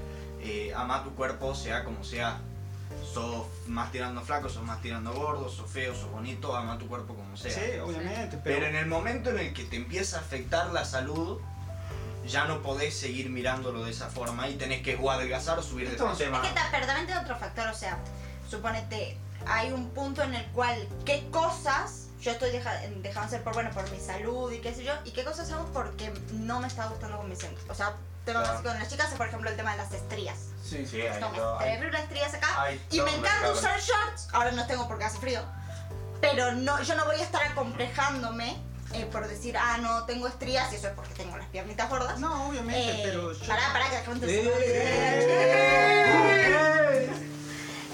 eh, 0.43 0.73
ama 0.75 1.03
tu 1.03 1.13
cuerpo, 1.15 1.55
sea 1.55 1.83
como 1.83 2.03
sea. 2.03 2.39
Sos 3.13 3.45
más 3.67 3.91
tirando 3.91 4.21
flaco, 4.21 4.49
sos 4.49 4.63
más 4.63 4.81
tirando 4.81 5.13
gordo, 5.13 5.49
sos 5.49 5.69
feo, 5.69 5.93
sos 5.95 6.09
bonito, 6.11 6.55
ama 6.55 6.77
tu 6.77 6.87
cuerpo 6.87 7.15
como 7.15 7.35
sea. 7.37 7.51
Sí, 7.51 7.79
obviamente, 7.79 8.37
pero, 8.43 8.55
Pero 8.57 8.65
en 8.67 8.75
el 8.75 8.85
momento 8.85 9.29
en 9.31 9.39
el 9.39 9.53
que 9.53 9.63
te 9.65 9.75
empieza 9.77 10.17
a 10.17 10.19
afectar 10.21 10.67
la 10.71 10.85
salud, 10.85 11.39
ya 12.27 12.45
no 12.45 12.61
podés 12.61 12.97
seguir 12.97 13.29
mirándolo 13.29 13.83
de 13.83 13.91
esa 13.91 14.07
forma 14.09 14.47
y 14.47 14.55
tenés 14.55 14.81
que 14.83 14.95
o 14.95 15.11
adelgazar 15.11 15.59
o 15.59 15.63
subir 15.63 15.87
de 15.87 15.93
Esto 15.93 16.05
es 16.05 16.11
un 16.11 16.17
peso. 16.17 16.31
tema. 16.31 16.43
Es 16.43 16.49
que 16.49 16.55
ta- 16.55 16.67
pero 16.71 16.85
también 16.85 17.05
tiene 17.07 17.21
otro 17.21 17.35
factor, 17.37 17.67
o 17.67 17.73
sea, 17.73 17.97
suponete, 18.49 19.17
hay 19.45 19.71
un 19.73 19.89
punto 19.89 20.21
en 20.23 20.33
el 20.35 20.45
cual 20.51 20.87
qué 21.05 21.27
cosas 21.31 22.07
yo 22.21 22.31
estoy 22.31 22.51
deja- 22.51 22.79
dejando 23.01 23.27
hacer 23.27 23.43
por 23.43 23.53
bueno 23.53 23.71
por 23.71 23.89
mi 23.91 23.99
salud 23.99 24.51
y 24.53 24.59
qué 24.59 24.73
sé 24.73 24.85
yo, 24.85 24.93
y 25.03 25.11
qué 25.11 25.25
cosas 25.25 25.51
hago 25.51 25.65
porque 25.73 26.13
no 26.33 26.59
me 26.61 26.67
está 26.67 26.87
gustando 26.87 27.17
con 27.17 27.27
mis 27.29 27.39
siento. 27.39 27.59
O 27.69 27.75
sea, 27.75 27.95
tema 28.25 28.39
Claro. 28.39 28.53
básico 28.53 28.69
con 28.69 28.79
las 28.79 28.89
chicas 28.89 29.11
es 29.11 29.17
por 29.17 29.27
ejemplo 29.27 29.49
el 29.49 29.55
tema 29.55 29.71
de 29.71 29.77
las 29.77 29.91
estrías. 29.93 30.37
Sí. 30.63 30.85
Sí, 30.85 31.01
hay 31.01 31.19
todo- 31.19 31.59
hay- 31.59 31.73
terribles 31.75 32.01
estrías 32.03 32.33
acá 32.33 32.61
hay 32.63 32.81
y 32.89 32.99
me 33.01 33.09
encanta 33.11 33.31
mercado. 33.33 33.53
usar 33.53 33.79
shorts, 33.79 34.27
ahora 34.31 34.51
no 34.51 34.65
tengo 34.65 34.87
porque 34.87 35.03
hace 35.03 35.17
frío, 35.19 35.41
pero 36.21 36.53
no, 36.53 36.81
yo 36.81 36.95
no 36.95 37.05
voy 37.05 37.17
a 37.17 37.23
estar 37.23 37.43
acomplejándome 37.43 38.57
eh, 38.93 39.05
por 39.11 39.27
decir, 39.27 39.57
ah, 39.57 39.77
no 39.79 40.03
tengo 40.05 40.27
estrías 40.27 40.71
y 40.71 40.75
eso 40.75 40.87
es 40.87 40.93
porque 40.93 41.13
tengo 41.15 41.35
las 41.35 41.47
piernitas 41.47 41.89
gordas. 41.89 42.19
no, 42.19 42.47
obviamente, 42.47 42.91
Eh, 42.91 43.01
pero 43.03 43.31
yo 43.33 43.47
Pará, 43.47 43.73
pará, 43.73 43.89
que 43.89 43.95
la 43.95 44.03
gente 44.03 44.27
se 44.27 44.43
Eh. 45.43 47.09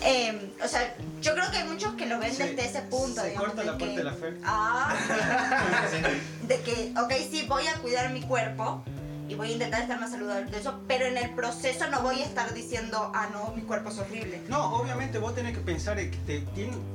Eh, 0.01 0.53
o 0.63 0.67
sea, 0.67 0.95
yo 1.21 1.33
creo 1.33 1.51
que 1.51 1.57
hay 1.57 1.63
muchos 1.65 1.93
que 1.95 2.05
lo 2.05 2.19
ven 2.19 2.33
Se- 2.33 2.47
desde 2.53 2.65
ese 2.69 2.81
punto. 2.83 3.21
se 3.21 3.27
digamos, 3.29 3.47
corta 3.49 3.61
de 3.63 3.67
la 3.71 3.77
que, 3.77 3.85
parte 3.85 3.97
de 3.97 4.03
la 4.03 4.13
fe. 4.13 4.33
Ah, 4.45 4.95
de 6.43 6.61
que, 6.61 6.93
ok, 6.97 7.11
sí, 7.29 7.45
voy 7.47 7.67
a 7.67 7.73
cuidar 7.75 8.09
mi 8.11 8.21
cuerpo 8.21 8.81
y 9.29 9.35
voy 9.35 9.49
a 9.49 9.51
intentar 9.53 9.81
estar 9.83 9.99
más 9.99 10.09
saludable 10.11 10.49
de 10.49 10.57
eso, 10.59 10.81
pero 10.87 11.05
en 11.05 11.15
el 11.17 11.29
proceso 11.35 11.87
no 11.89 12.01
voy 12.01 12.21
a 12.21 12.25
estar 12.25 12.53
diciendo, 12.53 13.11
ah, 13.13 13.29
no, 13.31 13.53
mi 13.55 13.61
cuerpo 13.61 13.89
es 13.89 13.99
horrible. 13.99 14.41
No, 14.49 14.73
obviamente 14.75 15.19
vos 15.19 15.35
tenés 15.35 15.53
que 15.55 15.63
pensar 15.63 15.97
que 15.97 16.07
te, 16.25 16.39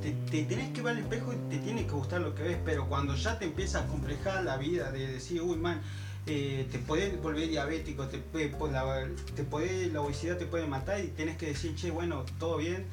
te, 0.01 0.11
te 0.29 0.43
tenés 0.43 0.71
que 0.73 0.81
ver 0.81 0.93
al 0.97 0.99
espejo 1.03 1.33
y 1.33 1.37
te 1.49 1.57
tiene 1.59 1.85
que 1.85 1.91
gustar 1.93 2.19
lo 2.21 2.35
que 2.35 2.43
ves, 2.43 2.57
pero 2.65 2.87
cuando 2.89 3.15
ya 3.15 3.39
te 3.39 3.45
empieza 3.45 3.79
a 3.79 3.87
complejar 3.87 4.43
la 4.43 4.57
vida 4.57 4.91
de 4.91 5.07
decir, 5.07 5.41
uy, 5.41 5.55
man, 5.57 5.81
eh, 6.27 6.67
te 6.71 6.79
podés 6.79 7.21
volver 7.21 7.47
diabético, 7.47 8.07
te, 8.07 8.17
puede- 8.17 8.49
pues, 8.49 8.71
la, 8.73 9.07
te 9.35 9.43
puede, 9.43 9.87
la 9.87 10.01
obesidad 10.01 10.37
te 10.37 10.45
puede 10.45 10.67
matar 10.67 10.99
y 10.99 11.07
tienes 11.07 11.37
que 11.37 11.47
decir, 11.47 11.75
che, 11.75 11.89
bueno, 11.91 12.25
todo 12.39 12.57
bien, 12.57 12.85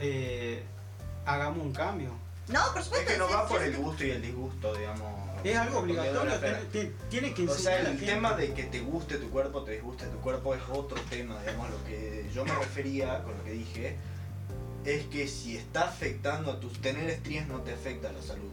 eh, 0.00 0.62
hagamos 1.24 1.64
un 1.64 1.72
cambio. 1.72 2.10
No, 2.48 2.60
por 2.72 2.78
Es 2.78 2.84
supuesto. 2.86 3.12
que 3.12 3.18
no 3.18 3.28
va 3.30 3.46
por 3.46 3.62
el 3.62 3.76
gusto 3.76 4.04
y 4.04 4.10
el 4.10 4.22
disgusto, 4.22 4.74
digamos. 4.74 5.31
Es 5.44 5.56
algo 5.58 5.78
obligatorio, 5.80 6.32
Fer. 6.38 6.92
tiene, 7.10 7.34
que 7.34 7.42
O 7.42 7.52
enseñar 7.52 7.58
sea, 7.58 7.76
a 7.80 7.82
la 7.82 7.90
el 7.90 7.96
gente. 7.98 8.12
tema 8.12 8.32
de 8.34 8.52
que 8.54 8.64
te 8.64 8.80
guste 8.80 9.16
tu 9.18 9.30
cuerpo, 9.30 9.62
te 9.64 9.72
disguste 9.72 10.06
tu 10.06 10.18
cuerpo 10.20 10.54
es 10.54 10.62
otro 10.70 11.00
tema, 11.10 11.40
digamos, 11.40 11.70
lo 11.70 11.84
que 11.84 12.28
yo 12.32 12.44
me 12.44 12.54
refería 12.54 13.22
con 13.24 13.36
lo 13.36 13.44
que 13.44 13.50
dije 13.52 13.96
es 14.84 15.04
que 15.06 15.28
si 15.28 15.56
está 15.56 15.82
afectando 15.84 16.52
a 16.52 16.60
tus 16.60 16.80
tener 16.80 17.08
estrías 17.10 17.46
no 17.48 17.60
te 17.60 17.72
afecta 17.72 18.08
a 18.08 18.12
la 18.12 18.22
salud. 18.22 18.50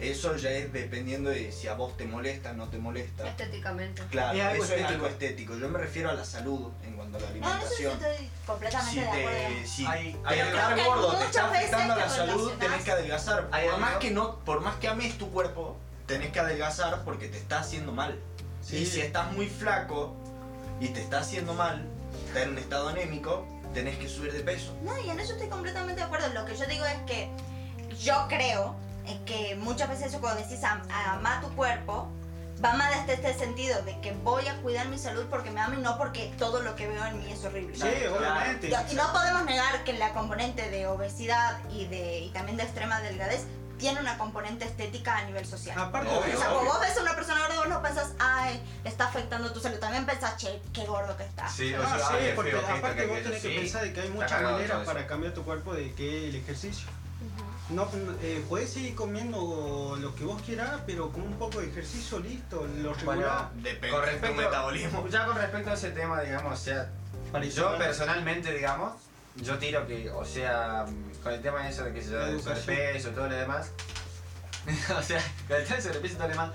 Eso 0.00 0.36
ya 0.36 0.50
es 0.50 0.70
dependiendo 0.74 1.30
de 1.30 1.50
si 1.52 1.68
a 1.68 1.74
vos 1.74 1.96
te 1.96 2.04
molesta, 2.04 2.52
no 2.52 2.68
te 2.68 2.76
molesta. 2.76 3.26
Estéticamente. 3.28 4.02
Claro, 4.10 4.36
Es 4.36 4.44
algo 4.44 4.64
eso 4.64 4.74
es 4.74 4.80
estético. 4.80 4.92
algo 4.94 5.06
estético. 5.06 5.56
Yo 5.56 5.68
me 5.70 5.78
refiero 5.78 6.10
a 6.10 6.12
la 6.12 6.24
salud 6.24 6.70
en 6.84 6.92
cuanto 6.96 7.16
a 7.16 7.20
la 7.22 7.30
No, 7.30 7.34
en 7.34 7.42
eso 7.42 7.46
sí 7.74 7.84
alimentación. 7.86 7.92
estoy 8.12 8.28
completamente 8.46 8.90
Si 8.92 9.00
de 9.00 9.06
acuerdo. 9.06 9.28
te, 9.62 9.66
si 9.66 9.86
Hay- 9.86 10.12
te 10.12 10.18
hay 10.28 10.74
que 10.74 10.84
gordo 10.84 11.16
te 11.16 11.24
está 11.24 11.46
afectando 11.48 11.94
a 11.94 11.96
la 11.96 12.04
te 12.04 12.10
salud, 12.10 12.52
tenés 12.58 12.82
que 12.84 12.90
adelgazar. 12.90 13.48
Hay 13.52 13.68
Por 13.70 13.78
más 13.80 13.96
que 13.96 14.10
no, 14.10 14.38
por 14.44 14.60
más 14.60 14.76
que 14.76 14.88
ames 14.88 15.16
tu 15.16 15.30
cuerpo, 15.30 15.78
tenés 16.06 16.32
que 16.32 16.40
adelgazar 16.40 17.02
porque 17.04 17.28
te 17.28 17.38
está 17.38 17.60
haciendo 17.60 17.92
mal. 17.92 18.18
Sí. 18.62 18.78
Y 18.78 18.86
si 18.86 19.00
estás 19.00 19.30
muy 19.32 19.48
flaco 19.48 20.14
y 20.80 20.88
te 20.88 21.00
está 21.00 21.20
haciendo 21.20 21.54
mal, 21.54 21.84
estás 22.28 22.42
en 22.44 22.50
un 22.50 22.58
estado 22.58 22.88
anémico, 22.88 23.46
tenés 23.74 23.96
que 23.98 24.08
subir 24.08 24.32
de 24.32 24.40
peso. 24.40 24.74
No, 24.82 24.98
y 24.98 25.10
en 25.10 25.20
eso 25.20 25.32
estoy 25.32 25.48
completamente 25.48 26.00
de 26.00 26.06
acuerdo. 26.06 26.28
Lo 26.32 26.44
que 26.44 26.56
yo 26.56 26.66
digo 26.66 26.84
es 26.84 26.98
que 27.06 27.30
yo 28.02 28.26
creo 28.28 28.74
que 29.24 29.54
muchas 29.56 29.88
veces 29.88 30.06
eso 30.08 30.20
cuando 30.20 30.42
decís 30.42 30.62
am- 30.64 30.82
amar 30.90 31.40
tu 31.40 31.54
cuerpo, 31.54 32.08
va 32.64 32.72
más 32.72 33.06
desde 33.06 33.14
este 33.28 33.38
sentido 33.44 33.80
de 33.82 34.00
que 34.00 34.12
voy 34.24 34.48
a 34.48 34.56
cuidar 34.62 34.88
mi 34.88 34.98
salud 34.98 35.26
porque 35.30 35.50
me 35.50 35.60
amo 35.60 35.74
y 35.74 35.82
no 35.82 35.96
porque 35.98 36.32
todo 36.38 36.62
lo 36.62 36.74
que 36.74 36.88
veo 36.88 37.04
en 37.06 37.18
mí 37.20 37.30
es 37.30 37.44
horrible. 37.44 37.76
Sí, 37.76 38.06
obviamente. 38.08 38.68
Y 38.90 38.94
no 38.94 39.12
podemos 39.12 39.44
negar 39.44 39.84
que 39.84 39.92
la 39.92 40.12
componente 40.12 40.70
de 40.70 40.86
obesidad 40.88 41.58
y, 41.70 41.86
de, 41.86 42.20
y 42.20 42.30
también 42.30 42.56
de 42.56 42.64
extrema 42.64 43.00
delgadez 43.00 43.44
tiene 43.78 44.00
una 44.00 44.16
componente 44.18 44.64
estética 44.64 45.18
a 45.18 45.24
nivel 45.24 45.44
social. 45.46 45.78
Aparte, 45.78 46.08
Obvio, 46.08 46.34
o 46.36 46.40
sea, 46.40 46.48
cuando 46.50 46.70
vos 46.72 46.80
ves 46.80 46.96
a 46.96 47.02
una 47.02 47.14
persona 47.14 47.40
gorda, 47.42 47.56
vos 47.56 47.68
no 47.68 47.82
pensás, 47.82 48.12
ay, 48.18 48.62
le 48.84 48.90
está 48.90 49.06
afectando 49.08 49.52
tu 49.52 49.60
salud. 49.60 49.78
También 49.78 50.06
pensás, 50.06 50.36
che, 50.36 50.60
qué 50.72 50.84
gordo 50.84 51.16
que 51.16 51.24
está. 51.24 51.48
Sí, 51.48 51.74
o 51.74 51.82
Ah, 51.82 51.96
sea, 51.98 52.08
sí, 52.08 52.14
ay, 52.24 52.32
porque 52.34 52.52
aparte 52.56 53.06
vos 53.06 53.22
tenés 53.22 53.42
que 53.42 53.48
pensar 53.50 53.82
de 53.82 53.92
que 53.92 54.00
hay 54.00 54.10
muchas 54.10 54.40
maneras 54.42 54.84
para 54.86 55.06
cambiar 55.06 55.34
tu 55.34 55.42
cuerpo 55.44 55.74
de 55.74 55.92
que 55.94 56.28
el 56.28 56.36
ejercicio. 56.36 56.88
No, 57.68 57.88
eh, 58.22 58.44
puedes 58.48 58.72
seguir 58.72 58.94
comiendo 58.94 59.96
lo 59.98 60.14
que 60.14 60.22
vos 60.24 60.40
quieras, 60.42 60.80
pero 60.86 61.10
con 61.10 61.22
un 61.22 61.34
poco 61.34 61.60
de 61.60 61.66
ejercicio 61.68 62.20
listo, 62.20 62.64
lo 62.78 62.94
regular. 62.94 63.50
Depende 63.54 63.88
Con 63.90 64.00
de 64.02 64.06
tu 64.06 64.12
respecto, 64.12 64.40
metabolismo. 64.42 65.08
ya 65.08 65.26
con 65.26 65.36
respecto 65.36 65.70
a 65.70 65.74
ese 65.74 65.90
tema, 65.90 66.20
digamos, 66.20 66.52
o 66.52 66.56
sea, 66.56 66.88
yo 67.52 67.76
personalmente, 67.76 68.52
digamos, 68.52 68.92
yo 69.34 69.58
tiro 69.58 69.84
que, 69.84 70.08
o 70.10 70.24
sea, 70.24 70.86
con 71.26 71.34
el 71.34 71.42
tema 71.42 71.64
de 71.64 71.70
eso 71.70 71.82
de 71.82 71.92
que 71.92 72.00
se 72.00 72.12
La 72.12 72.18
da 72.18 72.28
el 72.28 72.34
educación. 72.36 72.64
sobrepeso 72.66 73.08
y 73.08 73.12
todo 73.12 73.28
lo 73.28 73.34
demás, 73.34 73.72
o 74.96 75.02
sea, 75.02 75.20
con 75.48 75.56
el 75.56 75.64
tema 75.64 75.74
del 75.74 75.82
sobrepeso 75.82 76.14
y 76.14 76.16
todo 76.16 76.28
lo 76.28 76.34
demás, 76.34 76.50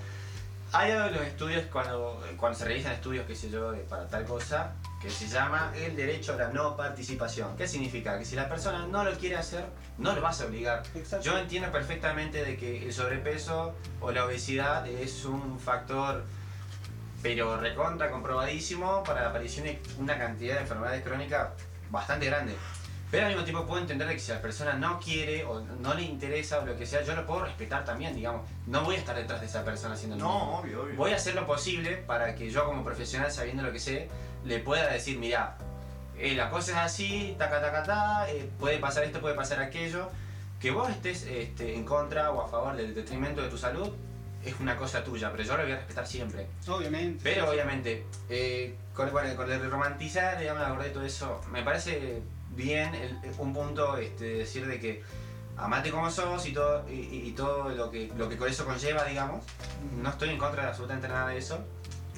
hay 0.72 0.92
algo 0.92 1.10
los 1.10 1.26
estudios, 1.26 1.66
cuando, 1.70 2.24
cuando 2.38 2.58
se 2.58 2.64
realizan 2.64 2.92
estudios, 2.92 3.26
qué 3.26 3.36
sé 3.36 3.50
yo, 3.50 3.74
para 3.90 4.08
tal 4.08 4.24
cosa, 4.24 4.72
que 5.02 5.10
se 5.10 5.28
llama 5.28 5.74
el 5.76 5.94
derecho 5.94 6.32
a 6.32 6.36
la 6.36 6.48
no 6.48 6.74
participación. 6.74 7.54
¿Qué 7.58 7.68
significa? 7.68 8.18
Que 8.18 8.24
si 8.24 8.34
la 8.34 8.48
persona 8.48 8.86
no 8.86 9.04
lo 9.04 9.12
quiere 9.18 9.36
hacer, 9.36 9.66
no 9.98 10.14
lo 10.14 10.22
vas 10.22 10.40
a 10.40 10.46
obligar. 10.46 10.82
Exacto. 10.94 11.22
Yo 11.22 11.36
entiendo 11.36 11.70
perfectamente 11.70 12.42
de 12.42 12.56
que 12.56 12.86
el 12.86 12.94
sobrepeso 12.94 13.74
o 14.00 14.10
la 14.10 14.24
obesidad 14.24 14.88
es 14.88 15.26
un 15.26 15.60
factor 15.60 16.24
pero 17.22 17.56
recontra 17.60 18.10
comprobadísimo 18.10 19.04
para 19.04 19.20
la 19.20 19.28
aparición 19.28 19.66
de 19.66 19.80
una 19.98 20.18
cantidad 20.18 20.54
de 20.54 20.62
enfermedades 20.62 21.04
crónicas 21.04 21.50
bastante 21.90 22.26
grande. 22.26 22.56
Pero 23.12 23.26
al 23.26 23.32
mismo 23.32 23.44
tiempo 23.44 23.66
puedo 23.66 23.78
entender 23.78 24.08
de 24.08 24.14
que 24.14 24.20
si 24.20 24.32
la 24.32 24.40
persona 24.40 24.72
no 24.72 24.98
quiere 24.98 25.44
o 25.44 25.60
no 25.60 25.92
le 25.92 26.02
interesa 26.02 26.60
o 26.60 26.64
lo 26.64 26.78
que 26.78 26.86
sea, 26.86 27.02
yo 27.02 27.14
lo 27.14 27.26
puedo 27.26 27.44
respetar 27.44 27.84
también, 27.84 28.14
digamos. 28.14 28.48
No 28.66 28.84
voy 28.84 28.96
a 28.96 28.98
estar 29.00 29.14
detrás 29.14 29.38
de 29.42 29.48
esa 29.48 29.62
persona 29.66 29.92
haciendo 29.92 30.16
mismo. 30.16 30.30
No, 30.30 30.58
obvio, 30.60 30.84
obvio. 30.84 30.96
Voy 30.96 31.12
a 31.12 31.16
hacer 31.16 31.34
lo 31.34 31.46
posible 31.46 31.98
para 31.98 32.34
que 32.34 32.48
yo 32.48 32.64
como 32.64 32.82
profesional, 32.82 33.30
sabiendo 33.30 33.62
lo 33.62 33.70
que 33.70 33.80
sé, 33.80 34.08
le 34.46 34.60
pueda 34.60 34.90
decir, 34.90 35.18
mira, 35.18 35.58
eh, 36.18 36.34
la 36.34 36.48
cosa 36.48 36.70
es 36.70 36.78
así, 36.78 37.36
taca, 37.38 37.60
taca, 37.60 37.82
ta, 37.82 38.30
eh, 38.30 38.48
puede 38.58 38.78
pasar 38.78 39.04
esto, 39.04 39.20
puede 39.20 39.34
pasar 39.34 39.60
aquello. 39.60 40.08
Que 40.58 40.70
vos 40.70 40.88
estés 40.88 41.24
este, 41.24 41.74
en 41.74 41.84
contra 41.84 42.30
o 42.30 42.40
a 42.40 42.48
favor 42.48 42.76
del 42.76 42.94
detrimento 42.94 43.42
de 43.42 43.50
tu 43.50 43.58
salud 43.58 43.90
es 44.42 44.58
una 44.58 44.78
cosa 44.78 45.04
tuya, 45.04 45.30
pero 45.30 45.42
yo 45.44 45.56
lo 45.58 45.64
voy 45.64 45.72
a 45.72 45.76
respetar 45.76 46.06
siempre. 46.06 46.46
Obviamente. 46.66 47.20
Pero 47.22 47.50
obviamente, 47.50 48.06
eh, 48.30 48.74
con, 48.94 49.12
bueno, 49.12 49.36
con 49.36 49.52
el 49.52 49.70
romantizar, 49.70 50.38
digamos, 50.38 50.62
la 50.62 50.70
verdad 50.70 50.86
y 50.86 50.92
todo 50.92 51.04
eso, 51.04 51.42
me 51.50 51.62
parece 51.62 52.22
bien 52.54 53.20
un 53.38 53.52
punto 53.52 53.96
este, 53.96 54.24
decir 54.38 54.66
de 54.66 54.78
que 54.78 55.02
amate 55.56 55.90
como 55.90 56.10
sos 56.10 56.46
y 56.46 56.52
todo, 56.52 56.84
y 56.90 57.32
todo 57.32 57.68
lo, 57.70 57.90
que, 57.90 58.10
lo 58.16 58.28
que 58.28 58.36
con 58.36 58.48
eso 58.48 58.64
conlleva, 58.64 59.04
digamos. 59.04 59.44
No 60.00 60.10
estoy 60.10 60.30
en 60.30 60.38
contra 60.38 60.62
de 60.62 60.68
absolutamente 60.68 61.08
nada 61.08 61.28
de 61.28 61.38
eso. 61.38 61.58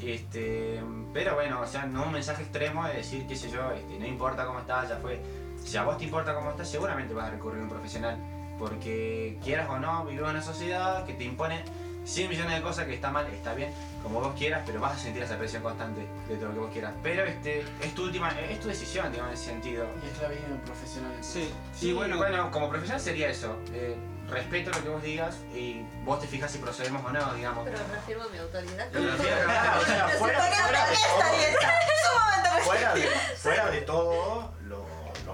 Este, 0.02 0.82
pero 1.12 1.34
bueno, 1.34 1.60
o 1.60 1.66
sea, 1.66 1.86
no 1.86 2.04
un 2.04 2.12
mensaje 2.12 2.42
extremo 2.42 2.86
de 2.86 2.94
decir, 2.94 3.26
qué 3.26 3.36
sé 3.36 3.50
yo, 3.50 3.70
este, 3.72 3.98
no 3.98 4.06
importa 4.06 4.44
cómo 4.44 4.60
estás, 4.60 4.88
ya 4.88 4.96
fue. 4.96 5.20
Si 5.64 5.76
a 5.76 5.84
vos 5.84 5.96
te 5.98 6.04
importa 6.04 6.34
cómo 6.34 6.50
estás, 6.50 6.70
seguramente 6.70 7.14
vas 7.14 7.28
a 7.28 7.30
recurrir 7.30 7.60
a 7.60 7.62
un 7.62 7.68
profesional. 7.68 8.18
Porque 8.58 9.38
quieras 9.42 9.68
o 9.70 9.78
no, 9.78 10.04
vivimos 10.04 10.30
en 10.30 10.36
una 10.36 10.44
sociedad 10.44 11.04
que 11.06 11.14
te 11.14 11.24
impone 11.24 11.64
100 12.04 12.28
millones 12.28 12.56
de 12.56 12.62
cosas 12.62 12.86
que 12.86 12.94
está 12.94 13.10
mal, 13.10 13.26
está 13.32 13.54
bien, 13.54 13.72
como 14.02 14.20
vos 14.20 14.34
quieras, 14.36 14.62
pero 14.66 14.80
vas 14.80 14.96
a 14.96 14.98
sentir 14.98 15.22
esa 15.22 15.38
presión 15.38 15.62
constante 15.62 16.06
de 16.28 16.36
todo 16.36 16.48
lo 16.48 16.54
que 16.54 16.60
vos 16.60 16.72
quieras. 16.72 16.92
Pero 17.02 17.24
este, 17.24 17.64
es 17.80 17.94
tu 17.94 18.04
última, 18.04 18.30
es 18.38 18.60
tu 18.60 18.68
decisión, 18.68 19.10
digamos, 19.10 19.32
en 19.32 19.38
ese 19.38 19.46
sentido. 19.46 19.86
Y 20.04 20.08
es 20.10 20.18
la 20.20 20.28
vida 20.28 20.46
de 20.46 20.52
un 20.54 20.60
profesional. 20.60 21.12
Sí, 21.22 21.50
Sí, 21.74 21.90
y 21.90 21.92
bueno, 21.94 22.16
bueno, 22.18 22.50
como 22.50 22.68
profesional 22.68 23.00
sería 23.00 23.28
eso. 23.28 23.56
eh, 23.72 23.96
respeto 24.28 24.70
lo 24.70 24.82
que 24.82 24.88
vos 24.88 25.02
digas 25.02 25.36
y 25.54 25.82
vos 26.02 26.18
te 26.18 26.26
fijas 26.26 26.50
si 26.50 26.56
procedemos 26.58 27.04
o 27.04 27.10
no, 27.10 27.34
digamos. 27.34 27.62
Pero 27.64 27.76
reafirmo 27.90 28.24
mi 28.30 28.38
autoridad. 28.38 28.88
Pero 28.90 29.10
refiero 29.10 29.36
a- 29.36 29.44
Claro, 29.44 29.80
o 29.80 29.84
sea, 29.84 30.08
Se 30.10 30.16
fuera, 30.18 30.44
de 30.46 30.50
todo, 30.50 30.64
fuera 32.64 32.94
de, 32.94 33.02
fuera 33.36 33.70
de 33.70 33.80
todo, 33.82 34.54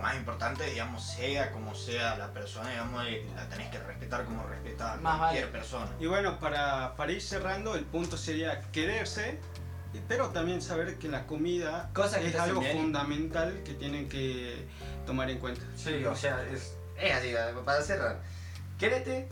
lo, 0.01 0.07
más 0.07 0.17
importante, 0.17 0.65
digamos, 0.65 1.05
sea 1.05 1.51
como 1.53 1.75
sea 1.75 2.17
la 2.17 2.33
persona, 2.33 2.71
digamos, 2.71 3.05
eh, 3.07 3.27
la 3.35 3.49
tenés 3.49 3.71
que 3.71 3.79
respetar 3.79 4.25
como 4.25 4.43
respeta 4.45 4.95
a 4.95 4.97
Más 4.97 5.19
cualquier 5.19 5.47
vale. 5.47 5.59
persona. 5.59 5.91
y 6.01 6.07
bueno 6.07 6.39
para, 6.39 6.97
para 6.97 7.13
ir 7.13 7.23
cerrando, 7.23 7.75
el 7.75 7.85
punto 7.85 8.17
sería 8.17 8.61
quererse, 8.73 9.39
pero 10.09 10.29
también 10.31 10.63
saber 10.63 10.99
que 10.99 11.09
la 11.09 11.27
comida 11.27 11.91
Cosas 11.93 12.21
que 12.21 12.29
es 12.29 12.35
algo 12.37 12.61
bien. 12.61 12.77
fundamental 12.79 13.63
que 13.65 13.75
tienen 13.75 14.09
que 14.09 14.67
tomar 15.07 15.31
en 15.31 15.39
cuenta. 15.39 15.63
Sí, 15.77 16.05
o 16.05 16.15
sea, 16.15 16.43
es, 16.45 16.77
es 16.97 17.13
así, 17.13 17.35
para 17.65 17.83
cerrar. 17.83 18.21
Quérete, 18.79 19.29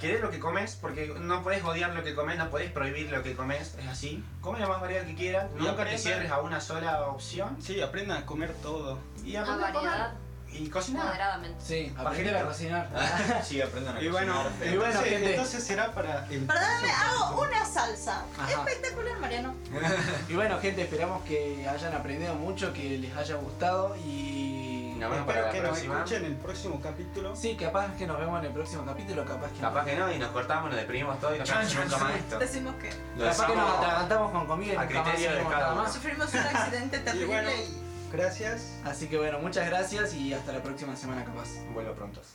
querés 0.00 0.20
lo 0.20 0.30
que 0.30 0.40
comes, 0.40 0.74
porque 0.80 1.14
no 1.20 1.42
podés 1.44 1.62
odiar 1.62 1.90
lo 1.90 2.02
que 2.02 2.14
comes, 2.14 2.36
no 2.38 2.50
podés 2.50 2.72
prohibir 2.72 3.10
lo 3.12 3.22
que 3.22 3.36
comes, 3.36 3.74
es 3.78 3.86
así. 3.86 4.24
Come 4.40 4.58
lo 4.58 4.68
más 4.68 4.80
variedad 4.80 5.04
que 5.06 5.14
quieras, 5.14 5.46
Y 5.56 5.62
nunca 5.62 5.84
te 5.84 5.96
cierres 5.98 6.30
a 6.32 6.40
una 6.40 6.60
sola 6.60 7.02
opción 7.02 7.56
Sí, 7.62 7.80
aprendan 7.80 8.22
a 8.22 8.26
comer 8.26 8.52
todo. 8.62 8.98
y 9.24 9.36
a 9.36 9.44
comer. 9.44 9.60
variedad 9.60 10.14
Y 10.52 10.68
cocinar. 10.68 11.06
moderadamente. 11.06 11.62
Sí, 11.64 11.92
Para 11.96 12.10
aprender 12.10 12.34
a 12.34 12.38
gente- 12.38 12.52
cocinar. 12.52 12.88
Sí, 13.44 13.62
aprendan 13.62 13.96
a 13.96 14.02
Y 14.02 14.08
bueno, 14.08 14.34
cocinar, 14.42 14.66
y 14.66 14.76
bueno, 14.76 14.84
entonces, 14.92 15.12
gente. 15.12 15.30
entonces 15.30 15.64
será 15.64 15.92
para 15.94 16.26
el 16.28 16.40
Perdóname, 16.46 16.90
hago 16.90 17.42
una 17.42 17.64
salsa. 17.64 18.24
Ajá. 18.36 18.50
Espectacular, 18.50 19.18
Mariano. 19.20 19.54
Y 20.28 20.34
bueno, 20.34 20.58
gente, 20.58 20.82
esperamos 20.82 21.22
que 21.24 21.68
hayan 21.68 21.94
aprendido 21.94 22.34
mucho, 22.34 22.72
que 22.72 22.98
les 22.98 23.14
haya 23.16 23.36
gustado 23.36 23.94
y... 24.04 24.49
Nos 25.00 25.10
vemos 25.10 25.26
para 25.26 25.40
Espero 25.40 25.46
la 25.46 25.52
que 25.52 25.60
nos 25.60 25.70
próxima. 25.70 25.94
escuchen 25.98 26.24
en 26.24 26.30
el 26.32 26.36
próximo 26.36 26.80
capítulo. 26.80 27.34
Sí, 27.36 27.56
capaz 27.56 27.96
que 27.96 28.06
nos 28.06 28.18
vemos 28.18 28.38
en 28.40 28.46
el 28.46 28.52
próximo 28.52 28.84
capítulo, 28.84 29.24
capaz 29.24 29.50
que 29.52 29.60
Capaz 29.60 29.84
que 29.84 29.96
no, 29.96 30.12
y 30.12 30.18
nos 30.18 30.28
cortamos, 30.30 30.70
nos 30.70 30.78
deprimimos 30.80 31.18
todo 31.20 31.34
y 31.34 31.38
nos 31.38 31.48
Chan, 31.48 31.66
quedamos 31.66 31.72
chan, 31.74 31.88
nunca 31.90 32.04
más 32.04 32.16
esto. 32.16 32.38
Decimos 32.38 32.74
que 32.76 32.90
Lo 33.16 33.24
Capaz 33.30 33.46
que 33.46 33.56
nos 33.56 33.64
dejamos- 33.66 33.78
atragantamos 33.84 34.30
con 34.32 34.46
comida 34.46 34.72
y 34.72 34.76
a 34.76 34.80
nunca 34.84 34.94
más 34.94 35.02
criterio 35.04 35.30
de 35.30 35.34
hacemos 35.36 35.52
cada 35.52 35.62
nada 35.64 35.72
uno. 35.74 35.82
más. 35.82 35.92
sufrimos 35.94 36.34
un 36.34 36.38
accidente 36.56 36.98
terrible 37.00 37.26
bueno. 37.26 37.50
y 37.50 37.90
Gracias. 38.12 38.72
Así 38.84 39.06
que 39.08 39.16
bueno, 39.18 39.38
muchas 39.38 39.66
gracias 39.66 40.14
y 40.14 40.34
hasta 40.34 40.52
la 40.52 40.62
próxima 40.62 40.96
semana 40.96 41.24
capaz. 41.24 41.48
Vuelo 41.72 41.94
prontos. 41.94 42.26